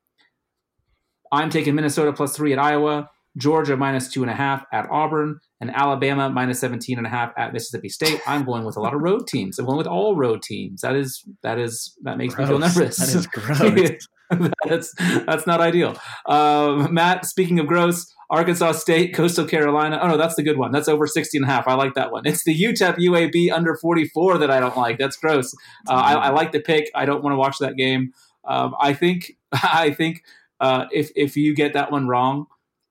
I'm 1.35 1.51
taking 1.51 1.75
Minnesota 1.75 2.13
plus 2.13 2.37
three 2.37 2.53
at 2.53 2.59
Iowa, 2.59 3.11
Georgia 3.37 3.77
minus 3.77 4.09
two 4.09 4.23
and 4.23 4.31
a 4.31 4.35
half 4.35 4.65
at 4.73 4.89
Auburn, 4.91 5.41
and 5.61 5.71
Alabama 5.71 6.31
minus 6.31 6.61
17 6.61 6.99
and 6.99 7.07
a 7.07 7.11
half 7.11 7.33
at 7.37 7.53
Mississippi 7.53 7.89
State. 7.89 8.21
I'm 8.27 8.45
going 8.45 8.65
with 8.65 8.77
a 8.77 8.81
lot 8.81 8.95
of 8.95 9.01
road 9.01 9.27
teams. 9.27 9.59
I'm 9.59 9.67
going 9.67 9.79
with 9.79 9.87
all 9.87 10.17
road 10.17 10.43
teams. 10.43 10.83
That 10.83 10.95
is 10.95 11.25
that 11.43 11.59
is 11.59 11.97
that 12.03 12.19
makes 12.19 12.35
gross. 12.35 12.49
me 12.49 12.53
feel 12.53 12.59
nervous. 12.61 12.97
That 12.97 13.15
is 13.15 13.27
gross. 13.27 14.09
that's 14.65 14.95
that's 15.27 15.47
not 15.47 15.61
ideal. 15.61 15.97
Um, 16.27 16.93
Matt, 16.93 17.27
speaking 17.27 17.59
of 17.59 17.67
gross, 17.67 18.13
Arkansas 18.31 18.73
State, 18.73 19.15
Coastal 19.15 19.47
Carolina. 19.47 19.99
Oh 20.01 20.09
no, 20.09 20.17
that's 20.17 20.35
the 20.35 20.43
good 20.43 20.59
one. 20.59 20.73
That's 20.73 20.89
over 20.89 21.07
60 21.07 21.39
and 21.39 21.45
a 21.45 21.49
half. 21.49 21.69
I 21.69 21.75
like 21.75 21.95
that 21.95 22.13
one. 22.13 22.27
It's 22.27 22.45
the 22.45 22.55
UTEP 22.55 22.97
UAB 22.97 23.53
under 23.53 23.77
44 23.77 24.39
that 24.39 24.51
I 24.51 24.61
don't 24.61 24.77
like. 24.77 24.99
That's 24.99 25.17
gross. 25.17 25.55
Uh, 25.89 25.93
I, 25.93 26.15
I, 26.15 26.31
like 26.31 26.53
the 26.53 26.61
pick. 26.61 26.91
I 26.95 27.05
don't 27.05 27.23
want 27.23 27.35
to 27.35 27.39
watch 27.39 27.59
that 27.59 27.77
game. 27.77 28.13
Um, 28.45 28.75
I 28.81 28.93
think 28.95 29.37
I 29.53 29.91
think 29.91 30.23
uh, 30.61 30.87
if 30.93 31.11
if 31.17 31.37
you 31.37 31.55
get 31.55 31.73
that 31.75 31.91
one 31.91 32.09
wrong, 32.09 32.47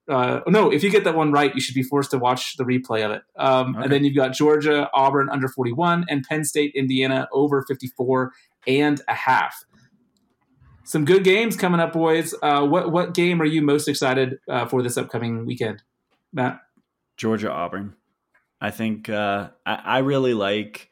uh, 0.08 0.40
no, 0.46 0.70
if 0.70 0.82
you 0.84 0.90
get 0.90 1.04
that 1.04 1.16
one 1.16 1.32
right, 1.32 1.54
you 1.54 1.60
should 1.60 1.74
be 1.74 1.82
forced 1.82 2.10
to 2.10 2.18
watch 2.18 2.56
the 2.56 2.64
replay 2.64 3.04
of 3.04 3.12
it. 3.12 3.22
Um, 3.36 3.74
Okay. 3.74 3.84
And 3.84 3.92
then 3.92 4.04
you've 4.04 4.16
got 4.16 4.32
Georgia, 4.32 4.90
Auburn 4.92 5.28
under 5.30 5.48
41, 5.48 6.04
and 6.08 6.24
Penn 6.28 6.44
State, 6.44 6.72
Indiana 6.74 7.28
over 7.32 7.64
54 7.66 8.32
and 8.66 9.00
a 9.08 9.14
half. 9.14 9.64
Some 10.84 11.06
good 11.06 11.24
games 11.24 11.56
coming 11.56 11.80
up, 11.80 11.94
boys. 11.94 12.34
Uh, 12.42 12.66
what 12.66 12.92
what 12.92 13.14
game 13.14 13.40
are 13.40 13.46
you 13.46 13.62
most 13.62 13.88
excited 13.88 14.38
uh, 14.48 14.66
for 14.66 14.82
this 14.82 14.98
upcoming 14.98 15.46
weekend, 15.46 15.82
Matt? 16.32 16.60
Georgia 17.16 17.50
Auburn. 17.50 17.94
I 18.60 18.70
think 18.70 19.08
uh, 19.08 19.48
I, 19.64 19.74
I 19.74 19.98
really 19.98 20.34
like 20.34 20.90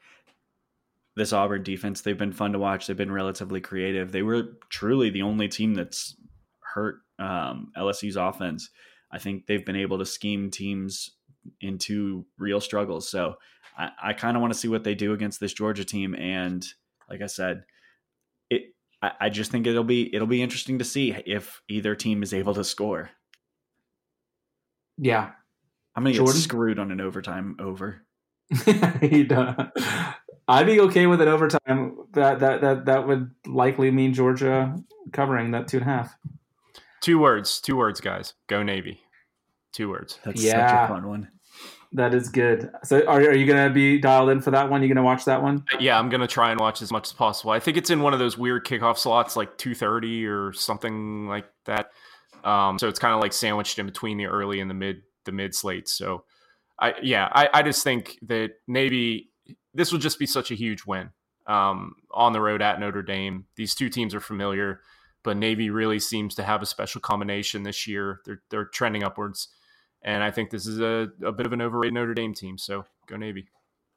this 1.15 1.35
Auburn 1.35 1.63
defense. 1.63 2.01
They've 2.01 2.17
been 2.17 2.33
fun 2.33 2.53
to 2.53 2.59
watch. 2.59 2.87
They've 2.87 2.97
been 2.97 3.13
relatively 3.13 3.61
creative. 3.61 4.13
They 4.13 4.23
were 4.23 4.57
truly 4.71 5.11
the 5.11 5.23
only 5.23 5.49
team 5.49 5.75
that's 5.75 6.17
hurt 6.75 6.97
um, 7.19 7.73
LSU's 7.77 8.17
offense. 8.17 8.71
I 9.11 9.19
think 9.19 9.47
they've 9.47 9.65
been 9.65 9.77
able 9.77 9.99
to 9.99 10.07
scheme 10.07 10.51
teams 10.51 11.11
into 11.61 12.25
real 12.39 12.61
struggles. 12.61 13.09
So 13.09 13.35
I, 13.77 13.91
I 14.03 14.13
kind 14.13 14.37
of 14.37 14.41
want 14.41 14.53
to 14.53 14.59
see 14.59 14.69
what 14.69 14.85
they 14.85 14.95
do 14.95 15.13
against 15.13 15.41
this 15.41 15.53
Georgia 15.53 15.85
team. 15.85 16.15
And 16.15 16.67
like 17.09 17.23
I 17.23 17.27
said, 17.27 17.65
it 18.51 18.75
I, 19.03 19.13
I 19.21 19.29
just 19.29 19.51
think 19.51 19.67
it'll 19.67 19.85
be 19.85 20.15
it'll 20.15 20.27
be 20.27 20.43
interesting 20.43 20.79
to 20.79 20.85
see 20.85 21.15
if 21.27 21.61
either 21.69 21.95
team 21.95 22.23
is 22.23 22.33
able 22.33 22.55
to 22.55 22.65
score. 22.65 23.11
Yeah, 24.99 25.33
I'm 25.95 26.05
gonna 26.05 26.17
get 26.17 26.29
screwed 26.29 26.79
on 26.79 26.91
an 26.91 27.01
overtime 27.01 27.57
over. 27.59 28.03
I'd 30.49 30.67
be 30.67 30.81
okay 30.81 31.07
with 31.07 31.21
an 31.21 31.29
overtime. 31.29 31.97
That 32.13 32.41
that 32.41 32.61
that 32.61 32.85
that 32.87 33.07
would 33.07 33.31
likely 33.47 33.91
mean 33.91 34.13
Georgia 34.15 34.77
covering 35.13 35.53
that 35.53 35.69
two 35.69 35.79
and 35.79 35.87
a 35.87 35.91
half. 35.91 36.17
Two 37.03 37.19
words, 37.19 37.61
two 37.61 37.77
words, 37.77 38.01
guys. 38.01 38.35
Go 38.47 38.63
Navy. 38.63 39.01
Two 39.73 39.91
words. 39.91 40.19
That's 40.25 40.43
such 40.43 40.55
a 40.55 40.89
fun 40.89 41.09
one. 41.09 41.29
That 41.95 42.15
is 42.15 42.29
good. 42.29 42.71
So, 42.85 43.05
are, 43.07 43.21
are 43.21 43.35
you 43.35 43.45
going 43.45 43.69
to 43.69 43.75
be 43.75 43.99
dialed 43.99 44.31
in 44.31 44.41
for 44.41 44.51
that 44.53 44.71
one? 44.71 44.83
You 44.83 44.89
going 44.89 44.97
to 44.97 45.03
watch 45.03 45.27
that 45.27 45.43
one? 45.43 45.65
Yeah, 45.79 45.99
I'm 45.99 46.09
gonna 46.09 46.27
try 46.27 46.51
and 46.51 46.59
watch 46.59 46.81
as 46.81 46.91
much 46.91 47.09
as 47.09 47.13
possible. 47.13 47.51
I 47.51 47.61
think 47.61 47.77
it's 47.77 47.91
in 47.91 48.01
one 48.01 48.15
of 48.15 48.19
those 48.19 48.39
weird 48.39 48.65
kickoff 48.65 48.97
slots, 48.97 49.37
like 49.37 49.59
2:30 49.59 50.27
or 50.27 50.53
something 50.55 51.29
like 51.29 51.47
that. 51.67 51.91
Um, 52.45 52.79
so 52.79 52.89
it's 52.89 52.99
kind 52.99 53.15
of 53.15 53.21
like 53.21 53.33
sandwiched 53.33 53.79
in 53.79 53.87
between 53.87 54.17
the 54.17 54.27
early 54.27 54.61
and 54.61 54.71
the 54.71 54.75
mid 54.75 55.03
the 55.25 55.33
mid 55.33 55.55
slate. 55.55 55.89
So, 55.89 56.25
I 56.79 56.95
yeah, 57.03 57.29
I, 57.31 57.49
I 57.53 57.63
just 57.63 57.85
think 57.85 58.19
that 58.23 58.53
Navy 58.67 59.31
this 59.75 59.93
will 59.93 59.99
just 59.99 60.19
be 60.19 60.27
such 60.27 60.51
a 60.51 60.55
huge 60.55 60.87
win 60.87 61.11
um, 61.47 61.97
on 62.11 62.33
the 62.33 62.41
road 62.41 62.63
at 62.63 62.81
Notre 62.81 63.03
Dame. 63.03 63.47
These 63.57 63.75
two 63.75 63.89
teams 63.89 64.15
are 64.15 64.21
familiar, 64.21 64.81
but 65.23 65.37
Navy 65.37 65.71
really 65.71 65.99
seems 65.99 66.35
to 66.37 66.43
have 66.43 66.63
a 66.63 66.67
special 66.67 67.01
combination 67.01 67.63
this 67.63 67.87
year. 67.87 68.21
They're 68.25 68.43
they're 68.51 68.65
trending 68.65 69.03
upwards, 69.03 69.49
and 70.03 70.23
I 70.23 70.31
think 70.31 70.51
this 70.51 70.67
is 70.67 70.81
a, 70.81 71.09
a 71.25 71.33
bit 71.33 71.47
of 71.47 71.53
an 71.53 71.63
overrated 71.63 71.95
Notre 71.95 72.15
Dame 72.15 72.35
team. 72.35 72.59
So 72.59 72.85
go 73.07 73.17
Navy. 73.17 73.49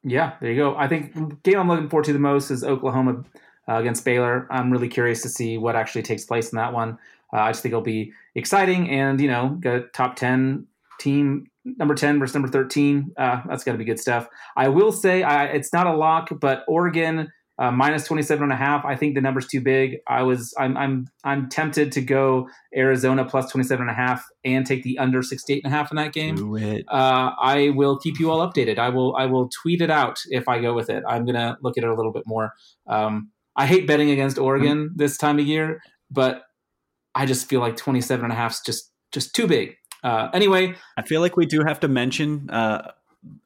Yeah, 0.02 0.34
there 0.40 0.50
you 0.50 0.56
go. 0.56 0.76
I 0.76 0.86
think 0.88 1.42
game 1.42 1.58
I'm 1.58 1.68
looking 1.68 1.88
forward 1.88 2.04
to 2.04 2.12
the 2.12 2.18
most 2.18 2.50
is 2.50 2.62
Oklahoma 2.62 3.24
uh, 3.68 3.74
against 3.74 4.04
Baylor. 4.04 4.46
I'm 4.50 4.70
really 4.70 4.88
curious 4.88 5.22
to 5.22 5.28
see 5.28 5.58
what 5.58 5.74
actually 5.74 6.02
takes 6.02 6.24
place 6.24 6.52
in 6.52 6.56
that 6.56 6.72
one. 6.72 6.98
Uh, 7.32 7.38
I 7.38 7.50
just 7.50 7.62
think 7.62 7.72
it'll 7.72 7.82
be 7.82 8.12
exciting, 8.34 8.88
and 8.90 9.20
you 9.20 9.28
know, 9.28 9.58
got 9.60 9.92
top 9.92 10.16
ten 10.16 10.66
team, 11.00 11.48
number 11.64 11.94
ten 11.94 12.20
versus 12.20 12.34
number 12.34 12.48
thirteen. 12.48 13.12
Uh, 13.16 13.42
that's 13.48 13.64
going 13.64 13.76
to 13.76 13.82
be 13.82 13.84
good 13.84 13.98
stuff. 13.98 14.28
I 14.56 14.68
will 14.68 14.92
say 14.92 15.22
I, 15.24 15.46
it's 15.46 15.72
not 15.72 15.88
a 15.88 15.96
lock, 15.96 16.28
but 16.40 16.64
Oregon 16.68 17.32
uh, 17.58 17.70
minus 17.70 18.04
27 18.04 18.42
and 18.42 18.52
a 18.52 18.56
half. 18.56 18.84
I 18.84 18.96
think 18.96 19.14
the 19.14 19.20
number's 19.20 19.46
too 19.46 19.60
big. 19.60 19.96
I 20.06 20.22
was 20.22 20.52
I'm 20.58 20.76
I'm 20.76 21.06
I'm 21.24 21.48
tempted 21.48 21.92
to 21.92 22.00
go 22.02 22.48
Arizona 22.76 23.24
plus 23.24 23.50
27 23.50 23.80
and 23.82 23.90
a 23.90 23.94
half 23.94 24.24
and 24.44 24.66
take 24.66 24.82
the 24.82 24.98
under 24.98 25.22
68 25.22 25.64
and 25.64 25.72
a 25.72 25.76
half 25.76 25.90
in 25.90 25.96
that 25.96 26.12
game 26.12 26.34
Do 26.36 26.56
it. 26.56 26.84
uh, 26.88 27.30
I 27.40 27.70
will 27.70 27.98
keep 27.98 28.18
you 28.20 28.30
all 28.30 28.46
updated. 28.46 28.78
I 28.78 28.90
will 28.90 29.16
I 29.16 29.26
will 29.26 29.48
tweet 29.62 29.80
it 29.80 29.90
out 29.90 30.18
if 30.30 30.48
I 30.48 30.60
go 30.60 30.74
with 30.74 30.90
it. 30.90 31.02
I'm 31.08 31.24
gonna 31.24 31.56
look 31.62 31.78
at 31.78 31.84
it 31.84 31.88
a 31.90 31.94
little 31.94 32.12
bit 32.12 32.24
more. 32.26 32.52
Um, 32.86 33.30
I 33.56 33.66
hate 33.66 33.86
betting 33.86 34.10
against 34.10 34.38
Oregon 34.38 34.90
this 34.94 35.16
time 35.16 35.38
of 35.38 35.46
year, 35.46 35.80
but 36.10 36.42
I 37.14 37.24
just 37.24 37.48
feel 37.48 37.60
like 37.60 37.76
27 37.78 38.22
and 38.22 38.32
a 38.32 38.36
half 38.36 38.52
is 38.52 38.60
just 38.66 38.92
just 39.12 39.34
too 39.34 39.46
big. 39.46 39.76
Uh, 40.04 40.28
anyway, 40.34 40.74
I 40.98 41.02
feel 41.02 41.22
like 41.22 41.36
we 41.38 41.46
do 41.46 41.64
have 41.66 41.80
to 41.80 41.88
mention 41.88 42.50
uh, 42.50 42.92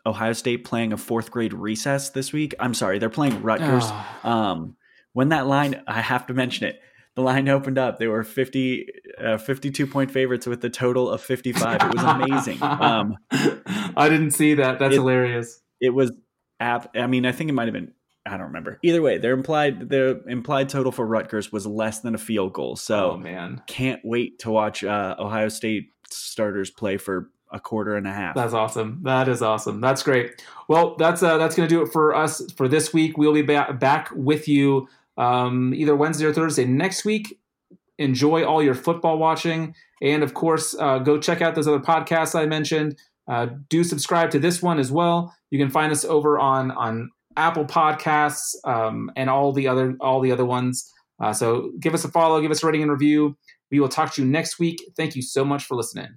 Ohio 0.07 0.32
State 0.32 0.65
playing 0.65 0.93
a 0.93 0.97
fourth 0.97 1.31
grade 1.31 1.52
recess 1.52 2.11
this 2.11 2.32
week. 2.32 2.55
I'm 2.61 2.74
sorry, 2.74 2.98
they're 2.98 3.11
playing 3.11 3.43
Rutgers. 3.43 3.85
ah, 3.86 4.20
Um, 4.52 4.77
when 5.12 5.31
that 5.31 5.47
line, 5.47 5.82
I 5.86 6.01
have 6.01 6.27
to 6.28 6.35
mention 6.35 6.66
it. 6.69 6.81
The 7.16 7.23
line 7.23 7.48
opened 7.48 7.77
up. 7.78 7.98
They 7.98 8.07
were 8.07 8.23
50, 8.23 8.86
uh, 9.19 9.39
52 9.39 9.86
point 9.86 10.11
favorites 10.11 10.47
with 10.47 10.65
a 10.65 10.70
total 10.70 11.11
of 11.11 11.20
55. 11.20 11.81
It 11.82 11.94
was 11.94 12.02
amazing. 12.05 12.59
Um, 12.62 13.16
I 13.97 14.09
didn't 14.09 14.31
see 14.31 14.55
that. 14.55 14.78
That's 14.78 14.94
it- 14.94 14.98
hilarious. 14.98 15.61
it 15.81 15.90
was 15.90 16.12
app. 16.61 16.97
I 16.97 17.07
mean, 17.09 17.27
I 17.27 17.32
think 17.32 17.51
it 17.51 17.55
might 17.55 17.66
have 17.66 17.74
been. 17.74 17.93
I 18.27 18.32
don't 18.36 18.47
remember. 18.48 18.78
Either 18.82 19.01
way, 19.02 19.19
their 19.19 19.32
implied 19.32 19.89
their 19.89 20.20
implied 20.28 20.69
total 20.69 20.93
for 20.93 21.05
Rutgers 21.07 21.51
was 21.51 21.66
less 21.66 22.01
than 22.01 22.15
a 22.15 22.19
field 22.19 22.52
goal. 22.52 22.77
So 22.77 23.12
oh 23.12 23.16
man, 23.16 23.62
can't 23.66 24.01
wait 24.05 24.39
to 24.40 24.51
watch 24.51 24.85
uh, 24.85 25.16
Ohio 25.19 25.48
State 25.48 25.89
starters 26.11 26.70
play 26.70 26.97
for 26.98 27.31
a 27.52 27.60
quarter 27.60 27.97
and 27.97 28.06
a 28.06 28.12
half. 28.12 28.35
That's 28.35 28.55
awesome. 28.55 29.01
That 29.02 29.28
is 29.28 29.43
awesome. 29.43 29.81
That's 29.81 30.02
great. 30.02 30.44
Well, 30.68 30.97
that's 30.97 31.22
uh, 31.22 31.39
that's 31.39 31.56
going 31.56 31.68
to 31.68 31.74
do 31.74 31.82
it 31.82 31.93
for 31.93 32.14
us 32.14 32.43
for 32.56 32.68
this 32.68 32.93
week. 32.93 33.18
We'll 33.18 33.35
be 33.35 33.43
ba- 33.43 33.77
back 33.78 34.10
with 34.14 34.48
you 34.48 34.89
um, 35.16 35.74
either 35.74 35.97
Wednesday 35.97 36.27
or 36.27 36.32
Thursday 36.32 36.64
next 36.64 37.05
week. 37.05 37.39
Enjoy 37.98 38.44
all 38.44 38.62
your 38.62 38.74
football 38.74 39.18
watching, 39.18 39.74
and 40.01 40.22
of 40.22 40.32
course, 40.32 40.74
uh, 40.78 40.98
go 40.98 41.18
check 41.18 41.43
out 41.43 41.55
those 41.55 41.68
other 41.68 41.81
podcasts 41.81 42.39
I 42.39 42.47
mentioned. 42.47 42.97
Uh, 43.28 43.48
do 43.68 43.85
subscribe 43.85 44.31
to 44.31 44.39
this 44.39 44.62
one 44.62 44.78
as 44.78 44.90
well. 44.90 45.35
You 45.51 45.59
can 45.59 45.70
find 45.70 45.93
us 45.93 46.05
over 46.05 46.39
on 46.39 46.70
on 46.70 47.10
Apple 47.36 47.64
Podcasts 47.64 48.55
um, 48.64 49.10
and 49.16 49.28
all 49.28 49.52
the 49.52 49.68
other 49.68 49.97
all 50.01 50.20
the 50.20 50.32
other 50.32 50.47
ones. 50.47 50.90
Uh, 51.20 51.32
so 51.32 51.72
give 51.78 51.93
us 51.93 52.05
a 52.05 52.09
follow, 52.09 52.40
give 52.40 52.51
us 52.51 52.62
a 52.62 52.66
rating 52.66 52.82
and 52.82 52.90
review. 52.90 53.36
We 53.70 53.78
will 53.78 53.89
talk 53.89 54.14
to 54.14 54.22
you 54.22 54.28
next 54.28 54.59
week. 54.59 54.82
Thank 54.97 55.14
you 55.14 55.22
so 55.22 55.44
much 55.44 55.64
for 55.64 55.77
listening. 55.77 56.16